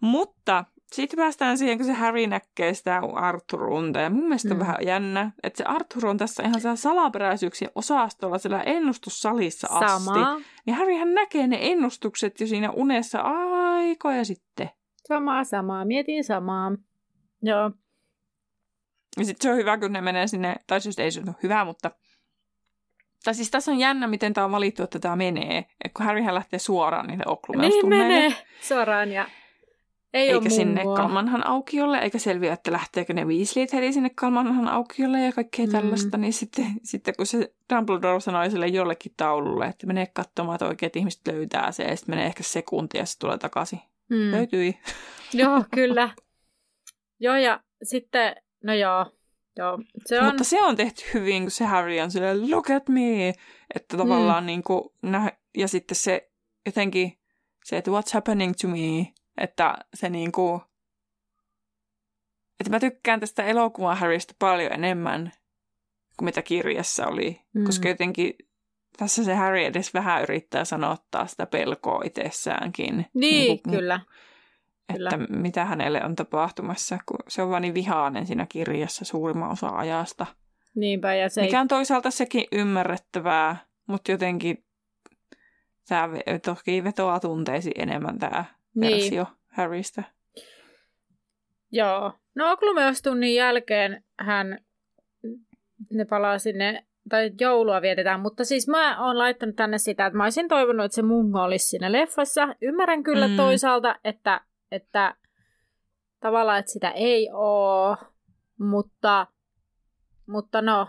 Mutta 0.01 0.65
sitten 0.93 1.17
päästään 1.17 1.57
siihen, 1.57 1.77
kun 1.77 1.85
se 1.85 1.93
Harry 1.93 2.27
näkee 2.27 2.73
sitä 2.73 3.01
Arthurunta. 3.13 3.99
Ja 3.99 4.09
mun 4.09 4.23
mielestä 4.23 4.49
mm. 4.49 4.53
on 4.53 4.59
vähän 4.59 4.75
jännä, 4.85 5.31
että 5.43 5.57
se 5.57 5.63
Arthur 5.63 6.07
on 6.07 6.17
tässä 6.17 6.43
ihan 6.43 6.61
siellä 6.61 6.75
salaperäisyyksien 6.75 7.71
osastolla 7.75 8.37
siellä 8.37 8.61
ennustussalissa 8.61 9.67
Sama. 9.67 9.85
asti. 9.85 10.45
Niin 10.65 10.75
Harryhän 10.75 11.13
näkee 11.13 11.47
ne 11.47 11.57
ennustukset 11.61 12.39
jo 12.39 12.47
siinä 12.47 12.71
unessa 12.71 13.21
aikoja 13.21 14.25
sitten. 14.25 14.69
Samaa, 15.07 15.43
samaa. 15.43 15.85
Mietin 15.85 16.23
samaa. 16.23 16.71
Joo. 17.41 17.71
Ja 19.17 19.25
sitten 19.25 19.43
se 19.43 19.51
on 19.51 19.57
hyvä, 19.57 19.77
kun 19.77 19.93
ne 19.93 20.01
menee 20.01 20.27
sinne, 20.27 20.55
tai 20.67 20.81
siis 20.81 20.99
ei 20.99 21.11
se 21.11 21.21
ole 21.27 21.35
hyvä, 21.43 21.65
mutta... 21.65 21.91
Tai 23.23 23.35
siis 23.35 23.51
tässä 23.51 23.71
on 23.71 23.79
jännä, 23.79 24.07
miten 24.07 24.33
tämä 24.33 24.45
on 24.45 24.51
valittu, 24.51 24.83
että 24.83 24.99
tämä 24.99 25.15
menee. 25.15 25.65
Et 25.83 25.93
kun 25.93 26.05
Harryhän 26.05 26.35
lähtee 26.35 26.59
suoraan 26.59 27.07
niille 27.07 27.23
Niin 27.57 27.89
menee 27.89 28.33
suoraan 28.61 29.11
ja 29.11 29.25
ei 30.14 30.30
eikä 30.30 30.49
sinne 30.49 30.84
Kalmanhan 30.84 31.47
aukiolle, 31.47 31.99
eikä 31.99 32.20
selviä, 32.20 32.53
että 32.53 32.72
lähteekö 32.72 33.14
ne 33.14 33.26
Weasleyt 33.26 33.74
heti 33.74 33.93
sinne 33.93 34.09
Kalmanhan 34.16 34.68
aukiolle 34.68 35.22
ja 35.22 35.32
kaikkea 35.32 35.66
mm. 35.66 35.72
tällaista, 35.72 36.18
niin 36.18 36.34
sitten, 36.34 36.68
sitten 36.84 37.14
kun 37.18 37.26
se 37.26 37.53
Dumbledore 37.76 38.20
sanoi 38.20 38.51
sille 38.51 38.68
jollekin 38.68 39.14
taululle, 39.18 39.66
että 39.66 39.88
menee 39.88 40.07
katsomaan, 40.14 40.55
että 40.55 40.68
oikeat 40.68 40.95
ihmiset 40.95 41.28
löytää 41.28 41.72
se, 41.72 41.84
ja 41.84 41.95
sitten 41.95 42.16
menee 42.16 42.26
ehkä 42.26 42.43
sekunti 42.43 42.97
ja 42.97 43.05
sitten 43.05 43.28
tulee 43.28 43.38
takaisin. 43.38 43.80
Mm. 44.09 44.32
Löytyi. 44.32 44.78
Joo, 45.34 45.64
kyllä. 45.72 46.09
Joo, 47.20 47.36
ja 47.36 47.59
sitten 47.84 48.36
No 48.64 48.74
joo, 48.74 49.05
joo. 49.57 49.80
Se 50.05 50.20
on... 50.20 50.26
Mutta 50.26 50.43
se 50.43 50.64
on 50.64 50.76
tehty 50.76 51.03
hyvin, 51.14 51.43
kun 51.43 51.51
se 51.51 51.66
Harry 51.66 51.99
on 51.99 52.12
silleen, 52.12 52.51
look 52.51 52.70
at 52.70 52.89
me, 52.89 53.34
että 53.76 53.97
tavallaan 53.97 54.43
mm. 54.43 54.47
niin 54.47 54.64
kuin, 54.64 54.84
ja 55.57 55.68
sitten 55.68 55.95
se 55.95 56.32
jotenkin 56.66 57.18
se, 57.66 57.78
että 57.78 57.91
what's 57.91 58.14
happening 58.14 58.53
to 58.62 58.68
me, 58.68 59.14
että 59.41 59.77
se 59.93 60.09
niin 60.09 60.31
kuin, 60.31 60.61
että 62.59 62.69
mä 62.69 62.79
tykkään 62.79 63.19
tästä 63.19 63.43
elokuvan 63.43 63.97
Harrystä 63.97 64.33
paljon 64.39 64.73
enemmän 64.73 65.31
kuin 66.17 66.25
mitä 66.25 66.41
kirjassa 66.41 67.07
oli, 67.07 67.41
mm. 67.53 67.63
koska 67.63 67.89
jotenkin 67.89 68.33
tässä 68.97 69.23
se 69.23 69.35
Harry 69.35 69.63
edes 69.63 69.93
vähän 69.93 70.23
yrittää 70.23 70.65
sanottaa 70.65 71.27
sitä 71.27 71.45
pelkoa 71.45 72.01
itsessäänkin. 72.05 72.95
Niin, 72.95 73.05
niin 73.13 73.61
kuin, 73.63 73.73
kyllä. 73.73 73.99
Kyllä. 74.93 75.09
että 75.13 75.33
mitä 75.33 75.65
hänelle 75.65 76.05
on 76.05 76.15
tapahtumassa, 76.15 76.97
kun 77.05 77.19
se 77.27 77.41
on 77.41 77.49
vaan 77.49 77.61
niin 77.61 77.73
vihainen 77.73 78.27
siinä 78.27 78.45
kirjassa 78.45 79.05
suurimman 79.05 79.51
osa 79.51 79.69
ajasta. 79.69 80.25
Niinpä, 80.75 81.13
ja 81.13 81.29
se 81.29 81.41
Mikä 81.41 81.57
ei... 81.57 81.61
on 81.61 81.67
toisaalta 81.67 82.11
sekin 82.11 82.45
ymmärrettävää, 82.51 83.57
mutta 83.87 84.11
jotenkin 84.11 84.65
tämä 85.87 86.09
toki 86.45 86.83
vetoaa 86.83 87.19
tunteisiin 87.19 87.81
enemmän 87.81 88.19
tämä 88.19 88.45
niin. 88.76 88.91
versio 88.91 89.26
Harrystä. 89.47 90.03
Joo. 91.72 92.13
No 92.36 92.51
Oklumeostunnin 92.51 93.36
jälkeen 93.36 94.03
hän, 94.19 94.59
ne 95.93 96.05
palaa 96.05 96.39
sinne, 96.39 96.86
tai 97.09 97.32
joulua 97.39 97.82
vietetään, 97.82 98.19
mutta 98.19 98.45
siis 98.45 98.67
mä 98.67 99.05
oon 99.05 99.17
laittanut 99.17 99.55
tänne 99.55 99.78
sitä, 99.78 100.05
että 100.05 100.17
mä 100.17 100.24
olisin 100.24 100.47
toivonut, 100.47 100.86
että 100.86 100.95
se 100.95 101.01
mungo 101.01 101.41
olisi 101.41 101.67
siinä 101.67 101.91
leffassa. 101.91 102.55
Ymmärrän 102.61 103.03
kyllä 103.03 103.28
mm. 103.28 103.36
toisaalta, 103.36 103.99
että 104.03 104.41
että 104.72 105.15
tavallaan, 106.19 106.59
että 106.59 106.72
sitä 106.72 106.89
ei 106.89 107.30
oo, 107.34 107.97
mutta, 108.59 109.28
mutta 110.28 110.61
no, 110.61 110.88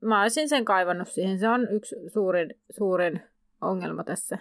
mä 0.00 0.22
olisin 0.22 0.48
sen 0.48 0.64
kaivannut 0.64 1.08
siihen. 1.08 1.38
Se 1.38 1.48
on 1.48 1.68
yksi 1.70 1.96
suurin, 2.12 2.54
suurin 2.70 3.22
ongelma 3.60 4.04
tässä. 4.04 4.38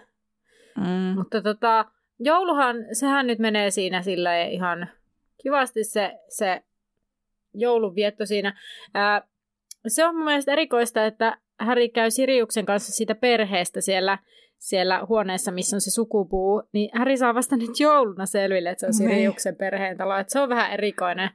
Mm. 0.77 1.15
Mutta 1.15 1.41
tota, 1.41 1.85
jouluhan, 2.19 2.75
sehän 2.91 3.27
nyt 3.27 3.39
menee 3.39 3.71
siinä 3.71 4.01
sillä 4.01 4.43
ihan 4.43 4.89
kivasti 5.43 5.83
se, 5.83 6.19
se 6.29 6.63
joulunvietto 7.53 8.25
siinä. 8.25 8.59
Ää, 8.93 9.21
se 9.87 10.05
on 10.05 10.15
mun 10.15 10.25
mielestä 10.25 10.51
erikoista, 10.51 11.05
että 11.05 11.37
Harry 11.59 11.87
käy 11.89 12.11
Siriuksen 12.11 12.65
kanssa 12.65 12.91
siitä 12.91 13.15
perheestä 13.15 13.81
siellä, 13.81 14.17
siellä 14.57 15.05
huoneessa, 15.09 15.51
missä 15.51 15.77
on 15.77 15.81
se 15.81 15.91
sukupuu, 15.91 16.63
niin 16.73 16.89
Harry 16.97 17.17
saa 17.17 17.35
vasta 17.35 17.57
nyt 17.57 17.79
jouluna 17.79 18.25
selville, 18.25 18.69
että 18.69 18.79
se 18.79 18.85
on 19.03 19.07
Niin. 19.07 19.17
Siriuksen 19.17 19.55
perheen 19.55 19.97
talo. 19.97 20.17
Että 20.17 20.33
se 20.33 20.39
on 20.39 20.49
vähän 20.49 20.71
erikoinen. 20.71 21.29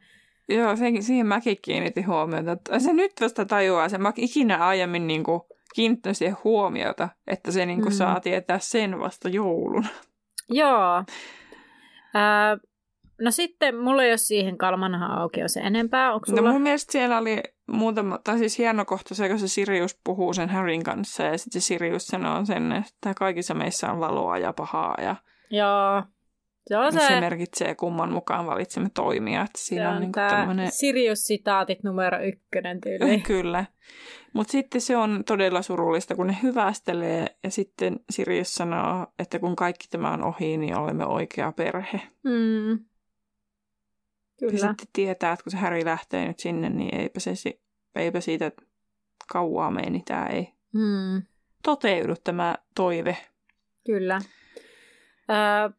Joo, 0.48 0.76
se, 0.76 0.84
siihen 1.00 1.26
mäkin 1.26 1.56
kiinnitin 1.62 2.06
huomiota. 2.06 2.56
Se 2.78 2.92
nyt 2.92 3.12
vasta 3.20 3.44
tajuaa 3.44 3.88
sen. 3.88 4.02
Mä 4.02 4.12
ikinä 4.16 4.66
aiemmin 4.66 5.06
niin 5.06 5.24
kuin, 5.24 5.40
kiinnittänyt 5.74 6.16
siihen 6.16 6.36
huomiota, 6.44 7.08
että 7.26 7.52
se 7.52 7.66
niin 7.66 7.82
kuin, 7.82 7.92
Mm. 7.92 7.96
saa 7.96 8.20
tietää 8.20 8.58
sen 8.58 9.00
vasta 9.00 9.28
jouluna. 9.28 9.88
Joo. 10.50 11.04
Ää, 12.14 12.56
no 13.20 13.30
sitten 13.30 13.76
mulla 13.76 14.02
ei 14.04 14.10
ole 14.10 14.16
siihen 14.16 14.58
kalmanahan 14.58 15.10
auki 15.18 15.40
se 15.46 15.60
enempää. 15.60 16.12
Onko 16.14 16.26
No 16.30 16.36
sulla? 16.36 16.52
mun 16.52 16.62
mielestä 16.62 16.92
siellä 16.92 17.18
oli 17.18 17.42
muutama, 17.66 18.18
tai 18.24 18.38
siis 18.38 18.58
hieno 18.58 18.84
kohta 18.84 19.14
se, 19.14 19.28
kun 19.28 19.38
se 19.38 19.48
Sirius 19.48 20.00
puhuu 20.04 20.32
sen 20.34 20.48
Harryn 20.48 20.82
kanssa 20.82 21.22
ja 21.22 21.38
sitten 21.38 21.62
se 21.62 21.66
Sirius 21.66 22.06
sanoo 22.06 22.44
sen, 22.44 22.72
että 22.72 23.14
kaikissa 23.14 23.54
meissä 23.54 23.92
on 23.92 24.00
valoa 24.00 24.38
ja 24.38 24.52
pahaa 24.52 24.94
ja 25.02 25.16
Joo. 25.50 26.02
Se 26.66 26.76
on 26.76 26.92
se, 26.92 27.00
se, 27.00 27.06
se 27.06 27.20
merkitsee 27.20 27.74
kumman 27.74 28.12
mukaan 28.12 28.46
valitsemme 28.46 28.88
toimia. 28.94 29.42
Että 29.42 29.58
se 29.58 29.64
siinä 29.64 29.88
on, 29.90 29.94
on 29.96 30.00
niin 30.00 30.12
tämmöinen... 30.12 30.72
Sirius-sitaatit 30.72 31.82
numero 31.82 32.18
ykkönen 32.22 32.80
tyyli. 32.80 33.20
Kyllä. 33.26 33.64
Mutta 34.32 34.50
sitten 34.50 34.80
se 34.80 34.96
on 34.96 35.22
todella 35.26 35.62
surullista, 35.62 36.14
kun 36.14 36.26
ne 36.26 36.36
hyvästelee 36.42 37.26
ja 37.44 37.50
sitten 37.50 38.00
Sirius 38.10 38.54
sanoo, 38.54 39.06
että 39.18 39.38
kun 39.38 39.56
kaikki 39.56 39.88
tämä 39.90 40.12
on 40.12 40.24
ohi, 40.24 40.56
niin 40.56 40.76
olemme 40.76 41.06
oikea 41.06 41.52
perhe. 41.52 42.00
Mm. 42.22 42.70
Ja 42.70 42.78
Kyllä. 44.48 44.58
sitten 44.58 44.86
tietää, 44.92 45.32
että 45.32 45.42
kun 45.44 45.50
se 45.50 45.56
Harry 45.56 45.84
lähtee 45.84 46.26
nyt 46.26 46.38
sinne, 46.38 46.70
niin 46.70 46.94
eipä, 46.94 47.20
se, 47.20 47.32
eipä 47.94 48.20
siitä 48.20 48.52
kauaa 49.32 49.70
meni. 49.70 50.02
Tämä 50.06 50.26
ei 50.26 50.52
Mm. 50.72 51.22
toteudu 51.62 52.14
tämä 52.24 52.54
toive. 52.74 53.16
Kyllä. 53.86 54.20
Öö, 55.30 55.70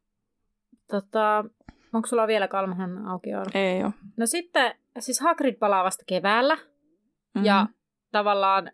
tota, 0.92 1.46
onko 1.94 2.08
sulla 2.08 2.28
vielä 2.28 2.48
kalmahan 2.48 3.08
auki 3.08 3.36
on? 3.36 3.46
Ei 3.54 3.84
ole. 3.84 3.94
No 4.18 4.26
sitten, 4.26 4.76
siis 5.00 5.20
Hagrid 5.20 5.56
palaa 5.56 5.84
vasta 5.84 6.04
keväällä. 6.08 6.56
Mm-hmm. 6.56 7.46
Ja 7.46 7.68
tavallaan 8.12 8.72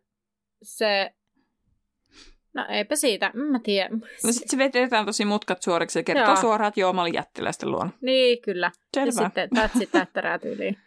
se... 0.63 1.13
No 2.53 2.65
eipä 2.69 2.95
siitä, 2.95 3.31
en 3.35 3.41
mä 3.41 3.59
tiedä. 3.63 3.89
No 3.89 4.31
sitten 4.31 4.49
se 4.49 4.57
vedetään 4.57 5.05
tosi 5.05 5.25
mutkat 5.25 5.61
suoriksi 5.61 5.99
ja 5.99 6.03
kertoo 6.03 6.25
Joo. 6.25 6.35
suoraan, 6.35 6.67
että 6.67 6.79
joo, 6.79 6.93
mä 6.93 7.01
olin 7.01 7.13
jättiläisten 7.13 7.71
luona. 7.71 7.89
Niin, 8.01 8.41
kyllä. 8.41 8.71
Ja 8.95 9.05
Selvä. 9.05 9.11
sitten 9.25 9.49
tatsi 9.49 9.87
tättärää 9.87 10.39
tyyliin. 10.39 10.77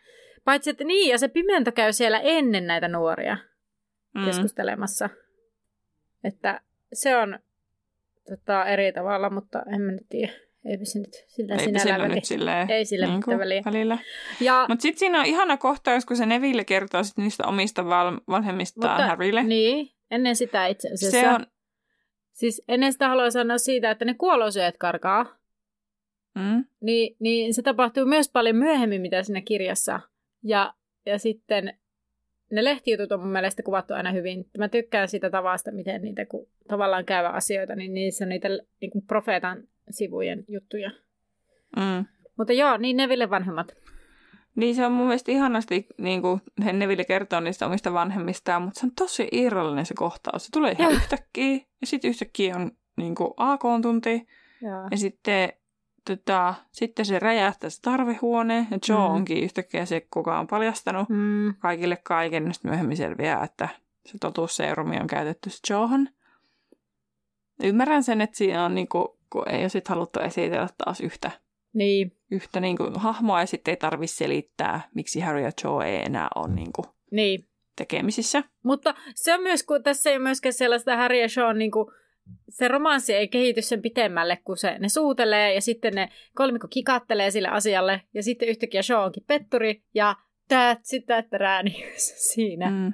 Paitsi, 0.45 0.71
että 0.71 0.85
niin, 0.85 1.11
ja 1.11 1.19
se 1.19 1.29
pimento 1.29 1.73
käy 1.73 1.93
siellä 1.93 2.21
ennen 2.21 2.67
näitä 2.67 2.89
nuoria 2.89 3.37
Mm. 4.15 4.25
keskustelemassa. 4.25 5.09
Että 6.25 6.61
se 6.93 7.17
on 7.17 7.39
tota, 8.31 8.65
eri 8.65 8.93
tavalla, 8.93 9.31
mutta 9.31 9.63
en 9.75 9.81
mä 9.81 9.93
nyt 9.93 10.07
tiedä. 10.09 10.33
Eipä 10.65 10.85
se 10.85 10.99
nyt 10.99 11.25
sillä 11.27 11.55
Eipä 11.55 11.65
sinällään 11.79 12.01
sillä 12.01 12.15
nyt 12.15 12.25
silleen 12.25 12.71
Ei 12.71 12.85
sillä 12.85 13.07
niinku 13.07 13.31
mitään 13.31 13.39
väliä. 13.41 13.63
välillä. 13.65 13.99
Ja, 14.41 14.67
Mutta 14.69 14.83
sitten 14.83 14.99
siinä 14.99 15.21
on 15.21 15.27
ihana 15.27 15.57
kohtaus, 15.57 16.07
kun 16.07 16.17
se 16.17 16.27
Neville 16.27 16.65
kertoo 16.65 17.05
sit 17.05 17.17
niistä 17.17 17.47
omista 17.47 17.85
val- 17.85 18.21
vanhemmistaan 18.29 18.91
Mutta- 18.93 19.07
Harrylle. 19.07 19.43
niin, 19.43 19.91
ennen 20.11 20.37
sitä 20.37 20.67
itse 20.67 20.89
asiassa. 20.89 21.21
se 21.21 21.29
on... 21.29 21.47
Siis 22.33 22.63
ennen 22.69 22.93
sitä 22.93 23.09
haluan 23.09 23.33
sanoa 23.33 23.59
siitä, 23.59 23.91
että 23.91 24.05
ne 24.05 24.15
kuolosyöt 24.15 24.77
karkaa. 24.79 25.37
Mm, 26.35 26.65
Niin, 26.81 27.17
niin 27.19 27.55
se 27.55 27.63
tapahtuu 27.63 28.05
myös 28.07 28.29
paljon 28.29 28.57
myöhemmin, 28.57 29.01
mitä 29.01 29.23
siinä 29.23 29.41
kirjassa. 29.41 30.01
Ja, 30.43 30.75
ja 31.07 31.19
sitten 31.19 31.79
ne 32.53 32.65
lehtijutut 32.65 33.13
on 33.13 33.21
mun 33.21 33.29
mielestä 33.33 33.63
kuvattu 33.63 33.95
aina 33.95 34.13
hyvin. 34.13 34.47
Mä 34.59 34.69
tykkään 34.69 35.09
siitä 35.09 35.31
tavasta, 35.31 35.71
miten 35.73 36.03
niitä 36.03 36.27
kun 36.27 36.47
tavallaan 36.69 37.05
käyvä 37.05 37.29
asioita, 37.29 37.75
niin 37.77 37.95
niissä 37.95 38.25
on 38.25 38.29
niitä 38.29 38.49
niin 38.81 38.91
kuin 38.91 39.07
profeetan 39.07 39.69
sivujen 39.91 40.45
juttuja. 40.49 40.91
mm. 41.77 42.05
Mutta 42.39 42.53
joo, 42.53 42.77
niin 42.77 42.97
Neville 42.97 43.31
vanhemmat. 43.31 43.75
Niin 44.57 44.75
se 44.75 44.87
on 44.87 44.93
mun 44.93 45.07
mielestä 45.07 45.33
ihanasti, 45.33 45.87
niin 45.99 46.23
kuin 46.23 46.41
Neville 46.73 47.05
kertoo 47.05 47.41
niistä 47.41 47.67
omista 47.67 47.93
vanhemmistaan, 47.93 48.63
mutta 48.63 48.81
se 48.81 48.87
on 48.87 48.93
tosi 48.99 49.29
irrallinen 49.33 49.87
se 49.87 49.95
kohtaus. 49.95 50.45
Se 50.45 50.49
tulee 50.53 50.73
ihan 50.79 50.93
Joo. 50.93 51.01
yhtäkkiä, 51.03 51.55
ja 51.81 51.87
sitten 51.87 52.09
yhtäkkiä 52.09 52.57
on 52.57 52.71
niin 52.97 53.15
kuin 53.15 53.31
AK-tunti, 53.37 54.27
Joo. 54.63 54.89
ja 54.91 54.97
sitten, 54.97 55.53
tota, 56.07 56.55
sitten 56.73 57.05
se 57.05 57.19
räjähtää 57.19 57.71
se 57.71 57.83
tarvehuone, 57.83 58.67
ja 58.71 58.79
Joe 58.89 58.99
Mm. 58.99 59.15
onkin 59.15 59.45
yhtäkkiä 59.45 59.87
se, 59.87 60.07
kuka 60.11 60.39
on 60.39 60.47
paljastanut 60.47 61.09
Mm, 61.09 61.55
kaikille 61.59 61.97
kaiken, 61.97 62.47
ja 62.47 62.53
sitten 62.53 62.71
myöhemmin 62.71 62.97
selviää, 62.97 63.45
että 63.45 63.69
se 64.07 64.19
totuusseerumi 64.19 64.97
on 65.01 65.07
käytetty 65.07 65.51
se 65.51 65.59
Joehan. 65.75 66.09
Ymmärrän 67.63 68.03
sen, 68.03 68.21
että 68.21 68.37
siinä 68.37 68.65
on, 68.65 68.75
niin 68.75 68.89
kuin, 68.89 69.09
kun 69.33 69.49
ei 69.49 69.61
ole 69.61 69.69
sit 69.69 69.89
haluttu 69.89 70.21
esitellä 70.21 70.69
taas 70.85 71.01
yhtä 71.01 71.31
niin, 71.73 72.17
yhtä 72.31 72.61
niin 72.61 72.77
kuin, 72.77 72.95
hahmoa 72.97 73.41
ja 73.41 73.47
sitten 73.47 73.73
ei 73.73 73.77
tarvitse 73.77 74.17
selittää, 74.17 74.81
miksi 74.95 75.21
Harry 75.21 75.41
ja 75.41 75.51
Joe 75.65 75.89
ei 75.89 76.03
enää 76.05 76.29
ole 76.35 76.55
niin 76.55 76.73
kuin, 76.73 76.87
niin. 77.11 77.49
tekemisissä. 77.77 78.43
Mutta 78.65 78.95
se 79.15 79.35
on 79.35 79.43
myös, 79.43 79.63
kun 79.63 79.83
tässä 79.83 80.11
ei 80.11 80.17
ole 80.17 80.23
myöskään 80.23 80.53
sellaista 80.53 80.97
Harry 80.97 81.21
ja 81.21 81.29
Sean, 81.29 81.59
niin 81.59 81.71
kuin, 81.71 81.87
se 82.49 82.69
romanssi 82.69 83.15
ei 83.15 83.29
kehity 83.29 83.63
sen 83.63 83.83
pitemmälle, 83.83 84.39
kun 84.45 84.57
se, 84.57 84.79
ne 84.79 84.89
suutelee 84.89 85.55
ja 85.55 85.61
sitten 85.61 85.93
ne 85.95 86.09
kolmikko 86.35 86.69
kikattelee 86.69 87.31
sille 87.31 87.49
asialle 87.49 88.03
ja 88.15 88.23
sitten 88.23 88.49
yhtäkkiä 88.49 88.83
Sean 88.83 89.05
onkin 89.05 89.25
petturi 89.27 89.83
ja 89.95 90.17
täät 90.57 90.79
sitä, 90.83 91.19
että 91.19 91.39
rääni 91.39 91.85
siinä. 92.33 92.71
Mm. 92.71 92.93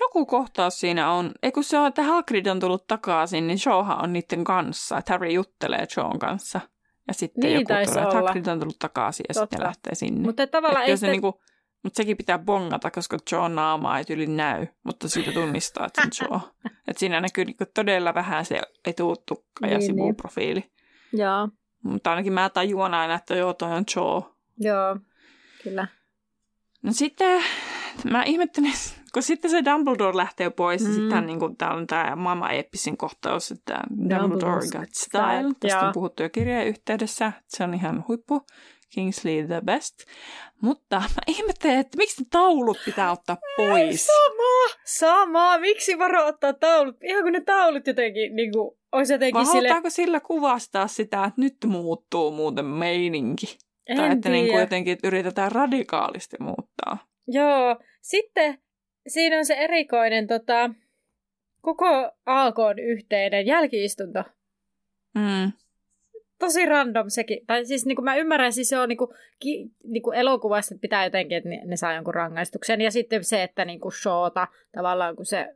Joku 0.00 0.26
kohtaus 0.26 0.80
siinä 0.80 1.12
on, 1.12 1.32
ei 1.42 1.52
kun 1.52 1.64
se 1.64 1.78
on, 1.78 1.86
että 1.86 2.02
Hagrid 2.02 2.46
on 2.46 2.60
tullut 2.60 2.86
takaisin, 2.86 3.46
niin 3.46 3.58
Joehan 3.66 4.02
on 4.04 4.12
niiden 4.12 4.44
kanssa, 4.44 4.98
että 4.98 5.12
Harry 5.12 5.30
juttelee 5.30 5.86
Joen 5.96 6.18
kanssa. 6.18 6.60
Ja 7.08 7.14
sitten 7.14 7.42
Niin 7.42 7.54
joku 7.54 7.66
taisi 7.68 7.92
tulee, 7.92 8.04
että 8.04 8.18
olla. 8.18 8.28
Hagrid 8.28 8.46
on 8.46 8.58
tullut 8.60 8.78
takaisin 8.78 9.24
ja 9.28 9.34
sitten 9.34 9.48
Totta. 9.58 9.66
lähtee 9.66 9.94
sinne. 9.94 10.26
Mutta 10.26 10.46
tavallaan 10.46 10.84
ei 10.84 10.96
se 10.96 11.00
sitä... 11.00 11.10
niinku, 11.10 11.40
mutta 11.82 11.96
sekin 11.96 12.16
pitää 12.16 12.38
bongata, 12.38 12.90
koska 12.90 13.18
Joen 13.32 13.54
naama 13.54 13.98
ei 13.98 14.04
yli 14.10 14.26
näy, 14.26 14.66
mutta 14.84 15.08
siitä 15.08 15.32
tunnistaa, 15.32 15.86
että 15.86 16.02
se 16.12 16.24
on 16.30 16.40
Joe. 16.40 16.40
että 16.88 17.00
siinä 17.00 17.20
näkyy 17.20 17.44
niinku 17.44 17.64
todella 17.74 18.14
vähän 18.14 18.44
se 18.44 18.60
etutukka 18.86 19.66
ja 19.66 19.68
Niin, 19.68 19.78
niin. 19.78 19.86
sivuprofiili. 19.86 20.70
Joo, 21.12 21.48
Mutta 21.82 22.10
ainakin 22.10 22.32
mä 22.32 22.48
tajuan 22.50 22.94
aina, 22.94 23.14
että 23.14 23.34
joo, 23.36 23.54
toi 23.54 23.72
on 23.72 23.84
Joe. 23.96 24.22
joo, 24.58 24.96
kyllä. 25.62 25.88
No 26.82 26.92
sitten 26.92 27.42
mä 28.10 28.22
ihmettelin, 28.22 28.72
kun 29.14 29.22
sitten 29.22 29.50
se 29.50 29.64
Dumbledore 29.64 30.16
lähtee 30.16 30.50
pois, 30.50 30.82
mm. 30.82 30.86
ja 30.88 30.92
Mm. 30.96 31.00
sitten 31.02 31.26
niin 31.26 31.38
kuin, 31.38 31.56
täällä 31.56 31.76
on 31.76 31.86
tämä 31.86 32.16
maailman 32.16 32.54
eeppisin 32.54 32.96
kohtaus, 32.96 33.50
että 33.50 33.80
Dumbledore 33.90 34.22
Dumbledore's 34.22 34.70
got 34.72 34.80
got 34.80 34.94
style. 34.94 35.52
Tästä 35.60 35.78
on 35.78 35.84
joo. 35.84 35.92
puhuttu 35.92 36.22
jo 36.22 36.30
kirjan 36.30 36.66
yhteydessä, 36.66 37.32
se 37.48 37.64
on 37.64 37.74
ihan 37.74 38.04
huippu. 38.08 38.46
Kingsley 38.94 39.46
the 39.46 39.60
best. 39.64 39.94
Mutta 40.62 40.96
mä 40.98 41.22
ihmettelen, 41.26 41.78
että 41.78 41.96
miksi 41.98 42.22
ne 42.22 42.26
taulut 42.30 42.78
pitää 42.84 43.12
ottaa 43.12 43.36
pois. 43.56 44.06
Sama, 44.06 44.80
sama. 44.84 45.58
Miksi 45.58 45.98
varo 45.98 46.26
ottaa 46.26 46.52
taulut? 46.52 46.96
Ihan 47.04 47.22
kun 47.22 47.32
ne 47.32 47.40
taulut 47.40 47.86
jotenkin, 47.86 48.36
niin 48.36 48.52
kuin, 48.52 48.78
olisi 48.92 49.12
jotenkin 49.12 49.34
Vai 49.34 49.46
sille... 49.46 49.58
halutaanko 49.58 49.90
sillä 49.90 50.20
kuvastaa 50.20 50.86
sitä, 50.86 51.24
että 51.24 51.40
nyt 51.40 51.56
muuttuu 51.66 52.30
muuten 52.30 52.64
meininki? 52.64 53.58
En 53.88 53.96
tai 53.96 54.12
että 54.12 54.28
niin 54.28 54.46
kuin 54.46 54.60
jotenkin 54.60 54.98
yritetään 55.04 55.52
radikaalisti 55.52 56.36
muuttaa. 56.40 56.69
Joo, 57.32 57.76
sitten 58.00 58.58
siinä 59.08 59.38
on 59.38 59.44
se 59.44 59.54
erikoinen 59.54 60.26
tota, 60.26 60.70
koko 61.60 61.86
AKn 62.26 62.78
yhteinen 62.82 63.46
jälkiistunto. 63.46 64.24
Mm. 65.14 65.52
Tosi 66.38 66.66
random 66.66 67.10
sekin. 67.10 67.46
Tai 67.46 67.64
siis 67.64 67.86
niin 67.86 67.96
kuin 67.96 68.04
mä 68.04 68.16
ymmärrän, 68.16 68.52
siis 68.52 68.68
se 68.68 68.78
on 68.78 68.88
niin 68.88 68.96
kuin, 68.96 69.10
ki, 69.38 69.70
niin 69.84 70.02
kuin 70.02 70.16
elokuvassa, 70.16 70.74
että 70.74 70.82
pitää 70.82 71.04
jotenkin, 71.04 71.38
että 71.38 71.48
ne, 71.48 71.60
ne 71.64 71.76
saa 71.76 71.94
jonkun 71.94 72.14
rangaistuksen. 72.14 72.80
Ja 72.80 72.90
sitten 72.90 73.24
se, 73.24 73.42
että 73.42 73.64
niin 73.64 73.80
kuin 73.80 73.92
showta, 73.92 74.48
tavallaan 74.72 75.16
kun 75.16 75.26
se 75.26 75.48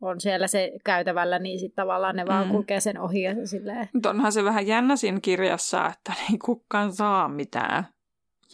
on 0.00 0.20
siellä 0.20 0.46
se 0.46 0.72
käytävällä, 0.84 1.38
niin 1.38 1.58
sitten 1.58 1.76
tavallaan 1.76 2.16
ne 2.16 2.26
vaan 2.26 2.46
Mm. 2.46 2.52
kulkee 2.52 2.80
sen 2.80 3.00
ohi 3.00 3.22
ja 3.22 3.34
se 3.34 3.46
silleen. 3.46 3.88
Onhan 4.06 4.32
se 4.32 4.44
vähän 4.44 4.66
jännä 4.66 4.96
siinä 4.96 5.18
kirjassa, 5.22 5.86
että 5.86 6.12
ei 6.32 6.38
kukaan 6.38 6.92
saa 6.92 7.28
mitään, 7.28 7.84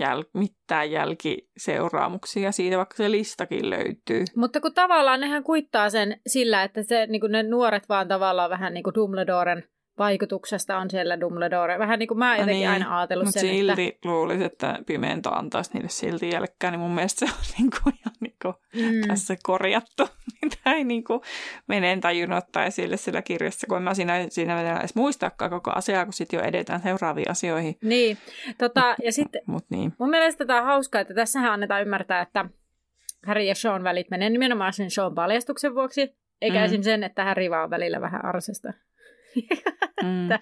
jäl- 0.00 0.30
mitään 0.34 0.90
jälkiseuraamuksia 0.90 2.52
siitä, 2.52 2.76
vaikka 2.76 2.96
se 2.96 3.10
listakin 3.10 3.70
löytyy. 3.70 4.24
Mutta 4.36 4.60
kun 4.60 4.74
tavallaan 4.74 5.20
nehän 5.20 5.44
kuittaa 5.44 5.90
sen 5.90 6.20
sillä, 6.26 6.62
että 6.62 6.82
se, 6.82 7.06
niin 7.06 7.22
ne 7.28 7.42
nuoret 7.42 7.88
vaan 7.88 8.08
tavallaan 8.08 8.50
vähän 8.50 8.74
niin 8.74 8.84
kuin 8.84 8.94
Dumbledoren 8.94 9.64
vaikutuksesta 9.98 10.78
on 10.78 10.90
siellä 10.90 11.20
Dumbledore. 11.20 11.78
Vähän 11.78 11.98
niin 11.98 12.08
kuin 12.08 12.18
mä 12.18 12.30
oon 12.30 12.38
jotenkin 12.38 12.60
niin, 12.60 12.70
aina 12.70 12.98
ajatellut 12.98 13.24
Mutta 13.24 13.40
sen, 13.40 13.50
että... 13.50 13.76
silti 13.76 13.98
luulisi, 14.04 14.44
että 14.44 14.78
pimento 14.86 15.30
antaisi 15.34 15.70
niille 15.74 15.88
silti 15.88 16.30
jälkkää, 16.30 16.70
niin 16.70 16.80
mun 16.80 16.94
mielestä 16.94 17.26
se 17.26 17.32
on 17.32 17.40
niinku 17.58 17.78
ihan 17.86 18.14
niinku 18.20 18.54
Mm. 18.74 19.08
tässä 19.08 19.36
korjattu. 19.42 20.08
Tämä 20.64 20.76
ei 20.76 20.84
niinku, 20.84 21.22
mene 21.66 21.92
en 21.92 22.00
tajunnut 22.00 22.38
ottaa 22.38 22.64
esille 22.64 22.96
sillä 22.96 23.22
kirjassa, 23.22 23.66
kun 23.66 23.76
en 23.76 23.82
mä 23.82 23.94
siinä, 23.94 24.26
siinä 24.28 24.60
enää 24.60 24.78
edes 24.78 24.94
muistakaan 24.94 25.50
koko 25.50 25.70
asiaa, 25.70 26.04
kun 26.04 26.12
sitten 26.12 26.38
jo 26.38 26.44
edetään 26.44 26.80
seuraaviin 26.82 27.30
asioihin. 27.30 27.76
Niin, 27.82 28.18
tota, 28.58 28.94
ja 29.04 29.12
sitten 29.12 29.42
Mutta 29.46 29.76
niin. 29.76 29.92
mun 29.98 30.10
mielestä 30.10 30.46
tämä 30.46 30.60
on 30.60 30.66
hauskaa, 30.66 31.00
että 31.00 31.14
tässähän 31.14 31.52
annetaan 31.52 31.82
ymmärtää, 31.82 32.20
että, 32.20 32.44
Harry 33.26 33.42
ja 33.42 33.54
Sean 33.54 33.84
välit 33.84 34.10
menee 34.10 34.30
nimenomaan 34.30 34.72
sen 34.72 34.90
Sean 34.90 35.14
paljastuksen 35.14 35.74
vuoksi, 35.74 36.16
eikä 36.40 36.58
mm. 36.58 36.64
esim. 36.64 36.82
sen, 36.82 37.04
että 37.04 37.24
Harry 37.24 37.50
vaan 37.50 37.70
välillä 37.70 38.00
vähän 38.00 38.24
arsesta. 38.24 38.72
Mm. 40.02 40.30
että, 40.32 40.40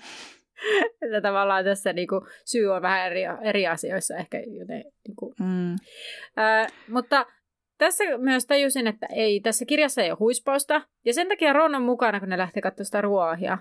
että 1.03 1.21
tavallaan 1.23 1.65
tässä 1.65 1.93
niinku, 1.93 2.27
syy 2.45 2.67
on 2.67 2.83
vähän 2.83 3.07
eri, 3.07 3.23
eri 3.43 3.67
asioissa 3.67 4.17
ehkä. 4.17 4.39
Joten, 4.39 4.85
niinku. 5.09 5.35
mm. 5.41 5.73
äh, 6.39 6.67
mutta 6.89 7.27
tässä 7.79 8.05
myös 8.19 8.47
tajusin, 8.47 8.87
että 8.87 9.07
ei, 9.15 9.41
tässä 9.41 9.65
kirjassa 9.65 10.03
ei 10.03 10.11
ole 10.11 10.19
huispausta. 10.21 10.83
Ja 11.05 11.15
sen 11.15 11.29
takia 11.29 11.53
Ron 11.53 11.75
on 11.75 11.83
mukana, 11.83 12.21
kun 12.21 12.29
ne 12.29 12.39
lähtee 12.39 12.61
katsomaan 12.61 12.87
sitä 12.87 13.01
ruohia. 13.01 13.59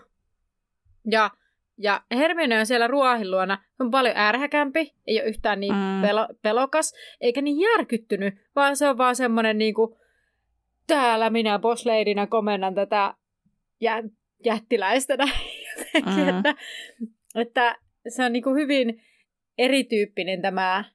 Ja, 1.12 1.30
ja 1.78 2.02
Hermione 2.12 2.60
on 2.60 2.66
siellä 2.66 2.88
ruohin 2.88 3.32
luona. 3.32 3.64
On 3.80 3.92
paljon 3.92 4.18
ärhäkämpi, 4.18 4.94
ei 5.08 5.22
ole 5.22 5.30
yhtään 5.30 5.60
niin 5.60 5.74
mm. 5.74 6.02
pelo, 6.02 6.28
pelokas, 6.42 6.94
eikä 7.22 7.42
niin 7.42 7.60
järkyttynyt, 7.60 8.34
vaan 8.56 8.78
se 8.78 8.90
on 8.90 8.98
vaan 8.98 9.16
semmoinen 9.16 9.58
niin 9.58 9.74
kuin, 9.74 9.96
täällä 10.88 11.30
minä 11.30 11.60
boss 11.60 11.86
ladynä 11.86 12.28
komennan 12.28 12.76
tätä 12.76 13.14
jä, 13.82 14.04
jättiläistä 14.46 15.14
jotenkin, 15.14 16.26
mm. 16.26 16.38
että, 16.38 16.56
että 17.36 17.76
se 18.08 18.24
on 18.24 18.34
niin 18.34 18.44
kuin 18.44 18.56
hyvin 18.56 19.02
erityyppinen 19.58 20.42
tämä 20.42 20.86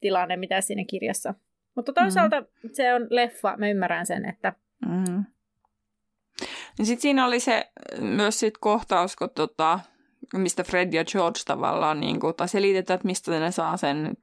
tilanne, 0.00 0.36
mitä 0.36 0.60
siinä 0.60 0.84
kirjassa 0.90 1.34
mutta 1.78 1.92
toisaalta 1.92 2.40
mm. 2.40 2.70
se 2.72 2.94
on 2.94 3.06
leffa, 3.10 3.54
mä 3.56 3.68
ymmärrän 3.68 4.06
sen, 4.06 4.28
että... 4.28 4.52
Mm. 4.86 5.24
Niin 6.78 6.86
sitten 6.86 7.02
siinä 7.02 7.26
oli 7.26 7.40
se 7.40 7.70
myös 8.00 8.40
sit 8.40 8.58
kohtaus, 8.58 9.16
kun 9.16 9.30
tota, 9.30 9.80
mistä 10.34 10.64
Fred 10.64 10.92
ja 10.92 11.04
George 11.04 11.40
tavallaan, 11.46 12.00
niin 12.00 12.20
kuin, 12.20 12.34
tai 12.34 12.48
selitetään, 12.48 12.94
että 12.94 13.06
mistä 13.06 13.40
ne 13.40 13.50
saa 13.50 13.76
sen 13.76 14.16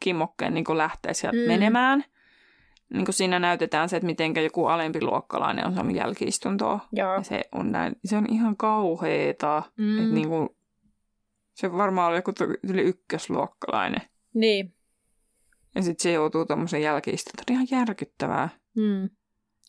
kimmokkeen 0.00 0.54
niin 0.54 0.64
lähteä 0.78 1.12
sieltä 1.12 1.38
mm. 1.38 1.46
menemään. 1.46 2.04
Niin 2.92 3.04
kuin 3.04 3.14
siinä 3.14 3.38
näytetään 3.38 3.88
se, 3.88 3.96
että 3.96 4.06
miten 4.06 4.34
joku 4.36 4.66
alempi 4.66 5.02
luokkalainen 5.02 5.66
on 5.66 5.74
saanut 5.74 5.96
jälkiistuntoa. 5.96 6.80
Joo. 6.92 7.14
Ja 7.14 7.22
se 7.22 7.44
on, 7.52 7.72
näin, 7.72 7.96
se 8.04 8.16
on 8.16 8.26
ihan 8.30 8.56
kauheeta. 8.56 9.62
Mm. 9.76 9.98
Että 9.98 10.14
niin 10.14 10.28
kuin, 10.28 10.48
se 11.54 11.72
varmaan 11.72 12.08
oli 12.08 12.16
joku 12.16 12.32
yli 12.62 12.82
ykkösluokkalainen. 12.82 14.02
Niin. 14.34 14.74
Ja 15.74 15.82
sitten 15.82 16.02
se 16.02 16.12
joutuu 16.12 16.46
tuommoisen 16.46 16.82
jälkiistuntoon. 16.82 17.46
Ihan 17.50 17.66
järkyttävää. 17.70 18.48
Mm. 18.74 19.10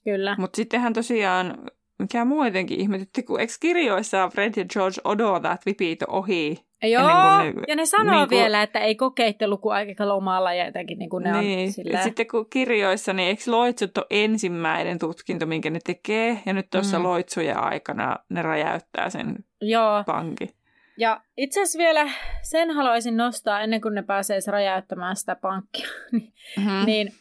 Kyllä. 0.04 0.36
Mutta 0.40 0.56
sittenhän 0.56 0.94
tosiaan, 0.94 1.58
mikä 2.04 2.26
muutenkin 2.26 2.80
ihmetytti, 2.80 3.24
kun 3.24 3.40
eikö 3.40 3.54
kirjoissa 3.60 4.30
Fred 4.30 4.54
ja 4.58 4.66
George 4.74 5.02
odota, 5.04 5.52
että 5.52 5.66
vipit 5.66 6.04
on 6.04 6.16
ohi? 6.16 6.58
Joo, 6.84 7.04
ne, 7.04 7.54
ja 7.68 7.76
ne 7.76 7.86
sanoo 7.86 8.16
niin 8.16 8.30
kuin, 8.30 8.40
vielä, 8.40 8.64
että 8.64 8.80
ei 8.80 8.96
kokeittelu 8.96 9.58
kuin 9.58 9.76
aika 9.76 10.08
lomalla 10.08 10.54
ja 10.54 10.66
jotenkin 10.66 11.00
niin 11.00 11.10
kuin 11.10 11.24
ne 11.24 11.42
niin. 11.42 11.70
on. 11.86 11.92
Ja 11.92 12.04
sitten 12.04 12.28
kun 12.28 12.50
kirjoissa, 12.50 13.14
niin 13.14 13.28
eikö 13.28 13.44
loitsut 13.48 13.98
ole 13.98 14.06
ensimmäinen 14.10 15.00
tutkinto, 15.00 15.46
minkä 15.46 15.70
ne 15.70 15.80
tekee? 15.86 16.40
Ja 16.46 16.54
nyt 16.54 16.70
tuossa 16.70 17.00
mm. 17.00 17.04
loitsujen 17.04 17.58
aikana 17.58 18.16
ne 18.30 18.42
räjäyttää 18.42 19.10
sen 19.10 19.36
Joo. 19.62 20.04
pankin. 20.06 20.50
Ja 20.98 21.22
itse 21.38 21.62
asiassa 21.62 21.80
vielä 21.80 22.10
sen 22.42 22.72
haluaisin 22.72 23.18
nostaa 23.18 23.62
ennen 23.62 23.82
kuin 23.82 23.96
ne 23.96 24.04
pääsee 24.04 24.40
räjäyttämään 24.48 25.16
sitä 25.16 25.36
pankkia. 25.36 25.88
niin, 26.12 26.34
mm-hmm. 26.58 26.86
niin 26.86 27.14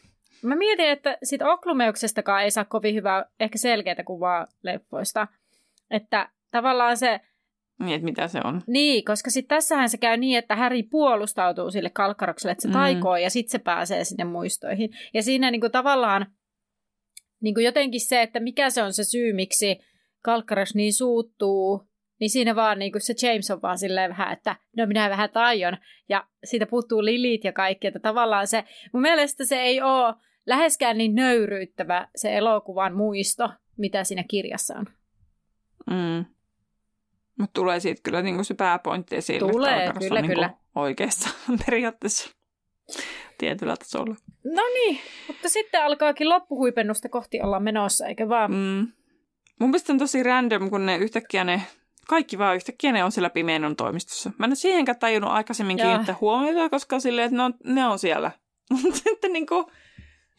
mä 0.47 0.55
mietin, 0.55 0.89
että 0.89 1.17
sit 1.23 1.41
Oklumeuksestakaan 1.41 2.43
ei 2.43 2.51
saa 2.51 2.65
kovin 2.65 2.95
hyvää, 2.95 3.25
ehkä 3.39 3.57
selkeää 3.57 4.03
kuvaa 4.05 4.47
leffoista. 4.63 5.27
Että 5.91 6.29
tavallaan 6.51 6.97
se... 6.97 7.19
Niin, 7.79 7.95
että 7.95 8.05
mitä 8.05 8.27
se 8.27 8.39
on. 8.43 8.61
Niin, 8.67 9.05
koska 9.05 9.29
sitten 9.29 9.55
tässähän 9.55 9.89
se 9.89 9.97
käy 9.97 10.17
niin, 10.17 10.37
että 10.37 10.55
Häri 10.55 10.83
puolustautuu 10.83 11.71
sille 11.71 11.89
kalkkarokselle, 11.89 12.51
että 12.51 12.61
se 12.61 12.67
mm. 12.67 12.73
taikoo 12.73 13.17
ja 13.17 13.29
sitten 13.29 13.51
se 13.51 13.59
pääsee 13.59 14.03
sinne 14.03 14.23
muistoihin. 14.23 14.89
Ja 15.13 15.23
siinä 15.23 15.51
niinku 15.51 15.69
tavallaan 15.69 16.25
niinku 17.41 17.59
jotenkin 17.59 18.01
se, 18.01 18.21
että 18.21 18.39
mikä 18.39 18.69
se 18.69 18.83
on 18.83 18.93
se 18.93 19.03
syy, 19.03 19.33
miksi 19.33 19.79
Kalkkaros 20.21 20.75
niin 20.75 20.93
suuttuu 20.93 21.87
niin 22.19 22.29
siinä 22.29 22.55
vaan 22.55 22.79
niin 22.79 22.91
kuin 22.91 23.01
se 23.01 23.13
James 23.27 23.51
on 23.51 23.61
vaan 23.61 23.77
silleen 23.77 24.09
vähän, 24.09 24.33
että 24.33 24.55
no 24.77 24.85
minä 24.85 25.09
vähän 25.09 25.29
taion. 25.29 25.77
Ja 26.09 26.27
siitä 26.43 26.65
puuttuu 26.65 27.05
lilit 27.05 27.43
ja 27.43 27.53
kaikki, 27.53 27.87
että 27.87 27.99
tavallaan 27.99 28.47
se, 28.47 28.63
mun 28.93 29.01
mielestä 29.01 29.45
se 29.45 29.61
ei 29.61 29.81
ole 29.81 30.15
läheskään 30.45 30.97
niin 30.97 31.15
nöyryyttävä 31.15 32.07
se 32.15 32.37
elokuvan 32.37 32.95
muisto, 32.95 33.49
mitä 33.77 34.03
siinä 34.03 34.23
kirjassa 34.27 34.73
on. 34.77 34.85
Mm. 35.89 36.25
Mutta 37.39 37.53
tulee 37.53 37.79
siitä 37.79 38.01
kyllä 38.03 38.21
niinku 38.21 38.43
se 38.43 38.53
pääpointti 38.53 39.15
esille. 39.15 39.51
Tulee, 39.51 39.93
kyllä, 39.99 40.19
on 40.19 40.21
niinku 40.21 40.27
kyllä. 40.27 40.53
oikeassa 40.75 41.29
periaatteessa 41.65 42.29
tietyllä 43.37 43.75
tasolla. 43.77 44.15
No 44.43 44.63
niin, 44.73 44.99
mutta 45.27 45.49
sitten 45.49 45.83
alkaakin 45.83 46.29
loppuhuipennusta 46.29 47.09
kohti 47.09 47.41
olla 47.41 47.59
menossa, 47.59 48.07
eikä 48.07 48.29
vaan? 48.29 48.51
Mm. 48.51 48.87
Mun 49.59 49.69
mielestä 49.69 49.93
on 49.93 49.99
tosi 49.99 50.23
random, 50.23 50.69
kun 50.69 50.85
ne 50.85 50.97
yhtäkkiä 50.97 51.43
ne 51.43 51.61
kaikki 52.07 52.37
vaan 52.37 52.55
yhtäkkiä 52.55 52.91
ne 52.91 53.03
on 53.03 53.11
siellä 53.11 53.29
pimeän 53.29 53.75
toimistossa. 53.75 54.31
Mä 54.39 54.45
en 54.45 54.49
ole 54.49 54.55
siihenkään 54.55 54.99
tajunnut 54.99 55.31
aikaisemmin 55.31 55.77
kiinnittää 55.77 56.15
huomiota, 56.21 56.69
koska 56.69 56.99
silleen, 56.99 57.25
että 57.25 57.37
ne 57.37 57.43
on, 57.43 57.53
ne 57.63 57.87
on 57.87 57.99
siellä. 57.99 58.31
Mutta 58.83 58.99
sitten 58.99 59.33
niin 59.33 59.47
kuin, 59.47 59.65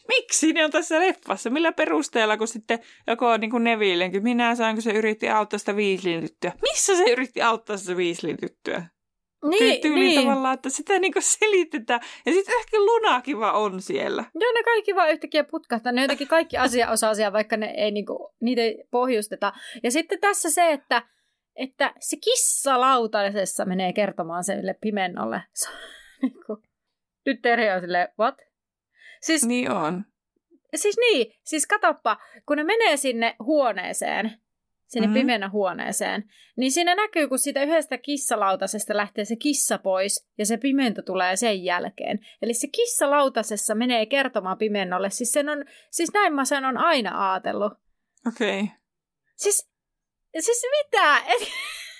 miksi 0.09 0.53
ne 0.53 0.65
on 0.65 0.71
tässä 0.71 1.01
leffassa? 1.01 1.51
Millä 1.51 1.73
perusteella, 1.73 2.37
kun 2.37 2.49
sitten 2.49 2.79
joko 3.07 3.29
on 3.29 3.41
niin 3.41 3.51
kuin 3.51 3.65
Nevillenkin, 3.65 4.23
minä 4.23 4.55
sain, 4.55 4.77
kun 4.77 4.83
se 4.83 4.93
yritti 4.93 5.29
auttaa 5.29 5.59
sitä 5.59 5.73
Weasleyn 5.73 6.21
tyttöä. 6.21 6.53
Missä 6.63 6.97
se 6.97 7.05
yritti 7.13 7.43
auttaa 7.43 7.77
sitä 7.77 7.93
Weasleyn 7.93 8.37
tyttöä? 8.37 8.87
Niin, 9.51 9.81
tyyli 9.81 10.01
niin. 10.01 10.21
tavallaan, 10.21 10.55
että 10.55 10.71
sitä 10.71 10.99
niinku 10.99 11.21
selitetään. 11.23 12.01
Ja 12.27 12.33
sitten 12.33 12.55
ehkä 12.59 12.77
Lunakin 12.79 13.39
vaan 13.39 13.55
on 13.55 13.83
siellä. 13.83 14.25
Joo, 14.35 14.53
ne 14.53 14.63
kaikki 14.63 14.95
vaan 14.95 15.11
yhtäkkiä 15.11 15.45
putkahtaa. 15.45 15.93
Ne 15.93 16.03
jotenkin 16.03 16.29
kaikki 16.29 16.57
asiaosaisia, 16.57 17.33
vaikka 17.33 17.57
ne 17.57 17.75
ei 17.77 17.91
niinku, 17.91 18.35
niitä 18.41 18.63
ei 18.63 18.85
pohjusteta. 18.91 19.53
Ja 19.83 19.91
sitten 19.91 20.21
tässä 20.21 20.51
se, 20.51 20.73
että 20.73 21.03
että 21.57 21.95
se 22.01 22.17
kissa 22.17 22.81
lautasessa 22.81 23.65
menee 23.65 23.93
kertomaan 23.93 24.45
sille 24.45 24.75
pimennolle. 24.81 25.43
Niinku, 26.23 26.63
nyt 27.27 27.43
Terhi 27.43 27.71
on 27.71 27.81
silleen, 27.81 28.09
what? 28.21 28.35
Siis, 29.27 29.47
niin 29.47 29.71
on. 29.71 30.05
Siis 30.75 30.97
niin, 30.99 31.35
siis 31.45 31.67
katoppa, 31.67 32.17
kun 32.47 32.57
ne 32.57 32.65
menee 32.65 32.97
sinne 32.97 33.37
huoneeseen, 33.39 34.41
sinne 34.87 35.07
mm-hmm. 35.07 35.21
pimeänä 35.21 35.49
huoneeseen, 35.49 36.25
niin 36.57 36.73
siinä 36.73 36.95
näkyy, 36.95 37.29
kun 37.29 37.39
siitä 37.39 37.63
yhdestä 37.63 37.99
kissalautasesta 37.99 38.97
lähtee 38.97 39.25
se 39.25 39.37
kissa 39.37 39.79
pois 39.79 40.29
ja 40.39 40.47
se 40.47 40.57
pimento 40.57 41.03
tulee 41.03 41.37
sen 41.37 41.65
jälkeen. 41.65 42.19
Eli 42.43 42.55
se 42.55 42.67
kissalautasessa 42.67 43.75
menee 43.75 44.07
kertomaan 44.07 44.59
pimennolle. 44.59 45.11
Siis, 45.11 45.33
sen 45.33 45.49
on, 45.49 45.65
siis 45.91 46.13
näin 46.15 46.35
mä 46.35 46.45
sen 46.45 46.65
on 46.65 46.77
aina 46.77 47.33
ajatellut. 47.33 47.73
Okei. 48.27 48.61
Okay. 48.61 48.77
Siis 49.37 49.75
Siis 50.41 50.63
mitä? 50.63 51.19
Et... 51.19 51.49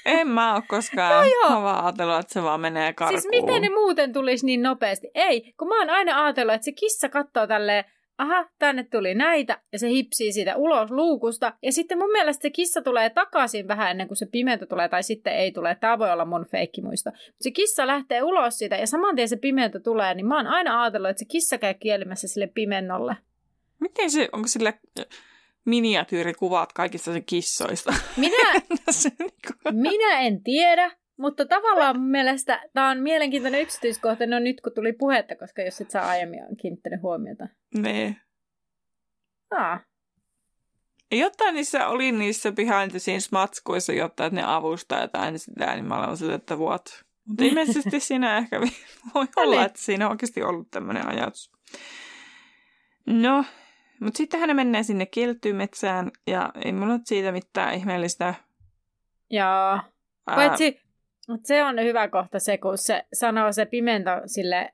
En 0.05 0.29
mä 0.29 0.55
ole 0.55 0.63
koskaan. 0.69 1.13
joo, 1.31 1.41
joo. 1.43 1.51
Mä 1.51 1.63
vaan 1.63 1.85
ajatellut, 1.85 2.21
että 2.21 2.33
se 2.33 2.43
vaan 2.43 2.61
menee 2.61 2.93
karkuun. 2.93 3.21
Siis 3.21 3.43
miten 3.43 3.63
ne 3.63 3.69
muuten 3.69 4.13
tulisi 4.13 4.47
niin 4.47 4.63
nopeasti? 4.63 5.11
Ei, 5.15 5.55
kun 5.59 5.69
mä 5.69 5.79
oon 5.79 5.91
aina 5.91 6.25
ajatellut, 6.25 6.55
että 6.55 6.65
se 6.65 6.73
kissa 6.73 7.09
katsoo 7.09 7.47
tälleen, 7.47 7.85
aha, 8.19 8.49
tänne 8.59 8.85
tuli 8.85 9.15
näitä, 9.15 9.63
ja 9.73 9.79
se 9.79 9.89
hipsii 9.89 10.33
siitä 10.33 10.57
ulos 10.57 10.91
luukusta. 10.91 11.53
Ja 11.63 11.73
sitten 11.73 11.99
mun 11.99 12.13
mielestä 12.13 12.43
se 12.43 12.51
kissa 12.51 12.83
tulee 12.83 13.11
takaisin 13.11 13.69
vähän 13.69 13.91
ennen 13.91 14.09
kuin 14.09 14.17
se 14.17 14.27
pimento 14.27 14.67
tulee, 14.67 14.89
tai 14.89 15.03
sitten 15.03 15.37
ei 15.37 15.53
tule. 15.53 15.77
Tämä 15.81 15.99
voi 15.99 16.13
olla 16.13 16.25
mun 16.25 16.47
feikkimuista. 16.51 17.11
Mutta 17.11 17.43
se 17.43 17.51
kissa 17.51 17.87
lähtee 17.87 18.23
ulos 18.23 18.59
siitä, 18.59 18.77
ja 18.77 18.87
saman 18.87 19.17
tien 19.17 19.29
se 19.29 19.37
pimento 19.37 19.81
tulee, 19.81 20.15
niin 20.15 20.27
mä 20.27 20.37
oon 20.37 20.47
aina 20.47 20.83
ajatellut, 20.83 21.11
että 21.11 21.19
se 21.19 21.25
kissa 21.25 21.59
käy 21.59 21.75
kielimässä 21.75 22.29
sille 22.29 22.47
pimennolle. 22.47 23.17
Miten 23.81 24.11
se, 24.11 24.29
onko 24.33 24.49
sille 24.49 24.75
miniatyyrikuvat 25.65 26.73
kaikista 26.73 27.13
sen 27.13 27.25
kissoista. 27.25 27.95
Minä, 28.17 28.53
niinku- 29.19 29.53
minä 29.71 30.21
en 30.21 30.43
tiedä, 30.43 30.91
mutta 31.17 31.47
tavallaan 31.47 32.01
mun 32.01 32.11
mielestä 32.11 32.63
tämä 32.73 32.91
on 32.91 32.99
mielenkiintoinen 32.99 33.61
yksityiskohta 33.61 34.27
no 34.27 34.39
nyt 34.39 34.61
kun 34.61 34.73
tuli 34.75 34.93
puhetta, 34.93 35.37
koska 35.37 35.63
jos 35.63 35.81
et 35.81 35.91
saa 35.91 36.09
aiemmin 36.09 36.41
kiinnittänyt 36.61 37.03
huomiota. 37.03 37.49
Nee. 37.79 38.17
Aa. 39.51 39.81
Jotain 41.13 41.55
niissä 41.55 41.89
oli 41.89 42.13
niissä 42.13 42.53
behind 42.53 42.91
the 42.91 42.99
scenes 42.99 43.33
matskuissa, 43.33 43.93
jotta 43.93 44.27
että 44.27 44.41
ne 44.41 44.43
avustaa 44.47 45.01
jotain 45.01 45.39
sitä, 45.39 45.75
niin 45.75 45.85
mä 45.85 45.99
olen 45.99 46.17
sille, 46.17 46.35
että 46.35 46.57
what? 46.57 47.05
Mutta 47.25 47.45
ilmeisesti 47.45 48.01
siinä 48.11 48.39
ehkä 48.39 48.61
voi 49.15 49.27
olla, 49.37 49.65
että 49.65 49.81
siinä 49.81 50.07
on 50.07 50.11
oikeasti 50.11 50.43
ollut 50.43 50.71
tämmöinen 50.71 51.09
ajatus. 51.09 51.53
No, 53.07 53.45
mutta 54.01 54.17
sitten 54.17 54.41
hän 54.41 54.57
menee 54.57 54.83
sinne 54.83 55.07
kilttymetsään 55.07 56.11
ja 56.27 56.53
ei 56.65 56.73
mulla 56.73 56.99
siitä 57.05 57.33
mitään 57.33 57.75
ihmeellistä. 57.75 58.35
Joo. 59.31 59.79
Paitsi, 60.25 60.81
mutta 61.29 61.47
se 61.47 61.65
on 61.65 61.81
hyvä 61.81 62.09
kohta 62.09 62.39
se, 62.39 62.59
kun 62.59 62.79
se 62.79 63.05
sanoo 63.13 63.53
se 63.53 63.67
pimento 63.67 64.11
sille, 64.27 64.73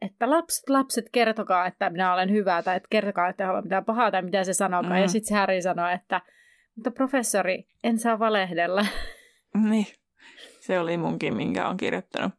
että 0.00 0.30
lapset, 0.30 0.68
lapset, 0.68 1.04
kertokaa, 1.12 1.66
että 1.66 1.90
minä 1.90 2.14
olen 2.14 2.30
hyvä, 2.30 2.62
tai 2.62 2.76
että 2.76 2.86
kertokaa, 2.90 3.28
että 3.28 3.46
haluan 3.46 3.64
mitään 3.64 3.84
pahaa, 3.84 4.10
tai 4.10 4.22
mitä 4.22 4.44
se 4.44 4.52
sanokaa. 4.52 4.90
Mm. 4.90 5.02
Ja 5.02 5.08
sitten 5.08 5.28
se 5.28 5.34
Harry 5.34 5.62
sanoo, 5.62 5.88
että 5.88 6.20
mutta 6.76 6.90
professori, 6.90 7.66
en 7.84 7.98
saa 7.98 8.18
valehdella. 8.18 8.86
Niin, 9.70 9.86
se 10.60 10.78
oli 10.78 10.96
munkin, 10.96 11.36
minkä 11.36 11.68
on 11.68 11.76
kirjoittanut. 11.76 12.32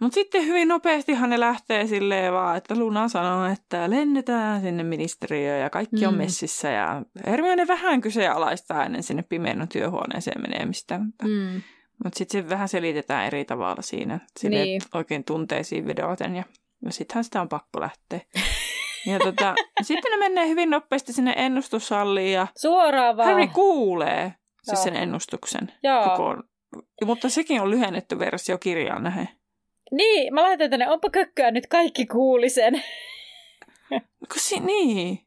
Mutta 0.00 0.14
sitten 0.14 0.46
hyvin 0.46 0.68
nopeastihan 0.68 1.30
ne 1.30 1.40
lähtee 1.40 1.86
silleen 1.86 2.32
vaan, 2.32 2.56
että 2.56 2.78
Luna 2.78 3.08
sanoo, 3.08 3.46
että 3.46 3.90
lennetään 3.90 4.60
sinne 4.60 4.82
ministeriöön 4.82 5.60
ja 5.60 5.70
kaikki 5.70 6.00
mm. 6.00 6.08
on 6.08 6.14
messissä. 6.14 6.70
Ja 6.70 7.02
Hermione 7.26 7.66
vähän 7.66 8.00
kyseenalaistaa 8.00 8.84
ennen 8.84 9.02
sinne 9.02 9.22
pimeän 9.22 9.68
työhuoneeseen 9.68 10.42
menemistä. 10.42 10.98
Mutta, 10.98 11.24
mm. 11.24 11.62
mutta 12.04 12.18
sitten 12.18 12.42
se 12.42 12.48
vähän 12.48 12.68
selitetään 12.68 13.26
eri 13.26 13.44
tavalla 13.44 13.82
siinä. 13.82 14.20
Sille 14.38 14.64
niin. 14.64 14.82
oikein 14.94 15.24
tunteisiin 15.24 15.86
vedoten 15.86 16.36
ja, 16.36 16.44
ja 16.84 16.92
sittenhän 16.92 17.24
sitä 17.24 17.40
on 17.40 17.48
pakko 17.48 17.80
lähteä. 17.80 18.20
Ja 19.06 19.18
tota, 19.18 19.54
sitten 19.82 20.10
ne 20.10 20.16
menee 20.16 20.48
hyvin 20.48 20.70
nopeasti 20.70 21.12
sinne 21.12 21.34
ennustussalliin 21.36 22.32
ja 22.32 22.46
Suoraan 22.56 23.16
vaan. 23.16 23.28
Harry 23.28 23.46
kuulee 23.46 24.34
siis 24.62 24.82
sen 24.82 24.96
ennustuksen. 24.96 25.72
Joo. 25.82 26.04
Koko, 26.04 26.42
mutta 27.04 27.28
sekin 27.28 27.60
on 27.60 27.70
lyhennetty 27.70 28.18
versio 28.18 28.58
kirjaan 28.58 29.02
nähden. 29.02 29.28
Niin, 29.90 30.34
mä 30.34 30.42
laitan 30.42 30.70
tänne, 30.70 30.90
onpa 30.90 31.10
kökköä 31.10 31.50
nyt 31.50 31.66
kaikki 31.66 32.06
kuuli 32.06 32.48
sen. 32.48 32.82
si- 34.36 34.60
niin. 34.60 35.18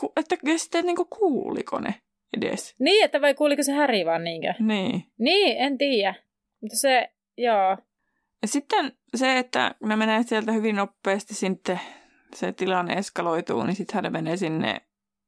Ku, 0.00 0.12
että 0.16 0.36
sitten 0.56 0.86
niinku 0.86 1.04
kuuliko 1.04 1.80
ne 1.80 1.94
edes? 2.36 2.74
Niin, 2.78 3.04
että 3.04 3.20
vai 3.20 3.34
kuuliko 3.34 3.62
se 3.62 3.72
Häri 3.72 4.06
vaan 4.06 4.24
niinkö? 4.24 4.54
Niin. 4.58 5.04
Niin, 5.18 5.56
en 5.58 5.78
tiedä. 5.78 6.14
Mutta 6.60 6.76
se, 6.76 7.10
joo. 7.36 7.76
Ja 8.42 8.48
sitten 8.48 8.92
se, 9.14 9.38
että 9.38 9.74
ne 9.84 9.96
menee 9.96 10.22
sieltä 10.22 10.52
hyvin 10.52 10.76
nopeasti 10.76 11.34
sitten 11.34 11.80
se 12.34 12.52
tilanne 12.52 12.94
eskaloituu, 12.94 13.62
niin 13.62 13.76
sitten 13.76 14.04
hän 14.04 14.12
menee 14.12 14.36
sinne 14.36 14.80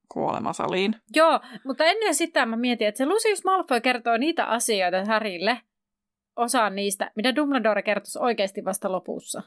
kuolemasaliin. 0.08 0.96
Joo, 1.16 1.40
mutta 1.64 1.84
ennen 1.84 2.14
sitä 2.14 2.46
mä 2.46 2.56
mietin, 2.56 2.88
että 2.88 2.98
se 2.98 3.06
Lucius 3.06 3.44
Malfoy 3.44 3.80
kertoo 3.80 4.16
niitä 4.16 4.44
asioita 4.44 5.04
Harrylle, 5.04 5.60
osaan 6.36 6.74
niistä, 6.76 7.10
mitä 7.16 7.36
Dumbledore 7.36 7.82
kertoisi 7.82 8.18
oikeasti 8.18 8.64
vasta 8.64 8.92
lopussa. 8.92 9.42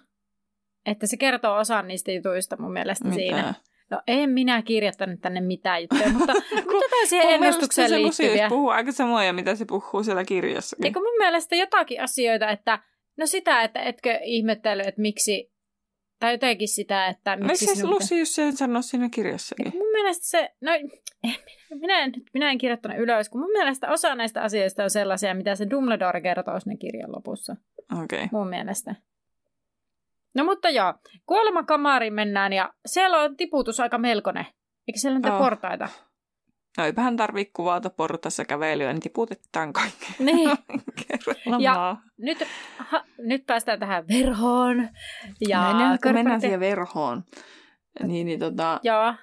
Että 0.85 1.07
se 1.07 1.17
kertoo 1.17 1.55
osan 1.55 1.87
niistä 1.87 2.11
jutuista 2.11 2.55
mun 2.59 2.73
mielestä 2.73 3.07
mitä? 3.07 3.15
siinä. 3.15 3.53
No 3.89 4.01
en 4.07 4.29
minä 4.29 4.61
kirjoittanut 4.61 5.21
tänne 5.21 5.41
mitään 5.41 5.81
juttuja, 5.81 6.09
mutta 6.09 6.33
jotain 6.83 7.07
siihen 7.07 7.29
ennustukseen 7.29 7.89
se 7.89 8.01
liittyviä. 8.01 8.45
Se 8.45 8.49
puhuu 8.49 8.69
aika 8.69 8.91
samoja, 8.91 9.33
mitä 9.33 9.55
se 9.55 9.65
puhuu 9.65 10.03
siellä 10.03 10.25
kirjassa. 10.25 10.77
Eikö 10.83 10.99
mun 10.99 11.17
mielestä 11.17 11.55
jotakin 11.55 12.01
asioita, 12.01 12.49
että 12.49 12.79
no 13.17 13.25
sitä, 13.25 13.63
että 13.63 13.81
etkö 13.81 14.19
ihmettely, 14.23 14.81
että 14.81 15.01
miksi, 15.01 15.51
tai 16.19 16.33
jotenkin 16.33 16.67
sitä, 16.67 17.07
että 17.07 17.35
miksi... 17.35 17.75
Se 17.75 17.87
Lucius 17.87 18.35
sen 18.35 18.57
sanoa 18.57 18.81
siinä 18.81 19.09
kirjassakin? 19.09 19.71
Mun 19.73 19.91
mielestä 19.91 20.25
se, 20.25 20.55
no 20.61 20.71
minä 21.81 21.99
en, 21.99 22.11
minä 22.33 22.51
en 22.51 22.57
kirjoittanut 22.57 22.97
ylös, 22.97 23.29
kun 23.29 23.41
mun 23.41 23.51
mielestä 23.51 23.91
osa 23.91 24.15
näistä 24.15 24.41
asioista 24.41 24.83
on 24.83 24.89
sellaisia, 24.89 25.33
mitä 25.33 25.55
se 25.55 25.69
Dumbledore 25.69 26.21
kertoo 26.21 26.59
sinne 26.59 26.77
kirjan 26.77 27.11
lopussa. 27.11 27.55
Okei. 28.03 28.23
Okay. 28.23 28.27
Mun 28.31 28.49
mielestä. 28.49 28.95
No 30.35 30.43
mutta 30.43 30.69
joo, 30.69 30.93
kuolemakamariin 31.25 32.13
mennään 32.13 32.53
ja 32.53 32.73
siellä 32.85 33.21
on 33.21 33.37
tiputus 33.37 33.79
aika 33.79 33.97
melkoinen. 33.97 34.45
Eikö 34.87 34.99
siellä 34.99 35.19
niitä 35.19 35.33
oh. 35.33 35.39
portaita? 35.39 35.89
No 36.77 36.85
eipähän 36.85 37.17
tarvii 37.17 37.45
kuvata 37.53 37.89
portaissa 37.89 38.45
kävelyä, 38.45 38.93
niin 38.93 39.01
tiputetaan 39.01 39.73
kaikki. 39.73 40.05
Niin. 40.19 40.49
ja 41.59 41.97
nyt, 42.17 42.43
ha, 42.77 43.03
nyt 43.17 43.45
päästään 43.45 43.79
tähän 43.79 44.07
verhoon. 44.07 44.89
Ja 45.49 45.73
Näin, 45.73 45.99
kun 46.03 46.13
mennään 46.13 46.41
siihen 46.41 46.59
verhoon, 46.59 47.23
niin, 48.03 48.27
niin 48.27 48.39
tota, 48.39 48.79
Joo 48.83 49.13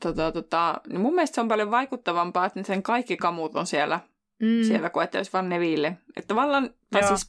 tota, 0.00 0.32
tota, 0.32 0.80
niin 0.88 1.00
mun 1.00 1.14
mielestä 1.14 1.34
se 1.34 1.40
on 1.40 1.48
paljon 1.48 1.70
vaikuttavampaa, 1.70 2.46
että 2.46 2.62
sen 2.62 2.82
kaikki 2.82 3.16
kamut 3.16 3.56
on 3.56 3.66
siellä, 3.66 4.00
mm. 4.42 4.62
siellä 4.62 4.90
kuin 4.90 5.04
että 5.04 5.18
olisi 5.18 5.32
vaan 5.32 5.48
Neville. 5.48 5.98
Että 6.16 6.28
tavallaan, 6.28 6.70
tai 6.90 7.02
siis 7.02 7.28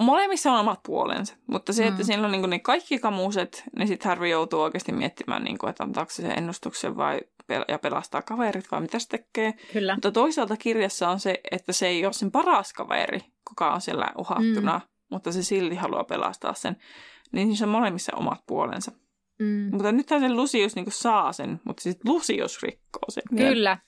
molemmissa 0.00 0.52
on 0.52 0.60
omat 0.60 0.80
puolensa, 0.82 1.36
mutta 1.46 1.72
se, 1.72 1.82
mm. 1.82 1.88
että 1.88 2.04
siellä 2.04 2.26
on 2.26 2.32
niin 2.32 2.50
ne 2.50 2.58
kaikki 2.58 2.98
kamuset, 2.98 3.64
niin 3.76 3.88
sitten 3.88 4.08
Harry 4.08 4.28
joutuu 4.28 4.60
oikeasti 4.60 4.92
miettimään, 4.92 5.44
niin 5.44 5.58
kuin, 5.58 5.70
että 5.70 5.84
antaako 5.84 6.10
se 6.10 6.22
sen 6.22 6.38
ennustuksen 6.38 6.96
vai 6.96 7.20
ja 7.68 7.78
pelastaa 7.78 8.22
kaverit 8.22 8.70
vai 8.70 8.80
mitä 8.80 8.98
se 8.98 9.08
tekee. 9.08 9.54
Kyllä. 9.72 9.94
Mutta 9.94 10.12
toisaalta 10.12 10.56
kirjassa 10.56 11.08
on 11.08 11.20
se, 11.20 11.40
että 11.50 11.72
se 11.72 11.86
ei 11.86 12.04
ole 12.04 12.12
sen 12.12 12.30
paras 12.30 12.72
kaveri, 12.72 13.20
kuka 13.48 13.72
on 13.74 13.80
siellä 13.80 14.12
uhattuna, 14.18 14.78
mm. 14.78 14.88
mutta 15.10 15.32
se 15.32 15.42
silti 15.42 15.74
haluaa 15.74 16.04
pelastaa 16.04 16.54
sen. 16.54 16.76
Niin 17.32 17.56
se 17.56 17.64
on 17.64 17.70
molemmissa 17.70 18.16
omat 18.16 18.40
puolensa. 18.46 18.92
Mm. 19.38 19.70
Mutta 19.72 19.92
nythän 19.92 20.20
se 20.20 20.28
Lucius 20.32 20.76
niin 20.76 20.86
saa 20.88 21.32
sen, 21.32 21.60
mutta 21.64 21.82
sitten 21.82 22.12
Lucius 22.12 22.62
rikkoo 22.62 23.10
sen. 23.10 23.22
Kyllä. 23.36 23.78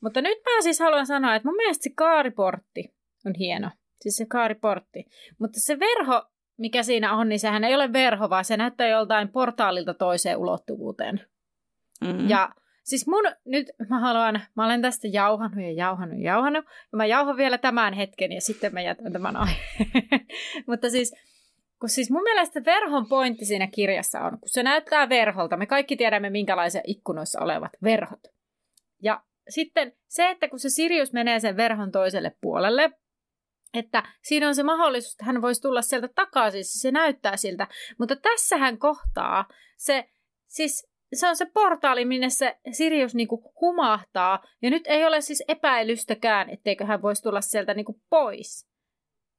Mutta 0.00 0.22
nyt 0.22 0.38
mä 0.38 0.62
siis 0.62 0.80
haluan 0.80 1.06
sanoa, 1.06 1.34
että 1.34 1.48
mun 1.48 1.56
mielestä 1.56 1.82
se 1.82 1.90
kaariportti 1.96 2.94
on 3.26 3.34
hieno. 3.38 3.70
Siis 4.00 4.16
se 4.16 4.26
kaariportti. 4.26 5.04
Mutta 5.38 5.60
se 5.60 5.78
verho, 5.78 6.22
mikä 6.58 6.82
siinä 6.82 7.16
on, 7.16 7.28
niin 7.28 7.40
sehän 7.40 7.64
ei 7.64 7.74
ole 7.74 7.92
verho, 7.92 8.30
vaan 8.30 8.44
se 8.44 8.56
näyttää 8.56 8.88
joltain 8.88 9.28
portaalilta 9.28 9.94
toiseen 9.94 10.36
ulottuvuuteen. 10.36 11.20
Mm. 12.04 12.28
Ja 12.28 12.50
siis 12.90 13.06
mun, 13.06 13.24
nyt 13.44 13.70
mä 13.88 14.00
haluan, 14.00 14.40
mä 14.56 14.64
olen 14.64 14.82
tästä 14.82 15.08
jauhannut 15.08 15.64
ja 15.64 15.72
jauhannut 15.72 16.18
ja 16.18 16.24
jauhannut, 16.24 16.64
ja 16.92 16.96
mä 16.96 17.06
jauhan 17.06 17.36
vielä 17.36 17.58
tämän 17.58 17.94
hetken 17.94 18.32
ja 18.32 18.40
sitten 18.40 18.74
mä 18.74 18.80
jätän 18.80 19.12
tämän 19.12 19.36
aiheen. 19.36 19.90
Mutta 20.68 20.90
siis 20.90 21.14
kun 21.80 21.88
siis 21.88 22.10
mun 22.10 22.22
mielestä 22.22 22.64
verhon 22.64 23.06
pointti 23.08 23.44
siinä 23.44 23.66
kirjassa 23.66 24.20
on, 24.20 24.30
kun 24.30 24.48
se 24.48 24.62
näyttää 24.62 25.08
verholta, 25.08 25.56
me 25.56 25.66
kaikki 25.66 25.96
tiedämme 25.96 26.30
minkälaisia 26.30 26.80
ikkunoissa 26.86 27.40
olevat 27.40 27.72
verhot. 27.82 28.20
Ja 29.02 29.22
sitten 29.48 29.92
se, 30.08 30.30
että 30.30 30.48
kun 30.48 30.58
se 30.58 30.70
Sirius 30.70 31.12
menee 31.12 31.40
sen 31.40 31.56
verhon 31.56 31.92
toiselle 31.92 32.36
puolelle, 32.40 32.90
että 33.74 34.02
siinä 34.22 34.48
on 34.48 34.54
se 34.54 34.62
mahdollisuus, 34.62 35.14
että 35.14 35.24
hän 35.24 35.42
voisi 35.42 35.62
tulla 35.62 35.82
sieltä 35.82 36.08
takaisin, 36.14 36.64
siis 36.64 36.82
se 36.82 36.90
näyttää 36.90 37.36
siltä. 37.36 37.66
Mutta 37.98 38.16
tässähän 38.16 38.78
kohtaa 38.78 39.44
se, 39.76 40.10
siis 40.48 40.89
se 41.14 41.28
on 41.28 41.36
se 41.36 41.46
portaali, 41.54 42.04
minne 42.04 42.30
se 42.30 42.56
Sirius 42.72 43.14
niinku 43.14 43.52
humahtaa. 43.60 44.42
Ja 44.62 44.70
nyt 44.70 44.82
ei 44.86 45.04
ole 45.04 45.20
siis 45.20 45.42
epäilystäkään, 45.48 46.50
etteikö 46.50 46.84
hän 46.84 47.02
voisi 47.02 47.22
tulla 47.22 47.40
sieltä 47.40 47.74
niinku 47.74 48.00
pois. 48.10 48.70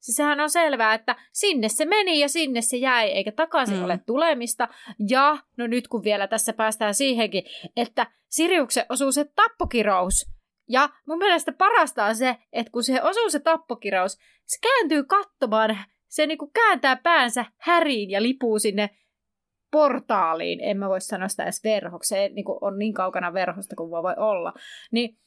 Siis 0.01 0.15
sehän 0.15 0.39
on 0.39 0.49
selvää, 0.49 0.93
että 0.93 1.15
sinne 1.33 1.69
se 1.69 1.85
meni 1.85 2.19
ja 2.19 2.29
sinne 2.29 2.61
se 2.61 2.77
jäi, 2.77 3.09
eikä 3.09 3.31
takaisin 3.31 3.77
mm. 3.77 3.83
ole 3.83 3.99
tulemista. 4.05 4.67
Ja, 5.09 5.37
no 5.57 5.67
nyt 5.67 5.87
kun 5.87 6.03
vielä 6.03 6.27
tässä 6.27 6.53
päästään 6.53 6.93
siihenkin, 6.93 7.43
että 7.77 8.07
Siriuksen 8.29 8.85
osuu 8.89 9.11
se 9.11 9.25
tappokirous. 9.35 10.25
Ja 10.69 10.89
mun 11.07 11.17
mielestä 11.17 11.51
parasta 11.51 12.05
on 12.05 12.15
se, 12.15 12.37
että 12.53 12.71
kun 12.71 12.83
se 12.83 13.01
osuu 13.01 13.29
se 13.29 13.39
tappokirous, 13.39 14.17
se 14.45 14.57
kääntyy 14.61 15.03
katsomaan, 15.03 15.77
se 16.07 16.27
niinku 16.27 16.47
kääntää 16.47 16.95
päänsä 16.95 17.45
häriin 17.57 18.09
ja 18.09 18.21
lipuu 18.21 18.59
sinne 18.59 18.89
portaaliin. 19.71 20.59
En 20.61 20.77
mä 20.77 20.89
voi 20.89 21.01
sanoa 21.01 21.27
sitä 21.27 21.43
edes 21.43 21.63
verhoksi, 21.63 22.09
se 22.09 22.29
niinku 22.29 22.57
on 22.61 22.79
niin 22.79 22.93
kaukana 22.93 23.33
verhosta 23.33 23.75
kuin 23.75 23.91
voi 23.91 24.15
olla. 24.17 24.53
Niin 24.91 25.17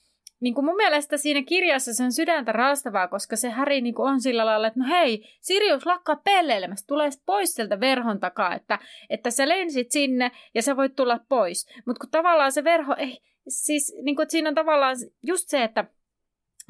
niin 0.40 0.54
kuin 0.54 0.64
mun 0.64 0.76
mielestä 0.76 1.16
siinä 1.16 1.42
kirjassa 1.42 1.94
se 1.94 2.04
on 2.04 2.12
sydäntä 2.12 2.52
raastavaa, 2.52 3.08
koska 3.08 3.36
se 3.36 3.50
Häri 3.50 3.80
niin 3.80 3.94
kuin 3.94 4.10
on 4.10 4.20
sillä 4.20 4.46
lailla, 4.46 4.66
että 4.66 4.80
no 4.80 4.86
hei, 4.88 5.24
Sirius 5.40 5.86
lakkaa 5.86 6.16
pelleilemästä, 6.16 6.86
tulee 6.86 7.08
pois 7.26 7.54
sieltä 7.54 7.80
verhon 7.80 8.20
takaa, 8.20 8.54
että, 8.54 8.78
että 9.10 9.30
sä 9.30 9.48
lensit 9.48 9.90
sinne 9.90 10.30
ja 10.54 10.62
sä 10.62 10.76
voit 10.76 10.96
tulla 10.96 11.20
pois. 11.28 11.66
Mutta 11.86 12.00
kun 12.00 12.10
tavallaan 12.10 12.52
se 12.52 12.64
verho 12.64 12.94
ei, 12.98 13.20
siis 13.48 13.96
niin 14.02 14.16
kuin, 14.16 14.30
siinä 14.30 14.48
on 14.48 14.54
tavallaan 14.54 14.96
just 15.22 15.48
se, 15.48 15.62
että 15.62 15.84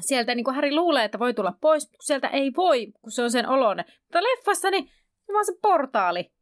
sieltä 0.01 0.35
niin 0.35 0.45
kuin 0.45 0.55
Häri 0.55 0.75
luulee, 0.75 1.05
että 1.05 1.19
voi 1.19 1.35
tulla 1.35 1.55
pois, 1.61 1.91
mutta 1.91 2.07
sieltä 2.07 2.29
ei 2.29 2.53
voi, 2.57 2.93
kun 3.03 3.13
se 3.13 3.23
on 3.23 3.31
sen 3.31 3.49
olone. 3.49 3.85
Mutta 4.03 4.23
leffassa 4.23 4.71
niin 4.71 4.91
se 5.27 5.33
vaan 5.33 5.45
se 5.45 5.53
portaali. 5.63 6.33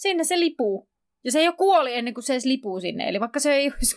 Sinne 0.00 0.24
se 0.24 0.40
lipuu. 0.40 0.88
Ja 1.24 1.32
se 1.32 1.38
ei 1.38 1.48
ole 1.48 1.56
kuoli 1.56 1.94
ennen 1.94 2.14
kuin 2.14 2.24
se 2.24 2.32
edes 2.32 2.44
lipuu 2.44 2.80
sinne. 2.80 3.08
Eli 3.08 3.20
vaikka 3.20 3.40
se 3.40 3.52
ei 3.52 3.72
olisi 3.76 3.96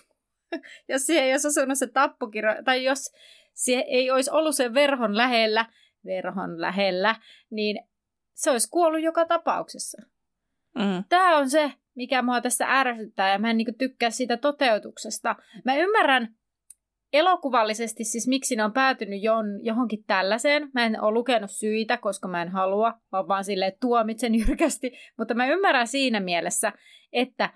jos 0.90 1.06
siihen 1.06 1.24
ei 1.24 1.32
olisi 1.32 1.48
osunut 1.48 1.78
se 1.78 1.88
tappokirja, 1.88 2.64
tai 2.64 2.84
jos 2.84 3.12
se 3.54 3.74
ei 3.88 4.12
olisi 4.12 4.32
ollut 4.32 4.56
sen 4.56 4.74
verhon 4.74 5.18
lähellä, 5.18 5.66
verhon 6.06 6.62
lähellä, 6.62 7.16
niin 7.52 7.88
se 8.34 8.52
olisi 8.52 8.70
kuollut 8.70 9.02
joka 9.02 9.26
tapauksessa. 9.26 10.02
Mm. 10.76 11.04
Tämä 11.10 11.38
on 11.38 11.50
se, 11.50 11.74
mikä 11.96 12.22
mua 12.22 12.42
tässä 12.42 12.66
ärsyttää, 12.80 13.32
ja 13.32 13.40
mä 13.40 13.50
en 13.50 13.58
niin 13.58 13.78
tykkää 13.78 14.10
siitä 14.10 14.38
toteutuksesta. 14.38 15.36
Mä 15.66 15.76
ymmärrän 15.76 16.36
elokuvallisesti 17.14 18.04
siis, 18.04 18.28
miksi 18.28 18.56
ne 18.56 18.64
on 18.64 18.74
päätynyt 18.74 19.20
johonkin 19.62 20.04
tällaiseen. 20.08 20.70
Mä 20.74 20.86
en 20.86 21.02
ole 21.02 21.14
lukenut 21.14 21.52
syitä, 21.52 21.98
koska 21.98 22.28
mä 22.28 22.42
en 22.42 22.50
halua, 22.50 22.94
vaan 23.12 23.28
vaan 23.28 23.44
silleen 23.44 23.74
tuomitsen 23.82 24.36
jyrkästi. 24.48 24.92
Mutta 25.18 25.34
mä 25.34 25.48
ymmärrän 25.48 25.88
siinä 25.88 26.20
mielessä, 26.20 26.74
että 27.14 27.50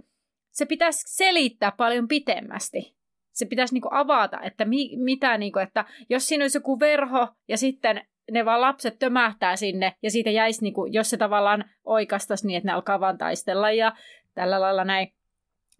se 0.52 0.66
pitäisi 0.66 1.16
selittää 1.16 1.72
paljon 1.72 2.08
pitemmästi. 2.08 2.98
Se 3.34 3.46
pitäisi 3.46 3.74
niinku 3.74 3.90
avata, 3.92 4.40
että 4.42 4.66
mi, 4.66 4.90
mitä, 4.98 5.38
niinku, 5.38 5.60
että 5.60 5.86
jos 6.10 6.28
siinä 6.28 6.44
olisi 6.44 6.58
joku 6.58 6.80
verho 6.80 7.28
ja 7.48 7.58
sitten 7.58 8.02
ne 8.32 8.46
vaan 8.46 8.62
lapset 8.62 9.00
tömähtää 9.00 9.56
sinne 9.56 9.94
ja 10.04 10.12
siitä 10.12 10.30
jäisi, 10.30 10.64
niinku, 10.64 10.86
jos 10.86 11.10
se 11.10 11.18
tavallaan 11.18 11.66
oikastaisi 11.84 12.48
niin, 12.48 12.58
että 12.58 12.68
ne 12.70 12.74
alkaa 12.74 13.00
vaan 13.00 13.18
taistella 13.18 13.72
ja 13.72 13.96
tällä 14.34 14.62
lailla 14.62 14.84
näin, 14.84 15.08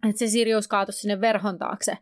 että 0.08 0.18
se 0.18 0.26
Sirius 0.26 0.68
kaatuisi 0.68 1.00
sinne 1.00 1.20
verhon 1.20 1.58
taakse. 1.58 1.98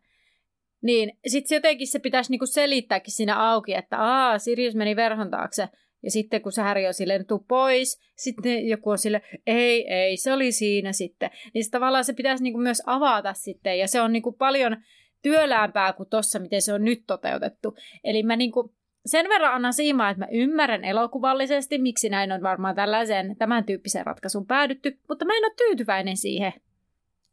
Niin 0.82 1.18
sitten 1.26 1.56
jotenkin 1.56 1.88
se 1.88 1.98
pitäisi 1.98 2.30
niinku 2.30 2.46
selittääkin 2.46 3.14
siinä 3.14 3.50
auki, 3.50 3.74
että 3.74 3.98
aa, 3.98 4.38
Sirius 4.38 4.74
meni 4.74 4.96
verhon 4.96 5.30
taakse 5.30 5.68
Ja 6.02 6.10
sitten 6.10 6.42
kun 6.42 6.52
se 6.52 6.62
Harry 6.62 6.86
on 6.86 6.94
silleen, 6.94 7.26
tuu 7.26 7.44
pois, 7.48 8.00
sitten 8.16 8.68
joku 8.68 8.90
on 8.90 8.98
sille, 8.98 9.22
ei, 9.46 9.92
ei, 9.92 10.16
se 10.16 10.32
oli 10.32 10.52
siinä 10.52 10.92
sitten. 10.92 11.30
Niin 11.54 11.64
se 11.64 11.70
tavallaan 11.70 12.04
se 12.04 12.12
pitäisi 12.12 12.42
niinku 12.42 12.60
myös 12.60 12.82
avata 12.86 13.32
sitten, 13.32 13.78
ja 13.78 13.88
se 13.88 14.00
on 14.00 14.12
niinku 14.12 14.32
paljon 14.32 14.76
työläämpää 15.22 15.92
kuin 15.92 16.08
tossa, 16.08 16.38
miten 16.38 16.62
se 16.62 16.72
on 16.72 16.84
nyt 16.84 17.02
toteutettu. 17.06 17.76
Eli 18.04 18.22
mä 18.22 18.36
niinku, 18.36 18.74
sen 19.06 19.28
verran 19.28 19.54
annan 19.54 19.72
siimaa, 19.72 20.10
että 20.10 20.24
mä 20.24 20.28
ymmärrän 20.32 20.84
elokuvallisesti, 20.84 21.78
miksi 21.78 22.08
näin 22.08 22.32
on 22.32 22.42
varmaan 22.42 22.74
tällaisen 22.74 23.36
tämän 23.36 23.64
tyyppisen 23.64 24.06
ratkaisun 24.06 24.46
päädytty, 24.46 24.98
mutta 25.08 25.24
mä 25.24 25.32
en 25.36 25.44
ole 25.44 25.54
tyytyväinen 25.56 26.16
siihen. 26.16 26.52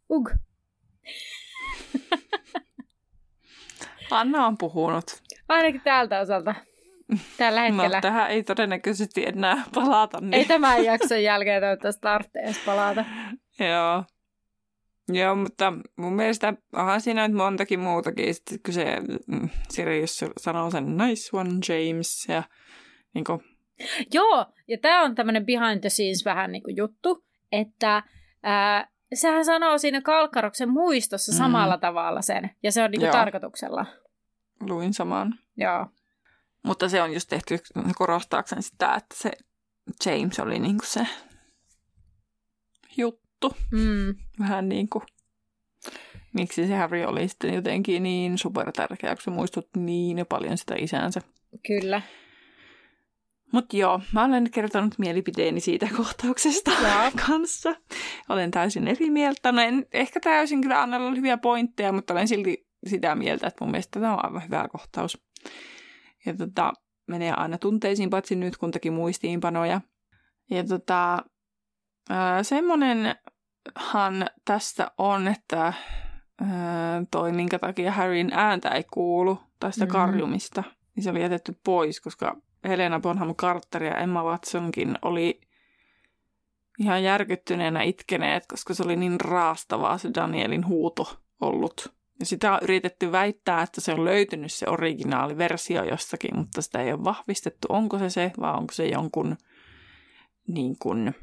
Ug. 0.09 0.29
Anna 4.13 4.47
on 4.47 4.57
puhunut. 4.57 5.03
Ainakin 5.49 5.81
täältä 5.81 6.19
osalta. 6.19 6.55
Tällä 7.37 7.61
hetkellä. 7.61 7.97
No, 7.97 8.01
tähän 8.01 8.31
ei 8.31 8.43
todennäköisesti 8.43 9.25
enää 9.25 9.63
palata. 9.73 10.21
Niin. 10.21 10.33
Ei 10.33 10.45
tämän 10.45 10.85
jakson 10.85 11.23
jälkeen 11.23 11.61
toivottavasti 11.61 12.01
tarvitse 12.01 12.39
edes 12.39 12.59
palata. 12.65 13.05
Joo. 13.59 14.03
Joo, 15.07 15.35
mutta 15.35 15.73
mun 15.95 16.13
mielestä 16.13 16.53
onhan 16.73 17.01
siinä 17.01 17.27
nyt 17.27 17.37
montakin 17.37 17.79
muutakin. 17.79 18.35
Sitten 18.35 18.59
kun 18.65 18.73
se 18.73 18.97
mm, 19.27 19.49
Sirius 19.69 20.25
sanoo 20.37 20.71
sen 20.71 20.97
nice 20.97 21.37
one, 21.37 21.49
James, 21.49 22.25
ja 22.29 22.43
niin 23.13 23.25
kuin... 23.25 23.39
Joo, 24.13 24.45
ja 24.67 24.77
tämä 24.81 25.03
on 25.03 25.15
tämmöinen 25.15 25.45
behind 25.45 25.79
the 25.79 25.89
scenes 25.89 26.25
vähän 26.25 26.51
niin 26.51 26.63
kuin 26.63 26.77
juttu, 26.77 27.23
että 27.51 28.03
ää, 28.43 28.87
sehän 29.13 29.45
sanoo 29.45 29.77
siinä 29.77 30.01
Kalkkaroksen 30.01 30.69
muistossa 30.69 31.31
mm. 31.31 31.37
samalla 31.37 31.77
tavalla 31.77 32.21
sen, 32.21 32.49
ja 32.63 32.71
se 32.71 32.83
on 32.83 32.91
niin 32.91 33.01
kuin 33.01 33.11
tarkoituksella. 33.11 33.85
Luin 34.67 34.93
saman. 34.93 35.39
Joo. 35.57 35.87
Mutta 36.63 36.89
se 36.89 37.01
on 37.01 37.13
just 37.13 37.29
tehty 37.29 37.59
korostaakseen 37.95 38.63
sitä, 38.63 38.95
että 38.95 39.15
se 39.15 39.31
James 40.05 40.39
oli 40.39 40.59
niin 40.59 40.77
kuin 40.77 40.87
se 40.87 41.07
juttu. 42.97 43.55
Mm. 43.71 44.15
Vähän 44.39 44.69
niin 44.69 44.89
kuin, 44.89 45.03
miksi 46.33 46.67
se 46.67 46.75
Harry 46.75 47.03
oli 47.03 47.27
sitten 47.27 47.53
jotenkin 47.53 48.03
niin 48.03 48.37
supertärkeä, 48.37 49.15
kun 49.15 49.23
se 49.23 49.31
muistutti 49.31 49.79
niin 49.79 50.25
paljon 50.29 50.57
sitä 50.57 50.75
isänsä. 50.77 51.21
Kyllä. 51.67 52.01
Mutta 53.53 53.77
joo, 53.77 54.01
mä 54.13 54.25
olen 54.25 54.51
kertonut 54.51 54.99
mielipiteeni 54.99 55.59
siitä 55.59 55.87
kohtauksesta 55.97 56.71
ja. 56.71 57.11
kanssa. 57.27 57.75
Olen 58.29 58.51
täysin 58.51 58.87
eri 58.87 59.09
mieltä. 59.09 59.51
No 59.51 59.61
en 59.61 59.85
ehkä 59.91 60.19
täysin 60.19 60.61
kyllä 60.61 60.81
Annella 60.81 61.07
oli 61.07 61.17
hyviä 61.17 61.37
pointteja, 61.37 61.91
mutta 61.91 62.13
olen 62.13 62.27
silti 62.27 62.67
sitä 62.87 63.15
mieltä, 63.15 63.47
että 63.47 63.63
mun 63.65 63.71
mielestä 63.71 63.99
tämä 63.99 64.13
on 64.13 64.25
aivan 64.25 64.43
hyvä 64.43 64.67
kohtaus. 64.71 65.23
Ja 66.25 66.37
tota, 66.37 66.73
menee 67.07 67.31
aina 67.31 67.57
tunteisiin, 67.57 68.09
paitsi 68.09 68.35
nyt 68.35 68.57
kun 68.57 68.71
teki 68.71 68.91
muistiinpanoja. 68.91 69.81
Ja 70.49 70.63
tota, 70.63 71.23
semmonenhan 72.41 74.29
tästä 74.45 74.91
on, 74.97 75.27
että 75.27 75.73
ää, 76.41 77.03
toi 77.11 77.31
minkä 77.31 77.59
takia 77.59 77.91
Harryn 77.91 78.29
ääntä 78.33 78.69
ei 78.69 78.83
kuulu, 78.93 79.39
tai 79.59 79.73
sitä 79.73 79.85
mm. 79.85 79.91
karjumista, 79.91 80.63
niin 80.95 81.03
se 81.03 81.09
oli 81.09 81.21
jätetty 81.21 81.59
pois, 81.63 82.01
koska 82.01 82.37
Helena 82.63 82.99
Bonham 82.99 83.35
Carter 83.35 83.83
ja 83.83 83.97
Emma 83.97 84.23
Watsonkin 84.23 84.97
oli 85.01 85.41
ihan 86.79 87.03
järkyttyneenä 87.03 87.81
itkeneet, 87.81 88.47
koska 88.47 88.73
se 88.73 88.83
oli 88.83 88.95
niin 88.95 89.21
raastavaa 89.21 89.97
se 89.97 90.09
Danielin 90.15 90.67
huuto 90.67 91.19
ollut. 91.41 91.93
Ja 92.19 92.25
sitä 92.25 92.53
on 92.53 92.59
yritetty 92.61 93.11
väittää, 93.11 93.61
että 93.61 93.81
se 93.81 93.93
on 93.93 94.05
löytynyt 94.05 94.53
se 94.53 94.69
originaaliversio 94.69 95.83
jostakin, 95.83 96.37
mutta 96.37 96.61
sitä 96.61 96.81
ei 96.81 96.93
ole 96.93 97.03
vahvistettu. 97.03 97.67
Onko 97.69 97.99
se 97.99 98.09
se 98.09 98.31
vai 98.39 98.53
onko 98.53 98.73
se 98.73 98.87
jonkun 98.87 99.37
niin 100.47 100.75
kuin, 100.79 101.15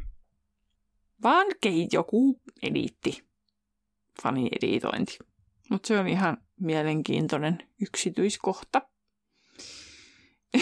vaan 1.22 1.46
kei 1.60 1.88
joku 1.92 2.40
ediitti, 2.62 3.24
fani-editointi. 4.22 5.18
Mutta 5.70 5.86
se 5.86 5.98
on 5.98 6.08
ihan 6.08 6.36
mielenkiintoinen 6.60 7.58
yksityiskohta. 7.82 8.82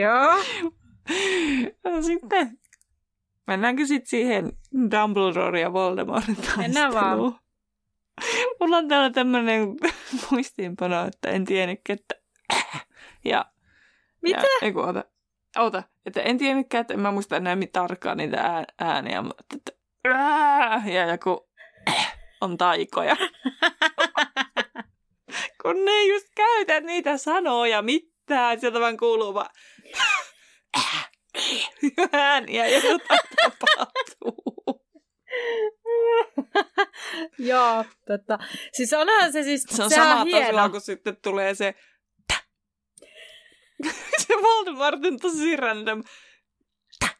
Joo. 0.00 0.44
Sitten 2.06 2.58
mennäänkö 3.46 3.86
sitten 3.86 4.08
siihen 4.08 4.52
Dumbledore 4.90 5.60
ja 5.60 5.72
Voldemortin 5.72 6.36
taisteluun? 6.36 6.62
Mennään 6.62 6.94
vaan. 6.94 7.45
Mulla 8.60 8.76
on 8.76 8.88
täällä 8.88 9.10
tämmöinen 9.10 9.76
muistiinpano, 10.30 11.06
että 11.06 11.30
en 11.30 11.44
tiennytkään, 11.44 11.98
että... 11.98 12.14
Ja, 13.24 13.44
Mitä? 14.22 14.40
Ja, 14.40 14.46
eiku, 14.62 14.80
ota, 14.80 15.04
ota, 15.58 15.82
että 16.06 16.22
en 16.22 16.38
tiennytkään, 16.38 16.80
että 16.80 16.94
en 16.94 17.00
mä 17.00 17.12
muista 17.12 17.36
enää 17.36 17.56
tarkkaan 17.72 18.16
niitä 18.16 18.66
ääniä, 18.78 19.22
mutta 19.22 19.44
että... 19.56 19.72
Ja 20.92 21.06
joku 21.06 21.48
on 22.40 22.58
taikoja. 22.58 23.16
Kun 25.62 25.84
ne 25.84 25.90
ei 25.90 26.08
just 26.08 26.26
käytä 26.34 26.80
niitä 26.80 27.16
sanoja 27.16 27.82
mitään, 27.82 28.60
sieltä 28.60 28.80
vaan 28.80 28.96
kuuluu 28.96 29.34
vaan 29.34 29.50
ääniä 32.12 32.66
ja 32.66 32.76
jotain 32.76 33.20
tapahtuu. 33.42 34.75
Joo, 37.38 37.84
totta. 38.06 38.38
Siis 38.72 38.92
onhan 38.92 39.32
se 39.32 39.42
siis, 39.42 39.64
se 39.68 39.82
on 39.82 39.90
sama 39.90 40.24
tasolla, 40.30 40.68
kun 40.68 40.80
sitten 40.80 41.16
tulee 41.22 41.54
se 41.54 41.74
se 44.26 44.34
Voldemort 44.42 45.04
on 45.04 45.18
tosi 45.18 45.56
random. 45.56 46.02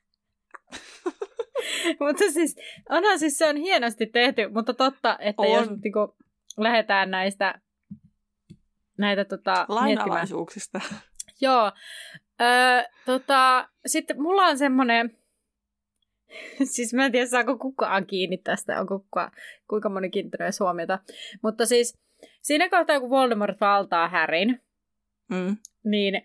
mutta 2.00 2.32
siis, 2.32 2.56
onhan 2.90 3.18
siis 3.18 3.38
se 3.38 3.48
on 3.48 3.56
hienosti 3.56 4.06
tehty, 4.06 4.48
mutta 4.48 4.74
totta, 4.74 5.18
että 5.20 5.42
on. 5.42 5.50
jos 5.50 5.68
niinku, 5.82 6.16
lähdetään 6.56 7.10
näistä 7.10 7.60
näitä 8.98 9.24
tota, 9.24 9.66
Lainalaisuuksista. 9.68 10.80
Joo. 11.40 11.72
Öö, 12.40 12.82
tota, 13.06 13.68
sitten 13.86 14.22
mulla 14.22 14.42
on 14.42 14.58
semmoinen, 14.58 15.18
siis 16.74 16.94
mä 16.94 17.06
en 17.06 17.12
tiedä 17.12 17.26
saako 17.26 17.58
kukaan 17.58 18.06
kiinni 18.06 18.38
tästä, 18.38 18.80
onko 18.80 18.98
kuka, 18.98 19.30
kuinka 19.68 19.88
moni 19.88 20.10
kiinnittänyt 20.10 20.60
huomiota. 20.60 20.98
Mutta 21.42 21.66
siis 21.66 21.98
siinä 22.42 22.68
kohtaa, 22.68 23.00
kun 23.00 23.10
Voldemort 23.10 23.60
valtaa 23.60 24.08
Härin, 24.08 24.62
mm. 25.30 25.56
niin 25.84 26.22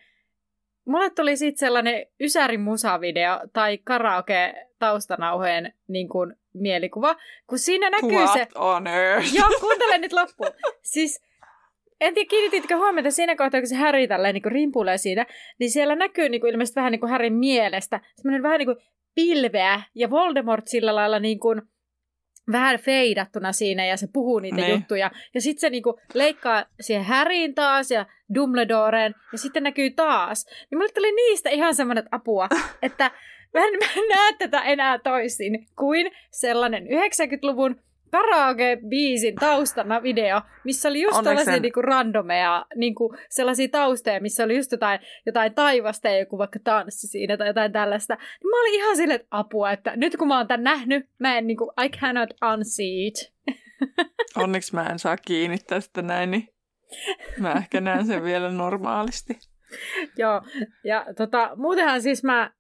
mulle 0.86 1.10
tuli 1.10 1.38
sitten 1.38 1.60
sellainen 1.60 2.06
Ysärin 2.20 2.62
musavideo 2.62 3.40
tai 3.54 3.78
karaoke 3.78 4.54
taustanauhojen 4.80 5.74
niin 5.88 6.10
kuin, 6.10 6.36
mielikuva, 6.54 7.16
kun 7.48 7.60
siinä 7.60 7.90
näkyy 7.90 8.12
What 8.12 8.34
se... 8.34 8.48
on 8.56 8.88
earth? 8.88 9.34
Joo, 9.38 9.50
kuuntele 9.60 9.98
nyt 9.98 10.14
loppuun. 10.14 10.52
Siis 10.82 11.22
en 12.02 12.14
tiedä, 12.14 12.30
kiinnititkö 12.30 12.78
huomiota 12.78 13.12
siinä 13.12 13.36
kohtaa, 13.36 13.62
kun 13.62 13.68
se 13.68 13.76
Harry 13.76 14.08
tälleen 14.08 14.34
niin 14.34 14.52
rimpuilee 14.52 14.98
siinä, 14.98 15.26
niin 15.60 15.72
siellä 15.72 15.96
näkyy 15.96 16.30
niin 16.30 16.42
kuin, 16.42 16.52
ilmeisesti 16.52 16.76
vähän 16.76 16.92
niin 16.92 17.00
kuin 17.00 17.10
Harryn 17.10 17.34
mielestä 17.34 18.00
semmoinen 18.16 18.44
vähän 18.44 18.60
niin 18.60 18.66
kuin 18.66 18.78
pilveä 19.16 19.84
ja 19.96 20.10
Voldemort 20.10 20.68
sillä 20.68 20.96
lailla 20.96 21.20
niin 21.20 21.40
kuin, 21.40 21.62
vähän 22.52 22.80
feidattuna 22.80 23.52
siinä 23.52 23.86
ja 23.86 23.98
se 23.98 24.08
puhuu 24.14 24.40
niitä 24.40 24.62
ne. 24.62 24.70
juttuja. 24.70 25.12
Ja 25.34 25.42
sitten 25.42 25.62
se 25.62 25.70
niinku 25.70 26.00
leikkaa 26.14 26.66
siihen 26.82 27.06
Harryin 27.06 27.56
taas 27.56 27.92
ja 27.92 28.06
Dumbledoreen 28.36 29.16
ja 29.32 29.38
sitten 29.38 29.64
näkyy 29.64 29.90
taas. 29.90 30.46
Niin 30.46 30.78
mulle 30.78 30.92
tuli 30.94 31.12
niistä 31.12 31.50
ihan 31.50 31.76
semmoinen 31.76 32.04
apua, 32.12 32.48
että 32.82 33.12
mä 33.54 33.66
en, 33.66 33.74
mä 33.74 33.86
en 33.96 34.08
näe 34.16 34.34
tätä 34.40 34.62
enää 34.62 35.00
toisin 35.00 35.68
kuin 35.76 36.12
sellainen 36.32 36.84
90-luvun 36.84 37.82
karaoke-biisin 38.12 39.36
taustana 39.36 40.04
video, 40.04 40.42
missä 40.64 40.90
oli 40.90 41.02
just 41.02 41.18
Onneksi 41.18 41.30
tällaisia 41.30 41.54
sen... 41.54 41.62
niinku 41.62 41.82
randomeja, 41.82 42.66
niinku 42.76 43.16
sellaisia 43.30 43.68
tausteja, 43.72 44.22
missä 44.22 44.44
oli 44.44 44.56
just 44.56 44.72
jotain, 44.72 45.00
jotain 45.26 45.54
taivasta 45.54 46.08
ja 46.08 46.20
joku 46.20 46.38
vaikka 46.38 46.60
tanssi 46.64 47.08
siinä 47.08 47.38
tai 47.38 47.48
jotain 47.48 47.72
tällaista. 47.72 48.16
Niin 48.16 48.50
mä 48.50 48.62
olin 48.62 48.74
ihan 48.74 48.98
silleen, 48.98 49.16
että 49.16 49.28
apua, 49.32 49.72
että 49.72 49.96
nyt 49.96 50.18
kun 50.18 50.28
mä 50.28 50.38
oon 50.38 50.48
tän 50.48 50.64
nähnyt, 50.64 51.10
mä 51.20 51.38
en 51.38 51.48
niinku, 51.48 51.74
I 51.86 51.90
cannot 51.90 52.30
unsee 52.54 53.08
it. 53.08 53.34
Onneksi 54.44 54.76
mä 54.76 54.86
en 54.86 55.00
saa 55.00 55.18
kiinni 55.18 55.58
tästä 55.58 56.02
näin, 56.02 56.32
niin 56.32 56.48
mä 57.40 57.54
ehkä 57.54 57.82
näen 57.82 58.06
sen 58.06 58.24
vielä 58.24 58.52
normaalisti. 58.52 59.40
Joo, 60.18 60.42
ja 60.84 61.06
tota, 61.18 61.52
muutenhan 61.56 62.02
siis 62.02 62.24
mä, 62.24 62.52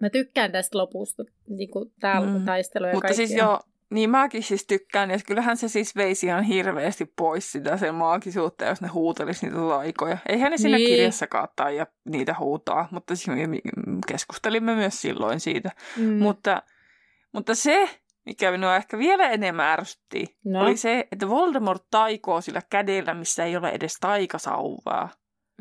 mä 0.00 0.10
tykkään 0.10 0.52
tästä 0.52 0.78
lopusta, 0.78 1.24
niin 1.48 1.70
kuin 1.70 1.92
täällä 2.00 2.38
mm. 2.38 2.44
taisteluja 2.44 2.92
Mutta 2.92 3.14
siis 3.14 3.34
joo, 3.34 3.60
niin 3.90 4.10
mäkin 4.10 4.42
siis 4.42 4.66
tykkään, 4.66 5.10
ja 5.10 5.18
kyllähän 5.26 5.56
se 5.56 5.68
siis 5.68 5.96
veisi 5.96 6.26
ihan 6.26 6.42
hirveästi 6.42 7.12
pois 7.16 7.52
sitä 7.52 7.76
sen 7.76 7.94
maagisuutta, 7.94 8.64
jos 8.64 8.80
ne 8.80 8.88
huutelisi 8.88 9.46
niitä 9.46 9.68
laikoja. 9.68 10.18
Eihän 10.28 10.50
ne 10.50 10.56
niin. 10.56 10.58
siinä 10.58 10.78
kirjassakaan 10.78 11.76
ja 11.76 11.86
niitä 12.08 12.34
huutaa, 12.38 12.88
mutta 12.90 13.14
keskustelimme 14.06 14.74
myös 14.74 15.00
silloin 15.00 15.40
siitä. 15.40 15.70
Mm. 15.96 16.14
Mutta, 16.14 16.62
mutta 17.32 17.54
se, 17.54 17.90
mikä 18.26 18.50
minua 18.50 18.76
ehkä 18.76 18.98
vielä 18.98 19.30
enemmän 19.30 19.66
ärsytti, 19.66 20.36
no. 20.44 20.60
oli 20.60 20.76
se, 20.76 21.08
että 21.12 21.28
Voldemort 21.28 21.82
taikoo 21.90 22.40
sillä 22.40 22.62
kädellä, 22.70 23.14
missä 23.14 23.44
ei 23.44 23.56
ole 23.56 23.68
edes 23.68 23.96
taikasauvaa. 24.00 25.08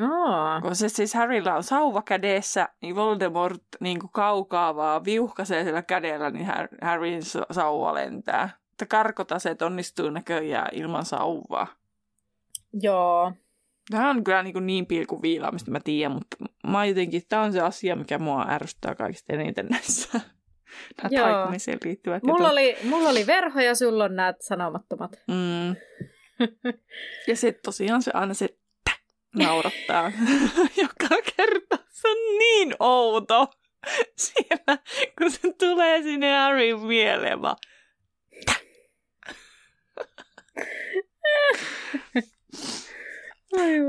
Oh. 0.02 0.62
Kun 0.62 0.76
se 0.76 0.90
siis 0.90 1.14
Harrylla 1.14 1.56
on 1.56 1.64
sauva 1.64 2.02
kädessä, 2.02 2.70
niin 2.82 2.96
Voldemort 2.96 3.64
niin 3.80 4.00
kuin 4.00 4.12
kaukaa 4.12 4.76
vaan 4.76 5.06
viuhkaisee 5.06 5.64
sillä 5.64 5.82
kädellä, 5.82 6.30
niin 6.30 6.48
Harryn 6.82 7.22
sauva 7.52 7.94
lentää. 7.94 8.50
Että 8.72 8.86
karkotaset 8.86 9.62
onnistuu 9.62 10.10
näköjään 10.10 10.70
ilman 10.72 11.06
sauvaa. 11.06 11.68
Joo. 12.74 13.34
Tämä 13.90 14.10
on 14.10 14.24
kyllä 14.24 14.44
niin, 14.44 14.54
kuin 14.54 14.68
niin 14.68 14.86
pilkuviilaa, 14.86 15.52
mistä 15.52 15.72
mä 15.72 15.80
tiedän, 15.80 16.12
mutta 16.12 16.38
mä 16.68 16.86
jotenkin, 16.86 17.22
tämä 17.30 17.42
on 17.42 17.54
se 17.54 17.62
asia, 17.62 17.96
mikä 17.96 18.20
mua 18.20 18.46
ärsyttää 18.50 18.96
kaikista 18.96 19.34
eniten 19.34 19.66
näissä 19.66 20.20
taikumiseen 21.16 21.78
liittyvät. 21.86 22.24
Mulla 22.24 22.50
oli, 22.50 22.78
mulla 22.84 23.10
oli 23.10 23.28
verho 23.28 23.60
ja 23.60 23.76
sulla 23.76 24.04
on 24.04 24.16
nämä 24.16 24.34
sanomattomat. 24.40 25.12
Mm. 25.28 25.76
ja 27.28 27.36
sitten 27.36 27.64
tosiaan 27.64 28.02
se 28.02 28.12
aina 28.14 28.34
se 28.34 28.58
naurattaa 29.36 30.12
joka 30.82 31.22
kerta. 31.38 31.78
Se 31.90 32.08
on 32.08 32.38
niin 32.40 32.76
outo 32.80 33.48
siellä, 34.16 34.78
kun 35.18 35.32
se 35.32 35.54
tulee 35.54 36.02
sinne 36.02 36.38
Harryn 36.38 36.80
mieleen 36.80 37.42
vaan. 37.42 37.58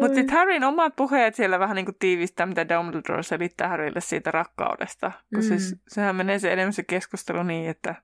Mutta 0.00 0.14
sitten 0.14 0.36
Harryn 0.36 0.64
omat 0.64 0.96
puheet 0.96 1.34
siellä 1.34 1.58
vähän 1.58 1.74
niin 1.74 1.84
kuin 1.84 1.96
tiivistää, 1.98 2.46
mitä 2.46 2.68
Dumbledore 2.68 3.22
selittää 3.22 3.68
Harrylle 3.68 4.00
siitä 4.00 4.30
rakkaudesta. 4.30 5.12
Kun 5.34 5.42
siis 5.42 5.62
mm. 5.62 5.68
siis, 5.68 5.80
sehän 5.88 6.16
menee 6.16 6.38
se 6.38 6.52
enemmän 6.52 6.72
se 6.72 6.82
keskustelu 6.82 7.42
niin, 7.42 7.70
että 7.70 7.94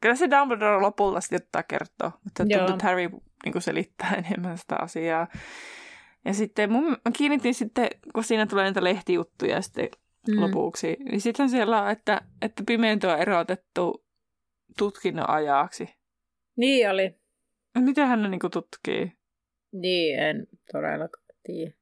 kyllä 0.00 0.14
se 0.14 0.30
Dumbledore 0.30 0.80
lopulta 0.80 1.20
sitten 1.20 1.40
ottaa 1.42 1.62
kertoa. 1.62 2.12
Mutta 2.24 2.44
tuntuu, 2.44 2.74
että 2.74 2.86
Harry 2.86 3.08
niin 3.44 3.52
kuin 3.52 3.62
selittää 3.62 4.14
enemmän 4.26 4.58
sitä 4.58 4.76
asiaa. 4.76 5.26
Ja 6.24 6.34
sitten 6.34 6.72
mun, 6.72 6.84
mä 6.84 7.12
kiinnitin 7.16 7.54
sitten, 7.54 7.88
kun 8.14 8.24
siinä 8.24 8.46
tulee 8.46 8.64
niitä 8.64 8.84
lehtijuttuja 8.84 9.62
sitten 9.62 9.88
mm. 10.28 10.40
lopuksi, 10.40 10.96
niin 11.04 11.20
sitten 11.20 11.50
siellä 11.50 11.82
on, 11.82 11.90
että, 11.90 12.20
että 12.42 12.62
pimento 12.66 13.10
on 13.10 13.18
erotettu 13.18 14.04
tutkinnon 14.78 15.30
ajaksi. 15.30 15.94
Niin 16.56 16.90
oli. 16.90 17.14
Mitä 17.78 18.06
hän 18.06 18.30
niin 18.30 18.40
tutkii? 18.52 19.12
Niin, 19.72 20.18
en 20.18 20.46
todellakaan 20.72 21.24
tiedä. 21.42 21.72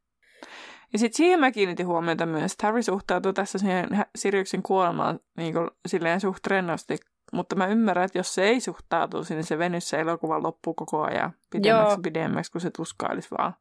Ja 0.93 0.99
sitten 0.99 1.17
siihen 1.17 1.41
mä 1.41 1.51
kiinnitin 1.51 1.87
huomiota 1.87 2.27
myös, 2.27 2.53
että 2.53 2.67
Harry 2.67 2.83
suhtautuu 2.83 3.33
tässä 3.33 3.59
siihen 3.59 3.89
Siriuksen 4.17 4.63
kuolemaan 4.63 5.21
niin 5.37 5.53
kuin, 5.53 5.71
silleen 5.89 6.21
suht 6.21 6.47
rennosti. 6.47 6.97
Mutta 7.33 7.57
mä 7.57 7.67
ymmärrän, 7.67 8.05
että 8.05 8.19
jos 8.19 8.35
se 8.35 8.43
ei 8.43 8.61
suhtautu, 8.61 9.17
niin 9.29 9.45
se 9.45 9.59
venyssä 9.59 9.99
elokuva 9.99 10.43
loppuu 10.43 10.75
koko 10.75 11.03
ajan 11.03 11.33
pidemmäksi 11.51 11.93
Joo. 11.93 12.03
pidemmäksi, 12.03 12.53
kun 12.53 12.61
se 12.61 12.71
tuskailisi 12.71 13.29
vaan. 13.39 13.55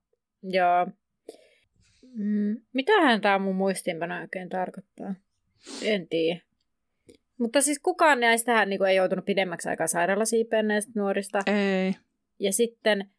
Joo. 0.49 0.87
Mm, 2.13 2.61
mitähän 2.73 3.21
tämä 3.21 3.39
mun 3.39 3.55
muistiinpano 3.55 4.21
oikein 4.21 4.49
tarkoittaa? 4.49 5.15
En 5.81 6.07
tiedä. 6.07 6.41
Mutta 7.39 7.61
siis 7.61 7.79
kukaan 7.79 8.19
näistähän 8.19 8.69
niin 8.69 8.79
kuin, 8.79 8.89
ei 8.89 8.95
joutunut 8.95 9.25
pidemmäksi 9.25 9.69
aikaa 9.69 9.87
sairaalasiipeen 9.87 10.67
näistä 10.67 10.91
nuorista. 10.95 11.39
Ei. 11.47 11.93
Ja 12.39 12.53
sitten 12.53 13.09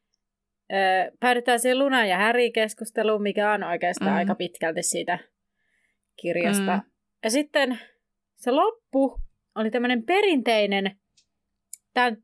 ö, 0.73 0.77
päädytään 1.21 1.61
siihen 1.61 1.79
Luna 1.79 2.07
ja 2.07 2.17
Häri 2.17 2.53
keskusteluun, 2.53 3.23
mikä 3.23 3.53
on 3.53 3.63
oikeastaan 3.63 4.11
mm. 4.11 4.17
aika 4.17 4.35
pitkälti 4.35 4.83
siitä 4.83 5.19
kirjasta. 6.17 6.77
Mm. 6.77 6.91
Ja 7.25 7.31
sitten 7.31 7.79
se 8.35 8.51
loppu 8.51 9.21
oli 9.55 9.71
tämmöinen 9.71 10.03
perinteinen, 10.03 10.97
tämän, 11.95 12.17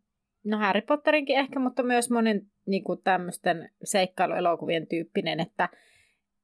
no 0.45 0.59
Harry 0.59 0.81
Potterinkin 0.81 1.39
ehkä, 1.39 1.59
mutta 1.59 1.83
myös 1.83 2.11
monen 2.11 2.52
niin 2.67 2.85
kuin 2.85 3.01
tämmöisten 3.05 3.71
seikkailuelokuvien 3.85 4.87
tyyppinen, 4.87 5.41
että 5.41 5.69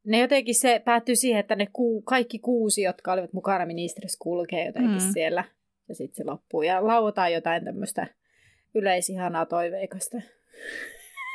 ne 0.04 0.18
jotenkin 0.18 0.54
se 0.54 0.82
päättyy 0.84 1.16
siihen, 1.16 1.40
että 1.40 1.56
ne 1.56 1.66
ku, 1.72 2.02
kaikki 2.02 2.38
kuusi, 2.38 2.82
jotka 2.82 3.12
olivat 3.12 3.32
mukana 3.32 3.66
ministeriössä, 3.66 4.18
kulkee 4.20 4.66
jotenkin 4.66 5.02
mm. 5.02 5.12
siellä. 5.12 5.44
Ja 5.88 5.94
sitten 5.94 6.16
se 6.16 6.30
loppuu. 6.30 6.62
Ja 6.62 6.86
lauotaan 6.86 7.32
jotain 7.32 7.64
tämmöistä 7.64 8.06
yleisihanaa 8.74 9.46
toiveikasta. 9.46 10.16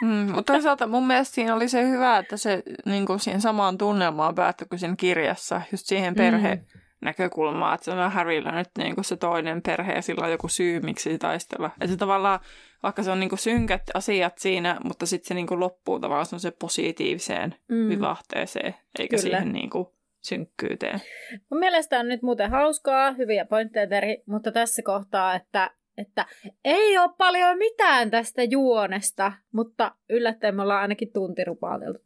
Mm, 0.03 0.09
mutta 0.09 0.53
toisaalta 0.53 0.87
mun 0.87 1.07
mielestä 1.07 1.35
siinä 1.35 1.55
oli 1.55 1.69
se 1.69 1.89
hyvä, 1.89 2.17
että 2.17 2.37
se 2.37 2.63
niin 2.85 3.05
kuin 3.05 3.19
siihen 3.19 3.41
samaan 3.41 3.77
tunnelmaan 3.77 4.35
päättyi 4.35 4.67
kuin 4.67 4.79
siinä 4.79 4.95
kirjassa, 4.95 5.61
just 5.71 5.85
siihen 5.85 6.15
perhe, 6.15 6.55
mm 6.55 6.82
näkökulmaa, 7.03 7.73
että 7.73 7.85
se 7.85 7.91
on 7.91 8.11
Harryllä 8.11 8.51
nyt 8.51 8.69
niin 8.77 8.95
kuin 8.95 9.05
se 9.05 9.17
toinen 9.17 9.61
perhe 9.61 9.93
ja 9.93 10.01
sillä 10.01 10.25
on 10.25 10.31
joku 10.31 10.47
syy, 10.47 10.79
miksi 10.79 11.17
taistella. 11.17 11.67
Että 11.67 11.87
se 11.87 11.97
tavallaan, 11.97 12.39
vaikka 12.83 13.03
se 13.03 13.11
on 13.11 13.19
niin 13.19 13.29
kuin 13.29 13.39
synkät 13.39 13.81
asiat 13.93 14.37
siinä, 14.37 14.77
mutta 14.83 15.05
sitten 15.05 15.27
se 15.27 15.33
niin 15.33 15.47
kuin 15.47 15.59
loppuu 15.59 15.99
tavallaan 15.99 16.39
se 16.39 16.51
positiiviseen 16.51 17.55
mm. 17.67 17.89
vivahteeseen, 17.89 18.75
eikä 18.99 19.17
Kyllä. 19.17 19.21
siihen 19.21 19.53
niin 19.53 19.69
kuin 19.69 19.87
synkkyyteen. 20.21 21.01
Mun 21.51 21.59
mielestä 21.59 21.99
on 21.99 22.07
nyt 22.07 22.21
muuten 22.21 22.51
hauskaa, 22.51 23.11
hyviä 23.11 23.45
pointteja 23.45 23.87
Terhi, 23.87 24.23
mutta 24.25 24.51
tässä 24.51 24.81
kohtaa, 24.81 25.35
että 25.35 25.69
että 25.97 26.25
ei 26.63 26.97
ole 26.97 27.09
paljon 27.17 27.57
mitään 27.57 28.11
tästä 28.11 28.43
juonesta, 28.43 29.31
mutta 29.51 29.95
yllättäen 30.09 30.55
me 30.55 30.61
ollaan 30.61 30.81
ainakin 30.81 31.13
tunti 31.13 31.41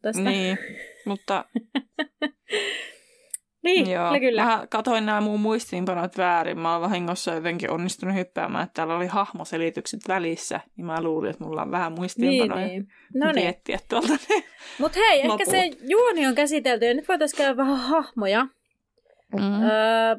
tästä. 0.01 0.21
Niin, 0.21 0.57
mutta 1.05 1.45
Niin, 3.63 3.91
Joo. 3.91 4.07
kyllä, 4.07 4.19
kyllä. 4.19 4.45
Mä 4.45 4.67
katoin 4.69 5.05
nämä 5.05 5.21
mun 5.21 5.39
muistiinpanot 5.39 6.17
väärin. 6.17 6.59
Mä 6.59 6.73
oon 6.73 6.81
vahingossa 6.81 7.33
jotenkin 7.33 7.71
onnistunut 7.71 8.15
hyppäämään, 8.15 8.63
että 8.63 8.73
täällä 8.73 8.95
oli 8.95 9.07
hahmoselitykset 9.07 9.99
välissä. 10.07 10.59
Niin 10.77 10.85
mä 10.85 11.01
luulin, 11.01 11.29
että 11.29 11.43
mulla 11.43 11.61
on 11.61 11.71
vähän 11.71 11.91
muistiinpanoja 11.91 12.67
niin, 12.67 12.87
niin. 13.13 13.23
No 13.23 13.31
niin. 13.31 13.53
tuolta. 13.89 14.13
Mutta 14.79 14.99
hei, 15.09 15.27
Lopu. 15.27 15.41
ehkä 15.41 15.51
se 15.51 15.71
juoni 15.89 16.27
on 16.27 16.35
käsitelty 16.35 16.85
ja 16.85 16.93
nyt 16.93 17.07
voitaisiin 17.07 17.37
käydä 17.37 17.57
vähän 17.57 17.77
hahmoja. 17.77 18.47
Mm. 19.33 19.63
Öö, 19.63 20.15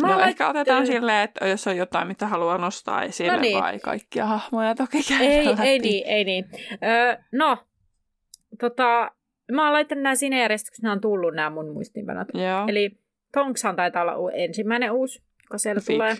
Mä 0.00 0.16
lait... 0.16 0.28
ehkä 0.28 0.48
otetaan 0.48 0.86
silleen, 0.86 1.24
että 1.24 1.46
jos 1.46 1.66
on 1.66 1.76
jotain, 1.76 2.08
mitä 2.08 2.26
haluaa 2.26 2.58
nostaa 2.58 3.02
esille 3.02 3.32
no 3.32 3.40
niin. 3.40 3.60
vai 3.60 3.78
kaikkia 3.78 4.26
hahmoja 4.26 4.74
toki 4.74 4.98
Ei, 5.20 5.46
ei 5.62 5.78
niin, 5.78 6.06
ei 6.06 6.24
niin. 6.24 6.44
Öö, 6.84 7.16
no, 7.32 7.58
tota, 8.60 9.10
Mä 9.50 9.64
oon 9.64 9.72
laittanut 9.72 10.02
nämä 10.02 10.14
siinä 10.14 10.38
järjestyksessä, 10.38 10.82
nämä 10.82 10.92
on 10.92 11.00
tullut 11.00 11.34
nämä 11.34 11.50
mun 11.50 11.72
muistiinpanot. 11.72 12.28
Joo. 12.34 12.64
Eli 12.68 12.98
Tonkshan 13.32 13.76
taitaa 13.76 14.02
olla 14.02 14.32
ensimmäinen 14.32 14.92
uusi, 14.92 15.22
joka 15.42 15.58
siellä 15.58 15.80
Fig. 15.80 15.96
tulee. 15.96 16.16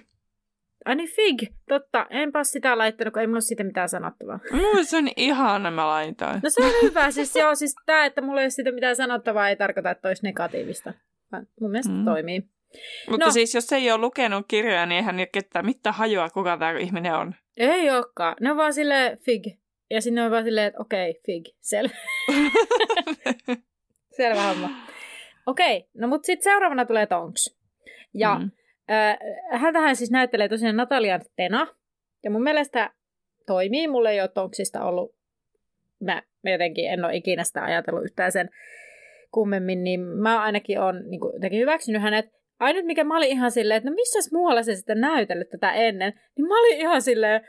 Ai 0.84 0.94
niin, 0.94 1.08
Fig. 1.08 1.42
Totta. 1.68 2.06
Enpä 2.10 2.44
sitä 2.44 2.78
laittanut, 2.78 3.14
kun 3.14 3.20
ei 3.20 3.26
mulla 3.26 3.36
ole 3.36 3.40
siitä 3.40 3.64
mitään 3.64 3.88
sanottavaa. 3.88 4.38
Mulla 4.52 4.82
se 4.82 4.96
on 4.96 5.08
ihana, 5.16 5.70
mä 5.70 5.86
laitan. 5.86 6.40
No 6.42 6.50
se 6.50 6.64
on 6.64 6.72
hyvä. 6.82 7.10
Siis 7.10 7.36
joo, 7.36 7.54
siis 7.54 7.74
tää, 7.86 8.04
että 8.04 8.20
mulla 8.20 8.40
ei 8.40 8.44
ole 8.44 8.50
siitä 8.50 8.72
mitään 8.72 8.96
sanottavaa, 8.96 9.48
ei 9.48 9.56
tarkoita, 9.56 9.90
että 9.90 10.08
olisi 10.08 10.22
negatiivista. 10.22 10.92
Mun 11.60 11.70
mielestä 11.70 11.92
mm. 11.92 12.04
toimii. 12.04 12.42
Mutta 13.10 13.26
no. 13.26 13.32
siis 13.32 13.54
jos 13.54 13.72
ei 13.72 13.90
ole 13.90 14.00
lukenut 14.00 14.44
kirjoja, 14.48 14.86
niin 14.86 14.96
eihän 14.96 15.16
ketään 15.32 15.66
mitään 15.66 15.94
hajoa, 15.94 16.30
kuka 16.30 16.56
tämä 16.56 16.78
ihminen 16.78 17.14
on. 17.14 17.34
Ei 17.56 17.90
olekaan. 17.90 18.36
Ne 18.40 18.50
on 18.50 18.56
vaan 18.56 18.74
sille 18.74 19.18
Fig. 19.24 19.59
Ja 19.90 20.00
sinne 20.00 20.22
on 20.22 20.30
vaan 20.30 20.44
silleen, 20.44 20.66
että 20.66 20.80
okei, 20.80 21.10
okay, 21.10 21.20
fig, 21.26 21.44
selvä. 21.60 21.94
selvä 24.16 24.42
homma. 24.42 24.70
Okei, 25.46 25.76
okay, 25.76 25.88
no 25.94 26.08
mutta 26.08 26.26
sitten 26.26 26.44
seuraavana 26.44 26.84
tulee 26.84 27.06
Tonks. 27.06 27.58
Ja 28.14 28.38
mm. 28.38 28.50
äh, 28.90 29.18
häntähän 29.60 29.96
siis 29.96 30.10
näyttelee 30.10 30.48
tosiaan 30.48 30.76
Natalian 30.76 31.20
Tena. 31.36 31.66
Ja 32.24 32.30
mun 32.30 32.42
mielestä 32.42 32.90
toimii. 33.46 33.88
Mulle 33.88 34.10
ei 34.10 34.20
ole 34.20 34.28
Tonksista 34.28 34.84
ollut, 34.84 35.14
mä, 36.00 36.22
mä 36.44 36.50
jotenkin 36.50 36.90
en 36.90 37.04
ole 37.04 37.16
ikinä 37.16 37.44
sitä 37.44 37.64
ajatellut 37.64 38.04
yhtään 38.04 38.32
sen 38.32 38.50
kummemmin, 39.30 39.84
niin 39.84 40.00
mä 40.00 40.42
ainakin 40.42 40.80
on 40.80 41.10
niin 41.10 41.20
kuin, 41.20 41.34
jotenkin 41.34 41.60
hyväksynyt 41.60 42.02
hänet. 42.02 42.26
Ainut 42.58 42.84
mikä 42.84 43.04
mä 43.04 43.16
olin 43.16 43.28
ihan 43.28 43.50
silleen, 43.50 43.78
että 43.78 43.90
no 43.90 43.94
missäs 43.94 44.32
muualla 44.32 44.62
se 44.62 44.74
sitten 44.74 45.00
näytellyt 45.00 45.50
tätä 45.50 45.72
ennen, 45.72 46.12
niin 46.36 46.48
mä 46.48 46.60
olin 46.60 46.78
ihan 46.78 47.02
silleen, 47.02 47.40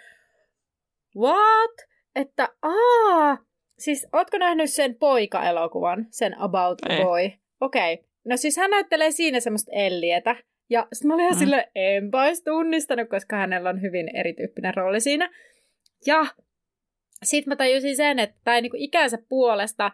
what? 1.18 1.91
Että 2.16 2.50
aa, 2.62 3.38
siis 3.80 4.08
ootko 4.14 4.38
nähnyt 4.38 4.70
sen 4.70 4.96
poika-elokuvan, 4.96 6.08
sen 6.10 6.40
About 6.40 6.78
Ei. 6.90 7.04
Boy? 7.04 7.32
Okei. 7.62 7.94
Okay. 7.94 8.06
No 8.26 8.38
siis 8.38 8.58
hän 8.58 8.72
näyttelee 8.72 9.12
siinä 9.12 9.40
semmoista 9.40 9.72
Ellietä. 9.76 10.36
Ja 10.70 10.88
sitten 10.94 11.08
mä 11.08 11.14
olin 11.14 11.24
ihan 11.24 11.36
mm. 11.36 11.40
silleen, 11.40 11.64
enpä 11.76 12.24
olisi 12.24 12.44
tunnistanut, 12.44 13.10
koska 13.10 13.36
hänellä 13.36 13.70
on 13.70 13.82
hyvin 13.82 14.16
erityyppinen 14.16 14.74
rooli 14.74 15.00
siinä. 15.00 15.30
Ja 16.06 16.26
sitten 17.24 17.52
mä 17.52 17.56
tajusin 17.56 17.96
sen, 17.96 18.20
että 18.20 18.36
tai 18.44 18.62
niinku 18.62 18.78
ikänsä 18.80 19.18
puolesta, 19.30 19.92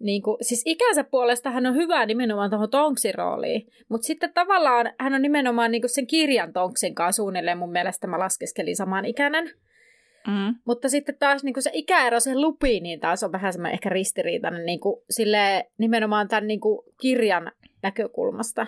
niinku, 0.00 0.38
siis 0.40 0.62
ikänsä 0.66 1.04
puolesta 1.04 1.50
hän 1.50 1.66
on 1.66 1.74
hyvä 1.74 2.06
nimenomaan 2.06 2.50
tuohon 2.50 2.70
Tonksin 2.70 3.14
rooliin. 3.14 3.66
Mutta 3.88 4.06
sitten 4.06 4.32
tavallaan 4.34 4.92
hän 5.00 5.14
on 5.14 5.22
nimenomaan 5.22 5.70
niinku 5.70 5.88
sen 5.88 6.06
kirjan 6.06 6.52
Tonksin 6.52 6.94
kanssa 6.94 7.22
suunnilleen 7.22 7.58
mun 7.58 7.72
mielestä 7.72 8.06
mä 8.06 8.18
laskeskelin 8.18 8.76
saman 8.76 9.04
ikäinen. 9.04 9.50
Mm. 10.26 10.54
Mutta 10.64 10.88
sitten 10.88 11.16
taas 11.18 11.44
niin 11.44 11.54
kuin 11.54 11.62
se 11.62 11.70
ikäero 11.72 12.20
sen 12.20 12.40
lupiin, 12.40 12.82
niin 12.82 13.00
taas 13.00 13.22
on 13.22 13.32
vähän 13.32 13.52
semmoinen 13.52 13.74
ehkä 13.74 13.88
ristiriitainen 13.88 14.66
niin 14.66 14.80
kuin, 14.80 15.02
sille, 15.10 15.70
nimenomaan 15.78 16.28
tämän 16.28 16.46
niin 16.46 16.60
kuin, 16.60 16.86
kirjan 17.00 17.52
näkökulmasta. 17.82 18.66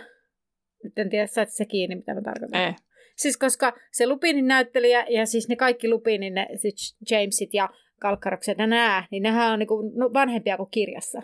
Nyt 0.85 0.99
en 0.99 1.11
tiedä, 1.11 1.27
sait 1.27 1.51
se 1.51 1.65
kiinni, 1.65 1.97
mitä 1.97 2.15
mä 2.15 2.23
tarkoitan. 2.23 2.61
Ei. 2.61 2.73
Siis 3.17 3.37
koska 3.37 3.73
se 3.93 4.07
Lupinin 4.07 4.47
näyttelijä 4.47 5.07
ja 5.09 5.27
siis 5.27 5.49
ne 5.49 5.57
kaikki 5.57 5.89
Lupinin, 5.89 6.35
ne 6.35 6.49
siis 6.55 6.97
Jamesit 7.11 7.55
ja 7.55 7.69
Kalkkarokset 8.01 8.59
ja 8.59 8.67
nämä, 8.67 9.05
niin 9.11 9.23
nehän 9.23 9.53
on 9.53 9.59
niin 9.59 9.67
kuin 9.67 9.93
vanhempia 9.99 10.57
kuin 10.57 10.71
kirjassa. 10.71 11.23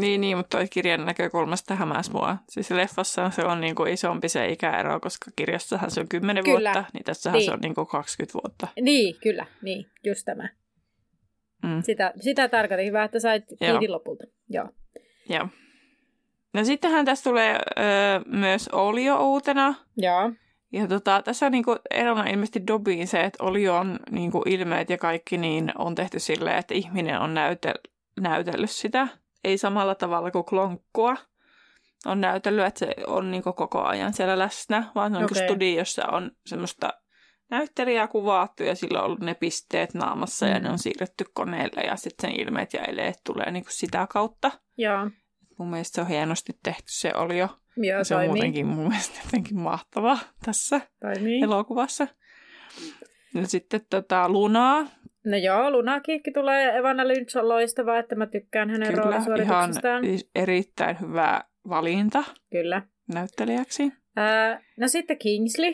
Niin, 0.00 0.20
niin, 0.20 0.36
mutta 0.36 0.56
toi 0.58 0.68
kirjan 0.68 1.04
näkökulmasta 1.06 1.74
hämäs 1.74 2.10
mua. 2.10 2.36
Siis 2.48 2.70
leffassa 2.70 3.30
se 3.30 3.44
on 3.44 3.60
niinku 3.60 3.84
isompi 3.84 4.28
se 4.28 4.48
ikäero, 4.48 5.00
koska 5.00 5.30
kirjassahan 5.36 5.90
se 5.90 6.00
on 6.00 6.08
10 6.08 6.44
Kyllä. 6.44 6.72
vuotta, 6.72 6.84
niin 6.92 7.04
tässähän 7.04 7.38
Niin. 7.38 7.46
se 7.46 7.52
on 7.52 7.60
niinku 7.60 7.86
20 7.86 8.38
vuotta. 8.42 8.68
Niin, 8.80 9.14
kyllä, 9.22 9.46
niin, 9.62 9.86
just 10.04 10.24
tämä. 10.24 10.48
Mm. 11.62 11.82
Sitä, 11.82 12.12
sitä 12.20 12.48
tarkoitin. 12.48 12.86
Hyvä, 12.86 13.04
että 13.04 13.20
sait 13.20 13.44
kiinni 13.58 13.88
lopulta. 13.88 14.24
Joo. 14.48 14.68
Joo. 15.28 15.48
No 16.54 16.64
sittenhän 16.64 17.04
tässä 17.04 17.30
tulee 17.30 17.52
öö, 17.78 18.20
myös 18.26 18.68
Olio 18.68 19.18
uutena. 19.20 19.74
Joo. 19.96 20.32
Ja 20.72 20.86
tota, 20.86 21.22
tässä 21.22 21.46
on 21.46 21.52
niinku 21.52 21.76
erona 21.90 22.24
ilmeisesti 22.24 22.66
Dobiin 22.66 23.06
se, 23.08 23.20
että 23.20 23.44
Olion 23.44 23.98
niinku 24.10 24.42
ilmeet 24.46 24.90
ja 24.90 24.98
kaikki 24.98 25.36
niin 25.38 25.72
on 25.78 25.94
tehty 25.94 26.18
silleen, 26.18 26.56
että 26.56 26.74
ihminen 26.74 27.20
on 27.20 27.34
näytel- 27.34 27.90
näytellyt 28.20 28.70
sitä. 28.70 29.08
Ei 29.44 29.58
samalla 29.58 29.94
tavalla 29.94 30.30
kuin 30.30 30.44
klonkkua 30.44 31.16
on 32.06 32.20
näytellyt, 32.20 32.64
että 32.66 32.78
se 32.78 32.94
on 33.06 33.30
niinku 33.30 33.52
koko 33.52 33.82
ajan 33.82 34.12
siellä 34.12 34.38
läsnä, 34.38 34.84
vaan 34.94 35.12
se 35.12 35.18
on 35.18 35.24
Okei. 35.24 35.36
okay. 35.36 35.48
studiossa 35.48 36.06
on 36.06 36.30
semmoista 36.46 36.92
näyttelijää 37.50 38.06
kuvattu 38.08 38.62
ja 38.62 38.74
sillä 38.74 38.98
on 38.98 39.04
ollut 39.04 39.20
ne 39.20 39.34
pisteet 39.34 39.94
naamassa 39.94 40.46
mm. 40.46 40.52
ja 40.52 40.58
Mm. 40.58 40.64
ne 40.64 40.70
on 40.70 40.78
siirretty 40.78 41.24
koneelle 41.34 41.80
ja 41.80 41.96
sitten 41.96 42.30
sen 42.30 42.40
ilmeet 42.40 42.72
ja 42.74 42.80
eleet 42.84 43.16
tulee 43.26 43.50
niinku 43.50 43.70
sitä 43.72 44.06
kautta. 44.10 44.50
Joo. 44.76 45.10
Mun 45.58 45.70
mielestä 45.70 45.94
se 45.94 46.00
on 46.00 46.06
hienosti 46.06 46.52
tehty 46.62 46.84
se 46.86 47.12
Olio. 47.14 47.48
Joo, 47.76 48.04
Se 48.04 48.14
on 48.16 48.26
muutenkin 48.26 48.66
mun 48.66 48.88
mielestä 48.88 49.20
jotenkin 49.24 49.58
mahtava 49.58 50.18
tässä 50.44 50.80
toimii. 51.00 51.42
elokuvassa. 51.42 52.06
Ja 53.34 53.46
sitten 53.48 53.80
tota 53.90 54.28
Lunaa, 54.28 54.86
No 55.24 55.36
joo, 55.36 55.70
Lunakiikki 55.70 56.30
tulee. 56.30 56.76
Evana 56.76 57.08
Lynch 57.08 57.36
on 57.36 57.48
loistava, 57.48 57.98
että 57.98 58.14
mä 58.14 58.26
tykkään 58.26 58.70
hänen 58.70 58.88
kyllä 58.88 59.02
ihan 59.02 59.26
roolisuorituksestaan. 59.26 60.04
erittäin 60.34 61.00
hyvä 61.00 61.40
valinta 61.68 62.24
Kyllä. 62.50 62.82
näyttelijäksi. 63.14 63.92
Ää, 64.16 64.62
no 64.76 64.88
sitten 64.88 65.18
Kingsley. 65.18 65.72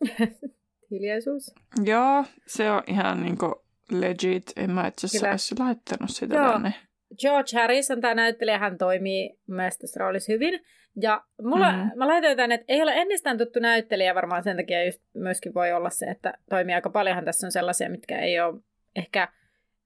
Hiljaisuus. 0.90 1.54
Joo, 1.84 2.24
se 2.46 2.70
on 2.70 2.82
ihan 2.86 3.22
niinku 3.22 3.64
legit. 3.92 4.52
En 4.56 4.70
mä 4.70 4.86
itse 4.86 5.06
asiassa 5.06 5.56
laittanut 5.58 6.10
sitä 6.10 6.34
Joo. 6.34 6.52
tänne. 6.52 6.74
George 7.20 7.60
Harris 7.60 7.90
on 7.90 8.00
tämä 8.00 8.14
näyttelijä, 8.14 8.58
hän 8.58 8.78
toimii 8.78 9.38
mielestä 9.46 9.80
tässä 9.80 10.00
roolissa 10.00 10.32
hyvin. 10.32 10.60
Ja 11.00 11.24
mulla, 11.42 11.72
Mm. 11.72 11.90
mä 11.96 12.08
laitoin 12.08 12.36
tänne, 12.36 12.54
että 12.54 12.64
ei 12.68 12.82
ole 12.82 12.92
ennestään 12.94 13.38
tuttu 13.38 13.60
näyttelijä, 13.60 14.14
varmaan 14.14 14.42
sen 14.42 14.56
takia 14.56 14.84
just 14.84 15.02
myöskin 15.14 15.54
voi 15.54 15.72
olla 15.72 15.90
se, 15.90 16.06
että 16.06 16.34
toimii 16.50 16.74
aika 16.74 16.90
paljonhan 16.90 17.24
tässä 17.24 17.46
on 17.46 17.52
sellaisia, 17.52 17.90
mitkä 17.90 18.18
ei 18.18 18.40
ole 18.40 18.60
ehkä 18.96 19.28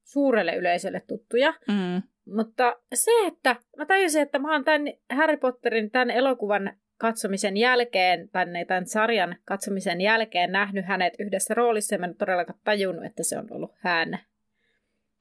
suurelle 0.04 0.56
yleisölle 0.56 1.02
tuttuja. 1.08 1.54
Mm. 1.68 2.02
Mutta 2.36 2.76
se, 2.94 3.10
että 3.26 3.56
mä 3.76 3.86
tajusin, 3.86 4.22
että 4.22 4.38
mä 4.38 4.52
oon 4.52 4.64
tämän 4.64 4.82
Harry 5.12 5.36
Potterin, 5.36 5.90
tämän 5.90 6.10
elokuvan 6.10 6.72
katsomisen 6.98 7.56
jälkeen, 7.56 8.28
tänne 8.28 8.64
tämän 8.64 8.86
sarjan 8.86 9.36
katsomisen 9.44 10.00
jälkeen 10.00 10.52
nähnyt 10.52 10.86
hänet 10.86 11.14
yhdessä 11.18 11.54
roolissa, 11.54 11.94
ja 11.94 11.98
mä 11.98 12.06
en 12.06 12.14
todellakaan 12.14 12.58
tajunnut, 12.64 13.04
että 13.04 13.22
se 13.22 13.38
on 13.38 13.46
ollut 13.50 13.72
hän. 13.78 14.18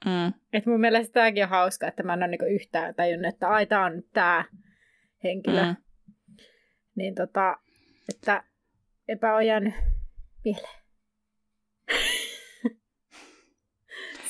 Mm. 0.05 0.33
Et 0.53 0.65
mun 0.65 0.79
mielestä 0.79 1.13
tämäkin 1.13 1.43
on 1.43 1.49
hauska, 1.49 1.87
että 1.87 2.03
mä 2.03 2.13
en 2.13 2.19
ole 2.19 2.27
niinku 2.27 2.45
yhtään 2.45 2.95
tajunnut, 2.95 3.33
että 3.33 3.49
ai, 3.49 3.65
tää 3.65 3.85
on 3.85 4.03
tää 4.13 4.43
henkilö. 5.23 5.65
Mm. 5.65 5.75
Niin 6.95 7.15
tota, 7.15 7.57
että 8.09 8.43
epä 9.07 9.35
ole 9.35 9.45
jäänyt 9.45 9.73
mieleen. 10.45 10.81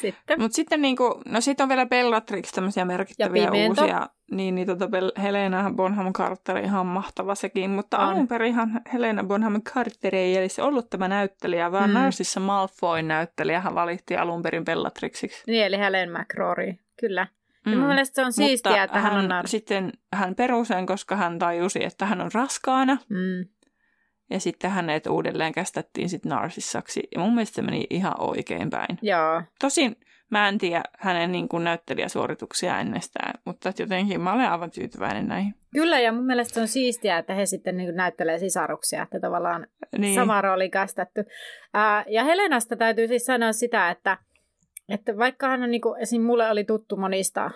Sitten. 0.02 0.42
Mutta 0.42 0.56
sitten 0.56 0.82
niinku, 0.82 1.22
no 1.26 1.42
sit 1.42 1.62
on 1.62 1.70
vielä 1.70 1.86
Bellatrix 1.86 2.52
tämmöisiä 2.52 2.86
merkittäviä 2.86 3.44
Ja 3.44 3.52
Pimento. 3.52 3.82
uusia. 3.82 4.10
Niin, 4.32 4.56
niin 4.56 4.68
tota 4.68 4.86
Bel- 4.86 5.22
Helena 5.22 5.72
Bonham 5.76 6.14
Carter 6.14 6.58
ihan 6.58 6.86
mahtava 6.86 7.36
sekin. 7.36 7.70
Mutta 7.70 7.98
On. 7.98 8.04
alun 8.08 8.28
perinhan 8.28 8.82
Helena 8.94 9.24
Bonham 9.24 9.62
Carter 9.62 10.16
ei 10.16 10.38
edes 10.38 10.60
ollut 10.60 10.90
tämä 10.90 11.08
näyttelijä, 11.08 11.72
vaan 11.72 11.90
Mm. 11.90 11.94
Narcissa 11.94 12.40
Malfoy 12.40 13.02
näyttelijähän 13.02 13.76
valittiin 13.76 14.20
alun 14.20 14.42
perin 14.42 14.66
Bellatrixiksi. 14.66 15.44
Niin, 15.48 15.66
eli 15.66 15.78
Helen 15.78 16.10
McCrory, 16.12 16.74
kyllä. 17.00 17.28
Mm. 17.66 17.72
Ja 17.72 17.78
mun 17.78 17.88
mielestä 17.88 18.16
se 18.16 18.26
on 18.26 18.34
siistiä, 18.34 18.72
Mutta 18.72 18.84
että 18.84 19.00
hän 19.00 19.18
on 19.18 19.28
nar... 19.28 19.48
sitten 19.48 19.92
hän 20.14 20.36
perusen, 20.36 20.86
koska 20.86 21.16
hän 21.16 21.40
tajusi, 21.40 21.84
että 21.84 22.06
hän 22.06 22.22
on 22.22 22.32
raskaana. 22.34 22.98
Mm. 23.10 23.46
Ja 24.30 24.40
sitten 24.40 24.72
hänet 24.72 25.08
uudelleen 25.08 25.52
kästettiin 25.52 26.10
sitten 26.10 26.30
Narsissaksi. 26.30 27.04
Ja 27.16 27.20
mun 27.20 27.34
mielestä 27.36 27.56
se 27.56 27.62
meni 27.62 27.88
ihan 27.90 28.14
oikein 28.22 28.70
päin. 28.70 29.00
Joo, 29.02 29.42
Tosin 29.60 29.96
mä 30.30 30.48
en 30.48 30.58
tiedä 30.58 30.84
hänen 31.00 31.32
niin 31.32 31.50
kuin 31.50 31.64
näyttelijäsuorituksia 31.64 32.80
ennestään, 32.80 33.34
mutta 33.46 33.74
jotenkin 33.80 34.22
mä 34.22 34.34
olen 34.34 34.52
aivan 34.52 34.72
tyytyväinen 34.72 35.28
näihin. 35.28 35.56
kyllä, 35.74 36.00
ja 36.00 36.12
mun 36.12 36.26
mielestä 36.26 36.54
se 36.54 36.62
on 36.62 36.68
siistiä, 36.68 37.18
että 37.18 37.34
he 37.34 37.46
sitten 37.46 37.78
niin 37.78 37.96
näyttelee 37.96 38.40
sisaruksia, 38.40 39.04
että 39.04 39.20
tavallaan 39.20 39.68
Niin. 39.98 40.16
sama 40.16 40.42
rooli 40.42 40.70
kästetty. 40.70 41.26
Ää, 41.74 42.06
ja 42.08 42.24
Helenasta 42.24 42.76
täytyy 42.76 43.08
siis 43.08 43.26
sanoa 43.26 43.54
sitä, 43.54 43.90
että, 43.90 44.18
että 44.94 45.18
vaikka 45.18 45.48
hän 45.48 45.64
on, 45.64 45.72
niin 45.72 45.82
kuin, 45.82 46.02
esim. 46.02 46.22
mulle 46.22 46.50
oli 46.50 46.64
tuttu 46.64 46.98
monista 46.98 47.52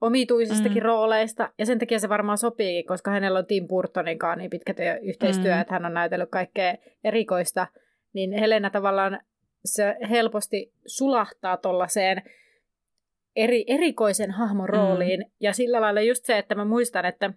omituisistakin 0.00 0.72
Mm. 0.72 0.78
mm. 0.78 0.82
rooleista, 0.86 1.52
ja 1.58 1.66
sen 1.66 1.78
takia 1.78 1.98
se 1.98 2.08
varmaan 2.08 2.38
sopii, 2.38 2.82
koska 2.82 3.10
hänellä 3.10 3.38
on 3.38 3.46
Tim 3.46 3.68
Burtonin 3.68 4.18
kanssa 4.18 4.36
niin 4.36 4.50
pitkä 4.50 4.74
työ, 4.74 4.98
yhteistyö, 5.02 5.54
Mm. 5.54 5.60
että 5.60 5.74
hän 5.74 5.86
on 5.86 5.94
näytellyt 5.94 6.30
kaikkea 6.30 6.74
erikoista, 7.04 7.66
niin 8.12 8.32
Helena 8.32 8.70
tavallaan 8.70 9.20
se 9.64 9.96
helposti 10.10 10.72
sulahtaa 10.86 11.56
tuollaiseen 11.56 12.22
eri, 13.36 13.64
erikoisen 13.66 14.30
hahmon 14.30 14.68
rooliin, 14.68 15.20
mm. 15.20 15.30
ja 15.40 15.52
sillä 15.52 15.80
lailla 15.80 16.00
just 16.00 16.24
se, 16.24 16.38
että 16.38 16.54
mä 16.54 16.64
muistan, 16.64 17.04
että 17.04 17.32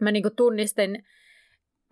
mä 0.00 0.12
niinku 0.12 0.30
tunnistin 0.30 1.04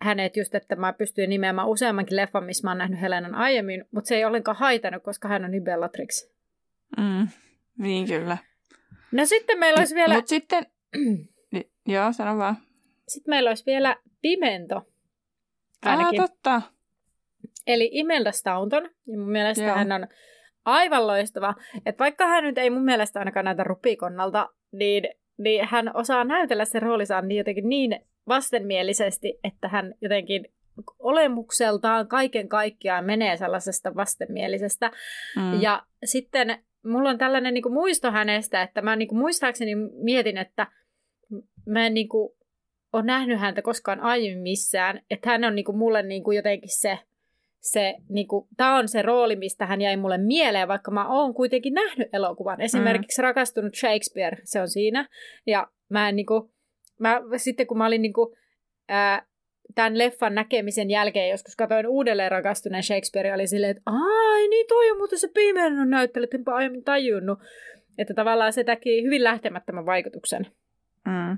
hänet 0.01 0.37
just, 0.37 0.55
että 0.55 0.75
mä 0.75 0.93
pystyin 0.93 1.29
nimeämään 1.29 1.67
useammankin 1.67 2.15
leffan, 2.15 2.43
missä 2.43 2.67
mä 2.67 2.71
oon 2.71 2.77
nähnyt 2.77 3.01
Helenan 3.01 3.35
aiemmin, 3.35 3.85
mutta 3.91 4.07
se 4.07 4.15
ei 4.15 4.25
ollenkaan 4.25 4.57
haitannut, 4.57 5.03
koska 5.03 5.27
hän 5.27 5.45
on 5.45 5.51
niin 5.51 5.63
Bellatrix. 5.63 6.29
Mm. 6.97 7.27
Niin 7.77 8.07
kyllä. 8.07 8.37
No 9.11 9.25
sitten 9.25 9.59
meillä 9.59 9.79
olisi 9.79 9.95
vielä, 9.95 10.15
Mutta 10.15 10.29
sitten, 10.29 10.65
joo, 11.87 12.13
sano 12.13 12.37
vaan. 12.37 12.57
sitten 13.07 13.31
meillä 13.31 13.49
olisi 13.49 13.65
vielä 13.65 13.95
Pimento. 14.21 14.75
Ah, 15.85 15.97
Ainakin. 15.97 16.21
totta. 16.21 16.61
Eli 17.67 17.89
Imelda 17.93 18.31
Staunton. 18.31 18.83
Ja 18.83 19.17
mun 19.17 19.31
mielestä 19.31 19.63
Joo. 19.63 19.75
hän 19.75 19.91
on 19.91 20.07
aivan 20.65 21.07
loistava. 21.07 21.55
Että 21.85 22.03
vaikka 22.03 22.27
hän 22.27 22.43
nyt 22.43 22.57
ei 22.57 22.69
mun 22.69 22.83
mielestä 22.83 23.19
ainakaan 23.19 23.45
näytä 23.45 23.63
rupikonnalta, 23.63 24.49
niin, 24.71 25.03
niin 25.37 25.65
hän 25.67 25.91
osaa 25.95 26.23
näytellä 26.23 26.65
sen 26.65 26.81
roolisaan 26.81 27.27
niin 27.27 27.37
jotenkin 27.37 27.69
niin 27.69 27.99
vastenmielisesti, 28.27 29.39
että 29.43 29.67
hän 29.67 29.93
jotenkin 30.01 30.45
olemukseltaan 30.99 32.07
kaiken 32.07 32.49
kaikkiaan 32.49 33.05
menee 33.05 33.37
sellaisesta 33.37 33.95
vastenmielisestä. 33.95 34.91
Mm. 35.35 35.61
Ja 35.61 35.83
sitten 36.05 36.63
mulla 36.87 37.09
on 37.09 37.17
tällainen 37.17 37.53
niin 37.53 37.61
kuin 37.61 37.73
muisto 37.73 38.11
hänestä, 38.11 38.61
että 38.61 38.81
mä 38.81 38.95
niin 38.95 39.07
kuin 39.07 39.19
muistaakseni 39.19 39.75
mietin, 40.03 40.37
että 40.37 40.67
mä 41.65 41.85
en 41.85 41.93
niin 41.93 42.09
kuin 42.09 42.29
ole 42.93 43.03
nähnyt 43.03 43.39
häntä 43.39 43.61
koskaan 43.61 43.99
aiemmin 43.99 44.43
missään. 44.43 45.01
Että 45.09 45.29
hän 45.29 45.43
on 45.43 45.55
niin 45.55 45.65
kuin 45.65 45.77
mulle 45.77 46.03
niin 46.03 46.23
kuin 46.23 46.35
jotenkin 46.35 46.69
se, 46.81 46.99
se 47.59 47.95
niin 48.09 48.27
kuin, 48.27 48.47
tämä 48.57 48.77
on 48.77 48.87
se 48.87 49.01
rooli, 49.01 49.35
mistä 49.35 49.65
hän 49.65 49.81
jäi 49.81 49.97
mulle 49.97 50.17
mieleen, 50.17 50.67
vaikka 50.67 50.91
mä 50.91 51.07
oon 51.09 51.33
kuitenkin 51.33 51.73
nähnyt 51.73 52.09
elokuvan. 52.13 52.61
Esimerkiksi 52.61 53.21
Rakastunut 53.21 53.75
Shakespeare, 53.75 54.37
se 54.43 54.61
on 54.61 54.69
siinä. 54.69 55.07
Ja 55.47 55.67
mä 55.89 56.09
en 56.09 56.15
niin 56.15 56.25
kuin, 56.25 56.51
mä, 56.99 57.21
sitten 57.37 57.67
kun 57.67 57.77
mä 57.77 57.85
olin 57.85 58.01
niin 58.01 58.13
kuin, 58.13 58.35
ää, 58.87 59.26
tämän 59.75 59.97
leffan 59.97 60.35
näkemisen 60.35 60.89
jälkeen 60.89 61.29
joskus 61.29 61.55
katsoin 61.55 61.87
uudelleen 61.87 62.31
rakastuneen 62.31 62.83
Shakespeare, 62.83 63.33
oli 63.33 63.47
silleen, 63.47 63.71
että 63.71 63.83
ai 63.85 64.47
niin 64.47 64.67
toi 64.67 64.91
on 64.91 64.97
muuten 64.97 65.19
se 65.19 65.27
pimeän 65.33 65.89
näyttely, 65.89 66.23
että 66.23 66.37
enpä 66.37 66.55
aiemmin 66.55 66.83
tajunnut. 66.83 67.39
Että 67.97 68.13
tavallaan 68.13 68.53
se 68.53 68.63
teki 68.63 69.03
hyvin 69.03 69.23
lähtemättömän 69.23 69.85
vaikutuksen. 69.85 70.47
Mm. 71.05 71.37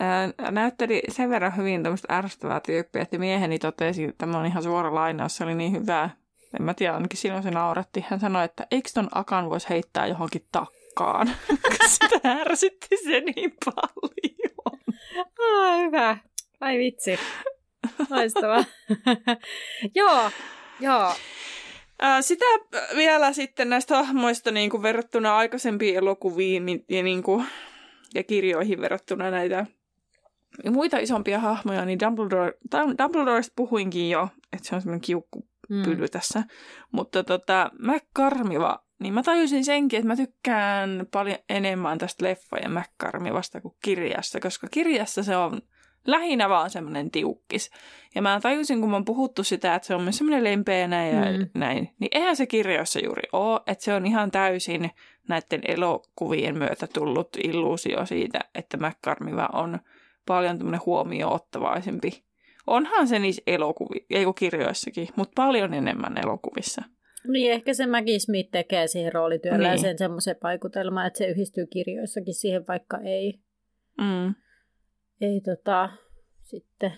Ää, 0.00 0.30
näytteli 0.50 1.02
sen 1.08 1.30
verran 1.30 1.56
hyvin 1.56 1.82
tämmöistä 1.82 2.16
ärsyttävää 2.16 2.60
tyyppiä, 2.60 3.02
että 3.02 3.18
mieheni 3.18 3.58
totesi, 3.58 4.04
että 4.04 4.18
tämä 4.18 4.38
on 4.38 4.46
ihan 4.46 4.62
suora 4.62 4.94
lainaus, 4.94 5.36
se 5.36 5.44
oli 5.44 5.54
niin 5.54 5.72
hyvä. 5.72 6.10
En 6.58 6.62
mä 6.62 6.74
tiedä, 6.74 6.94
ainakin 6.94 7.18
silloin 7.18 7.42
se 7.42 7.50
nauratti. 7.50 8.04
Hän 8.08 8.20
sanoi, 8.20 8.44
että 8.44 8.66
eikö 8.70 8.88
ton 8.94 9.08
akan 9.14 9.50
voisi 9.50 9.68
heittää 9.68 10.06
johonkin 10.06 10.46
takkaan, 10.52 11.30
sitä 11.88 12.20
ärsytti 12.24 12.96
se 13.04 13.20
niin 13.20 13.52
paljon. 13.64 14.36
Ai 15.38 15.80
hyvä. 15.80 16.16
Ai 16.60 16.78
vitsi. 16.78 17.18
Loistavaa. 18.10 18.64
joo, 19.94 20.30
joo. 20.80 21.12
Sitä 22.20 22.44
vielä 22.96 23.32
sitten 23.32 23.70
näistä 23.70 23.96
hahmoista 23.96 24.50
niin 24.50 24.70
kuin 24.70 24.82
verrattuna 24.82 25.36
aikaisempiin 25.36 25.96
elokuviin 25.96 26.66
niin- 26.66 26.84
ja, 26.88 27.02
niin 27.02 27.22
kuin, 27.22 27.46
ja 28.14 28.22
kirjoihin 28.22 28.80
verrattuna 28.80 29.30
näitä 29.30 29.66
ja 30.64 30.70
muita 30.70 30.98
isompia 30.98 31.38
hahmoja, 31.38 31.84
niin 31.84 32.00
Dumbledore, 32.00 32.52
Dum- 32.76 32.94
Dumbledoresta 33.02 33.52
puhuinkin 33.56 34.10
jo, 34.10 34.28
että 34.52 34.68
se 34.68 34.74
on 34.74 34.80
semmoinen 34.80 35.00
kiukkupylly 35.00 36.02
Mm. 36.06 36.10
tässä. 36.12 36.44
Mutta 36.92 37.24
tota, 37.24 37.70
McCarmiva 37.78 38.82
niin 38.98 39.14
mä 39.14 39.22
tajusin 39.22 39.64
senkin, 39.64 39.98
että 39.98 40.06
mä 40.08 40.16
tykkään 40.16 41.06
paljon 41.12 41.38
enemmän 41.48 41.98
tästä 41.98 42.24
leffojen 42.24 42.74
vasta 43.32 43.60
kuin 43.60 43.74
kirjassa, 43.84 44.40
koska 44.40 44.66
kirjassa 44.70 45.22
se 45.22 45.36
on 45.36 45.60
lähinnä 46.06 46.48
vaan 46.48 46.70
semmoinen 46.70 47.10
tiukkis. 47.10 47.70
Ja 48.14 48.22
mä 48.22 48.40
tajusin, 48.42 48.80
kun 48.80 48.90
mä 48.90 48.96
oon 48.96 49.04
puhuttu 49.04 49.44
sitä, 49.44 49.74
että 49.74 49.86
se 49.86 49.94
on 49.94 50.02
myös 50.02 50.18
semmoinen 50.18 50.44
lempeänä 50.44 51.08
ja 51.08 51.20
mm. 51.20 51.48
näin, 51.54 51.90
niin 51.98 52.08
eihän 52.12 52.36
se 52.36 52.46
kirjoissa 52.46 53.00
juuri 53.04 53.22
ole, 53.32 53.60
että 53.66 53.84
se 53.84 53.94
on 53.94 54.06
ihan 54.06 54.30
täysin 54.30 54.90
näiden 55.28 55.60
elokuvien 55.68 56.58
myötä 56.58 56.86
tullut 56.94 57.28
illuusio 57.44 58.06
siitä, 58.06 58.40
että 58.54 58.76
McCarmiva 58.76 59.48
on 59.52 59.78
paljon 60.26 60.58
tämmöinen 60.58 60.80
huomioottavaisempi. 60.86 62.24
Onhan 62.66 63.08
se 63.08 63.18
niissä 63.18 63.42
elokuvissa, 63.46 64.06
ei 64.10 64.24
kirjoissakin, 64.38 65.08
mutta 65.16 65.32
paljon 65.42 65.74
enemmän 65.74 66.18
elokuvissa. 66.24 66.82
Niin, 67.28 67.52
ehkä 67.52 67.74
se 67.74 67.86
Maggie 67.86 68.18
Smith 68.18 68.50
tekee 68.50 68.86
siihen 68.86 69.12
roolityöllä 69.12 69.68
niin. 69.68 69.80
sen 69.80 69.98
semmoisen 69.98 70.36
vaikutelman, 70.42 71.06
että 71.06 71.18
se 71.18 71.26
yhdistyy 71.26 71.66
kirjoissakin 71.66 72.34
siihen, 72.34 72.64
vaikka 72.68 72.98
ei. 72.98 73.40
Mm. 74.00 74.34
Ei 75.20 75.40
tota, 75.40 75.90
sitten. 76.42 76.92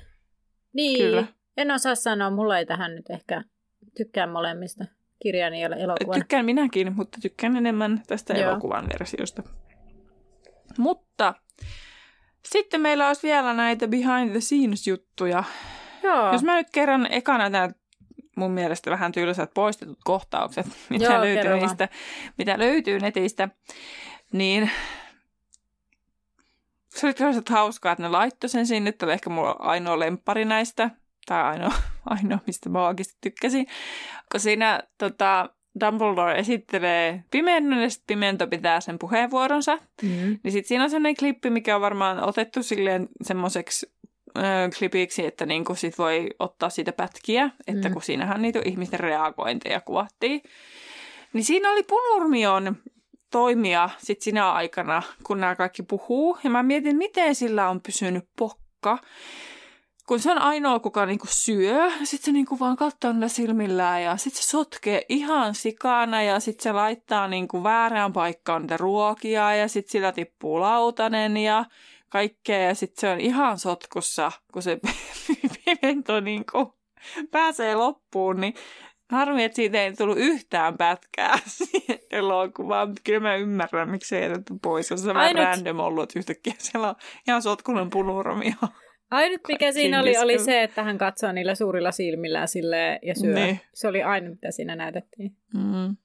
Niin, 0.72 0.98
Kyllä. 0.98 1.26
en 1.56 1.70
osaa 1.70 1.94
sanoa, 1.94 2.30
mulla 2.30 2.58
ei 2.58 2.66
tähän 2.66 2.94
nyt 2.94 3.10
ehkä 3.10 3.44
tykkään 3.96 4.30
molemmista 4.30 4.84
kirjan 5.22 5.54
ja 5.54 5.68
elokuvan. 5.68 6.20
Tykkään 6.20 6.44
minäkin, 6.44 6.96
mutta 6.96 7.18
tykkään 7.22 7.56
enemmän 7.56 8.02
tästä 8.06 8.34
Joo. 8.34 8.50
elokuvan 8.50 8.88
versiosta. 8.88 9.42
Mutta 10.78 11.34
sitten 12.44 12.80
meillä 12.80 13.06
olisi 13.06 13.22
vielä 13.22 13.52
näitä 13.52 13.88
behind 13.88 14.30
the 14.30 14.40
scenes 14.40 14.86
juttuja. 14.86 15.44
Joo. 16.02 16.32
Jos 16.32 16.42
mä 16.42 16.56
nyt 16.56 16.70
kerran 16.72 17.12
ekana 17.12 17.48
nämä 17.48 17.68
mun 18.36 18.50
mielestä 18.50 18.90
vähän 18.90 19.12
tylsät 19.12 19.50
poistetut 19.54 19.98
kohtaukset, 20.04 20.66
mitä, 20.90 21.04
Joo, 21.04 21.20
löytyy, 21.20 21.54
niistä, 21.54 21.88
mitä 22.38 22.58
löytyy 22.58 23.00
netistä, 23.00 23.48
niin 24.32 24.70
se 26.88 27.06
oli 27.06 27.14
toisaalta 27.14 27.52
hauskaa, 27.52 27.92
että 27.92 28.02
ne 28.02 28.08
laittoi 28.08 28.50
sen 28.50 28.66
sinne. 28.66 28.92
Tämä 28.92 29.08
oli 29.08 29.14
ehkä 29.14 29.30
mulla 29.30 29.56
ainoa 29.58 29.98
lempari 29.98 30.44
näistä, 30.44 30.90
tai 31.26 31.42
ainoa, 31.42 31.74
ainoa 32.06 32.38
mistä 32.46 32.68
mä 32.68 32.86
oikeasti 32.86 33.16
tykkäsin. 33.20 33.66
Kun 34.32 34.40
siinä 34.40 34.82
tota, 34.98 35.50
Dumbledore 35.80 36.38
esittelee 36.38 37.24
pimennon 37.30 37.82
ja 37.82 37.90
sitten 37.90 38.06
pimento 38.06 38.46
pitää 38.46 38.80
sen 38.80 38.98
puheenvuoronsa. 38.98 39.78
Mm-hmm. 40.02 40.38
Niin 40.42 40.52
sitten 40.52 40.68
siinä 40.68 40.84
on 40.84 40.90
sellainen 40.90 41.16
klippi, 41.16 41.50
mikä 41.50 41.74
on 41.74 41.80
varmaan 41.80 42.24
otettu 42.24 42.62
silleen 42.62 43.08
semmoiseksi 43.22 43.92
klipiksi, 44.78 45.26
että 45.26 45.46
niinku 45.46 45.74
sit 45.74 45.98
voi 45.98 46.30
ottaa 46.38 46.70
siitä 46.70 46.92
pätkiä, 46.92 47.50
että 47.66 47.88
mm. 47.88 47.92
kun 47.92 48.02
siinähän 48.02 48.42
niitä 48.42 48.60
ihmisten 48.64 49.00
reagointeja 49.00 49.80
kuvattiin. 49.80 50.42
Niin 51.32 51.44
siinä 51.44 51.72
oli 51.72 51.82
Punurmion 51.82 52.76
toimia 53.30 53.90
sit 53.98 54.22
sinä 54.22 54.52
aikana, 54.52 55.02
kun 55.24 55.40
nämä 55.40 55.56
kaikki 55.56 55.82
puhuu. 55.82 56.38
Ja 56.44 56.50
mä 56.50 56.62
mietin, 56.62 56.96
miten 56.96 57.34
sillä 57.34 57.68
on 57.68 57.80
pysynyt 57.80 58.24
pokka. 58.38 58.98
Kun 60.06 60.20
se 60.20 60.30
on 60.30 60.38
ainoa, 60.38 60.80
kuka 60.80 61.06
niinku 61.06 61.26
syö, 61.30 61.90
sitten 62.04 62.24
se 62.24 62.32
niinku 62.32 62.58
vaan 62.58 62.76
katsoo 62.76 63.12
niillä 63.12 63.28
silmillään 63.28 64.02
ja 64.02 64.16
sitten 64.16 64.42
se 64.42 64.48
sotkee 64.48 65.02
ihan 65.08 65.54
sikana 65.54 66.22
ja 66.22 66.40
sitten 66.40 66.62
se 66.62 66.72
laittaa 66.72 67.28
niinku 67.28 67.62
väärään 67.62 68.12
paikkaan 68.12 68.62
niitä 68.62 68.76
ruokia 68.76 69.54
ja 69.54 69.68
sitten 69.68 69.92
sillä 69.92 70.12
tippuu 70.12 70.60
lautanen 70.60 71.36
ja 71.36 71.64
kaikkea 72.08 72.58
ja 72.58 72.74
sitten 72.74 73.00
se 73.00 73.10
on 73.10 73.20
ihan 73.20 73.58
sotkussa, 73.58 74.32
kun 74.52 74.62
se 74.62 74.78
pimento 75.64 76.20
niinku 76.20 76.78
pääsee 77.30 77.74
loppuun, 77.74 78.40
niin 78.40 78.54
Harmi, 79.10 79.44
että 79.44 79.56
siitä 79.56 79.82
ei 79.82 79.92
tullut 79.92 80.18
yhtään 80.18 80.78
pätkää 80.78 81.38
elokuvaan. 82.10 82.94
Kyllä 83.04 83.20
mä 83.20 83.36
ymmärrän, 83.36 83.90
miksi 83.90 84.08
se 84.08 84.20
jätetty 84.20 84.54
pois. 84.62 84.92
On 84.92 84.98
se 84.98 85.14
vähän 85.14 85.34
random 85.34 85.80
ollut, 85.80 86.02
että 86.02 86.18
yhtäkkiä 86.18 86.54
siellä 86.58 86.88
on 86.88 86.94
ihan 87.28 87.42
sotkunen 87.42 87.90
punuromia. 87.90 88.54
Ainut 89.10 89.40
mikä 89.48 89.72
siinä 89.72 90.00
oli, 90.00 90.18
oli 90.18 90.38
se, 90.38 90.62
että 90.62 90.82
hän 90.82 90.98
katsoo 90.98 91.32
niillä 91.32 91.54
suurilla 91.54 91.92
silmillään 91.92 92.48
sille 92.48 92.98
ja 93.02 93.14
syö. 93.14 93.34
Niin. 93.34 93.60
Se 93.74 93.88
oli 93.88 94.02
ainut, 94.02 94.30
mitä 94.30 94.50
siinä 94.50 94.76
näytettiin. 94.76 95.36
Mm. 95.54 95.96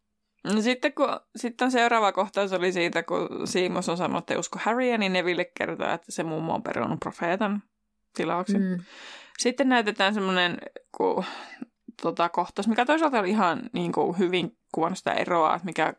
No 0.53 0.61
sitten, 0.61 0.93
kun, 0.93 1.19
sitten 1.35 1.71
seuraava 1.71 2.11
kohtaus 2.11 2.53
oli 2.53 2.71
siitä, 2.71 3.03
kun 3.03 3.47
Siimos 3.47 3.89
on 3.89 3.97
sanonut, 3.97 4.21
että 4.21 4.39
usko 4.39 4.59
Harrya, 4.61 4.97
niin 4.97 5.13
Neville 5.13 5.45
kertoo, 5.45 5.93
että 5.93 6.11
se 6.11 6.23
mummo 6.23 6.53
on 6.53 6.63
perunut 6.63 6.99
profeetan 6.99 7.63
tilauksen. 8.15 8.61
Mm. 8.61 8.79
Sitten 9.37 9.69
näytetään 9.69 10.13
semmoinen, 10.13 10.57
kun 10.97 11.23
tota, 12.01 12.29
kohtaus, 12.29 12.67
mikä 12.67 12.85
toisaalta 12.85 13.19
oli 13.19 13.29
ihan 13.29 13.61
niin 13.73 13.91
kuin, 13.91 14.17
hyvin 14.19 14.57
kuvannut 14.71 14.97
sitä 14.97 15.13
eroa, 15.13 15.55
että 15.55 15.65
mikä 15.65 15.93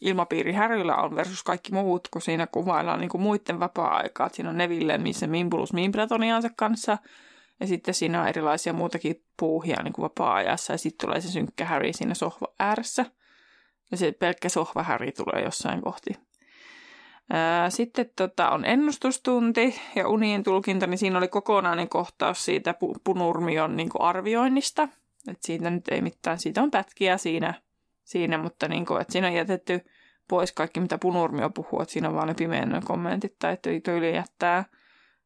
ilmapiiri 0.00 0.52
Härryllä 0.52 0.96
on 0.96 1.16
versus 1.16 1.42
kaikki 1.42 1.72
muut, 1.72 2.08
kun 2.08 2.22
siinä 2.22 2.46
kuvaillaan 2.46 3.00
niin 3.00 3.10
kuin 3.10 3.22
muiden 3.22 3.60
vapaa-aikaa. 3.60 4.26
Että 4.26 4.36
siinä 4.36 4.50
on 4.50 4.58
Neville, 4.58 4.98
missä 4.98 5.26
Mimbulus 5.26 5.72
Mimbletoniansa 5.72 6.48
kanssa, 6.56 6.98
ja 7.60 7.66
sitten 7.66 7.94
siinä 7.94 8.22
on 8.22 8.28
erilaisia 8.28 8.72
muutakin 8.72 9.24
puuhia 9.36 9.82
niin 9.82 9.92
kuin 9.92 10.02
vapaa-ajassa, 10.02 10.72
ja 10.72 10.78
sitten 10.78 11.06
tulee 11.06 11.20
se 11.20 11.28
synkkä 11.28 11.64
Harry 11.64 11.92
siinä 11.92 12.14
sohva 12.14 12.46
ääressä. 12.58 13.06
Ja 13.90 13.96
se 13.96 14.12
pelkkä 14.12 14.48
sohva 14.48 14.82
Harry 14.82 15.12
tulee 15.12 15.42
jossain 15.44 15.80
kohti. 15.80 16.10
Sitten 17.68 18.10
tota, 18.16 18.50
on 18.50 18.64
ennustustunti 18.64 19.80
ja 19.96 20.08
unien 20.08 20.42
tulkinta, 20.42 20.86
niin 20.86 20.98
siinä 20.98 21.18
oli 21.18 21.28
kokonainen 21.28 21.88
kohtaus 21.88 22.44
siitä 22.44 22.74
punurmion 23.04 23.76
niin 23.76 23.90
arvioinnista. 23.98 24.88
Et 25.30 25.42
siitä 25.42 25.70
nyt 25.70 25.88
ei 25.88 26.00
mitään, 26.02 26.38
siitä 26.38 26.62
on 26.62 26.70
pätkiä 26.70 27.16
siinä, 27.16 27.54
siinä 28.04 28.38
mutta 28.38 28.68
niin 28.68 28.86
kuin, 28.86 29.00
että 29.00 29.12
siinä 29.12 29.26
on 29.26 29.34
jätetty 29.34 29.80
pois 30.28 30.52
kaikki, 30.52 30.80
mitä 30.80 30.98
Punurmio 30.98 31.50
puhuu, 31.50 31.80
että 31.82 31.92
siinä 31.92 32.08
on 32.08 32.14
vaan 32.14 32.28
ne 32.28 32.34
pimeän 32.34 32.82
kommentit 32.84 33.38
tai 33.38 33.58
tyyli 33.84 34.14
jättää. 34.14 34.64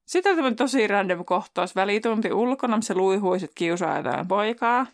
Sitten 0.05 0.36
tämmöinen 0.36 0.56
tosi 0.56 0.86
random 0.86 1.24
kohtaus, 1.24 1.76
välitunti 1.76 2.32
ulkona, 2.32 2.76
missä 2.76 2.94
luihuiset 2.94 3.51
kiusaa 3.55 4.02
poikaa. 4.28 4.86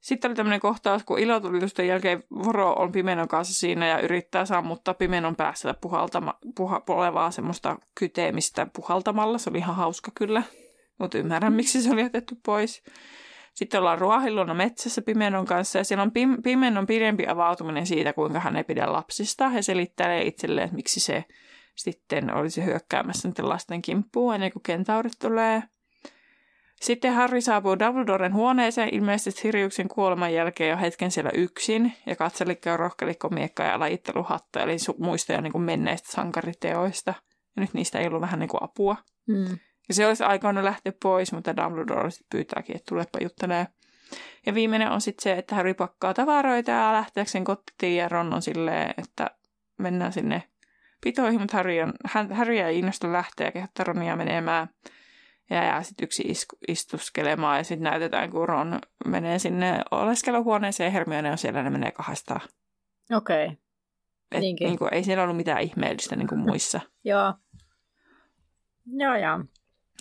Sitten 0.00 0.28
oli 0.28 0.36
tämmöinen 0.36 0.60
kohtaus, 0.60 1.04
kun 1.04 1.18
ilotulitusten 1.18 1.86
jälkeen 1.86 2.24
Voro 2.44 2.72
on 2.72 2.92
pimenon 2.92 3.28
kanssa 3.28 3.54
siinä 3.54 3.86
ja 3.86 4.00
yrittää 4.00 4.44
sammuttaa 4.44 4.94
pimenon 4.94 5.36
päässä 5.36 5.74
puhaltama, 5.80 6.38
puha, 6.56 6.82
olevaa 6.88 7.30
semmoista 7.30 7.76
kyteemistä 7.94 8.66
puhaltamalla. 8.76 9.38
Se 9.38 9.50
oli 9.50 9.58
ihan 9.58 9.76
hauska 9.76 10.10
kyllä, 10.14 10.42
mutta 10.98 11.18
ymmärrän, 11.18 11.52
miksi 11.52 11.82
se 11.82 11.90
oli 11.92 12.00
jätetty 12.00 12.36
pois. 12.46 12.82
Sitten 13.54 13.80
ollaan 13.80 13.98
ruohilluna 13.98 14.54
metsässä 14.54 15.02
Pimenon 15.02 15.46
kanssa 15.46 15.78
ja 15.78 15.84
siellä 15.84 16.02
on 16.02 16.12
Pim- 16.18 16.42
Pimenon 16.42 16.86
pidempi 16.86 17.26
avautuminen 17.26 17.86
siitä, 17.86 18.12
kuinka 18.12 18.40
hän 18.40 18.56
ei 18.56 18.64
pidä 18.64 18.92
lapsista. 18.92 19.48
He 19.48 19.62
selittelee 19.62 20.22
itselleen, 20.22 20.64
että 20.64 20.76
miksi 20.76 21.00
se 21.00 21.24
sitten 21.74 22.34
olisi 22.34 22.64
hyökkäämässä 22.64 23.28
niiden 23.28 23.48
lasten 23.48 23.82
kimppuun 23.82 24.34
ennen 24.34 24.52
kuin 24.52 24.62
kentaurit 24.62 25.12
tulee. 25.18 25.62
Sitten 26.80 27.14
Harry 27.14 27.40
saapuu 27.40 27.78
Dumbledoren 27.78 28.34
huoneeseen 28.34 28.94
ilmeisesti 28.94 29.40
Siriuksen 29.40 29.88
kuoleman 29.88 30.34
jälkeen 30.34 30.70
jo 30.70 30.76
hetken 30.76 31.10
siellä 31.10 31.30
yksin 31.34 31.92
ja 32.06 32.16
katselikko 32.16 32.76
rohkelikko 32.76 33.28
miekka 33.28 33.62
ja 33.62 33.78
lajitteluhatta, 33.78 34.60
eli 34.62 34.76
muistoja 34.98 35.40
niin 35.40 35.52
kuin 35.52 35.62
menneistä 35.62 36.12
sankariteoista. 36.12 37.14
Ja 37.56 37.60
nyt 37.60 37.74
niistä 37.74 37.98
ei 37.98 38.06
ollut 38.06 38.20
vähän 38.20 38.40
niin 38.40 38.48
kuin 38.48 38.62
apua. 38.62 38.96
Mm. 39.28 39.58
Ja 39.88 39.94
se 39.94 40.06
olisi 40.06 40.24
aikana 40.24 40.64
lähteä 40.64 40.92
pois, 41.02 41.32
mutta 41.32 41.56
Dumbledore 41.56 42.10
sitten 42.10 42.26
pyytääkin, 42.30 42.76
että 42.76 42.88
tulepa 42.88 43.18
juttelee. 43.22 43.66
Ja 44.46 44.54
viimeinen 44.54 44.90
on 44.90 45.00
sitten 45.00 45.22
se, 45.22 45.32
että 45.32 45.54
Harry 45.54 45.74
pakkaa 45.74 46.14
tavaroita 46.14 46.70
ja 46.70 46.92
lähteäkseen 46.92 47.44
kotiin 47.44 47.96
ja 47.96 48.08
Ron 48.08 48.34
on 48.34 48.42
silleen, 48.42 48.94
että 48.98 49.30
mennään 49.78 50.12
sinne 50.12 50.42
pitoihin, 51.04 51.40
mutta 51.40 51.56
Harry, 51.56 51.80
on, 51.80 51.92
Harry 52.30 52.58
ei 52.58 52.78
innostu 52.78 53.12
lähteä 53.12 53.46
ja 53.46 53.52
kehottaa 53.52 53.84
Ronia 53.84 54.16
menemään. 54.16 54.68
Ja 55.50 55.64
jää 55.64 55.82
sitten 55.82 56.04
yksi 56.04 56.22
isku, 56.26 56.56
istuskelemaan 56.68 57.58
ja 57.58 57.64
sitten 57.64 57.84
näytetään, 57.84 58.30
kun 58.30 58.48
Ron 58.48 58.78
menee 59.06 59.38
sinne 59.38 59.82
oleskeluhuoneeseen 59.90 60.86
ja 60.86 60.90
Hermione 60.90 61.30
on 61.30 61.38
siellä, 61.38 61.62
ne 61.62 61.70
menee 61.70 61.90
kahdestaan. 61.90 62.40
Okei. 63.12 63.46
Okay. 63.46 64.40
niin 64.40 64.78
kuin, 64.78 64.94
ei 64.94 65.04
siellä 65.04 65.22
ollut 65.22 65.36
mitään 65.36 65.62
ihmeellistä 65.62 66.16
niin 66.16 66.28
kuin 66.28 66.40
muissa. 66.40 66.80
Joo. 67.04 67.34
Joo, 68.86 69.16
joo. 69.16 69.44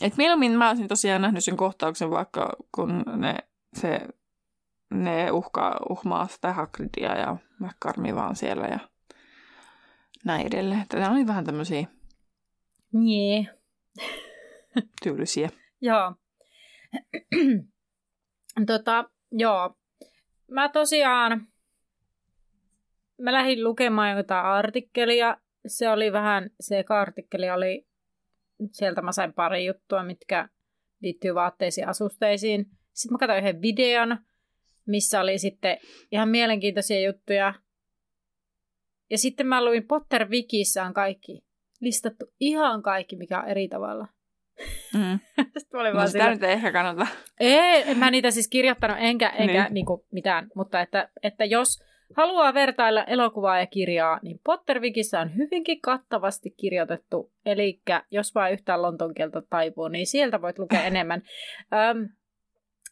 Et 0.01 0.17
mieluummin 0.17 0.51
mä 0.51 0.69
olisin 0.69 0.87
tosiaan 0.87 1.21
nähnyt 1.21 1.43
sen 1.43 1.57
kohtauksen 1.57 2.09
vaikka 2.09 2.55
kun 2.75 3.03
ne, 3.15 3.37
se, 3.73 4.07
ne 4.93 5.31
uhkaa, 5.31 5.79
uhmaa 5.89 6.27
sitä 6.27 6.53
Hagridia 6.53 7.17
ja 7.17 7.37
McCarmi 7.59 8.15
vaan 8.15 8.35
siellä 8.35 8.67
ja 8.67 8.79
näin 10.25 10.47
edelleen. 10.47 10.85
Tämä 10.89 11.11
oli 11.11 11.27
vähän 11.27 11.45
tämmöisiä 11.45 11.87
Nye. 12.93 13.47
tyylisiä. 15.03 15.49
joo. 15.81 16.15
tota, 18.67 19.09
joo. 19.31 19.75
Mä 20.51 20.69
tosiaan, 20.69 21.47
mä 23.21 23.33
lähdin 23.33 23.63
lukemaan 23.63 24.17
jotain 24.17 24.45
artikkelia. 24.45 25.37
Se 25.67 25.89
oli 25.89 26.11
vähän, 26.11 26.49
se 26.59 26.83
artikkeli 26.89 27.49
oli 27.49 27.87
sieltä 28.71 29.01
mä 29.01 29.11
sain 29.11 29.33
pari 29.33 29.65
juttua, 29.65 30.03
mitkä 30.03 30.49
liittyy 31.01 31.35
vaatteisiin 31.35 31.83
ja 31.83 31.89
asusteisiin. 31.89 32.65
Sitten 32.93 33.13
mä 33.13 33.17
katsoin 33.17 33.39
yhden 33.43 33.61
videon, 33.61 34.17
missä 34.87 35.21
oli 35.21 35.37
sitten 35.37 35.77
ihan 36.11 36.29
mielenkiintoisia 36.29 37.01
juttuja. 37.01 37.53
Ja 39.09 39.17
sitten 39.17 39.47
mä 39.47 39.65
luin 39.65 39.87
Potter 39.87 40.29
Wikissä 40.29 40.83
on 40.83 40.93
kaikki 40.93 41.43
listattu 41.81 42.25
ihan 42.39 42.83
kaikki, 42.83 43.15
mikä 43.15 43.39
on 43.41 43.47
eri 43.47 43.67
tavalla. 43.67 44.07
Mm. 44.93 45.19
Sitten 45.57 45.79
olin 45.79 45.93
No 45.93 46.07
sitä 46.07 46.11
sillä, 46.11 46.31
nyt 46.33 46.43
ei 46.43 46.51
ehkä 46.51 46.71
kannata. 46.71 47.07
ei, 47.39 47.83
en 47.91 47.97
mä 47.97 48.11
niitä 48.11 48.31
siis 48.31 48.47
kirjoittanut 48.47 48.97
enkä, 48.99 49.29
enkä 49.29 49.43
Niin. 49.53 49.63
niin. 49.63 49.73
Niinku 49.73 50.05
mitään, 50.11 50.49
mutta 50.55 50.81
että, 50.81 51.09
että 51.23 51.45
jos 51.45 51.83
haluaa 52.13 52.53
vertailla 52.53 53.03
elokuvaa 53.03 53.59
ja 53.59 53.67
kirjaa, 53.67 54.19
niin 54.23 54.39
Pottervikissä 54.43 55.19
on 55.19 55.35
hyvinkin 55.35 55.81
kattavasti 55.81 56.49
kirjoitettu. 56.49 57.31
Eli 57.45 57.81
jos 58.11 58.35
vaan 58.35 58.51
yhtään 58.51 58.81
lonton 58.81 59.13
kieltä 59.13 59.41
taipuu, 59.49 59.87
niin 59.87 60.07
sieltä 60.07 60.41
voit 60.41 60.59
lukea 60.59 60.83
enemmän. 60.83 61.21
Öm, 61.89 62.09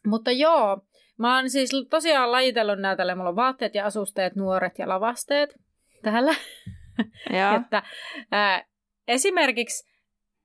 mutta 0.06 0.32
joo, 0.32 0.80
mä 1.18 1.36
oon 1.36 1.50
siis 1.50 1.70
tosiaan 1.90 2.32
lajitellut 2.32 2.78
näitä, 2.78 3.14
mulla 3.14 3.28
on 3.28 3.36
vaatteet 3.36 3.74
ja 3.74 3.86
asusteet, 3.86 4.36
nuoret 4.36 4.78
ja 4.78 4.88
lavasteet 4.88 5.54
täällä. 6.02 6.34
Että, 7.56 7.82
ää, 8.30 8.64
esimerkiksi 9.08 9.89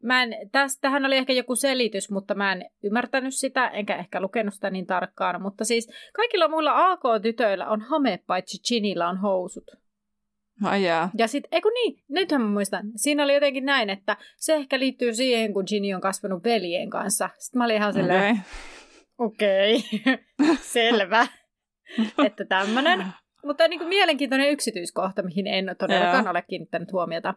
Mä 0.06 0.24
en, 0.24 0.36
tähän 0.82 1.06
oli 1.06 1.18
ehkä 1.18 1.34
joku 1.34 1.56
selitys, 1.56 2.12
mutta 2.12 2.36
mä 2.36 2.52
en 2.52 2.66
ymmärtänyt 2.84 3.36
sitä, 3.36 3.68
enkä 3.68 3.96
ehkä 3.96 4.22
lukenut 4.22 4.54
sitä 4.54 4.70
niin 4.70 4.86
tarkkaan. 4.86 5.42
Mutta 5.42 5.66
siis 5.66 5.90
kaikilla 6.14 6.48
muilla 6.48 6.92
AK-tytöillä 6.92 7.68
on 7.68 7.82
hame, 7.82 8.20
paitsi 8.28 8.58
Ginillä 8.68 9.10
on 9.10 9.18
housut. 9.18 9.72
Ai 10.64 10.84
jaa. 10.84 11.10
Ja 11.18 11.28
sitten, 11.28 11.50
eikö 11.52 11.70
niin, 11.70 12.04
nythän 12.10 12.42
mä 12.42 12.48
muistan, 12.48 12.86
siinä 12.96 13.24
oli 13.24 13.34
jotenkin 13.34 13.66
näin, 13.66 13.90
että 13.90 14.18
se 14.38 14.56
ehkä 14.56 14.80
liittyy 14.80 15.14
siihen, 15.14 15.54
kun 15.54 15.64
Ginny 15.68 15.94
on 15.94 16.02
kasvanut 16.02 16.44
veljen 16.44 16.90
kanssa. 16.90 17.30
Sitten 17.38 17.58
mä 17.58 17.66
olin 17.66 17.76
ihan 17.76 17.94
silleen, 17.94 18.40
Okei. 19.18 19.76
okei, 19.78 20.02
okay. 20.02 20.56
selvä, 20.74 21.28
että 22.26 22.46
tämmönen. 22.46 23.06
Mutta 23.46 23.68
niin 23.68 23.80
kuin 23.80 23.90
mielenkiintoinen 23.90 24.50
yksityiskohta, 24.50 25.24
mihin 25.24 25.48
en 25.48 25.76
todellakaan 25.80 26.28
ole 26.28 26.42
kiinnittänyt 26.42 26.92
huomiota. 26.92 27.34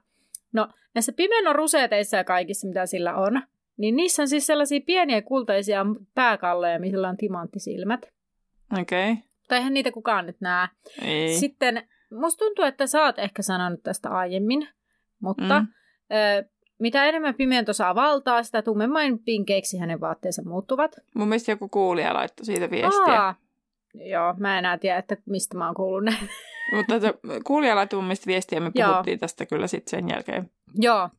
No, 0.53 0.69
näissä 0.95 1.13
pimenon 1.13 1.55
ruseteissa 1.57 2.17
ja 2.17 2.25
kaikissa, 2.25 2.69
mitä 2.69 2.87
sillä 2.87 3.15
on, 3.17 3.43
niin 3.77 3.97
niissä 3.97 4.23
on 4.23 4.29
siis 4.29 4.47
sellaisia 4.47 4.81
pieniä 4.87 5.23
kultaisia 5.23 5.87
pääkalleja, 6.15 6.79
millä 6.79 7.09
on 7.09 7.17
timanttisilmät. 7.17 8.07
Okei. 8.81 9.13
Okay. 9.13 9.23
Tai 9.49 9.59
eihän 9.59 9.75
niitä 9.75 9.93
kukaan 9.93 10.27
nyt 10.27 10.37
näe. 10.41 10.69
Ei. 11.03 11.35
Sitten 11.35 11.89
musta 12.21 12.45
tuntuu, 12.45 12.65
että 12.65 12.87
sä 12.87 13.03
oot 13.05 13.19
ehkä 13.19 13.43
sanonut 13.43 13.83
tästä 13.83 14.09
aiemmin, 14.11 14.69
mutta 15.21 15.61
Mm. 15.61 15.67
ö, 16.17 16.49
mitä 16.79 17.05
enemmän 17.05 17.35
pimento 17.35 17.73
saa 17.73 17.95
valtaa, 17.95 18.43
sitä 18.43 18.63
tummemmain 18.63 19.19
pinkeiksi 19.19 19.79
hänen 19.79 20.01
vaatteensa 20.01 20.43
muuttuvat. 20.45 20.97
Mun 21.15 21.29
mielestä 21.29 21.53
joku 21.53 21.69
kuulija 21.69 22.15
laittoi 22.15 22.47
siitä 22.47 22.71
viestiä. 22.71 23.23
Aa, 23.23 23.35
joo, 23.95 24.35
mä 24.39 24.53
en 24.53 24.59
enää 24.59 24.79
tiedä, 24.79 24.99
että 24.99 25.17
mistä 25.27 25.59
mä 25.59 25.67
oon 25.67 25.75
kuullut. 25.75 26.15
Mutta 26.73 27.01
se, 27.01 27.15
kuulija 27.45 27.77
laittoi 27.77 27.97
mun 27.97 28.05
mielestä 28.05 28.27
viestiä 28.27 28.61
me 28.61 28.71
Joo. 28.75 28.91
puhuttiin 28.91 29.19
tästä 29.19 29.47
kyllä 29.47 29.67
sitten 29.67 29.91
sen 29.91 30.09
jälkeen. 30.09 30.51
Joo. 30.75 31.11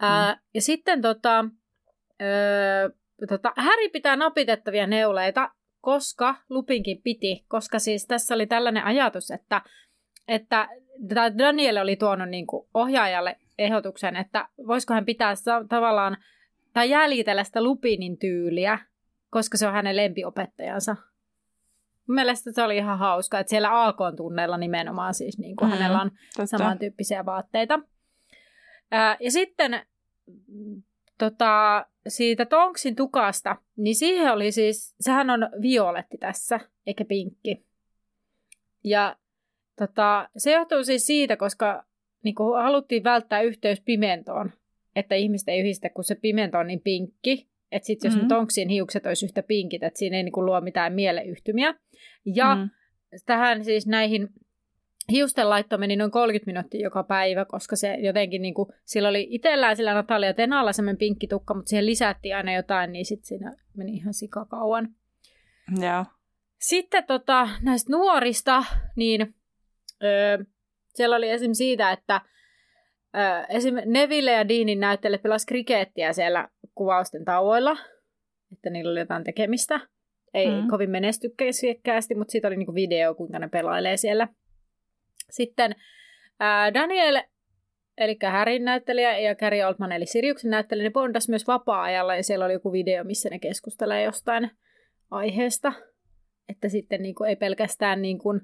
Ää, 0.00 0.40
ja 0.54 0.62
sitten 0.62 1.02
tota, 1.02 1.44
ö, 2.22 3.26
tota, 3.28 3.52
Häri 3.56 3.88
pitää 3.88 4.16
napitettavia 4.16 4.86
neuleita, 4.86 5.50
koska 5.80 6.34
Lupinkin 6.50 7.02
piti, 7.02 7.44
koska 7.48 7.78
siis 7.78 8.06
tässä 8.06 8.34
oli 8.34 8.46
tällainen 8.46 8.84
ajatus, 8.84 9.30
että, 9.30 9.62
että 10.28 10.68
Daniel 11.38 11.76
oli 11.76 11.96
tuonut 11.96 12.28
niin 12.28 12.46
kuin 12.46 12.68
ohjaajalle 12.74 13.36
ehdotuksen, 13.58 14.16
että 14.16 14.48
voisiko 14.66 14.94
hän 14.94 15.04
pitää 15.04 15.34
tavallaan 15.68 16.16
tai 16.72 16.90
jäljitellä 16.90 17.44
sitä 17.44 17.62
Lupinin 17.62 18.18
tyyliä, 18.18 18.78
koska 19.30 19.58
se 19.58 19.66
on 19.66 19.72
hänen 19.72 19.96
lempiopettajansa. 19.96 20.96
Mun 22.08 22.14
mielestä 22.14 22.52
se 22.52 22.62
oli 22.62 22.76
ihan 22.76 22.98
hauska, 22.98 23.38
että 23.38 23.50
siellä 23.50 23.86
AK-tunneilla 23.86 24.56
nimenomaan 24.56 25.14
siis 25.14 25.38
niin 25.38 25.56
kuin 25.56 25.68
Mm, 25.68 25.74
mm, 25.74 25.78
hänellä 25.78 26.00
on 26.02 26.10
Totta. 26.36 26.58
samantyyppisiä 26.58 27.24
vaatteita. 27.26 27.80
Ää, 28.90 29.16
ja 29.20 29.30
sitten 29.30 29.80
mm, 30.46 30.82
tota, 31.18 31.86
siitä 32.08 32.46
Tonksin 32.46 32.96
tukasta, 32.96 33.56
niin 33.76 33.96
siihen 33.96 34.32
oli 34.32 34.52
siis, 34.52 34.94
sehän 35.00 35.30
on 35.30 35.48
violetti 35.62 36.18
tässä, 36.18 36.60
eikä 36.86 37.04
pinkki. 37.04 37.66
Ja 38.84 39.16
tota, 39.78 40.28
se 40.36 40.52
johtuu 40.52 40.84
siis 40.84 41.06
siitä, 41.06 41.36
koska 41.36 41.84
niin 42.22 42.34
kuin 42.34 42.62
haluttiin 42.62 43.04
välttää 43.04 43.40
yhteys 43.40 43.80
pimentoon, 43.80 44.52
että 44.96 45.14
ihmiset 45.14 45.48
ei 45.48 45.60
yhdistä, 45.60 45.90
kun 45.90 46.04
se 46.04 46.14
pimento 46.14 46.58
on 46.58 46.66
niin 46.66 46.80
pinkki, 46.80 47.48
että 47.72 47.86
sitten 47.86 48.08
jos 48.08 48.14
Mhm. 48.14 48.20
mm-hmm. 48.20 48.34
ne 48.34 48.38
Tonksin 48.38 48.68
hiukset 48.68 49.06
olisi 49.06 49.26
yhtä 49.26 49.42
pinkit, 49.42 49.82
että 49.82 49.98
siinä 49.98 50.16
ei 50.16 50.22
niin 50.22 50.32
kuin 50.32 50.46
luo 50.46 50.60
mitään 50.60 50.92
mieleyhtymiä. 50.92 51.74
Ja 52.34 52.54
Mm. 52.54 52.60
mm. 52.60 52.68
tähän 53.26 53.64
siis 53.64 53.86
näihin 53.86 54.28
hiusten 55.12 55.50
laitto 55.50 55.78
meni 55.78 55.96
noin 55.96 56.10
30 56.10 56.50
minuuttia 56.50 56.80
joka 56.80 57.02
päivä, 57.02 57.44
koska 57.44 57.76
se 57.76 57.94
jotenkin 57.94 58.42
niin 58.42 58.54
kuin, 58.54 58.68
sillä 58.84 59.08
oli 59.08 59.26
itsellään 59.30 59.76
sillä 59.76 59.94
Natalia 59.94 60.34
Tenalla 60.34 60.72
semmoinen 60.72 60.98
pinkki 60.98 61.26
tukka, 61.26 61.54
mutta 61.54 61.68
siihen 61.68 61.86
lisättiin 61.86 62.36
aina 62.36 62.54
jotain, 62.54 62.92
niin 62.92 63.04
sitten 63.06 63.26
siinä 63.26 63.56
meni 63.76 63.92
ihan 63.92 64.14
sikakauan. 64.14 64.88
Joo. 65.80 66.04
Sitten 66.60 67.04
tota, 67.04 67.48
näistä 67.62 67.92
nuorista, 67.92 68.64
niin 68.96 69.34
öö, 70.02 70.38
siellä 70.94 71.16
oli 71.16 71.30
esim. 71.30 71.52
siitä, 71.54 71.92
että 71.92 72.20
esim. 73.48 73.74
Neville 73.84 74.30
ja 74.30 74.48
Deanin 74.48 74.80
näyttelijät 74.80 75.22
pelas 75.22 75.46
krikeettiä 75.46 76.12
siellä 76.12 76.48
kuvausten 76.74 77.24
tauoilla, 77.24 77.76
että 78.52 78.70
niillä 78.70 78.90
oli 78.90 79.00
jotain 79.00 79.24
tekemistä. 79.24 79.80
Ei 80.34 80.46
Mm. 80.50 80.68
kovin 80.68 80.90
menestykkäisesti, 80.90 82.14
mutta 82.14 82.32
siitä 82.32 82.48
oli 82.48 82.56
niinku 82.56 82.74
video, 82.74 83.14
kuinka 83.14 83.38
ne 83.38 83.48
pelailee 83.48 83.96
siellä. 83.96 84.28
Sitten 85.30 85.74
ää, 86.40 86.74
Daniel, 86.74 87.22
eli 87.98 88.16
Härin 88.22 88.64
näyttelijä, 88.64 89.18
ja 89.18 89.34
Gary 89.34 89.62
Oldman, 89.62 89.92
eli 89.92 90.06
Siriuksen 90.06 90.50
näyttelijä, 90.50 90.84
ne 90.84 90.90
bondas 90.90 91.28
myös 91.28 91.46
vapaa-ajalla, 91.46 92.16
ja 92.16 92.22
siellä 92.22 92.44
oli 92.44 92.52
joku 92.52 92.72
video, 92.72 93.04
missä 93.04 93.28
ne 93.30 93.38
keskustelee 93.38 94.02
jostain 94.02 94.50
aiheesta. 95.10 95.72
Että 96.48 96.68
sitten 96.68 97.02
niin 97.02 97.14
kuin, 97.14 97.30
ei 97.30 97.36
pelkästään 97.36 98.02
niin 98.02 98.18
kuin, 98.18 98.40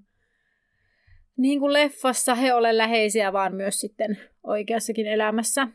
niin 1.37 1.61
kuin 1.61 1.73
leffassa 1.73 2.35
he 2.35 2.55
ole 2.55 2.79
läheisiä, 2.79 3.33
vaan 3.33 3.55
myös 3.55 3.81
sitten 3.81 4.19
oikeassakin 4.45 5.07
elämässä. 5.07 5.69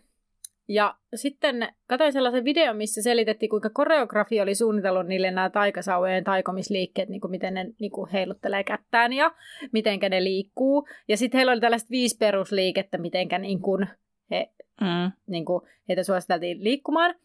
Ja 0.69 0.95
sitten 1.15 1.68
katsoin 1.88 2.14
sellaisen 2.14 2.45
videon, 2.45 2.77
missä 2.77 3.02
selitettiin, 3.02 3.49
kuinka 3.49 3.69
koreografi 3.69 4.41
oli 4.41 4.56
suunnitellut 4.56 5.07
niille 5.07 5.31
nämä 5.31 5.49
taikasauvojen 5.49 6.23
taikomisliikkeet, 6.23 7.10
niin 7.10 7.22
kuin 7.22 7.31
miten 7.31 7.53
ne 7.53 7.65
niin 7.80 7.91
kuin 7.91 8.10
heiluttelee 8.10 8.64
kättään 8.64 9.14
ja 9.14 9.31
miten 9.72 9.99
ne 10.10 10.23
liikkuu. 10.23 10.88
Ja 11.07 11.18
sitten 11.18 11.38
heillä 11.38 11.52
oli 11.52 11.61
tällaiset 11.61 11.91
viisi 11.91 12.18
perusliikettä, 12.18 12.98
miten 12.98 13.27
niin 13.41 13.61
kuin 13.61 13.88
he 14.31 14.52
Mm. 14.81 15.11
niin 15.27 15.45
kuin 15.45 15.61
heitä 15.89 16.03
suositeltiin 16.03 16.64
liikkumaan. 16.64 17.15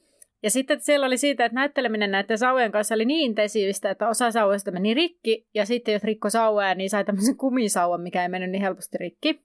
Ja 0.43 0.51
sitten 0.51 0.81
siellä 0.81 1.06
oli 1.06 1.16
siitä, 1.16 1.44
että 1.44 1.55
näytteleminen 1.55 2.10
näiden 2.10 2.39
sauvojen 2.39 2.73
kanssa 2.73 2.94
oli 2.94 3.05
niin 3.05 3.31
intensiivistä, 3.31 3.90
että 3.90 4.09
osa 4.09 4.31
sauvoista 4.31 4.70
meni 4.70 4.94
rikki, 4.94 5.47
ja 5.55 5.66
sitten 5.66 5.93
jos 5.93 6.05
rikko 6.05 6.31
sauvoja, 6.31 6.74
niin 6.74 6.90
sai 6.90 7.05
tämmöisen 7.05 7.36
kumisauvan, 7.36 8.01
mikä 8.01 8.23
ei 8.23 8.28
mennyt 8.28 8.51
niin 8.51 8.62
helposti 8.62 8.98
rikki. 8.98 9.40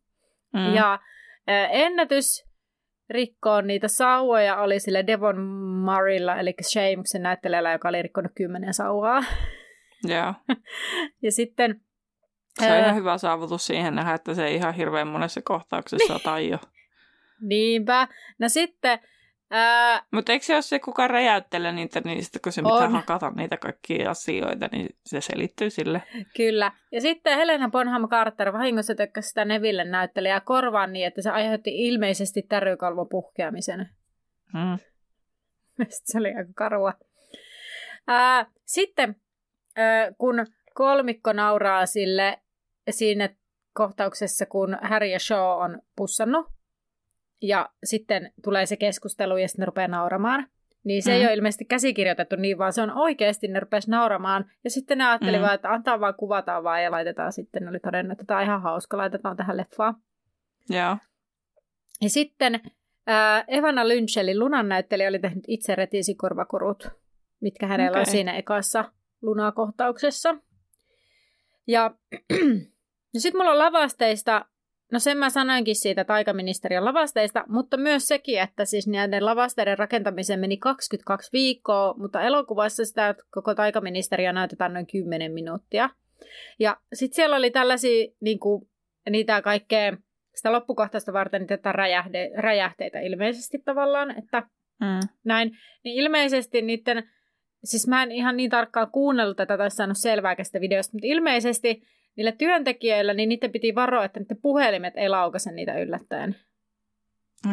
Mm. 0.53 0.75
Ja 0.75 0.99
ennätys 1.71 2.47
rikkoon 3.09 3.67
niitä 3.67 3.87
sauvoja 3.87 4.57
oli 4.57 4.79
sille 4.79 5.07
Devon 5.07 5.41
Murraylla, 5.85 6.39
eli 6.39 6.53
Shameksen 6.61 7.21
näyttelijällä, 7.21 7.71
joka 7.71 7.89
oli 7.89 8.01
rikkonut 8.01 8.31
kymmenen 8.35 8.73
sauvaa. 8.73 9.23
Joo. 10.13 10.33
Ja 11.21 11.31
sitten... 11.31 11.81
Se 12.59 12.65
on 12.65 12.71
ää, 12.71 12.79
ihan 12.79 12.95
hyvä 12.95 13.17
saavutus 13.17 13.67
siihen 13.67 13.95
nähdä, 13.95 14.13
että 14.13 14.33
se 14.33 14.45
ei 14.45 14.55
ihan 14.55 14.73
hirveän 14.73 15.07
monessa 15.07 15.41
kohtauksessa 15.41 16.19
tai 16.23 16.49
jo. 16.49 16.57
Niinpä. 17.41 18.07
No 18.39 18.49
sitten... 18.49 18.99
Ää, 19.51 20.03
Mutta 20.11 20.31
eikö 20.31 20.45
se 20.45 20.53
ole 20.53 20.61
se, 20.61 20.79
kuka 20.79 21.07
räjäyttelee 21.07 21.71
niitä, 21.71 22.01
niin 22.05 22.23
sitten 22.23 22.41
kun 22.41 22.51
se 22.51 22.61
pitää 22.61 22.77
On. 22.77 22.91
hakata 22.91 23.29
niitä 23.29 23.57
kaikkia 23.57 24.09
asioita, 24.09 24.69
niin 24.71 24.89
se 25.05 25.21
selittyy 25.21 25.69
sille. 25.69 26.03
Kyllä. 26.37 26.71
Ja 26.91 27.01
sitten 27.01 27.37
Helena 27.37 27.69
Bonham 27.69 28.07
Carter 28.09 28.53
vahingossa 28.53 28.95
tökkäsi 28.95 29.27
sitä 29.27 29.45
Neville 29.45 29.83
näyttelijää 29.83 30.39
korvaan 30.39 30.93
niin, 30.93 31.07
että 31.07 31.21
se 31.21 31.29
aiheutti 31.29 31.87
ilmeisesti 31.87 32.41
tärykalvon 32.41 33.09
puhkeamisen. 33.09 33.89
Mm. 34.53 34.79
Mielestäni 35.77 36.05
se 36.05 36.17
oli 36.17 36.27
aika 36.27 36.51
karua. 36.55 36.93
Ää, 38.07 38.45
sitten 38.65 39.15
ää, 39.75 40.11
kun 40.17 40.45
kolmikko 40.73 41.33
nauraa 41.33 41.85
sille 41.85 42.39
siinä 42.89 43.29
kohtauksessa, 43.73 44.45
kun 44.45 44.77
Harry 44.81 45.07
ja 45.07 45.19
Shaw 45.19 45.61
on 45.63 45.81
pussannut, 45.95 46.45
ja 47.41 47.69
sitten 47.83 48.33
tulee 48.43 48.65
se 48.65 48.77
keskustelu 48.77 49.37
ja 49.37 49.47
sitten 49.47 49.61
ne 49.63 49.65
rupeaa 49.65 49.87
nauramaan, 49.87 50.47
niin 50.83 51.03
se 51.03 51.11
mm. 51.11 51.15
ei 51.15 51.21
Mm. 51.21 51.25
ole 51.27 51.33
ilmeisesti 51.33 51.65
käsikirjoitettu 51.65 52.35
niin, 52.35 52.57
vaan 52.57 52.73
se 52.73 52.81
on 52.81 52.91
oikeasti, 52.97 53.47
ne 53.47 53.59
rupesi 53.59 53.91
nauramaan. 53.91 54.51
Ja 54.63 54.69
sitten 54.69 54.97
ne 54.97 55.07
ajatteli 55.07 55.37
Mm. 55.37 55.41
vaan, 55.41 55.55
että 55.55 55.71
antaa 55.71 55.99
vaan, 55.99 56.15
kuvataan 56.15 56.63
vaan 56.63 56.83
ja 56.83 56.91
laitetaan 56.91 57.33
sitten. 57.33 57.63
Ne 57.63 57.69
oli 57.69 57.79
todennut, 57.79 58.11
että 58.11 58.25
tämä 58.25 58.39
on 58.39 58.45
ihan 58.45 58.61
hauska, 58.61 58.97
laitetaan 58.97 59.37
tähän 59.37 59.57
leffaan. 59.57 59.95
Joo. 60.69 60.97
Ja 62.01 62.09
sitten 62.09 62.59
ää, 63.07 63.43
Evana 63.47 63.87
Lynch, 63.87 64.17
eli 64.17 64.37
Lunan 64.37 64.69
näyttelijä, 64.69 65.09
oli 65.09 65.19
tehnyt 65.19 65.43
itse 65.47 65.75
retiisikorvakorut, 65.75 66.89
mitkä 67.41 67.67
hänellä 67.67 67.89
okay. 67.89 67.99
on 68.01 68.05
siinä 68.05 68.37
ekassa 68.37 68.91
Luna-kohtauksessa. 69.21 70.35
Ja, 71.67 71.91
ja 73.13 73.19
sitten 73.21 73.39
mulla 73.39 73.51
on 73.51 73.59
lavasteista 73.59 74.45
No 74.91 74.99
sen 74.99 75.17
mä 75.17 75.29
sanoinkin 75.29 75.75
siitä 75.75 76.03
taikaministeriön 76.03 76.85
lavasteista, 76.85 77.43
mutta 77.47 77.77
myös 77.77 78.07
sekin, 78.07 78.41
että 78.41 78.65
siis 78.65 78.87
näiden 78.87 79.25
lavasteiden 79.25 79.77
rakentamiseen 79.77 80.39
meni 80.39 80.57
22 80.57 81.29
viikkoa, 81.33 81.93
mutta 81.97 82.21
elokuvassa 82.21 82.85
sitä 82.85 83.15
koko 83.31 83.55
taikaministeriö 83.55 84.33
näytetään 84.33 84.73
noin 84.73 84.87
10 84.87 85.31
minuuttia. 85.31 85.89
Ja 86.59 86.77
sitten 86.93 87.15
siellä 87.15 87.35
oli 87.35 87.51
tällaisia 87.51 88.07
niin 88.21 88.39
kuin, 88.39 88.69
niitä 89.09 89.41
kaikkea, 89.41 89.97
sitä 90.35 90.51
loppukohtaista 90.51 91.13
varten 91.13 91.41
niitä 91.41 91.71
räjähde, 91.71 92.31
räjähteitä 92.37 92.99
ilmeisesti 92.99 93.57
tavallaan, 93.65 94.17
että 94.17 94.43
mm. 94.79 94.99
näin. 95.23 95.57
Niin 95.83 96.03
ilmeisesti 96.03 96.61
niiden, 96.61 97.09
siis 97.63 97.87
mä 97.87 98.03
en 98.03 98.11
ihan 98.11 98.37
niin 98.37 98.49
tarkkaan 98.49 98.91
kuunnellut 98.91 99.37
tätä 99.37 99.57
tai 99.57 99.71
saanut 99.71 99.97
selvää 99.97 100.35
tästä 100.35 100.61
videosta, 100.61 100.93
mutta 100.93 101.07
ilmeisesti 101.07 101.81
niillä 102.17 102.31
työntekijöillä, 102.31 103.13
niin 103.13 103.29
niiden 103.29 103.51
piti 103.51 103.75
varoa, 103.75 104.05
että 104.05 104.19
niiden 104.19 104.41
puhelimet 104.41 104.93
ei 104.97 105.09
laukase 105.09 105.51
niitä 105.51 105.79
yllättäen. 105.79 106.35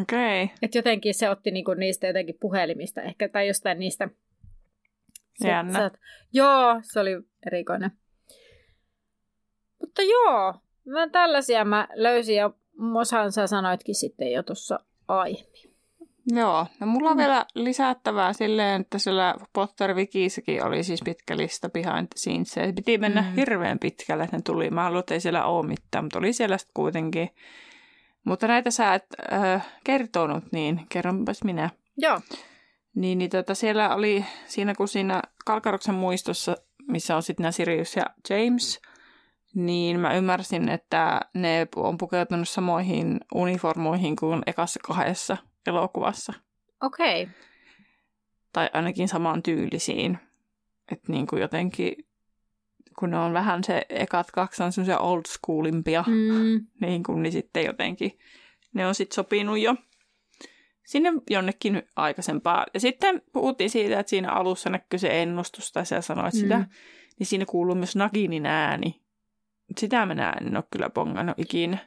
Okei. 0.01 0.43
Okay. 0.43 0.57
Että 0.63 0.79
jotenkin 0.79 1.15
se 1.15 1.31
otti 1.31 1.51
niinku 1.51 1.75
niistä 1.75 2.07
jotenkin 2.07 2.37
puhelimista 2.41 3.03
ehkä, 3.03 3.29
tai 3.29 3.49
jostain 3.49 3.79
niistä. 3.79 4.09
Jännä. 5.45 5.79
Sä, 5.79 5.91
joo, 6.33 6.81
se 6.83 7.01
oli 7.01 7.11
erikoinen. 7.47 7.91
Mutta 9.81 10.03
joo, 10.03 10.55
mä 10.85 11.09
tällaisia 11.09 11.65
mä 11.65 11.89
löysin 11.95 12.37
ja 12.37 12.51
osan 12.95 13.33
sä 13.33 13.47
sanoitkin 13.47 13.95
sitten 13.95 14.33
jo 14.33 14.43
tuossa 14.43 14.81
aiemmin. 15.09 15.64
Joo, 16.27 16.67
no 16.81 16.87
mulla 16.87 17.11
on 17.11 17.17
mm. 17.17 17.21
vielä 17.21 17.47
lisättävää 17.55 18.33
silleen, 18.33 18.81
että 18.81 18.99
siellä 18.99 19.35
Potter 19.53 19.95
Wikissäkin 19.95 20.65
oli 20.65 20.85
siis 20.85 21.03
pitkä 21.05 21.37
lista 21.37 21.69
behind 21.69 22.07
the 22.07 22.17
scenes. 22.17 22.51
Se 22.51 22.73
piti 22.77 22.99
mennä 22.99 23.21
mm. 23.21 23.35
hirveän 23.37 23.79
pitkälle, 23.79 24.25
että 24.25 24.37
ne 24.37 24.43
tuli. 24.43 24.71
Mä 24.71 24.83
haluan, 24.83 25.01
että 25.01 25.15
ei 25.15 25.21
siellä 25.21 25.45
ole 25.45 25.67
mitään, 25.67 26.05
mutta 26.05 26.19
oli 26.19 26.33
siellä 26.33 26.59
sitten 26.59 26.75
kuitenkin. 26.75 27.31
Mutta 28.25 28.47
näitä 28.47 28.71
sä 28.71 28.95
et 28.95 29.07
äh, 29.33 29.67
kertonut, 29.85 30.45
niin 30.53 30.87
kerronpas 30.89 31.45
minä. 31.45 31.71
Joo. 31.97 32.21
Niin, 32.95 33.19
niin 33.19 33.31
tota, 33.31 33.55
siellä 33.55 33.95
oli, 33.95 34.25
siinä 34.47 34.75
kun 34.75 34.89
siinä 34.89 35.23
Kalkaroksen 35.45 35.95
muistossa, 35.95 36.57
missä 36.89 37.17
on 37.17 37.23
sitten 37.23 37.45
nämä 37.45 37.53
Sirius 37.53 37.97
ja 37.97 38.07
James, 38.31 38.81
niin 39.55 40.01
mä 40.01 40.15
ymmärsin, 40.15 40.69
että 40.69 41.21
ne 41.35 41.69
on 41.77 41.99
pukeutunut 41.99 42.49
samoihin 42.49 43.21
uniformuihin 43.35 44.17
kuin 44.17 44.43
ekassa 44.47 44.81
kahdessa 44.87 45.37
elokuvassa. 45.67 46.33
Okei. 46.83 47.23
Okay. 47.23 47.35
Tai 48.53 48.71
ainakin 48.73 49.09
samaan 49.09 49.43
tyylisiin. 49.43 50.19
Että 50.93 51.13
niin 51.13 51.27
kuin 51.27 51.43
jotenkin, 51.43 52.07
kun 52.99 53.11
ne 53.11 53.19
on 53.19 53.33
vähän 53.33 53.65
se 53.65 53.87
ekat 53.89 54.31
kaksi 54.31 54.63
on 54.63 54.73
semmoisia 54.73 54.99
old 54.99 55.23
schoolimpia, 55.29 56.05
mm. 56.07 56.67
niin, 56.81 57.03
kuin, 57.03 57.23
niin 57.23 57.33
sitten 57.33 57.65
jotenkin 57.65 58.19
ne 58.75 58.87
on 58.87 58.95
sitten 58.95 59.15
sopinut 59.15 59.59
jo 59.59 59.75
sinne 60.85 61.13
jonnekin 61.31 61.83
aikaisempaa. 61.97 62.67
Ja 62.75 62.81
sitten 62.81 63.23
puhuttiin 63.33 63.71
siitä, 63.71 64.01
että 64.01 64.11
siinä 64.11 64.33
alussa 64.33 64.71
näkyy 64.71 64.99
se 64.99 65.23
ennustus, 65.23 65.73
tai 65.73 65.87
sä 65.87 66.01
sanoit 66.01 66.35
mm. 66.35 66.41
sitä, 66.41 66.65
niin 67.19 67.27
siinä 67.27 67.45
kuuluu 67.47 67.75
myös 67.75 67.97
Naginin 67.97 68.47
ääni. 68.47 69.01
Sitä 69.79 70.07
mä 70.07 70.15
näen, 70.15 70.47
en 70.47 70.57
ole 70.57 70.65
kyllä 70.71 70.91
bongannut 70.91 71.39
ikinä. 71.39 71.79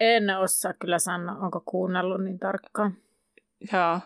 En 0.00 0.30
osaa 0.38 0.72
kyllä 0.72 0.98
sanoa, 0.98 1.36
onko 1.36 1.62
kuunnellut 1.64 2.24
niin 2.24 2.38
tarkkaan. 2.38 2.96
Joo. 3.72 4.00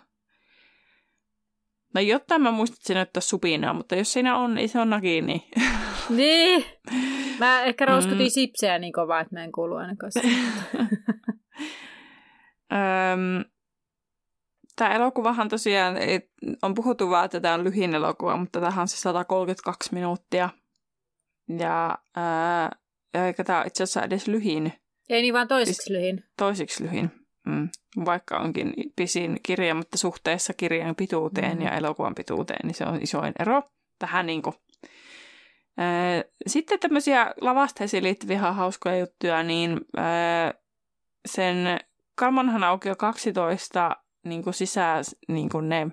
No 1.95 2.01
jotta 2.01 2.39
mä 2.39 2.51
muistat 2.51 2.79
sinne 2.83 3.01
että 3.01 3.21
supinaa, 3.21 3.73
mutta 3.73 3.95
jos 3.95 4.13
siinä 4.13 4.37
on, 4.37 4.55
niin 4.55 4.69
se 4.69 4.81
on 4.81 4.91
Nagini. 4.91 5.51
Niin. 6.09 6.65
Mä 7.39 7.63
ehkä 7.63 7.87
rouskutin 7.87 8.27
mm. 8.27 8.31
sipseä 8.31 8.79
niin 8.79 8.93
kovaa, 8.93 9.21
että 9.21 9.35
mä 9.35 9.45
en 9.45 9.53
kuulu 9.53 9.75
ainakaan 9.75 10.13
Tämä 14.77 14.95
elokuvahan 14.95 15.49
tosiaan, 15.49 15.97
on 16.63 16.75
puhuttu 16.75 17.11
vaan, 17.11 17.25
että 17.25 17.41
tämä 17.41 17.55
on 17.55 17.65
lyhin 17.65 17.95
elokuva, 17.95 18.37
mutta 18.37 18.61
tämähän 18.61 18.83
on 18.83 18.89
se 18.89 18.97
132 18.97 19.95
minuuttia. 19.95 20.51
Ja 21.59 21.99
ää, 22.17 22.71
eikä 23.15 23.45
tämä 23.45 23.65
itse 23.67 23.83
asiassa 23.83 24.03
edes 24.03 24.29
lyhin. 24.29 24.73
Ei 25.09 25.23
niin 25.23 25.35
vaan 25.35 25.49
toiseksi 25.49 25.83
siis, 25.83 25.91
lyhin. 25.91 26.25
Toiseksi 26.37 26.85
lyhin. 26.85 27.11
Mm. 27.47 27.69
Vaikka 28.05 28.39
onkin 28.39 28.75
pisin 28.97 29.41
kirja, 29.43 29.75
mutta 29.75 29.99
suhteessa 29.99 30.53
kirjan 30.55 30.97
pituuteen 30.97 31.59
mm. 31.59 31.65
ja 31.65 31.71
elokuvan 31.71 32.15
pituuteen, 32.15 32.61
niin 32.67 32.75
se 32.75 32.85
on 32.85 33.03
isoin 33.03 33.33
ero. 33.39 33.63
Tähän 33.99 34.27
niin 34.27 34.43
kuin. 34.43 34.55
Sitten 36.47 36.81
tämmöisiä 36.81 37.35
lavasteisiin 37.41 38.03
liittyviä 38.03 38.39
hauskoja 38.39 38.99
juttuja, 38.99 39.43
niin 39.43 39.81
sen 41.27 41.57
Kalmanhan 42.15 42.65
auki 42.65 42.89
12 42.99 43.97
niin 44.25 44.45
kuin 44.45 44.55
sisään 44.55 45.05
niin 45.29 45.49
kuin 45.49 45.69
ne 45.69 45.87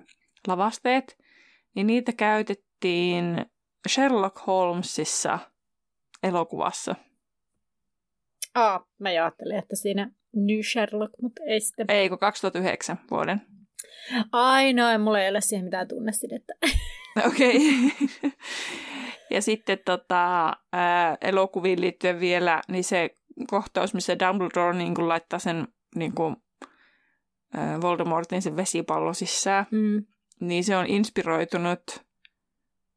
lavasteet, 0.46 1.18
niin 1.74 1.86
niitä 1.86 2.12
käytettiin 2.12 3.46
Sherlock 3.88 4.46
Holmesissa 4.46 5.38
elokuvassa. 6.22 6.94
Aa, 8.56 8.86
mä 8.98 9.08
ajattelin, 9.08 9.58
että 9.58 9.76
siinä 9.76 10.10
New 10.36 10.60
Sherlock, 10.72 11.14
mutta 11.22 11.42
ei 11.46 11.60
sitten. 11.60 11.86
Ei, 11.88 12.08
kun 12.08 12.18
2009 12.18 12.98
vuoden. 13.10 13.42
Ainoa, 14.32 14.98
mulla 14.98 15.20
ei 15.20 15.30
ole 15.30 15.40
siihen 15.40 15.64
mitään 15.64 15.88
tunnesidettä. 15.88 16.54
Okei. 17.28 17.56
Okay. 17.56 18.30
ja 19.30 19.42
sitten 19.42 19.78
tota, 19.84 20.52
ää, 20.72 21.16
elokuviin 21.20 21.80
liittyen 21.80 22.20
vielä, 22.20 22.62
niin 22.68 22.84
se 22.84 23.10
kohtaus, 23.50 23.94
missä 23.94 24.18
Dumbledore 24.18 24.76
niin 24.76 24.94
kuin 24.94 25.08
laittaa 25.08 25.38
sen 25.38 25.68
niin 25.94 26.12
kuin, 26.12 26.36
ää, 27.54 27.80
Voldemortin 27.80 28.42
sen 28.42 28.56
vesipallo 28.56 29.14
sisään, 29.14 29.66
mm. 29.70 30.04
niin 30.40 30.64
se 30.64 30.76
on 30.76 30.86
inspiroitunut, 30.86 31.82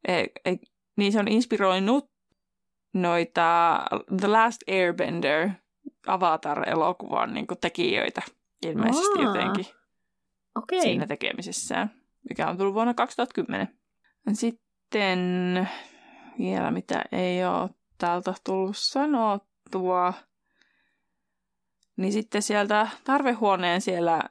ei, 0.08 0.30
ei, 0.44 0.58
niin 0.96 1.12
se 1.12 1.18
on 1.18 1.28
inspiroinut 1.28 2.10
noita 2.92 3.80
The 4.20 4.28
Last 4.28 4.60
Airbender 4.68 5.50
Avatar-elokuvan 6.06 7.34
niin 7.34 7.46
tekijöitä 7.60 8.22
ilmeisesti 8.62 9.18
Aa, 9.18 9.24
jotenkin 9.24 9.66
okay. 10.56 10.80
siinä 10.80 11.06
tekemisessään, 11.06 11.90
mikä 12.28 12.48
on 12.48 12.58
tullut 12.58 12.74
vuonna 12.74 12.94
2010. 12.94 13.78
Sitten 14.32 15.68
vielä 16.38 16.70
mitä 16.70 17.04
ei 17.12 17.44
ole 17.44 17.70
täältä 17.98 18.34
tullut 18.44 18.76
sanottua, 18.76 20.14
niin 21.96 22.12
sitten 22.12 22.42
sieltä 22.42 22.88
tarvehuoneen 23.04 23.80
siellä 23.80 24.22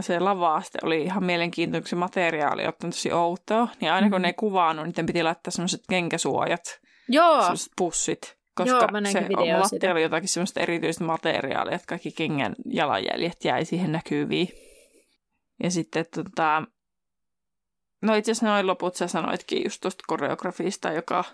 se 0.00 0.20
lavaaste 0.20 0.78
oli 0.82 1.02
ihan 1.02 1.24
mielenkiintoinen, 1.24 1.86
se 1.86 1.96
materiaali 1.96 2.66
on 2.66 2.72
tosi 2.80 3.12
outoa, 3.12 3.68
niin 3.80 3.92
aina 3.92 4.10
kun 4.10 4.18
mm. 4.18 4.22
ne 4.22 4.32
kuvannut, 4.32 4.96
niin 4.96 5.06
piti 5.06 5.22
laittaa 5.22 5.50
semmoiset 5.50 5.80
kenkäsuojat 5.88 6.80
Joo. 7.08 7.40
Sellaiset 7.40 7.72
pussit. 7.76 8.38
Koska 8.54 8.76
Joo, 8.76 8.88
mä 8.92 9.10
se 9.10 9.20
lattia 9.58 9.92
oli 9.92 10.02
jotakin 10.02 10.28
semmoista 10.28 10.60
erityistä 10.60 11.04
materiaalia, 11.04 11.74
että 11.74 11.86
kaikki 11.86 12.12
kengän 12.12 12.54
jalanjäljet 12.66 13.44
jäi 13.44 13.64
siihen 13.64 13.92
näkyviin. 13.92 14.48
Ja 15.62 15.70
sitten 15.70 16.04
tota... 16.14 16.62
No 18.02 18.14
itse 18.14 18.32
asiassa 18.32 18.46
noin 18.46 18.66
loput 18.66 18.94
sä 18.94 19.08
sanoitkin 19.08 19.64
just 19.64 19.80
tuosta 19.80 20.04
koreografista, 20.06 20.92
joka 20.92 21.24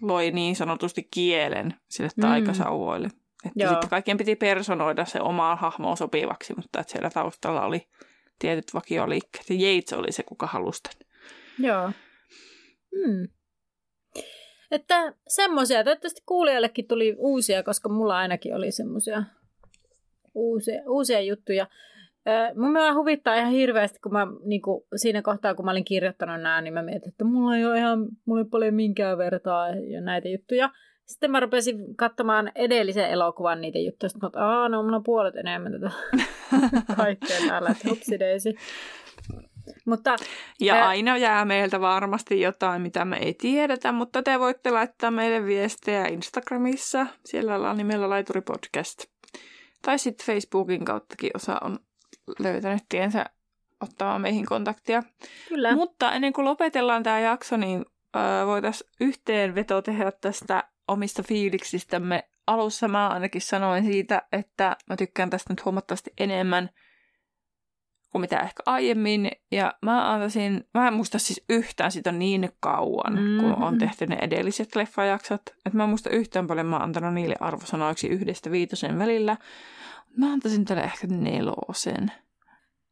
loi 0.00 0.30
niin 0.30 0.56
sanotusti 0.56 1.08
kielen 1.10 1.74
sille 1.88 2.10
mm. 2.16 2.20
taikasauvoille. 2.20 3.08
Että 3.46 3.64
Joo. 3.64 3.70
sitten 3.70 3.90
kaikkien 3.90 4.16
piti 4.16 4.36
personoida 4.36 5.04
se 5.04 5.20
omaa 5.20 5.56
hahmoa 5.56 5.96
sopivaksi, 5.96 6.54
mutta 6.56 6.80
että 6.80 6.92
siellä 6.92 7.10
taustalla 7.10 7.64
oli 7.64 7.88
tietyt 8.38 8.74
vakioliikkeet. 8.74 9.50
Ja 9.50 9.56
Yates 9.56 9.92
oli 9.92 10.12
se, 10.12 10.22
kuka 10.22 10.46
halusi 10.46 10.82
Joo. 11.58 11.90
Hmm. 12.96 13.28
Että 14.74 15.14
semmoisia, 15.28 15.84
toivottavasti 15.84 16.22
kuulijallekin 16.26 16.86
tuli 16.86 17.14
uusia, 17.18 17.62
koska 17.62 17.88
mulla 17.88 18.18
ainakin 18.18 18.56
oli 18.56 18.70
semmoisia 18.70 19.24
uusia, 20.34 20.82
uusia 20.86 21.20
juttuja. 21.20 21.66
Mun 22.54 22.72
mielestä 22.72 22.94
huvittaa 22.94 23.34
ihan 23.34 23.52
hirveästi, 23.52 23.98
kun 24.00 24.12
mä 24.12 24.26
niin 24.44 24.62
kuin, 24.62 24.84
siinä 24.96 25.22
kohtaa, 25.22 25.54
kun 25.54 25.64
mä 25.64 25.70
olin 25.70 25.84
kirjoittanut 25.84 26.40
nämä, 26.40 26.60
niin 26.60 26.74
mä 26.74 26.82
mietin, 26.82 27.08
että 27.08 27.24
mulla 27.24 27.56
ei 27.56 27.64
ole 27.64 27.78
ihan 27.78 28.06
mulla 28.24 28.40
ei 28.40 28.48
paljon 28.50 28.74
minkään 28.74 29.18
vertaa 29.18 29.68
ja 29.68 30.00
näitä 30.00 30.28
juttuja. 30.28 30.70
Sitten 31.06 31.30
mä 31.30 31.40
rupesin 31.40 31.96
katsomaan 31.96 32.52
edellisen 32.54 33.10
elokuvan 33.10 33.60
niitä 33.60 33.78
juttuja, 33.78 34.10
että 34.26 34.44
aah, 34.46 34.70
no 34.70 34.82
mulla 34.82 34.96
on 34.96 35.02
puolet 35.02 35.36
enemmän 35.36 35.72
tätä 35.72 35.90
kaikkea 36.96 37.38
täällä, 37.48 37.70
että. 37.70 37.88
Mutta, 39.86 40.16
ja 40.60 40.74
ää... 40.74 40.88
aina 40.88 41.16
jää 41.16 41.44
meiltä 41.44 41.80
varmasti 41.80 42.40
jotain, 42.40 42.82
mitä 42.82 43.04
me 43.04 43.16
ei 43.16 43.34
tiedetä, 43.34 43.92
mutta 43.92 44.22
te 44.22 44.38
voitte 44.38 44.70
laittaa 44.70 45.10
meille 45.10 45.46
viestejä 45.46 46.06
Instagramissa. 46.06 47.06
Siellä 47.24 47.54
ollaan 47.54 47.76
nimellä 47.76 48.10
Laituri 48.10 48.40
Podcast. 48.40 49.04
Tai 49.82 49.98
sitten 49.98 50.26
Facebookin 50.26 50.84
kauttakin 50.84 51.30
osa 51.34 51.58
on 51.60 51.78
löytänyt 52.38 52.82
tiensä 52.88 53.26
ottamaan 53.80 54.20
meihin 54.20 54.46
kontaktia. 54.46 55.02
Kyllä. 55.48 55.74
Mutta 55.74 56.12
ennen 56.12 56.32
kuin 56.32 56.44
lopetellaan 56.44 57.02
tämä 57.02 57.20
jakso, 57.20 57.56
niin 57.56 57.84
voitaisiin 58.46 58.90
yhteenveto 59.00 59.82
tehdä 59.82 60.12
tästä 60.20 60.64
omista 60.88 61.22
fiiliksistämme. 61.22 62.28
Alussa 62.46 62.88
mä 62.88 63.08
ainakin 63.08 63.40
sanoin 63.40 63.84
siitä, 63.84 64.22
että 64.32 64.76
mä 64.88 64.96
tykkään 64.96 65.30
tästä 65.30 65.52
nyt 65.52 65.64
huomattavasti 65.64 66.12
enemmän 66.18 66.70
kuin 68.14 68.20
mitä 68.20 68.40
ehkä 68.40 68.62
aiemmin. 68.66 69.30
Ja 69.50 69.74
mä 69.82 70.12
antaisin, 70.12 70.64
mä 70.74 70.88
en 70.88 70.94
muista 70.94 71.18
siis 71.18 71.44
yhtään 71.48 71.92
sitä 71.92 72.12
niin 72.12 72.50
kauan, 72.60 73.12
mm-hmm. 73.12 73.40
kun 73.40 73.64
on 73.64 73.78
tehty 73.78 74.06
ne 74.06 74.18
edelliset 74.20 74.76
leffajaksot. 74.76 75.40
Että 75.48 75.76
mä 75.76 75.82
en 75.82 75.88
muista 75.88 76.10
yhtään 76.10 76.46
paljon 76.46 76.66
mä 76.66 76.76
oon 76.76 76.82
antanut 76.82 77.14
niille 77.14 77.36
arvosanoiksi 77.40 78.08
yhdestä 78.08 78.50
viitosen 78.50 78.98
välillä. 78.98 79.36
Mä 80.16 80.32
antaisin 80.32 80.64
tälle 80.64 80.82
ehkä 80.82 81.06
nelosen. 81.06 82.12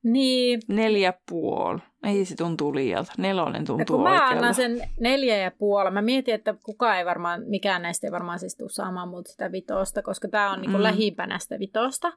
Niin. 0.03 0.61
Neljä 0.69 1.12
puoli. 1.28 1.78
Ei 2.05 2.24
se 2.24 2.36
tuntuu 2.36 2.74
liialta. 2.74 3.12
Nelonen 3.19 3.65
tuntuu 3.65 3.97
kun 3.97 4.07
oikealta. 4.07 4.35
mä 4.35 4.39
annan 4.39 4.55
sen 4.55 4.89
neljä 5.01 5.36
ja 5.36 5.51
puoli. 5.51 5.90
Mä 5.90 6.03
mietin, 6.03 6.35
että 6.35 6.55
kukaan 6.62 6.99
ei 6.99 7.05
varmaan, 7.05 7.43
mikään 7.47 7.82
näistä 7.82 8.07
ei 8.07 8.12
varmaan 8.12 8.39
siis 8.39 8.57
tule 8.57 8.70
saamaan 8.70 9.09
multa 9.09 9.31
sitä 9.31 9.53
vitosta, 9.53 10.03
koska 10.03 10.28
tää 10.28 10.51
on 10.51 10.61
niinku 10.61 10.77
mm. 10.77 10.82
lähimpänä 10.82 11.39
sitä 11.39 11.59
vitosta. 11.59 12.12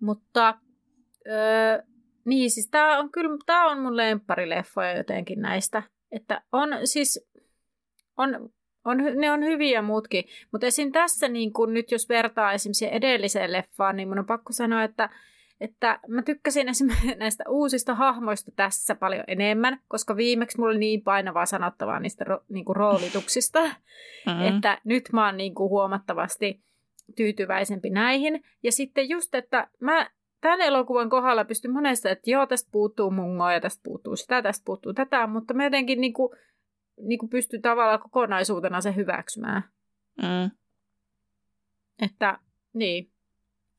Mutta 0.00 0.58
öö, 1.26 1.82
niin, 2.26 2.50
siis 2.50 2.68
tää 2.70 2.98
on 2.98 3.12
kyllä, 3.12 3.36
tää 3.46 3.64
on 3.64 3.80
mun 3.80 3.96
lempparileffoja 3.96 4.96
jotenkin 4.96 5.40
näistä. 5.40 5.82
Että 6.12 6.42
on 6.52 6.68
siis, 6.84 7.28
on, 8.16 8.50
on, 8.84 8.98
ne 9.14 9.30
on 9.30 9.44
hyviä 9.44 9.82
muutkin. 9.82 10.24
Mutta 10.52 10.66
esim. 10.66 10.92
tässä 10.92 11.28
niin 11.28 11.52
kun 11.52 11.74
nyt 11.74 11.90
jos 11.90 12.08
vertaa 12.08 12.52
esimerkiksi 12.52 12.94
edelliseen 12.94 13.52
leffaan, 13.52 13.96
niin 13.96 14.08
mun 14.08 14.18
on 14.18 14.26
pakko 14.26 14.52
sanoa, 14.52 14.82
että 14.82 15.08
että 15.60 16.00
mä 16.08 16.22
tykkäsin 16.22 16.68
esimerkiksi 16.68 17.14
näistä 17.18 17.44
uusista 17.48 17.94
hahmoista 17.94 18.50
tässä 18.56 18.94
paljon 18.94 19.24
enemmän, 19.28 19.80
koska 19.88 20.16
viimeksi 20.16 20.58
mulla 20.58 20.70
oli 20.70 20.78
niin 20.78 21.02
painavaa 21.02 21.46
sanottavaa 21.46 22.00
niistä 22.00 22.24
ro, 22.24 22.40
niinku 22.48 22.74
roolituksista, 22.74 23.62
mm-hmm. 24.26 24.56
että 24.56 24.80
nyt 24.84 25.08
mä 25.12 25.26
oon 25.26 25.36
niinku 25.36 25.68
huomattavasti 25.68 26.60
tyytyväisempi 27.16 27.90
näihin. 27.90 28.44
Ja 28.62 28.72
sitten 28.72 29.08
just, 29.08 29.34
että 29.34 29.68
mä 29.80 30.10
tämän 30.46 30.60
elokuvan 30.60 31.10
kohdalla 31.10 31.44
pystyn 31.44 31.72
monesta, 31.72 32.10
että 32.10 32.30
joo, 32.30 32.46
tästä 32.46 32.68
puuttuu 32.72 33.10
mungoa 33.10 33.52
ja 33.52 33.60
tästä 33.60 33.80
puuttuu 33.84 34.16
sitä, 34.16 34.42
tästä 34.42 34.64
puuttuu 34.64 34.94
tätä, 34.94 35.26
mutta 35.26 35.54
mä 35.54 35.64
jotenkin 35.64 36.00
niinku, 36.00 36.34
niinku 37.00 37.28
pystyn 37.28 37.62
tavallaan 37.62 38.00
kokonaisuutena 38.00 38.80
se 38.80 38.94
hyväksymään. 38.96 39.62
Mm. 40.22 40.50
Että 42.02 42.38
niin, 42.72 43.10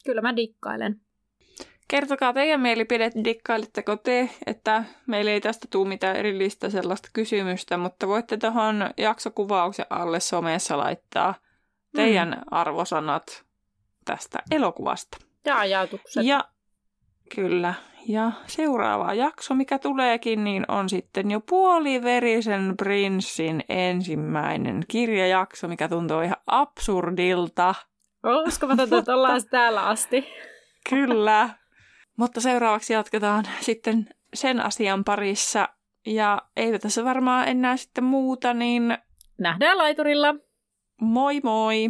kyllä 0.06 0.22
mä 0.22 0.36
dikkailen. 0.36 1.02
Kertokaa 1.88 2.34
teidän 2.34 2.62
mielipide, 2.62 3.12
dikkailitteko 3.24 3.96
te, 3.96 4.30
että 4.46 4.84
meillä 5.06 5.32
ei 5.32 5.42
tästä 5.42 5.68
tule 5.72 5.88
mitään 5.88 6.16
erillistä 6.16 6.70
sellaista 6.70 7.10
kysymystä, 7.14 7.78
mutta 7.78 8.08
voitte 8.08 8.38
tuohon 8.38 8.90
jaksokuvauksen 8.98 9.86
alle 9.90 10.20
somessa 10.20 10.78
laittaa 10.78 11.34
teidän 11.96 12.30
mm. 12.30 12.42
arvosanat 12.52 13.46
tästä 14.06 14.40
elokuvasta. 14.52 15.18
Ja 15.46 15.58
ajatukset. 15.58 16.26
Ja 16.26 16.44
kyllä. 17.36 17.74
Ja 18.08 18.32
seuraava 18.46 19.14
jakso, 19.14 19.54
mikä 19.54 19.80
tuleekin, 19.80 20.44
niin 20.44 20.66
on 20.68 20.90
sitten 20.90 21.32
jo 21.32 21.40
puoliverisen 21.40 22.74
prinssin 22.78 23.64
ensimmäinen 23.70 24.84
kirjajakso, 24.88 25.68
mikä 25.68 25.90
tuntuu 25.90 26.22
ihan 26.22 26.38
absurdilta. 26.48 27.76
Uskomatonta, 28.48 28.98
että 28.98 29.14
ollaan 29.14 29.42
täällä 29.50 29.86
asti. 29.86 30.26
Kyllä. 30.90 31.50
Mutta 32.18 32.42
seuraavaksi 32.42 32.94
jatketaan 32.94 33.44
sitten 33.60 34.10
sen 34.34 34.66
asian 34.66 35.04
parissa. 35.04 35.70
Ja 36.06 36.42
ei 36.56 36.80
tässä 36.80 37.04
varmaan 37.04 37.48
enää 37.48 37.78
sitten 37.78 38.04
muuta, 38.04 38.54
niin 38.54 38.98
nähdään 39.40 39.78
laiturilla. 39.78 40.36
Moi 41.02 41.42
moi! 41.44 41.90